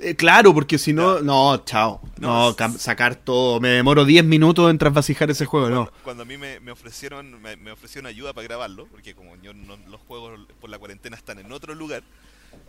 Eh, 0.03 0.15
claro, 0.15 0.53
porque 0.53 0.77
si 0.77 0.93
no. 0.93 1.19
No, 1.21 1.57
chao. 1.65 2.01
No, 2.19 2.55
No, 2.57 2.77
sacar 2.77 3.15
todo. 3.15 3.59
Me 3.59 3.69
demoro 3.69 4.05
10 4.05 4.23
minutos 4.25 4.69
en 4.69 4.77
trasvasijar 4.77 5.29
ese 5.31 5.45
juego. 5.45 5.69
No. 5.69 5.91
Cuando 6.03 6.23
a 6.23 6.25
mí 6.25 6.37
me, 6.37 6.59
me 6.59 6.71
ofrecieron 6.71 7.41
me, 7.41 7.55
me 7.55 7.71
ofrecieron 7.71 8.07
ayuda 8.07 8.33
para 8.33 8.47
grabarlo, 8.47 8.87
porque 8.87 9.15
como 9.15 9.35
yo 9.41 9.53
no- 9.53 9.77
los 9.89 10.01
juegos 10.01 10.39
por 10.59 10.69
la 10.69 10.77
cuarentena 10.77 11.15
están 11.15 11.39
en 11.39 11.51
otro 11.51 11.73
lugar, 11.75 12.03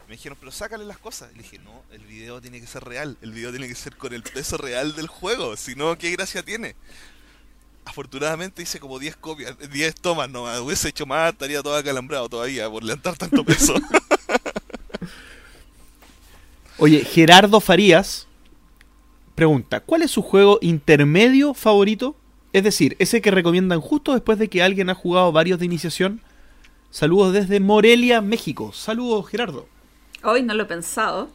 me 0.09 0.15
dijeron, 0.17 0.37
pero 0.39 0.53
sácale 0.53 0.85
las 0.85 0.99
cosas. 0.99 1.31
Y 1.33 1.37
le 1.37 1.43
dije, 1.43 1.59
no, 1.59 1.83
el 1.93 2.03
video 2.07 2.41
tiene 2.41 2.61
que 2.61 2.67
ser 2.67 2.85
real, 2.85 3.17
el 3.23 3.33
video 3.33 3.51
tiene 3.51 3.69
que 3.69 3.75
ser 3.75 3.97
con 3.97 4.13
el 4.15 4.23
peso 4.23 4.57
real 4.57 4.95
del 4.95 5.09
juego, 5.09 5.57
si 5.57 5.75
no, 5.75 5.97
¿qué 5.99 6.11
gracia 6.13 6.43
tiene? 6.43 6.75
Afortunadamente 7.87 8.63
hice 8.63 8.81
como 8.81 8.99
10 8.99 9.17
copias, 9.17 9.57
10 9.71 9.95
tomas 9.97 10.31
nomás, 10.31 10.59
hubiese 10.61 10.89
hecho 10.89 11.05
más, 11.05 11.33
estaría 11.33 11.63
todo 11.63 11.77
acalambrado 11.77 12.29
todavía 12.31 12.71
por 12.71 12.83
levantar 12.83 13.17
tanto 13.19 13.45
peso. 13.45 13.75
Oye, 16.79 17.05
Gerardo 17.05 17.61
Farías 17.61 18.27
pregunta: 19.35 19.81
¿Cuál 19.81 20.03
es 20.03 20.11
su 20.11 20.23
juego 20.23 20.59
intermedio 20.63 21.55
favorito? 21.55 22.17
Es 22.53 22.63
decir, 22.65 22.97
ese 22.99 23.21
que 23.21 23.31
recomiendan 23.31 23.81
justo 23.81 24.13
después 24.13 24.39
de 24.39 24.49
que 24.49 24.63
alguien 24.63 24.91
ha 24.91 24.95
jugado 24.95 25.33
varios 25.33 25.59
de 25.59 25.65
iniciación. 25.67 26.21
Saludos 26.91 27.33
desde 27.33 27.59
Morelia, 27.59 28.21
México. 28.21 28.73
Saludos, 28.73 29.29
Gerardo. 29.29 29.67
Hoy 30.23 30.43
no 30.43 30.55
lo 30.55 30.63
he 30.63 30.67
pensado. 30.67 31.29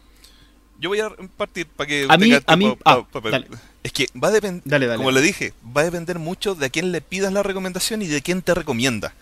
Yo 0.80 0.88
voy 0.90 1.02
a 1.02 1.10
partir 1.36 1.68
para 1.68 1.88
que 1.90 2.06
A 2.08 2.18
mí- 2.18 2.32
a 2.46 2.56
mí- 2.56 2.70
pa- 2.82 2.92
ah, 2.94 3.06
pa- 3.12 3.22
pa- 3.22 3.30
dale. 3.32 3.48
Es 3.84 3.92
que 3.92 4.08
va 4.22 4.30
a 4.30 4.32
depender, 4.32 4.64
como 4.96 5.12
le 5.12 5.22
dije, 5.22 5.54
va 5.76 5.82
a 5.82 5.84
depender 5.86 6.20
mucho 6.20 6.56
de 6.56 6.66
a 6.68 6.70
quién 6.70 6.94
le 6.94 7.02
pidas 7.02 7.34
la 7.34 7.44
recomendación 7.44 8.02
y 8.02 8.08
de 8.08 8.22
quién 8.22 8.42
te 8.42 8.54
recomienda. 8.54 9.14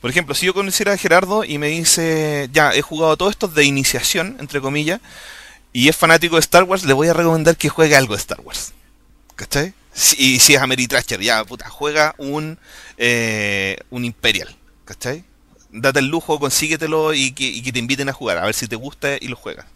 Por 0.00 0.10
ejemplo, 0.10 0.34
si 0.34 0.46
yo 0.46 0.54
conociera 0.54 0.92
a 0.92 0.96
Gerardo 0.96 1.44
y 1.44 1.58
me 1.58 1.68
dice, 1.68 2.48
ya, 2.52 2.72
he 2.74 2.82
jugado 2.82 3.16
todos 3.16 3.30
estos 3.30 3.54
de 3.54 3.64
iniciación, 3.64 4.36
entre 4.40 4.60
comillas, 4.60 5.00
y 5.74 5.88
es 5.88 5.96
fanático 5.96 6.36
de 6.36 6.40
Star 6.40 6.62
Wars, 6.62 6.84
le 6.84 6.92
voy 6.94 7.08
a 7.08 7.12
recomendar 7.12 7.56
que 7.58 7.68
juegue 7.68 7.96
algo 7.96 8.14
de 8.14 8.20
Star 8.20 8.40
Wars. 8.40 8.72
¿Cachai? 9.36 9.74
Si- 9.92 10.16
Y 10.36 10.38
si 10.38 10.54
es 10.54 10.60
Ameritracher, 10.62 11.20
ya, 11.20 11.44
puta, 11.44 11.68
juega 11.68 12.14
un, 12.18 12.58
eh, 12.96 13.76
un 13.90 14.04
Imperial. 14.04 14.56
¿Cachai? 14.86 15.24
Date 15.70 15.98
el 15.98 16.06
lujo, 16.06 16.38
consíguetelo 16.38 17.12
y 17.14 17.32
que, 17.32 17.72
te 17.72 17.78
inviten 17.80 18.08
a 18.08 18.12
jugar, 18.12 18.38
a 18.38 18.44
ver 18.46 18.54
si 18.54 18.68
te 18.68 18.76
gusta 18.76 19.16
y 19.20 19.26
lo 19.28 19.36
juegas. 19.36 19.66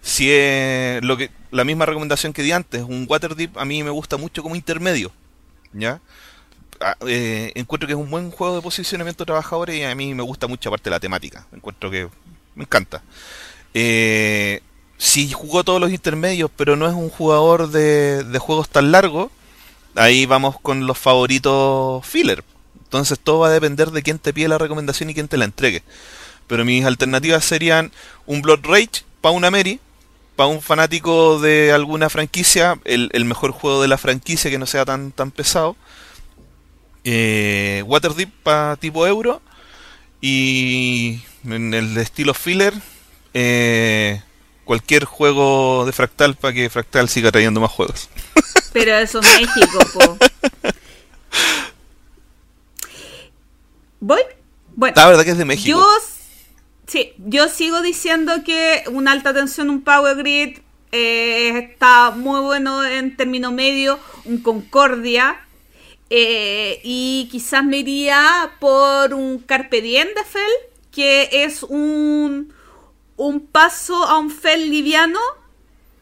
Si 0.00 0.30
es 0.30 1.02
lo 1.02 1.16
que, 1.16 1.30
la 1.50 1.64
misma 1.64 1.86
recomendación 1.86 2.32
que 2.32 2.42
di 2.42 2.52
antes, 2.52 2.82
un 2.82 3.06
Waterdeep 3.08 3.58
a 3.58 3.64
mí 3.64 3.82
me 3.82 3.90
gusta 3.90 4.16
mucho 4.16 4.42
como 4.42 4.54
intermedio. 4.56 5.12
¿Ya? 5.72 6.00
Ah, 6.80 6.96
eh, 7.06 7.52
encuentro 7.56 7.86
que 7.86 7.94
es 7.94 7.98
un 7.98 8.10
buen 8.10 8.30
juego 8.30 8.56
de 8.56 8.62
posicionamiento 8.62 9.24
de 9.24 9.26
trabajadores 9.26 9.76
y 9.76 9.82
a 9.84 9.94
mí 9.94 10.14
me 10.14 10.22
gusta 10.22 10.46
mucho 10.46 10.68
aparte 10.68 10.90
la 10.90 11.00
temática. 11.00 11.46
Encuentro 11.52 11.90
que 11.90 12.08
me 12.54 12.64
encanta. 12.64 13.02
Eh, 13.74 14.60
si 14.98 15.30
jugó 15.32 15.64
todos 15.64 15.80
los 15.80 15.90
intermedios, 15.90 16.50
pero 16.56 16.76
no 16.76 16.86
es 16.86 16.94
un 16.94 17.10
jugador 17.10 17.70
de, 17.70 18.24
de 18.24 18.38
juegos 18.38 18.68
tan 18.68 18.92
largos, 18.92 19.30
ahí 19.94 20.26
vamos 20.26 20.60
con 20.60 20.86
los 20.86 20.98
favoritos 20.98 22.06
filler. 22.06 22.44
Entonces 22.84 23.18
todo 23.18 23.40
va 23.40 23.48
a 23.48 23.52
depender 23.52 23.90
de 23.90 24.02
quién 24.02 24.18
te 24.18 24.32
pide 24.32 24.48
la 24.48 24.58
recomendación 24.58 25.10
y 25.10 25.14
quién 25.14 25.28
te 25.28 25.36
la 25.36 25.46
entregue. 25.46 25.82
Pero 26.46 26.64
mis 26.64 26.84
alternativas 26.84 27.44
serían 27.44 27.90
un 28.26 28.42
Blood 28.42 28.60
Rage 28.64 29.04
para 29.20 29.34
una 29.34 29.50
Mary, 29.50 29.80
para 30.36 30.48
un 30.48 30.60
fanático 30.60 31.40
de 31.40 31.72
alguna 31.72 32.10
franquicia, 32.10 32.78
el, 32.84 33.10
el 33.12 33.24
mejor 33.24 33.52
juego 33.52 33.80
de 33.82 33.88
la 33.88 33.98
franquicia 33.98 34.50
que 34.50 34.58
no 34.58 34.66
sea 34.66 34.84
tan, 34.84 35.12
tan 35.12 35.30
pesado. 35.30 35.76
Eh, 37.04 37.82
Waterdeep 37.86 38.30
para 38.42 38.76
tipo 38.76 39.06
euro. 39.06 39.40
Y 40.20 41.20
en 41.44 41.74
el 41.74 41.96
estilo 41.98 42.32
filler, 42.32 42.74
eh, 43.34 44.22
cualquier 44.64 45.04
juego 45.04 45.84
de 45.86 45.92
Fractal 45.92 46.36
para 46.36 46.54
que 46.54 46.70
Fractal 46.70 47.08
siga 47.08 47.30
trayendo 47.32 47.60
más 47.60 47.70
juegos. 47.70 48.08
Pero 48.72 48.94
eso 48.96 49.20
es 49.20 49.26
México, 49.28 49.78
po. 49.92 50.18
¿Voy? 54.00 54.20
Bueno, 54.74 54.94
La 54.96 55.06
verdad 55.06 55.24
que 55.24 55.30
es 55.32 55.38
de 55.38 55.44
México. 55.44 55.78
yo 55.78 55.86
sí, 56.86 57.12
yo 57.18 57.48
sigo 57.48 57.82
diciendo 57.82 58.32
que 58.44 58.84
una 58.90 59.12
alta 59.12 59.32
tensión, 59.34 59.70
un 59.70 59.82
power 59.82 60.16
grid 60.16 60.58
eh, 60.92 61.70
está 61.72 62.10
muy 62.10 62.40
bueno 62.40 62.84
en 62.84 63.16
término 63.16 63.52
medio, 63.52 63.98
un 64.24 64.38
Concordia. 64.42 65.36
eh, 66.10 66.80
y 66.84 67.28
quizás 67.30 67.64
me 67.64 67.78
iría 67.78 68.52
por 68.60 69.14
un 69.14 69.38
Carpe 69.38 69.80
Diem 69.80 70.08
de 70.08 70.24
Fel, 70.24 70.50
que 70.90 71.28
es 71.32 71.62
un, 71.62 72.51
un 73.26 73.46
paso 73.46 74.04
a 74.04 74.18
un 74.18 74.30
Fel 74.30 74.70
liviano, 74.70 75.20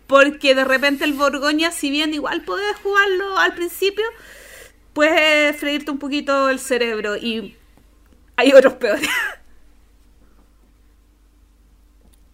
porque 0.07 0.55
de 0.55 0.65
repente 0.65 1.05
el 1.05 1.15
Borgoña, 1.15 1.71
si 1.71 1.91
bien 1.91 2.15
igual 2.15 2.43
puedes 2.43 2.77
jugarlo 2.79 3.39
al 3.39 3.55
principio, 3.55 4.05
puedes 4.93 5.57
freírte 5.57 5.91
un 5.91 5.99
poquito 5.99 6.49
el 6.49 6.59
cerebro 6.59 7.17
y 7.17 7.57
hay 8.37 8.53
otros 8.53 8.75
peores. 8.75 9.09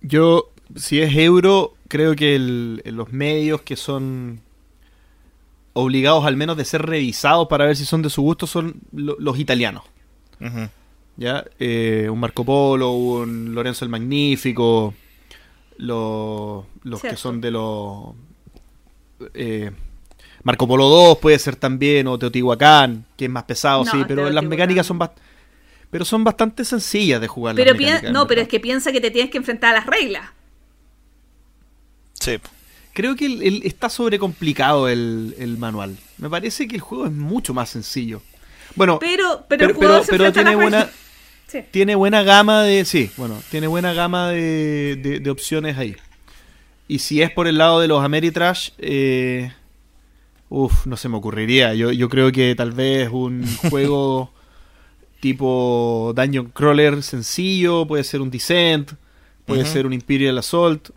Yo, 0.03 0.51
si 0.77 1.01
es 1.01 1.15
euro, 1.17 1.75
creo 1.89 2.15
que 2.15 2.37
el- 2.37 2.83
los 2.85 3.13
medios 3.13 3.63
que 3.63 3.77
son 3.77 4.41
obligados 5.73 6.25
al 6.25 6.37
menos 6.37 6.57
de 6.57 6.65
ser 6.65 6.83
revisados 6.83 7.49
para 7.49 7.67
ver 7.67 7.77
si 7.77 7.85
son 7.85 8.03
de 8.03 8.11
su 8.11 8.23
gusto 8.23 8.47
son 8.47 8.81
lo- 8.93 9.17
los 9.19 9.39
italianos. 9.39 9.85
¿Ya? 11.17 11.45
Eh, 11.59 12.09
un 12.11 12.19
Marco 12.21 12.45
Polo, 12.45 12.91
un 12.93 13.55
Lorenzo 13.55 13.85
el 13.85 13.91
Magnífico, 13.91 14.95
los, 15.79 16.65
los 16.83 17.01
que 17.03 17.17
son 17.17 17.41
de 17.41 17.51
los... 17.51 18.11
eh, 19.35 19.71
Marco 20.43 20.69
Polo 20.69 20.89
2 20.89 21.19
puede 21.19 21.39
ser 21.39 21.57
también, 21.57 22.07
o 22.07 22.19
Teotihuacán, 22.19 23.05
que 23.17 23.25
es 23.25 23.31
más 23.31 23.45
pesado, 23.45 23.85
No, 23.85 23.91
sí, 23.91 23.99
pero 24.07 24.31
las 24.31 24.45
mecánicas 24.45 24.87
son 24.87 24.99
bast- 25.01 25.15
pero 25.91 26.05
son 26.05 26.25
bastante 26.25 26.65
sencillas 26.65 27.21
de 27.21 27.29
jugar. 27.29 27.55
Pero 27.57 27.75
no, 28.13 28.27
pero 28.27 28.41
es 28.43 28.49
que 28.49 28.61
piensa 28.61 28.93
que 28.93 29.01
te 29.01 29.11
tienes 29.11 29.31
que 29.31 29.39
enfrentar 29.39 29.71
a 29.75 29.79
las 29.79 29.87
reglas. 29.87 30.31
Sí. 32.15 32.39
Creo 32.93 33.15
que 33.15 33.27
el- 33.27 33.43
el- 33.43 33.63
está 33.65 33.89
sobrecomplicado 33.91 34.89
el, 34.89 35.35
el 35.39 35.59
manual. 35.59 35.97
Me 36.19 36.31
parece 36.31 36.67
que 36.67 36.77
el 36.77 36.81
juego 36.81 37.07
es 37.07 37.13
mucho 37.13 37.53
más 37.55 37.69
sencillo. 37.71 38.23
Bueno, 38.75 38.99
Pero, 38.99 39.45
pero, 39.49 39.61
pero, 39.61 39.65
el 39.71 39.75
jugador 39.75 39.97
pero- 40.01 40.05
se 40.05 40.11
pero 40.13 40.25
enfrenta 40.27 40.41
a 40.41 40.43
tiene 40.45 40.51
las 40.57 40.63
buena, 40.63 40.79
reglas. 40.85 41.06
Sí. 41.49 41.61
tiene 41.71 41.95
buena 41.95 42.23
gama 42.23 42.63
de. 42.63 42.85
Sí, 42.85 43.11
bueno, 43.17 43.41
tiene 43.51 43.67
buena 43.69 43.93
gama 43.93 44.31
de, 44.31 44.97
de- 44.97 45.21
de 45.21 45.31
opciones 45.31 45.79
ahí. 45.79 45.97
Y 46.89 46.99
si 47.01 47.23
es 47.23 47.31
por 47.31 47.47
el 47.49 47.59
lado 47.59 47.81
de 47.81 47.89
los 47.89 48.03
Ameritrash, 48.05 48.71
eh, 48.79 49.53
uff, 50.49 50.87
no 50.87 50.97
se 50.97 51.09
me 51.09 51.17
ocurriría. 51.17 51.75
Yo, 51.75 51.91
yo 51.93 52.09
creo 52.09 52.31
que 52.33 52.55
tal 52.55 52.73
vez 52.73 53.09
un 53.13 53.45
juego 53.71 54.31
tipo 55.21 56.13
Dungeon 56.17 56.51
Crawler 56.51 57.03
sencillo, 57.03 57.87
puede 57.87 58.05
ser 58.05 58.21
un 58.21 58.31
Descent, 58.31 58.93
puede 59.45 59.65
ser 59.65 59.87
un 59.87 59.93
Imperial 59.93 60.39
Assault. 60.39 60.91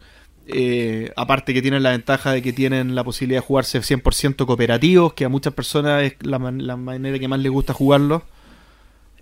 eh, 0.48 1.12
aparte 1.16 1.54
que 1.54 1.62
tienen 1.62 1.84
la 1.84 1.92
ventaja 1.92 2.32
de 2.32 2.42
que 2.42 2.52
tienen 2.54 2.96
la 2.96 3.04
posibilidad 3.04 3.40
de 3.42 3.46
jugarse 3.46 3.80
100% 3.82 4.46
cooperativos, 4.48 5.14
que 5.14 5.26
a 5.26 5.30
muchas 5.30 5.54
personas 5.54 6.04
es 6.04 6.14
la, 6.22 6.40
man- 6.40 6.66
la 6.66 6.76
manera 6.76 7.20
que 7.20 7.28
más 7.28 7.40
les 7.40 7.52
gusta 7.52 7.74
jugarlo. 7.74 8.24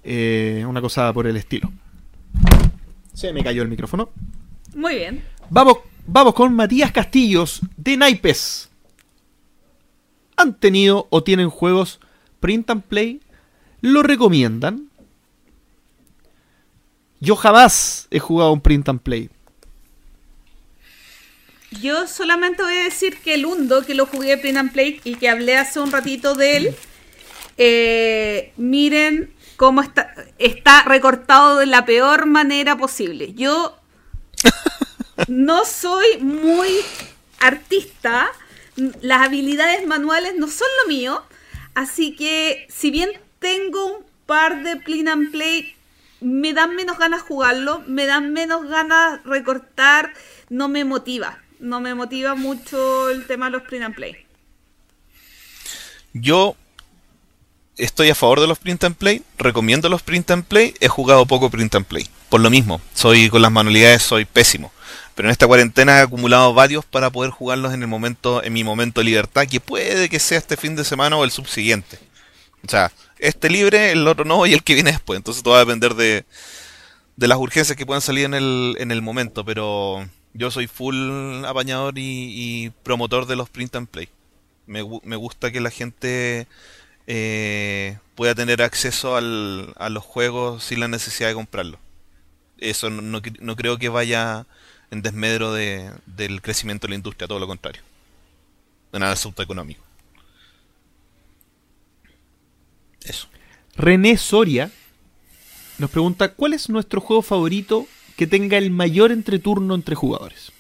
Eh, 0.10 0.64
una 0.66 0.80
cosa 0.80 1.12
por 1.12 1.28
el 1.28 1.36
estilo. 1.36 1.70
Se 3.14 3.34
me 3.34 3.44
cayó 3.44 3.62
el 3.62 3.68
micrófono. 3.68 4.10
Muy 4.74 4.96
bien. 4.96 5.22
Vamos, 5.50 5.80
vamos 6.06 6.34
con 6.34 6.54
Matías 6.54 6.94
Castillos 6.94 7.60
de 7.76 7.98
Naipes. 7.98 8.70
¿Han 10.38 10.58
tenido 10.58 11.08
o 11.10 11.24
tienen 11.24 11.50
juegos 11.50 12.00
print 12.40 12.70
and 12.70 12.84
play? 12.84 13.20
¿Lo 13.82 14.02
recomiendan? 14.02 14.88
Yo 17.20 17.36
jamás 17.36 18.08
he 18.10 18.20
jugado 18.20 18.54
un 18.54 18.62
print 18.62 18.88
and 18.88 19.02
play. 19.02 19.30
Yo 21.82 22.08
solamente 22.08 22.64
voy 22.64 22.78
a 22.78 22.84
decir 22.86 23.18
que 23.18 23.34
el 23.34 23.46
Undo, 23.46 23.86
que 23.86 23.94
lo 23.94 24.06
jugué 24.06 24.38
print 24.38 24.58
and 24.58 24.72
play 24.72 25.02
y 25.04 25.16
que 25.16 25.28
hablé 25.28 25.58
hace 25.58 25.82
un 25.82 25.92
ratito 25.92 26.34
de 26.34 26.56
él, 26.56 26.76
eh, 27.58 28.54
miren 28.56 29.36
cómo 29.58 29.82
está, 29.82 30.14
está 30.38 30.84
recortado 30.84 31.58
de 31.58 31.66
la 31.66 31.86
peor 31.86 32.28
manera 32.28 32.78
posible. 32.78 33.34
Yo 33.34 33.78
no 35.28 35.66
soy 35.66 36.20
muy 36.20 36.70
artista, 37.40 38.30
las 39.02 39.24
habilidades 39.24 39.86
manuales 39.86 40.36
no 40.38 40.48
son 40.48 40.68
lo 40.84 40.94
mío, 40.94 41.24
así 41.74 42.16
que 42.16 42.68
si 42.70 42.92
bien 42.92 43.10
tengo 43.40 43.98
un 43.98 44.06
par 44.26 44.64
de 44.64 44.78
print 44.78 45.10
and 45.10 45.32
play, 45.32 45.76
me 46.22 46.54
dan 46.54 46.76
menos 46.76 46.98
ganas 46.98 47.22
jugarlo, 47.22 47.84
me 47.88 48.06
dan 48.06 48.34
menos 48.34 48.68
ganas 48.68 49.24
recortar, 49.24 50.14
no 50.50 50.68
me 50.70 50.86
motiva, 50.86 51.40
no 51.60 51.82
me 51.82 51.96
motiva 51.96 52.36
mucho 52.36 53.10
el 53.10 53.26
tema 53.26 53.48
de 53.48 53.52
los 53.54 53.64
print 53.64 53.86
and 53.86 53.96
play. 53.96 54.26
Yo 56.14 56.56
estoy 57.78 58.10
a 58.10 58.16
favor 58.16 58.42
de 58.42 58.48
los 58.48 58.60
print 58.60 58.84
and 58.84 58.96
play, 58.96 59.22
recomiendo 59.38 59.90
los 59.90 60.02
print 60.02 60.32
and 60.32 60.44
play, 60.44 60.74
he 60.80 60.88
jugado 60.88 61.26
poco 61.26 61.50
print 61.50 61.76
and 61.76 61.86
play. 61.86 62.08
Por 62.30 62.42
lo 62.42 62.50
mismo, 62.50 62.82
soy 62.94 63.30
con 63.30 63.42
las 63.42 63.52
manualidades 63.52 64.04
soy 64.04 64.26
pésimo. 64.26 64.72
Pero 65.16 65.30
en 65.30 65.32
esta 65.32 65.48
cuarentena 65.48 65.98
he 65.98 66.02
acumulado 66.02 66.54
varios 66.54 66.86
para 66.86 67.10
poder 67.10 67.32
jugarlos 67.32 67.74
en 67.74 67.82
el 67.82 67.88
momento, 67.88 68.44
en 68.44 68.54
mi 68.54 68.64
momento 68.64 69.02
de 69.02 69.06
libertad, 69.06 69.48
que 69.48 69.60
puede 69.60 70.10
que 70.10 70.20
sea 70.20 70.38
este 70.38 70.58
fin 70.58 70.76
de 70.76 70.84
semana 70.84 71.18
o 71.18 71.24
el 71.24 71.32
subsiguiente. 71.32 71.98
O 72.64 72.70
sea, 72.70 72.92
este 73.18 73.50
libre, 73.50 73.92
el 73.92 74.08
otro 74.08 74.26
no 74.26 74.46
y 74.46 74.54
el 74.54 74.64
que 74.64 74.76
viene 74.76 74.92
después. 74.92 75.18
Entonces 75.18 75.42
todo 75.42 75.54
va 75.54 75.62
a 75.62 75.66
depender 75.66 75.96
de, 75.96 76.26
de 77.16 77.28
las 77.28 77.38
urgencias 77.40 77.76
que 77.76 77.86
puedan 77.86 78.02
salir 78.02 78.26
en 78.26 78.36
el, 78.36 78.76
en 78.80 78.92
el 78.92 79.02
momento. 79.02 79.44
Pero 79.44 80.08
yo 80.34 80.52
soy 80.52 80.68
full 80.68 81.44
apañador 81.46 81.96
y, 81.98 82.72
promotor 82.84 83.26
de 83.26 83.36
los 83.36 83.50
print 83.50 83.76
and 83.76 83.88
play. 83.88 84.10
Me, 84.68 84.84
me 85.04 85.16
gusta 85.16 85.52
que 85.52 85.62
la 85.62 85.72
gente 85.72 86.48
eh, 87.08 87.98
pueda 88.16 88.36
tener 88.36 88.62
acceso 88.62 89.16
al, 89.16 89.74
a 89.78 89.90
los 89.90 90.04
juegos 90.04 90.66
sin 90.66 90.82
la 90.82 90.90
necesidad 90.90 91.30
de 91.30 91.36
comprarlos. 91.36 91.80
Eso 92.58 92.90
no, 92.90 93.22
no, 93.40 93.56
creo 93.56 93.78
que 93.78 93.90
vaya 93.90 94.46
en 94.92 95.02
desmedro 95.02 95.54
de, 95.54 95.92
del 96.06 96.42
crecimiento 96.42 96.88
de 96.88 96.92
la 96.92 96.96
industria, 96.96 97.28
todo 97.28 97.40
lo 97.40 97.48
contrario. 97.48 97.82
De 98.92 99.00
nada 99.00 99.14
asunto 99.14 99.42
económico. 99.42 99.84
Eso. 103.04 103.30
René 103.76 104.18
Soria 104.18 104.72
nos 105.78 105.90
pregunta: 105.90 106.34
¿Cuál 106.34 106.54
es 106.54 106.68
nuestro 106.70 107.00
juego 107.00 107.22
favorito 107.22 107.88
que 108.18 108.28
tenga 108.28 108.58
el 108.58 108.72
mayor 108.72 109.12
entreturno 109.12 109.76
entre 109.76 109.96
jugadores? 109.96 110.52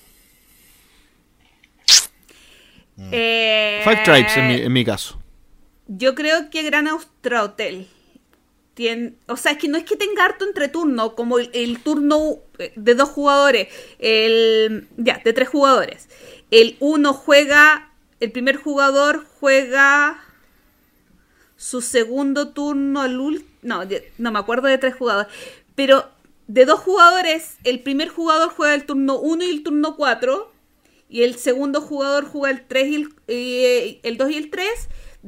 Eh, 3.11 3.81
Five 3.83 4.03
Tribes 4.03 4.37
en 4.37 4.47
mi, 4.47 4.53
en 4.55 4.73
mi 4.73 4.85
caso. 4.85 5.16
Yo 5.88 6.15
creo 6.15 6.49
que 6.49 6.64
Gran 6.64 6.88
Austria 6.88 7.43
Hotel. 7.43 7.88
Tiene, 8.73 9.14
o 9.26 9.38
sea, 9.38 9.53
es 9.53 9.57
que 9.57 9.68
no 9.68 9.77
es 9.77 9.85
que 9.85 9.95
tenga 9.95 10.23
harto 10.23 10.45
entreturno, 10.45 11.15
como 11.15 11.39
el, 11.39 11.80
turno 11.80 12.35
eh, 12.59 12.73
de 12.76 12.93
dos 12.93 13.09
jugadores, 13.09 13.69
el 13.97 14.88
ya, 14.97 15.19
de 15.23 15.34
tres 15.34 15.49
jugadores. 15.49 16.09
El 16.51 16.77
uno 16.80 17.14
juega, 17.14 17.91
el 18.19 18.31
primer 18.31 18.57
jugador 18.57 19.26
juega 19.39 20.23
su 21.55 21.81
segundo 21.81 22.49
turno 22.49 23.01
al 23.01 23.19
último. 23.19 23.49
No, 23.64 23.81
no 24.19 24.31
me 24.31 24.38
acuerdo 24.38 24.68
de 24.68 24.77
tres 24.77 24.93
jugadores. 24.93 25.34
Pero 25.73 26.07
de 26.45 26.65
dos 26.65 26.80
jugadores, 26.80 27.57
el 27.64 27.81
primer 27.81 28.09
jugador 28.09 28.49
juega 28.49 28.76
el 28.76 28.85
turno 28.85 29.18
1 29.18 29.43
y 29.43 29.49
el 29.49 29.64
turno 29.64 29.95
4. 29.95 30.51
Y 31.09 31.23
el 31.23 31.35
segundo 31.38 31.81
jugador 31.81 32.26
juega 32.26 32.55
el 32.55 32.68
3 32.68 32.88
y 32.88 32.95
el, 32.95 33.09
eh, 33.27 33.99
el 34.03 34.18
2 34.18 34.30
y 34.30 34.38
el 34.38 34.49
3 34.51 34.69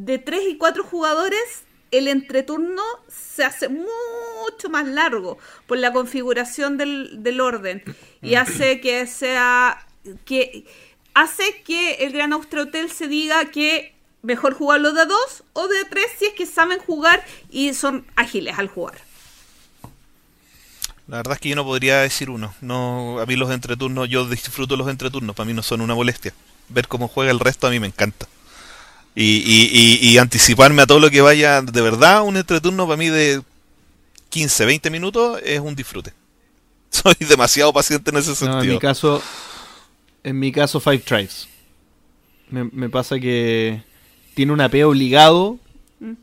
de 0.05 0.17
3 0.17 0.41
y 0.49 0.57
4 0.57 0.83
jugadores, 0.83 1.63
el 1.91 2.07
entreturno 2.07 2.83
se 3.07 3.43
hace 3.43 3.67
mucho 3.67 4.69
más 4.69 4.87
largo 4.87 5.37
por 5.67 5.77
la 5.77 5.91
configuración 5.91 6.77
del, 6.77 7.41
orden 7.41 7.83
y 8.21 8.35
hace 8.35 8.79
que 8.79 9.07
sea 9.07 9.85
que 10.25 10.65
hace 11.13 11.61
que 11.63 11.95
el 11.95 12.13
Gran 12.13 12.33
Austria 12.33 12.63
Hotel 12.63 12.91
se 12.91 13.07
diga 13.07 13.45
que 13.45 13.93
mejor 14.21 14.53
jugarlo 14.53 14.93
de 14.93 15.05
2 15.05 15.43
o 15.53 15.67
de 15.67 15.85
3 15.85 16.05
si 16.17 16.25
es 16.25 16.33
que 16.33 16.45
saben 16.45 16.79
jugar 16.79 17.23
y 17.49 17.73
son 17.73 18.05
ágiles 18.15 18.57
al 18.57 18.67
jugar. 18.67 18.97
La 21.07 21.17
verdad 21.17 21.33
es 21.33 21.39
que 21.39 21.49
yo 21.49 21.55
no 21.55 21.65
podría 21.65 22.01
decir 22.01 22.29
uno. 22.29 22.53
No, 22.61 23.19
a 23.19 23.25
mí 23.25 23.35
los 23.35 23.49
entreturnos, 23.49 24.07
yo 24.07 24.25
disfruto 24.25 24.77
los 24.77 24.87
entreturnos, 24.87 25.35
para 25.35 25.47
mí 25.47 25.53
no 25.53 25.63
son 25.63 25.81
una 25.81 25.95
molestia. 25.95 26.33
Ver 26.69 26.87
cómo 26.87 27.07
juega 27.07 27.31
el 27.31 27.39
resto 27.39 27.65
a 27.65 27.71
mí 27.71 27.79
me 27.79 27.87
encanta. 27.87 28.27
Y, 29.15 30.17
anticiparme 30.17 30.81
a 30.81 30.87
todo 30.87 30.99
lo 30.99 31.09
que 31.09 31.21
vaya 31.21 31.61
de 31.61 31.81
verdad, 31.81 32.23
un 32.23 32.37
entreturno 32.37 32.85
para 32.85 32.97
mí 32.97 33.09
de 33.09 33.41
15, 34.29 34.65
20 34.65 34.89
minutos 34.89 35.39
es 35.43 35.59
un 35.59 35.75
disfrute. 35.75 36.13
Soy 36.89 37.15
demasiado 37.27 37.73
paciente 37.73 38.11
en 38.11 38.17
ese 38.17 38.35
sentido. 38.35 38.63
en 38.63 38.69
mi 38.69 38.79
caso, 38.79 39.21
en 40.23 40.39
mi 40.39 40.51
caso 40.51 40.79
Five 40.79 40.99
Tribes. 40.99 41.47
Me, 42.49 42.89
pasa 42.89 43.19
que 43.19 43.83
tiene 44.33 44.51
un 44.51 44.61
AP 44.61 44.83
obligado 44.83 45.59
mm. 45.99 46.13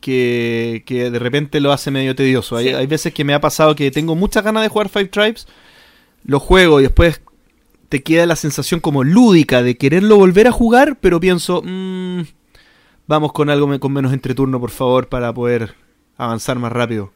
que, 0.00 0.82
de 0.86 1.18
repente 1.18 1.60
lo 1.60 1.72
hace 1.72 1.90
medio 1.90 2.14
tedioso. 2.14 2.56
Hay, 2.56 2.68
hay, 2.68 2.86
veces 2.86 3.12
que 3.12 3.24
me 3.24 3.34
ha 3.34 3.40
pasado 3.40 3.74
que 3.74 3.90
tengo 3.90 4.14
muchas 4.14 4.44
ganas 4.44 4.62
de 4.62 4.68
jugar 4.68 4.88
Five 4.88 5.08
Tribes, 5.08 5.48
lo 6.24 6.38
juego 6.38 6.78
y 6.78 6.84
después 6.84 7.20
te 7.88 8.02
queda 8.02 8.26
la 8.26 8.36
sensación 8.36 8.80
como 8.80 9.04
lúdica 9.04 9.62
de 9.62 9.76
quererlo 9.76 10.16
volver 10.16 10.46
a 10.46 10.52
jugar, 10.52 10.98
pero 11.00 11.20
pienso, 11.20 11.62
mmm, 11.64 12.22
vamos 13.06 13.32
con 13.32 13.50
algo 13.50 13.78
con 13.80 13.92
menos 13.92 14.12
entreturno, 14.12 14.60
por 14.60 14.70
favor, 14.70 15.08
para 15.08 15.32
poder 15.32 15.74
avanzar 16.16 16.58
más 16.58 16.72
rápido. 16.72 17.12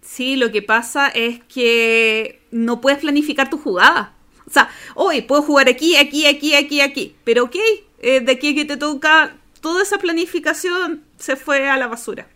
Sí, 0.00 0.36
lo 0.36 0.52
que 0.52 0.62
pasa 0.62 1.08
es 1.08 1.40
que 1.44 2.42
no 2.50 2.80
puedes 2.80 3.00
planificar 3.00 3.48
tu 3.48 3.58
jugada. 3.58 4.14
O 4.46 4.50
sea, 4.50 4.68
hoy 4.94 5.22
puedo 5.22 5.42
jugar 5.42 5.68
aquí, 5.68 5.96
aquí, 5.96 6.26
aquí, 6.26 6.54
aquí, 6.54 6.80
aquí. 6.80 7.16
Pero 7.24 7.44
ok, 7.44 7.56
eh, 8.00 8.20
de 8.20 8.32
aquí 8.32 8.54
que 8.54 8.66
te 8.66 8.76
toca, 8.76 9.36
toda 9.60 9.82
esa 9.82 9.98
planificación 9.98 11.02
se 11.18 11.36
fue 11.36 11.68
a 11.68 11.78
la 11.78 11.86
basura. 11.86 12.28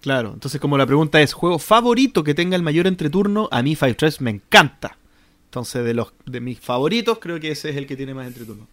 Claro, 0.00 0.32
entonces 0.34 0.60
como 0.60 0.78
la 0.78 0.86
pregunta 0.86 1.20
es, 1.20 1.32
¿juego 1.32 1.58
favorito 1.58 2.24
que 2.24 2.34
tenga 2.34 2.56
el 2.56 2.62
mayor 2.62 2.86
entreturno? 2.86 3.48
A 3.52 3.62
mí 3.62 3.76
Five 3.76 3.94
Tribes 3.94 4.20
me 4.20 4.30
encanta. 4.30 4.96
Entonces, 5.52 5.84
de 5.84 5.92
los 5.92 6.14
de 6.24 6.40
mis 6.40 6.58
favoritos, 6.58 7.18
creo 7.18 7.38
que 7.38 7.50
ese 7.50 7.68
es 7.68 7.76
el 7.76 7.86
que 7.86 7.94
tiene 7.94 8.14
más 8.14 8.26
entreturno. 8.26 8.66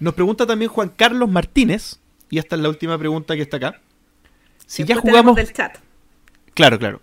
Nos 0.00 0.14
pregunta 0.14 0.46
también 0.46 0.70
Juan 0.70 0.88
Carlos 0.88 1.28
Martínez, 1.28 1.98
y 2.30 2.38
esta 2.38 2.56
es 2.56 2.62
la 2.62 2.70
última 2.70 2.96
pregunta 2.96 3.36
que 3.36 3.42
está 3.42 3.58
acá. 3.58 3.82
Si 4.64 4.82
ya 4.84 4.96
jugamos. 4.96 5.36
Del 5.36 5.52
chat. 5.52 5.76
Claro, 6.54 6.78
claro. 6.78 7.02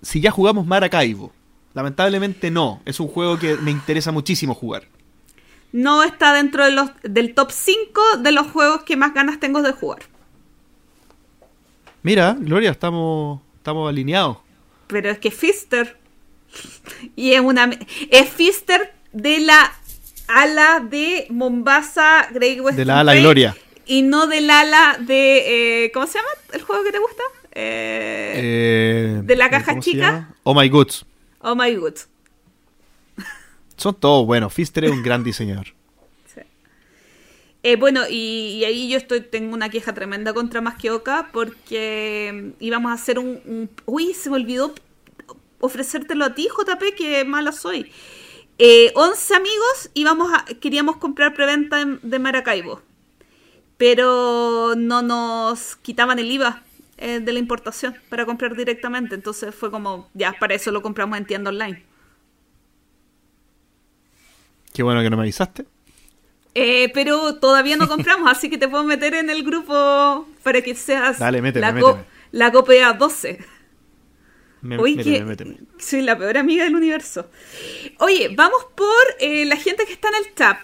Si 0.00 0.20
ya 0.20 0.30
jugamos 0.30 0.64
Maracaibo. 0.64 1.32
Lamentablemente 1.74 2.52
no. 2.52 2.80
Es 2.84 3.00
un 3.00 3.08
juego 3.08 3.36
que 3.36 3.56
me 3.56 3.72
interesa 3.72 4.12
muchísimo 4.12 4.54
jugar. 4.54 4.84
No 5.72 6.04
está 6.04 6.32
dentro 6.32 6.64
de 6.64 6.70
los, 6.70 6.92
del 7.02 7.34
top 7.34 7.50
5 7.50 8.18
de 8.18 8.30
los 8.30 8.46
juegos 8.46 8.84
que 8.84 8.96
más 8.96 9.12
ganas 9.12 9.40
tengo 9.40 9.60
de 9.62 9.72
jugar. 9.72 10.04
Mira, 12.04 12.36
Gloria, 12.38 12.70
estamos, 12.70 13.40
estamos 13.56 13.88
alineados. 13.88 14.36
Pero 14.86 15.10
es 15.10 15.18
que 15.18 15.32
Fister 15.32 16.00
y 17.16 17.32
es 17.32 17.40
una 17.40 17.70
es 18.10 18.28
Fister 18.30 18.92
de 19.12 19.40
la 19.40 19.72
ala 20.28 20.80
de 20.80 21.26
Mombasa 21.30 22.28
Great 22.32 22.60
West 22.60 22.78
de 22.78 22.84
la 22.84 23.00
ala 23.00 23.14
Gloria. 23.14 23.56
y 23.86 24.02
no 24.02 24.26
del 24.26 24.48
ala 24.50 24.96
de 25.00 25.84
eh, 25.84 25.92
¿cómo 25.92 26.06
se 26.06 26.18
llama 26.18 26.30
el 26.52 26.62
juego 26.62 26.84
que 26.84 26.92
te 26.92 26.98
gusta? 26.98 27.22
Eh, 27.54 28.32
eh, 28.36 29.20
de 29.24 29.36
la 29.36 29.50
caja 29.50 29.78
chica. 29.78 30.34
Oh 30.42 30.54
My 30.54 30.68
Goods. 30.70 31.04
Oh 31.40 31.54
My 31.54 31.74
Goods. 31.74 32.08
Son 33.76 33.94
todos 33.94 34.24
buenos. 34.24 34.52
Fister 34.54 34.84
es 34.84 34.90
un 34.90 35.02
gran 35.02 35.22
diseñador. 35.22 35.66
Bueno, 37.78 38.00
y, 38.10 38.64
ahí 38.64 38.88
yo 38.88 38.96
estoy 38.96 39.20
tengo 39.20 39.54
una 39.54 39.68
queja 39.68 39.92
tremenda 39.92 40.32
contra 40.32 40.62
Oca 40.90 41.28
porque 41.32 42.54
íbamos 42.58 42.90
a 42.90 42.94
hacer 42.94 43.18
un, 43.18 43.70
Uy, 43.86 44.14
se 44.14 44.30
me 44.30 44.36
olvidó 44.36 44.74
ofrecértelo 45.62 46.24
a 46.24 46.34
ti, 46.34 46.48
JP, 46.48 46.94
que 46.96 47.24
mala 47.24 47.52
soy. 47.52 47.90
Eh, 48.58 48.92
11 48.94 49.34
amigos 49.34 49.90
íbamos 49.94 50.32
a, 50.32 50.44
queríamos 50.44 50.96
comprar 50.96 51.34
preventa 51.34 51.84
de, 52.02 52.18
Maracaibo, 52.18 52.82
pero 53.78 54.74
no 54.76 55.02
nos 55.02 55.76
quitaban 55.76 56.18
el 56.18 56.30
IVA 56.30 56.62
eh, 56.98 57.20
de 57.20 57.32
la 57.32 57.38
importación 57.38 57.96
para 58.08 58.26
comprar 58.26 58.54
directamente, 58.54 59.14
entonces 59.14 59.54
fue 59.54 59.70
como, 59.70 60.10
ya, 60.14 60.34
para 60.38 60.54
eso 60.54 60.70
lo 60.70 60.82
compramos 60.82 61.16
en 61.18 61.24
tienda 61.24 61.50
online. 61.50 61.82
Qué 64.74 64.82
bueno 64.82 65.00
que 65.00 65.10
no 65.10 65.16
me 65.16 65.22
avisaste. 65.22 65.64
Eh, 66.54 66.90
pero 66.92 67.36
todavía 67.36 67.76
no 67.76 67.88
compramos, 67.88 68.30
así 68.30 68.50
que 68.50 68.58
te 68.58 68.68
puedo 68.68 68.84
meter 68.84 69.14
en 69.14 69.30
el 69.30 69.42
grupo 69.42 70.28
para 70.42 70.60
que 70.60 70.74
seas 70.74 71.18
Dale, 71.18 71.38
la, 71.38 71.42
méteme. 71.42 72.04
la 72.32 72.52
copia 72.52 72.92
12. 72.92 73.51
Oye, 74.78 75.24
soy 75.78 76.02
la 76.02 76.16
peor 76.16 76.38
amiga 76.38 76.64
del 76.64 76.76
universo. 76.76 77.28
Oye, 77.98 78.28
vamos 78.34 78.66
por 78.76 79.02
eh, 79.18 79.44
la 79.44 79.56
gente 79.56 79.84
que 79.84 79.92
está 79.92 80.08
en 80.08 80.14
el 80.14 80.34
chat. 80.34 80.58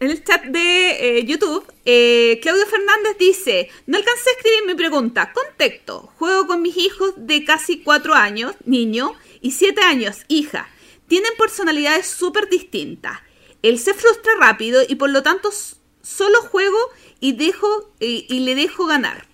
en 0.00 0.10
el 0.10 0.24
chat 0.24 0.44
de 0.44 1.18
eh, 1.18 1.24
YouTube, 1.24 1.64
eh, 1.84 2.40
Claudio 2.42 2.66
Fernández 2.66 3.16
dice, 3.16 3.70
no 3.86 3.96
alcancé 3.96 4.30
a 4.30 4.32
escribir 4.32 4.66
mi 4.66 4.74
pregunta. 4.74 5.32
Contexto, 5.32 6.12
juego 6.18 6.48
con 6.48 6.62
mis 6.62 6.76
hijos 6.76 7.14
de 7.16 7.44
casi 7.44 7.82
4 7.82 8.12
años, 8.14 8.54
niño, 8.64 9.14
y 9.40 9.52
7 9.52 9.80
años, 9.82 10.24
hija. 10.26 10.68
Tienen 11.06 11.30
personalidades 11.38 12.08
súper 12.08 12.48
distintas. 12.48 13.20
Él 13.62 13.78
se 13.78 13.94
frustra 13.94 14.32
rápido 14.40 14.82
y 14.86 14.96
por 14.96 15.10
lo 15.10 15.22
tanto 15.22 15.50
solo 16.02 16.40
juego 16.42 16.78
y, 17.20 17.32
dejo, 17.32 17.92
y 18.00 18.40
le 18.40 18.56
dejo 18.56 18.86
ganar. 18.86 19.28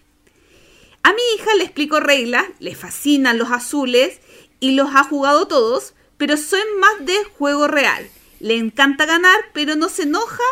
A 1.02 1.12
mi 1.12 1.20
hija 1.36 1.54
le 1.56 1.64
explico 1.64 2.00
reglas, 2.00 2.44
le 2.60 2.74
fascinan 2.74 3.38
los 3.38 3.50
azules 3.50 4.20
y 4.60 4.72
los 4.72 4.94
ha 4.94 5.04
jugado 5.04 5.48
todos, 5.48 5.94
pero 6.16 6.36
soy 6.36 6.60
más 6.78 7.04
de 7.04 7.16
juego 7.36 7.66
real. 7.66 8.08
Le 8.38 8.56
encanta 8.56 9.06
ganar, 9.06 9.38
pero 9.52 9.74
no 9.74 9.88
se 9.88 10.02
enoja 10.02 10.42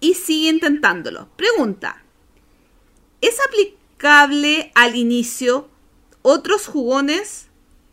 y 0.00 0.14
sigue 0.14 0.48
intentándolo. 0.48 1.28
Pregunta, 1.36 2.02
¿es 3.20 3.38
aplicable 3.46 4.72
al 4.74 4.96
inicio 4.96 5.68
otros 6.22 6.66
jugones 6.66 7.46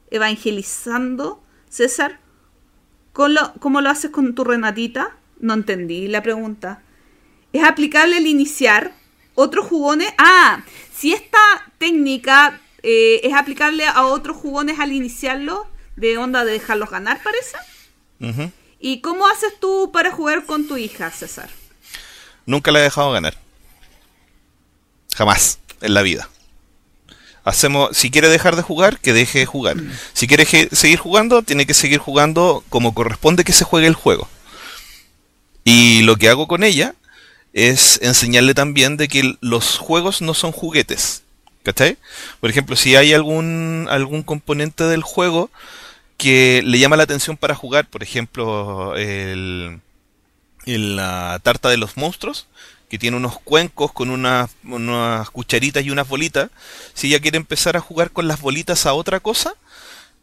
evangelizando, 0.10 1.44
César? 1.70 2.20
¿Cómo 3.14 3.82
lo 3.82 3.90
haces 3.90 4.12
con 4.12 4.34
tu 4.34 4.44
Renatita? 4.44 5.18
No 5.40 5.54
entendí 5.54 6.08
la 6.08 6.24
pregunta. 6.24 6.82
¿Es 7.54 7.64
aplicable 7.64 8.18
el 8.18 8.28
iniciar 8.28 8.94
otros 9.40 9.68
jugones? 9.68 10.14
Ah, 10.18 10.64
si 10.94 11.14
esta 11.14 11.40
técnica 11.78 12.60
eh, 12.84 13.22
es 13.24 13.34
aplicable 13.34 13.86
a 13.86 14.06
otros 14.06 14.38
jugones 14.38 14.80
al 14.80 14.92
iniciarlo, 14.92 15.68
de 15.96 16.18
onda 16.18 16.46
de 16.46 16.54
dejarlos 16.54 16.90
ganar, 16.90 17.22
parece. 17.24 17.58
¿Y 18.80 19.02
cómo 19.02 19.28
haces 19.28 19.54
tú 19.60 19.92
para 19.94 20.12
jugar 20.12 20.46
con 20.46 20.68
tu 20.68 20.78
hija, 20.78 21.10
César? 21.12 21.50
Nunca 22.46 22.72
la 22.72 22.80
he 22.80 22.84
dejado 22.84 23.12
ganar. 23.12 23.38
Jamás 25.16 25.60
en 25.82 25.94
la 25.94 26.02
vida. 26.02 26.30
Hacemos, 27.46 27.96
si 27.96 28.12
quiere 28.12 28.28
dejar 28.28 28.56
de 28.56 28.62
jugar, 28.62 29.00
que 29.00 29.14
deje 29.14 29.40
de 29.40 29.46
jugar. 29.46 29.78
Si 30.14 30.28
quiere 30.28 30.46
seguir 30.46 31.00
jugando, 31.00 31.42
tiene 31.44 31.66
que 31.66 31.74
seguir 31.74 32.00
jugando 32.00 32.64
como 32.70 32.94
corresponde 32.94 33.44
que 33.44 33.54
se 33.54 33.64
juegue 33.64 33.88
el 33.88 33.96
juego. 33.96 34.28
Y 35.64 36.02
lo 36.04 36.18
que 36.18 36.30
hago 36.30 36.48
con 36.48 36.64
ella 36.64 36.96
es 37.54 38.00
enseñarle 38.02 38.54
también 38.54 38.98
de 38.98 39.08
que 39.08 39.36
los 39.42 39.78
juegos 39.78 40.22
no 40.22 40.34
son 40.34 40.52
juguetes. 40.52 41.24
¿Cachai? 41.64 41.98
Por 42.40 42.50
ejemplo, 42.50 42.76
si 42.76 42.96
hay 42.96 43.14
algún, 43.14 43.88
algún 43.90 44.24
componente 44.24 44.86
del 44.86 45.04
juego 45.04 45.50
que 46.18 46.62
le 46.66 46.80
llama 46.80 46.98
la 46.98 47.04
atención 47.04 47.38
para 47.38 47.56
jugar, 47.56 47.88
por 47.88 48.02
ejemplo, 48.02 48.96
el, 48.96 49.80
la 50.66 51.40
tarta 51.44 51.70
de 51.70 51.78
los 51.78 51.98
monstruos, 51.98 52.48
que 52.90 52.98
tiene 52.98 53.18
unos 53.18 53.40
cuencos 53.40 53.92
con 53.92 54.10
unas, 54.10 54.50
unas 54.64 55.30
cucharitas 55.30 55.84
y 55.86 55.92
unas 55.92 56.08
bolitas, 56.08 56.50
si 56.94 57.08
ella 57.08 57.20
quiere 57.20 57.38
empezar 57.38 57.78
a 57.78 57.82
jugar 57.82 58.12
con 58.12 58.28
las 58.28 58.42
bolitas 58.42 58.86
a 58.86 58.94
otra 58.94 59.20
cosa, 59.20 59.54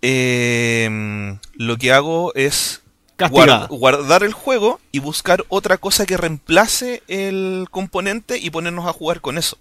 eh, 0.03 1.37
lo 1.55 1.79
que 1.79 1.93
hago 1.93 2.35
es 2.35 2.83
guardar 3.19 4.23
el 4.23 4.33
juego 4.33 4.81
y 4.93 4.99
buscar 4.99 5.45
otra 5.49 5.79
cosa 5.79 6.07
que 6.07 6.17
reemplace 6.17 7.03
el 7.09 7.67
componente 7.71 8.39
y 8.39 8.51
ponernos 8.51 8.87
a 8.87 8.93
jugar 8.93 9.21
con 9.21 9.39
eso. 9.39 9.59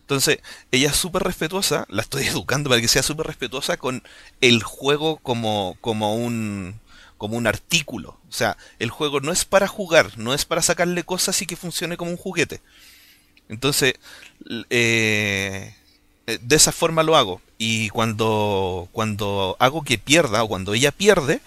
Entonces, 0.00 0.38
ella 0.70 0.90
es 0.90 0.96
súper 0.96 1.24
respetuosa, 1.24 1.84
la 1.88 2.02
estoy 2.02 2.24
educando 2.28 2.70
para 2.70 2.80
que 2.80 2.88
sea 2.88 3.02
súper 3.02 3.26
respetuosa 3.26 3.76
con 3.76 4.02
el 4.40 4.62
juego 4.62 5.16
como, 5.18 5.76
como 5.80 6.14
un 6.14 6.80
como 7.18 7.36
un 7.38 7.46
artículo. 7.46 8.18
O 8.28 8.32
sea, 8.32 8.56
el 8.78 8.90
juego 8.90 9.20
no 9.20 9.32
es 9.32 9.44
para 9.44 9.66
jugar, 9.66 10.18
no 10.18 10.34
es 10.34 10.44
para 10.44 10.62
sacarle 10.62 11.02
cosas 11.02 11.40
y 11.42 11.46
que 11.46 11.56
funcione 11.56 11.96
como 11.96 12.10
un 12.10 12.16
juguete. 12.16 12.60
Entonces, 13.48 13.94
eh, 14.70 15.74
eh, 16.26 16.38
de 16.40 16.56
esa 16.56 16.72
forma 16.72 17.02
lo 17.02 17.16
hago. 17.16 17.40
Y 17.58 17.88
cuando, 17.88 18.88
cuando 18.92 19.56
hago 19.58 19.82
que 19.82 19.98
pierda 19.98 20.44
o 20.44 20.48
cuando 20.48 20.74
ella 20.74 20.92
pierde, 20.92 21.40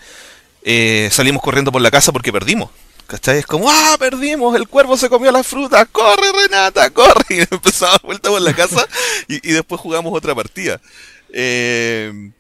eh, 0.64 1.10
salimos 1.12 1.42
corriendo 1.42 1.72
por 1.72 1.82
la 1.82 1.92
casa 1.92 2.12
porque 2.12 2.32
perdimos. 2.32 2.70
¿Cachai? 3.08 3.40
Es 3.40 3.48
como, 3.48 3.72
¡ah, 3.72 3.96
perdimos! 3.98 4.56
El 4.56 4.68
cuervo 4.68 4.96
se 4.96 5.10
comió 5.10 5.32
la 5.32 5.44
fruta. 5.44 5.84
¡Corre, 5.86 6.32
Renata! 6.32 6.92
¡Corre! 6.92 7.26
Y 7.30 7.40
empezamos 7.40 7.96
a 7.96 8.06
vuelta 8.06 8.30
por 8.30 8.42
la 8.42 8.54
casa 8.54 8.88
y, 9.28 9.40
después 9.52 9.82
jugamos 9.82 10.14
otra 10.16 10.36
partida. 10.36 10.80
Eh, 11.34 12.32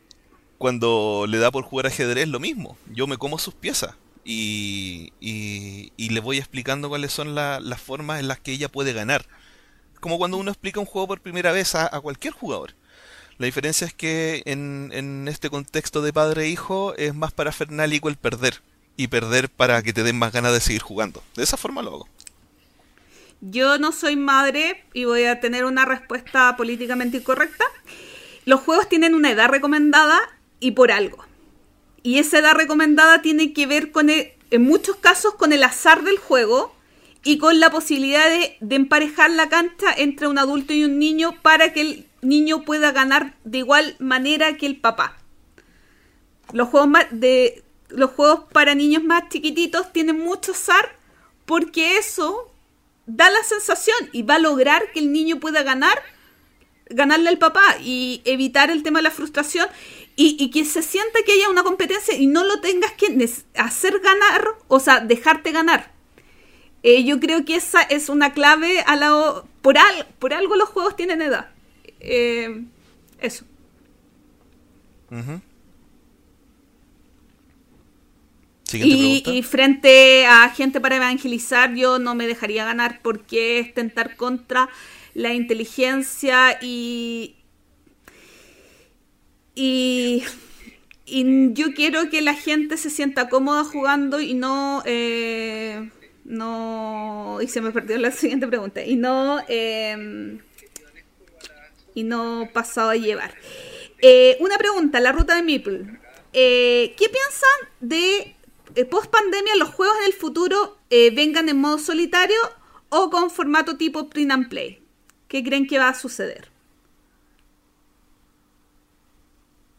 cuando 0.59 1.25
le 1.27 1.39
da 1.39 1.49
por 1.49 1.63
jugar 1.63 1.87
ajedrez, 1.87 2.27
lo 2.27 2.39
mismo. 2.39 2.77
Yo 2.93 3.07
me 3.07 3.17
como 3.17 3.39
sus 3.39 3.55
piezas 3.55 3.95
y, 4.23 5.11
y, 5.19 6.09
le 6.09 6.19
voy 6.19 6.37
explicando 6.37 6.87
cuáles 6.87 7.13
son 7.13 7.33
las 7.33 7.81
formas 7.81 8.19
en 8.19 8.27
las 8.27 8.39
que 8.39 8.51
ella 8.51 8.69
puede 8.69 8.93
ganar. 8.93 9.25
Como 9.99 10.19
cuando 10.19 10.37
uno 10.37 10.51
explica 10.51 10.79
un 10.79 10.85
juego 10.85 11.07
por 11.07 11.21
primera 11.21 11.51
vez 11.51 11.73
a 11.73 11.99
cualquier 12.01 12.33
jugador. 12.33 12.75
La 13.39 13.45
diferencia 13.45 13.87
es 13.87 13.93
que 13.93 14.43
en, 14.45 15.25
este 15.29 15.49
contexto 15.49 16.01
de 16.01 16.11
padre 16.11 16.43
e 16.43 16.49
hijo 16.49 16.93
es 16.97 17.15
más 17.15 17.31
para 17.31 17.53
Fernálico 17.53 18.09
el 18.09 18.17
perder 18.17 18.61
y 18.97 19.07
perder 19.07 19.47
para 19.47 19.81
que 19.81 19.93
te 19.93 20.03
den 20.03 20.19
más 20.19 20.33
ganas 20.33 20.51
de 20.51 20.59
seguir 20.59 20.81
jugando. 20.81 21.23
De 21.37 21.43
esa 21.43 21.55
forma 21.55 21.81
lo 21.81 21.89
hago. 21.95 22.09
Yo 23.39 23.77
no 23.77 23.93
soy 23.93 24.17
madre 24.17 24.83
y 24.93 25.05
voy 25.05 25.23
a 25.23 25.39
tener 25.39 25.63
una 25.63 25.85
respuesta 25.85 26.57
políticamente 26.57 27.19
incorrecta. 27.19 27.63
Los 28.43 28.59
juegos 28.59 28.89
tienen 28.89 29.15
una 29.15 29.31
edad 29.31 29.47
recomendada 29.47 30.19
y 30.59 30.71
por 30.71 30.91
algo. 30.91 31.23
Y 32.03 32.19
esa 32.19 32.39
edad 32.39 32.55
recomendada 32.55 33.21
tiene 33.21 33.53
que 33.53 33.67
ver 33.67 33.93
con, 33.93 34.09
en 34.09 34.61
muchos 34.61 34.97
casos, 34.97 35.35
con 35.35 35.53
el 35.53 35.63
azar 35.63 36.03
del 36.03 36.17
juego 36.17 36.75
y 37.23 37.37
con 37.37 37.61
la 37.61 37.69
posibilidad 37.69 38.27
de, 38.27 38.57
de, 38.59 38.75
emparejar 38.75 39.31
la 39.31 39.47
cancha 39.47 39.93
entre 39.95 40.27
un 40.27 40.37
adulto 40.37 40.73
y 40.73 40.83
un 40.83 40.99
niño 40.99 41.41
para 41.41 41.71
que 41.71 41.81
el 41.81 42.08
niño 42.21 42.63
pueda 42.63 42.91
ganar 42.91 43.35
de 43.43 43.59
igual 43.59 43.95
manera 43.99 44.57
que 44.57 44.65
el 44.65 44.77
papá. 44.79 45.17
Los 46.51 46.69
juegos 46.69 46.89
de, 47.11 47.63
los 47.89 48.11
juegos 48.11 48.41
para 48.51 48.75
niños 48.75 49.03
más 49.03 49.29
chiquititos 49.29 49.91
tienen 49.93 50.19
mucho 50.19 50.51
azar 50.51 50.95
porque 51.45 51.97
eso 51.97 52.51
da 53.05 53.29
la 53.29 53.43
sensación 53.43 53.97
y 54.11 54.23
va 54.23 54.35
a 54.35 54.39
lograr 54.39 54.91
que 54.93 54.99
el 54.99 55.11
niño 55.11 55.39
pueda 55.39 55.63
ganar, 55.63 56.01
ganarle 56.89 57.29
al 57.29 57.39
papá 57.39 57.63
y 57.83 58.21
evitar 58.25 58.69
el 58.69 58.83
tema 58.83 58.99
de 58.99 59.03
la 59.03 59.11
frustración 59.11 59.67
y, 60.15 60.51
que 60.51 60.65
se 60.65 60.83
sienta 60.83 61.19
que 61.25 61.31
haya 61.31 61.49
una 61.49 61.63
competencia 61.63 62.13
y 62.13 62.27
no 62.27 62.43
lo 62.43 62.59
tengas 62.59 62.91
que 62.91 63.29
hacer 63.55 63.99
ganar, 63.99 64.49
o 64.67 64.81
sea, 64.81 64.99
dejarte 64.99 65.53
ganar. 65.53 65.93
Eh, 66.83 67.05
yo 67.05 67.21
creo 67.21 67.45
que 67.45 67.55
esa 67.55 67.81
es 67.81 68.09
una 68.09 68.33
clave 68.33 68.81
a 68.81 68.97
la, 68.97 69.43
por, 69.61 69.77
por 70.19 70.33
algo 70.33 70.57
los 70.57 70.69
juegos 70.69 70.97
tienen 70.97 71.21
edad. 71.21 71.49
Eh, 71.99 72.63
eso. 73.19 73.45
Y, 78.71 79.43
frente 79.43 80.25
a 80.25 80.49
gente 80.49 80.79
para 80.79 80.97
evangelizar, 80.97 81.73
yo 81.73 81.99
no 81.99 82.15
me 82.15 82.27
dejaría 82.27 82.65
ganar 82.65 82.99
porque 83.01 83.59
es 83.59 83.73
tentar 83.73 84.15
contra 84.15 84.69
la 85.13 85.33
inteligencia 85.33 86.59
y. 86.61 87.35
Y. 89.55 90.23
yo 91.05 91.73
quiero 91.73 92.09
que 92.09 92.21
la 92.21 92.35
gente 92.35 92.77
se 92.77 92.89
sienta 92.89 93.29
cómoda 93.29 93.63
jugando 93.63 94.19
y 94.19 94.33
no. 94.35 94.83
Eh, 94.85 95.89
no. 96.25 97.39
Y 97.41 97.47
se 97.47 97.61
me 97.61 97.71
perdió 97.71 97.97
la 97.97 98.11
siguiente 98.11 98.47
pregunta. 98.47 98.83
Y 98.83 98.95
no. 98.95 99.39
Em, 99.47 100.39
y 101.93 102.03
no 102.03 102.49
pasado 102.53 102.89
a 102.89 102.95
llevar. 102.95 103.35
Eh, 104.01 104.37
una 104.39 104.57
pregunta, 104.57 104.99
la 104.99 105.11
ruta 105.11 105.35
de 105.35 105.43
Meeple. 105.43 105.99
Eh, 106.33 106.93
¿Qué 106.97 107.09
piensan 107.09 107.69
de 107.79 108.35
eh, 108.75 108.85
post 108.85 109.09
pandemia 109.09 109.55
los 109.55 109.69
juegos 109.69 109.97
del 110.03 110.13
futuro 110.13 110.77
eh, 110.89 111.11
vengan 111.13 111.49
en 111.49 111.59
modo 111.59 111.79
solitario 111.79 112.37
o 112.89 113.09
con 113.09 113.29
formato 113.29 113.77
tipo 113.77 114.09
print 114.09 114.31
and 114.31 114.49
play. 114.49 114.81
¿Qué 115.27 115.43
creen 115.43 115.67
que 115.67 115.79
va 115.79 115.89
a 115.89 115.93
suceder? 115.93 116.49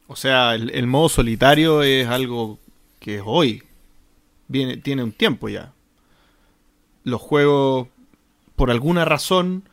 O 0.06 0.16
sea, 0.16 0.54
el, 0.54 0.86
modo 0.86 1.08
solitario 1.08 1.82
es 1.82 2.08
algo 2.08 2.58
que 2.98 3.16
es 3.16 3.22
hoy. 3.24 3.62
Viene, 4.48 4.76
tiene 4.76 5.04
un 5.04 5.12
tiempo 5.12 5.48
ya. 5.48 5.72
Los 7.04 7.20
juegos, 7.20 7.88
por 8.56 8.70
alguna 8.72 9.04
razón, 9.04 9.68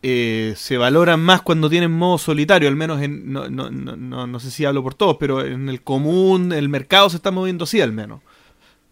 eh, 0.00 0.54
se 0.56 0.76
valoran 0.76 1.20
más 1.20 1.42
cuando 1.42 1.68
tienen 1.68 1.90
modo 1.90 2.18
solitario, 2.18 2.68
al 2.68 2.76
menos 2.76 3.02
en, 3.02 3.32
no, 3.32 3.48
no, 3.48 3.70
no, 3.70 4.26
no, 4.26 4.40
sé 4.40 4.50
si 4.50 4.64
hablo 4.64 4.82
por 4.82 4.94
todos, 4.94 5.16
pero 5.18 5.44
en 5.44 5.68
el 5.68 5.82
común, 5.82 6.52
el 6.52 6.68
mercado 6.68 7.10
se 7.10 7.16
está 7.16 7.30
moviendo 7.30 7.64
así 7.64 7.80
al 7.80 7.92
menos. 7.92 8.20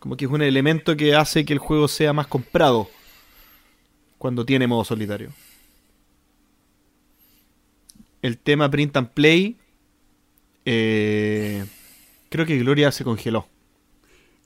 Como 0.00 0.16
que 0.16 0.24
es 0.24 0.30
un 0.30 0.42
elemento 0.42 0.96
que 0.96 1.14
hace 1.14 1.44
que 1.44 1.52
el 1.52 1.58
juego 1.58 1.86
sea 1.88 2.12
más 2.12 2.26
comprado 2.26 2.88
cuando 4.18 4.44
tiene 4.44 4.66
modo 4.66 4.84
solitario. 4.84 5.30
El 8.22 8.38
tema 8.38 8.68
print 8.68 8.96
and 8.96 9.10
play, 9.10 9.56
eh, 10.64 11.64
creo 12.28 12.46
que 12.46 12.58
Gloria 12.58 12.90
se 12.90 13.04
congeló. 13.04 13.46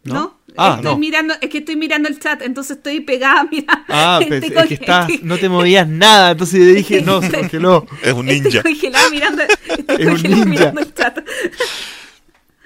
¿No? 0.05 0.40
Ah, 0.57 0.77
estoy 0.77 0.97
mirando, 0.99 1.35
es 1.41 1.49
que 1.49 1.59
estoy 1.59 1.77
mirando 1.77 2.09
el 2.09 2.19
chat, 2.19 2.43
entonces 2.43 2.79
estoy 2.79 3.01
pegada, 3.01 3.45
mira. 3.51 3.85
Ah, 3.89 4.21
pues, 4.27 4.43
es 4.43 4.69
que 4.69 4.75
estás, 4.75 5.09
no 5.23 5.39
te 5.39 5.49
movías 5.49 5.89
nada, 5.89 6.33
entonces 6.33 6.61
le 6.61 6.73
dije, 6.75 7.03
no, 7.03 7.21
se 7.23 7.31
congeló. 7.31 7.87
Es 8.03 8.13
un 8.13 8.27
ninja. 8.27 8.59
Estoy 8.59 8.73
congelada 8.73 9.11
mirando, 9.11 9.43
estoy 9.69 9.97
es 10.03 10.07
un 10.07 10.23
ninja. 10.23 10.45
mirando 10.45 10.81
el 10.81 10.95
chat. 10.95 11.19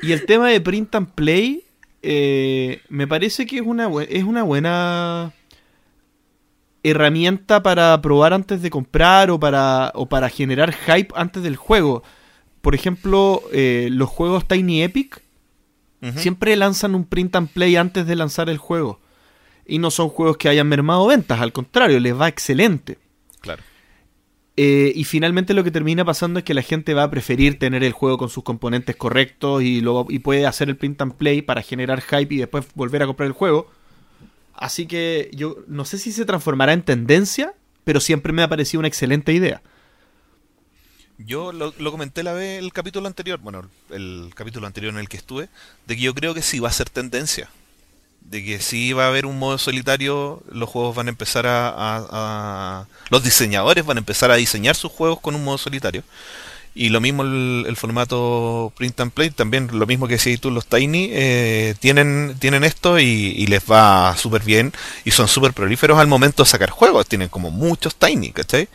Y 0.03 0.13
el 0.13 0.27
tema 0.27 0.49
de 0.49 0.61
print 0.61 0.95
and 0.95 1.09
play, 1.15 1.65
eh, 2.03 2.81
me 2.89 3.07
parece 3.07 3.47
que 3.47 3.57
es 3.57 3.63
una, 3.63 3.89
es 4.09 4.25
una 4.25 4.43
buena 4.43 5.33
herramienta 6.83 7.63
para 7.63 8.01
probar 8.03 8.35
antes 8.35 8.61
de 8.61 8.71
comprar 8.71 9.31
o 9.31 9.41
para, 9.41 9.91
o 9.95 10.07
para 10.07 10.29
generar 10.29 10.73
hype 10.73 11.09
antes 11.17 11.43
del 11.43 11.57
juego. 11.57 12.03
Por 12.61 12.75
ejemplo, 12.75 13.43
eh, 13.53 13.89
los 13.91 14.09
juegos 14.09 14.47
Tiny 14.47 14.83
Epic 14.83 15.24
Siempre 16.17 16.55
lanzan 16.57 16.95
un 16.95 17.05
print 17.05 17.35
and 17.37 17.49
play 17.49 17.77
antes 17.77 18.07
de 18.07 18.15
lanzar 18.17 18.51
el 18.51 18.59
juego. 18.59 19.01
y 19.67 19.79
no 19.79 19.91
son 19.91 20.11
juegos 20.11 20.37
que 20.37 20.49
hayan 20.49 20.69
mermado 20.69 21.07
ventas, 21.07 21.41
al 21.41 21.53
contrario, 21.53 21.99
les 21.99 22.19
va 22.19 22.29
excelente. 22.29 22.99
Claro. 23.41 23.63
Eh, 24.57 24.93
y 24.95 25.05
finalmente 25.05 25.53
lo 25.55 25.65
que 25.65 25.71
termina 25.71 26.05
pasando 26.05 26.39
es 26.39 26.45
que 26.45 26.55
la 26.55 26.63
gente 26.63 26.95
va 26.95 27.05
a 27.05 27.11
preferir 27.11 27.59
tener 27.59 27.83
el 27.83 27.93
juego 27.93 28.19
con 28.19 28.29
sus 28.29 28.45
componentes 28.45 28.95
correctos 28.95 29.63
y, 29.63 29.81
lo, 29.81 30.07
y 30.09 30.21
puede 30.21 30.47
hacer 30.47 30.69
el 30.69 30.77
print 30.77 31.01
and 31.03 31.15
play 31.15 31.43
para 31.43 31.63
generar 31.63 32.03
hype 32.03 32.33
y 32.35 32.39
después 32.39 32.67
volver 32.75 33.03
a 33.03 33.07
comprar 33.07 33.27
el 33.27 33.33
juego. 33.33 33.71
Así 34.53 34.87
que 34.87 35.31
yo 35.33 35.57
no 35.67 35.85
sé 35.85 35.99
si 35.99 36.13
se 36.13 36.25
transformará 36.25 36.73
en 36.73 36.83
tendencia, 36.83 37.55
pero 37.83 37.99
siempre 37.99 38.33
me 38.33 38.43
ha 38.43 38.49
parecido 38.49 38.79
una 38.79 38.89
excelente 38.89 39.33
idea. 39.33 39.63
Yo 41.19 41.53
lo, 41.53 41.73
lo 41.79 41.91
comenté 41.93 42.23
la 42.23 42.33
vez 42.33 42.59
el 42.59 42.73
capítulo 42.73 43.07
anterior, 43.07 43.39
bueno, 43.41 43.69
el 43.91 44.33
capítulo 44.35 44.67
anterior 44.67 44.93
en 44.93 44.99
el 44.99 45.09
que 45.09 45.17
estuve, 45.17 45.49
de 45.87 45.97
que 45.97 46.03
yo 46.03 46.15
creo 46.15 46.35
que 46.35 46.43
sí 46.43 46.59
va 46.59 46.69
a 46.69 46.73
ser 46.73 46.91
tendencia. 46.91 47.49
De 48.21 48.43
que 48.43 48.59
sí 48.59 48.93
va 48.95 49.05
a 49.05 49.09
haber 49.09 49.27
un 49.27 49.39
modo 49.39 49.59
solitario, 49.59 50.43
los 50.51 50.69
juegos 50.69 50.97
van 50.97 51.09
a 51.09 51.11
empezar 51.11 51.45
a, 51.47 52.87
Los 53.11 53.23
diseñadores 53.23 53.85
van 53.85 53.99
a 53.99 54.01
empezar 54.01 54.31
a 54.31 54.37
diseñar 54.37 54.77
sus 54.77 54.91
juegos 54.91 55.21
con 55.21 55.35
un 55.35 55.45
modo 55.45 55.59
solitario. 55.59 56.03
Y 56.75 56.89
lo 56.89 57.01
mismo 57.01 57.23
el, 57.23 57.67
el 57.69 57.77
formato 57.77 58.73
print 58.77 58.99
and 58.99 59.13
play, 59.13 59.31
también 59.31 59.69
lo 59.73 59.87
mismo 59.87 60.09
que 60.09 60.15
decías 60.15 60.41
tú, 60.41 60.51
los 60.51 60.67
Tiny, 60.67 61.11
eh, 61.13 61.77
tienen, 61.79 62.37
tienen 62.41 62.65
esto 62.65 62.99
y, 62.99 63.05
y 63.05 63.47
les 63.47 63.63
va 63.71 64.17
súper 64.17 64.43
bien 64.43 64.73
y 65.05 65.13
son 65.13 65.29
súper 65.29 65.53
prolíferos 65.53 65.99
al 66.01 66.09
momento 66.09 66.43
de 66.43 66.49
sacar 66.49 66.71
juegos. 66.71 67.07
Tienen 67.07 67.29
como 67.29 67.51
muchos 67.53 67.95
Tiny, 67.95 68.33
¿cachai? 68.33 68.69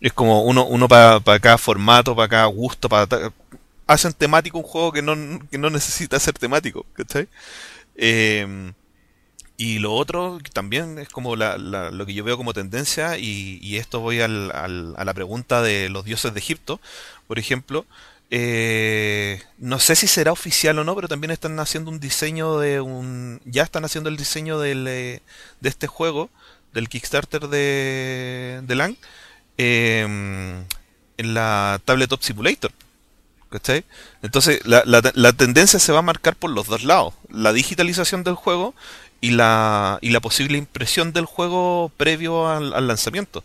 Es 0.00 0.12
como 0.12 0.42
uno, 0.42 0.66
uno 0.66 0.88
para 0.88 1.20
cada 1.40 1.58
formato, 1.58 2.14
para 2.14 2.28
cada 2.28 2.46
gusto, 2.46 2.88
para 2.88 3.32
hacen 3.86 4.12
temático 4.12 4.58
un 4.58 4.64
juego 4.64 4.92
que 4.92 5.02
no, 5.02 5.14
que 5.50 5.58
no 5.58 5.70
necesita 5.70 6.20
ser 6.20 6.34
temático, 6.34 6.86
¿cachai? 6.94 7.28
Eh, 7.96 8.72
y 9.56 9.78
lo 9.80 9.94
otro 9.94 10.38
también 10.52 10.98
es 10.98 11.08
como 11.08 11.36
la- 11.36 11.58
la- 11.58 11.90
lo 11.90 12.06
que 12.06 12.14
yo 12.14 12.24
veo 12.24 12.36
como 12.36 12.54
tendencia, 12.54 13.18
y, 13.18 13.58
y 13.62 13.76
esto 13.78 14.00
voy 14.00 14.20
al- 14.20 14.52
al- 14.54 14.94
a 14.98 15.04
la 15.04 15.14
pregunta 15.14 15.62
de 15.62 15.88
los 15.90 16.04
dioses 16.04 16.34
de 16.34 16.40
Egipto, 16.40 16.80
por 17.28 17.38
ejemplo. 17.38 17.86
eh, 18.30 19.40
no 19.58 19.78
sé 19.80 19.96
si 19.96 20.08
será 20.08 20.32
oficial 20.32 20.78
o 20.80 20.84
no, 20.84 20.94
pero 20.96 21.08
también 21.08 21.30
están 21.30 21.60
haciendo 21.60 21.90
un 21.92 22.00
diseño 22.00 22.58
de 22.58 22.80
un. 22.80 23.40
Ya 23.44 23.62
están 23.62 23.84
haciendo 23.84 24.10
el 24.10 24.16
diseño 24.16 24.58
del, 24.58 24.86
eh, 24.88 25.22
de 25.60 25.68
este 25.68 25.86
juego, 25.86 26.30
del 26.74 26.88
Kickstarter 26.88 27.48
de, 27.48 28.62
de 28.66 28.74
LAN, 28.74 28.96
eh, 29.58 30.02
en 31.18 31.34
la 31.34 31.80
Tabletop 31.84 32.22
Simulator. 32.22 32.72
¿Cachai? 33.48 33.84
Entonces 34.22 34.60
la, 34.66 34.82
la, 34.84 35.00
la 35.14 35.32
tendencia 35.32 35.78
se 35.78 35.92
va 35.92 36.00
a 36.00 36.02
marcar 36.02 36.34
por 36.34 36.50
los 36.50 36.66
dos 36.66 36.82
lados. 36.82 37.14
La 37.30 37.52
digitalización 37.52 38.24
del 38.24 38.34
juego 38.34 38.74
y 39.20 39.30
la, 39.30 39.98
y 40.02 40.10
la 40.10 40.20
posible 40.20 40.58
impresión 40.58 41.12
del 41.12 41.24
juego 41.24 41.90
previo 41.96 42.48
al, 42.48 42.86
lanzamiento. 42.86 43.44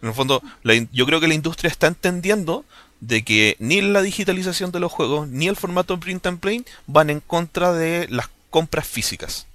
En 0.00 0.08
el 0.08 0.14
fondo, 0.14 0.42
la 0.62 0.74
yo 0.92 1.06
creo 1.06 1.20
que 1.20 1.28
la 1.28 1.34
industria 1.34 1.70
está 1.70 1.86
entendiendo 1.86 2.64
de 3.00 3.24
que 3.24 3.56
ni 3.58 3.80
la 3.80 4.02
digitalización 4.02 4.72
de 4.72 4.80
los 4.80 4.92
juegos 4.92 5.28
ni 5.28 5.48
el 5.48 5.56
formato 5.56 5.98
print 5.98 6.26
and 6.26 6.40
play 6.40 6.64
van 6.86 7.10
en 7.10 7.20
contra 7.20 7.72
de 7.72 8.08
las 8.08 8.28
compras 8.50 8.86
físicas. 8.86 9.46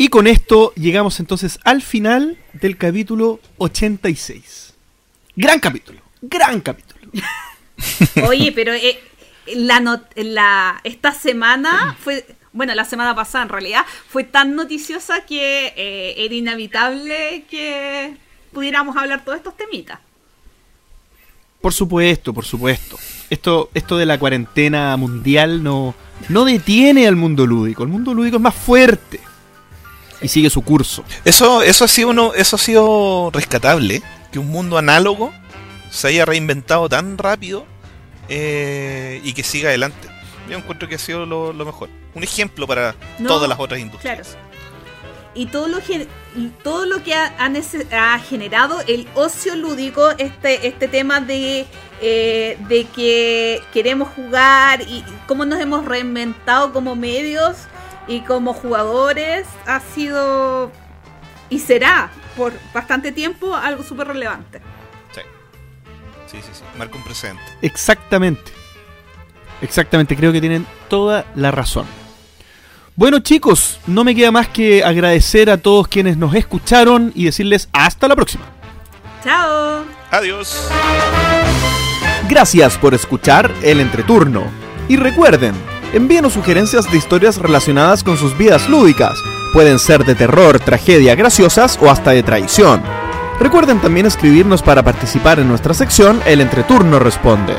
Y 0.00 0.08
con 0.08 0.26
esto 0.28 0.72
llegamos 0.76 1.18
entonces 1.18 1.58
al 1.64 1.82
final 1.82 2.38
del 2.52 2.76
capítulo 2.76 3.40
86. 3.58 4.74
Gran 5.34 5.58
capítulo, 5.58 6.00
gran 6.22 6.60
capítulo. 6.60 7.00
Oye, 8.28 8.52
pero 8.52 8.72
eh, 8.72 8.98
la, 9.54 9.80
not- 9.80 10.16
la 10.16 10.80
esta 10.84 11.12
semana 11.12 11.96
fue, 11.98 12.24
bueno, 12.52 12.74
la 12.76 12.84
semana 12.84 13.14
pasada 13.16 13.42
en 13.42 13.50
realidad, 13.50 13.84
fue 14.08 14.22
tan 14.22 14.54
noticiosa 14.54 15.24
que 15.26 15.72
eh, 15.76 16.14
era 16.24 16.34
inevitable 16.34 17.44
que 17.50 18.16
pudiéramos 18.52 18.96
hablar 18.96 19.24
todos 19.24 19.38
estos 19.38 19.56
temitas. 19.56 19.98
Por 21.60 21.72
supuesto, 21.72 22.32
por 22.32 22.44
supuesto. 22.44 22.96
Esto, 23.30 23.68
esto 23.74 23.96
de 23.96 24.06
la 24.06 24.16
cuarentena 24.16 24.96
mundial 24.96 25.64
no, 25.64 25.92
no 26.28 26.44
detiene 26.44 27.08
al 27.08 27.16
mundo 27.16 27.46
lúdico. 27.48 27.82
El 27.82 27.88
mundo 27.88 28.14
lúdico 28.14 28.36
es 28.36 28.42
más 28.42 28.54
fuerte. 28.54 29.18
Y 30.20 30.28
sigue 30.28 30.50
su 30.50 30.62
curso. 30.62 31.04
Eso, 31.24 31.62
eso 31.62 31.84
ha 31.84 31.88
sido 31.88 32.08
uno, 32.10 32.32
eso 32.34 32.56
ha 32.56 32.58
sido 32.58 33.30
rescatable, 33.32 34.02
que 34.32 34.38
un 34.38 34.48
mundo 34.48 34.76
análogo 34.78 35.32
se 35.90 36.08
haya 36.08 36.24
reinventado 36.24 36.88
tan 36.88 37.16
rápido 37.18 37.64
eh, 38.28 39.20
y 39.24 39.32
que 39.32 39.42
siga 39.42 39.68
adelante. 39.68 40.08
Yo 40.50 40.56
encuentro 40.58 40.88
que 40.88 40.96
ha 40.96 40.98
sido 40.98 41.26
lo, 41.26 41.52
lo 41.52 41.64
mejor. 41.64 41.88
Un 42.14 42.22
ejemplo 42.22 42.66
para 42.66 42.94
No, 43.18 43.28
todas 43.28 43.48
las 43.48 43.58
otras 43.60 43.80
industrias. 43.80 44.28
Claro. 44.28 44.48
Y 45.34 45.46
todo 45.46 45.68
lo, 45.68 45.78
y 45.78 46.48
todo 46.64 46.84
lo 46.86 47.02
que 47.04 47.14
ha, 47.14 47.26
ha 47.38 47.48
nece- 47.48 47.86
ha 47.92 48.18
generado 48.18 48.80
el 48.88 49.06
ocio 49.14 49.54
lúdico, 49.54 50.10
este, 50.18 50.66
este 50.66 50.88
tema 50.88 51.20
de, 51.20 51.64
eh, 52.00 52.58
de 52.68 52.84
que 52.86 53.62
queremos 53.72 54.08
jugar 54.16 54.80
y 54.82 55.04
cómo 55.28 55.44
nos 55.44 55.60
hemos 55.60 55.84
reinventado 55.84 56.72
como 56.72 56.96
medios 56.96 57.56
y 58.08 58.22
como 58.22 58.54
jugadores, 58.54 59.46
ha 59.66 59.80
sido 59.80 60.72
y 61.50 61.58
será 61.60 62.10
por 62.36 62.52
bastante 62.72 63.12
tiempo 63.12 63.54
algo 63.54 63.82
súper 63.82 64.08
relevante. 64.08 64.60
Sí. 65.14 65.20
sí, 66.26 66.38
sí, 66.42 66.50
sí. 66.52 66.64
Marca 66.76 66.96
un 66.96 67.04
precedente. 67.04 67.42
Exactamente. 67.62 68.52
Exactamente, 69.60 70.16
creo 70.16 70.32
que 70.32 70.40
tienen 70.40 70.66
toda 70.88 71.26
la 71.34 71.50
razón. 71.50 71.86
Bueno 72.96 73.20
chicos, 73.20 73.78
no 73.86 74.02
me 74.02 74.14
queda 74.14 74.32
más 74.32 74.48
que 74.48 74.82
agradecer 74.82 75.50
a 75.50 75.58
todos 75.58 75.86
quienes 75.86 76.16
nos 76.16 76.34
escucharon 76.34 77.12
y 77.14 77.26
decirles 77.26 77.68
hasta 77.72 78.08
la 78.08 78.16
próxima. 78.16 78.44
¡Chao! 79.22 79.84
Adiós. 80.10 80.68
Gracias 82.28 82.76
por 82.78 82.94
escuchar 82.94 83.52
el 83.62 83.80
entreturno. 83.80 84.44
Y 84.88 84.96
recuerden, 84.96 85.54
envíenos 85.92 86.34
sugerencias 86.34 86.90
de 86.90 86.98
historias 86.98 87.38
relacionadas 87.38 88.02
con 88.02 88.16
sus 88.16 88.36
vidas 88.36 88.68
lúdicas. 88.68 89.18
Pueden 89.52 89.78
ser 89.78 90.04
de 90.04 90.14
terror, 90.14 90.58
tragedia, 90.60 91.14
graciosas 91.14 91.78
o 91.80 91.90
hasta 91.90 92.10
de 92.10 92.22
traición. 92.22 92.82
Recuerden 93.40 93.80
también 93.80 94.06
escribirnos 94.06 94.62
para 94.62 94.82
participar 94.82 95.38
en 95.38 95.48
nuestra 95.48 95.74
sección 95.74 96.20
El 96.26 96.40
entreturno 96.40 96.98
responde. 96.98 97.54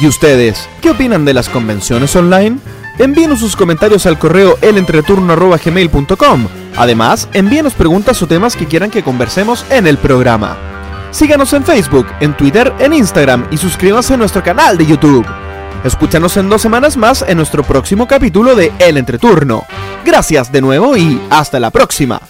¿Y 0.00 0.06
ustedes 0.06 0.68
qué 0.80 0.90
opinan 0.90 1.26
de 1.26 1.34
las 1.34 1.48
convenciones 1.50 2.16
online? 2.16 2.58
Envíenos 2.98 3.40
sus 3.40 3.56
comentarios 3.56 4.06
al 4.06 4.18
correo 4.18 4.58
elentreturno.gmail.com. 4.62 6.48
Además, 6.76 7.28
envíenos 7.34 7.74
preguntas 7.74 8.22
o 8.22 8.26
temas 8.26 8.56
que 8.56 8.66
quieran 8.66 8.90
que 8.90 9.02
conversemos 9.02 9.64
en 9.70 9.86
el 9.86 9.98
programa. 9.98 10.79
Síganos 11.10 11.52
en 11.52 11.64
Facebook, 11.64 12.06
en 12.20 12.36
Twitter, 12.36 12.72
en 12.78 12.92
Instagram 12.92 13.48
y 13.50 13.56
suscríbanse 13.56 14.14
a 14.14 14.16
nuestro 14.16 14.42
canal 14.42 14.78
de 14.78 14.86
YouTube. 14.86 15.26
Escúchanos 15.84 16.36
en 16.36 16.48
dos 16.48 16.62
semanas 16.62 16.96
más 16.96 17.24
en 17.26 17.36
nuestro 17.36 17.62
próximo 17.62 18.06
capítulo 18.06 18.54
de 18.54 18.72
El 18.78 18.96
Entreturno. 18.96 19.64
Gracias 20.04 20.52
de 20.52 20.60
nuevo 20.60 20.96
y 20.96 21.20
hasta 21.30 21.58
la 21.58 21.70
próxima. 21.70 22.20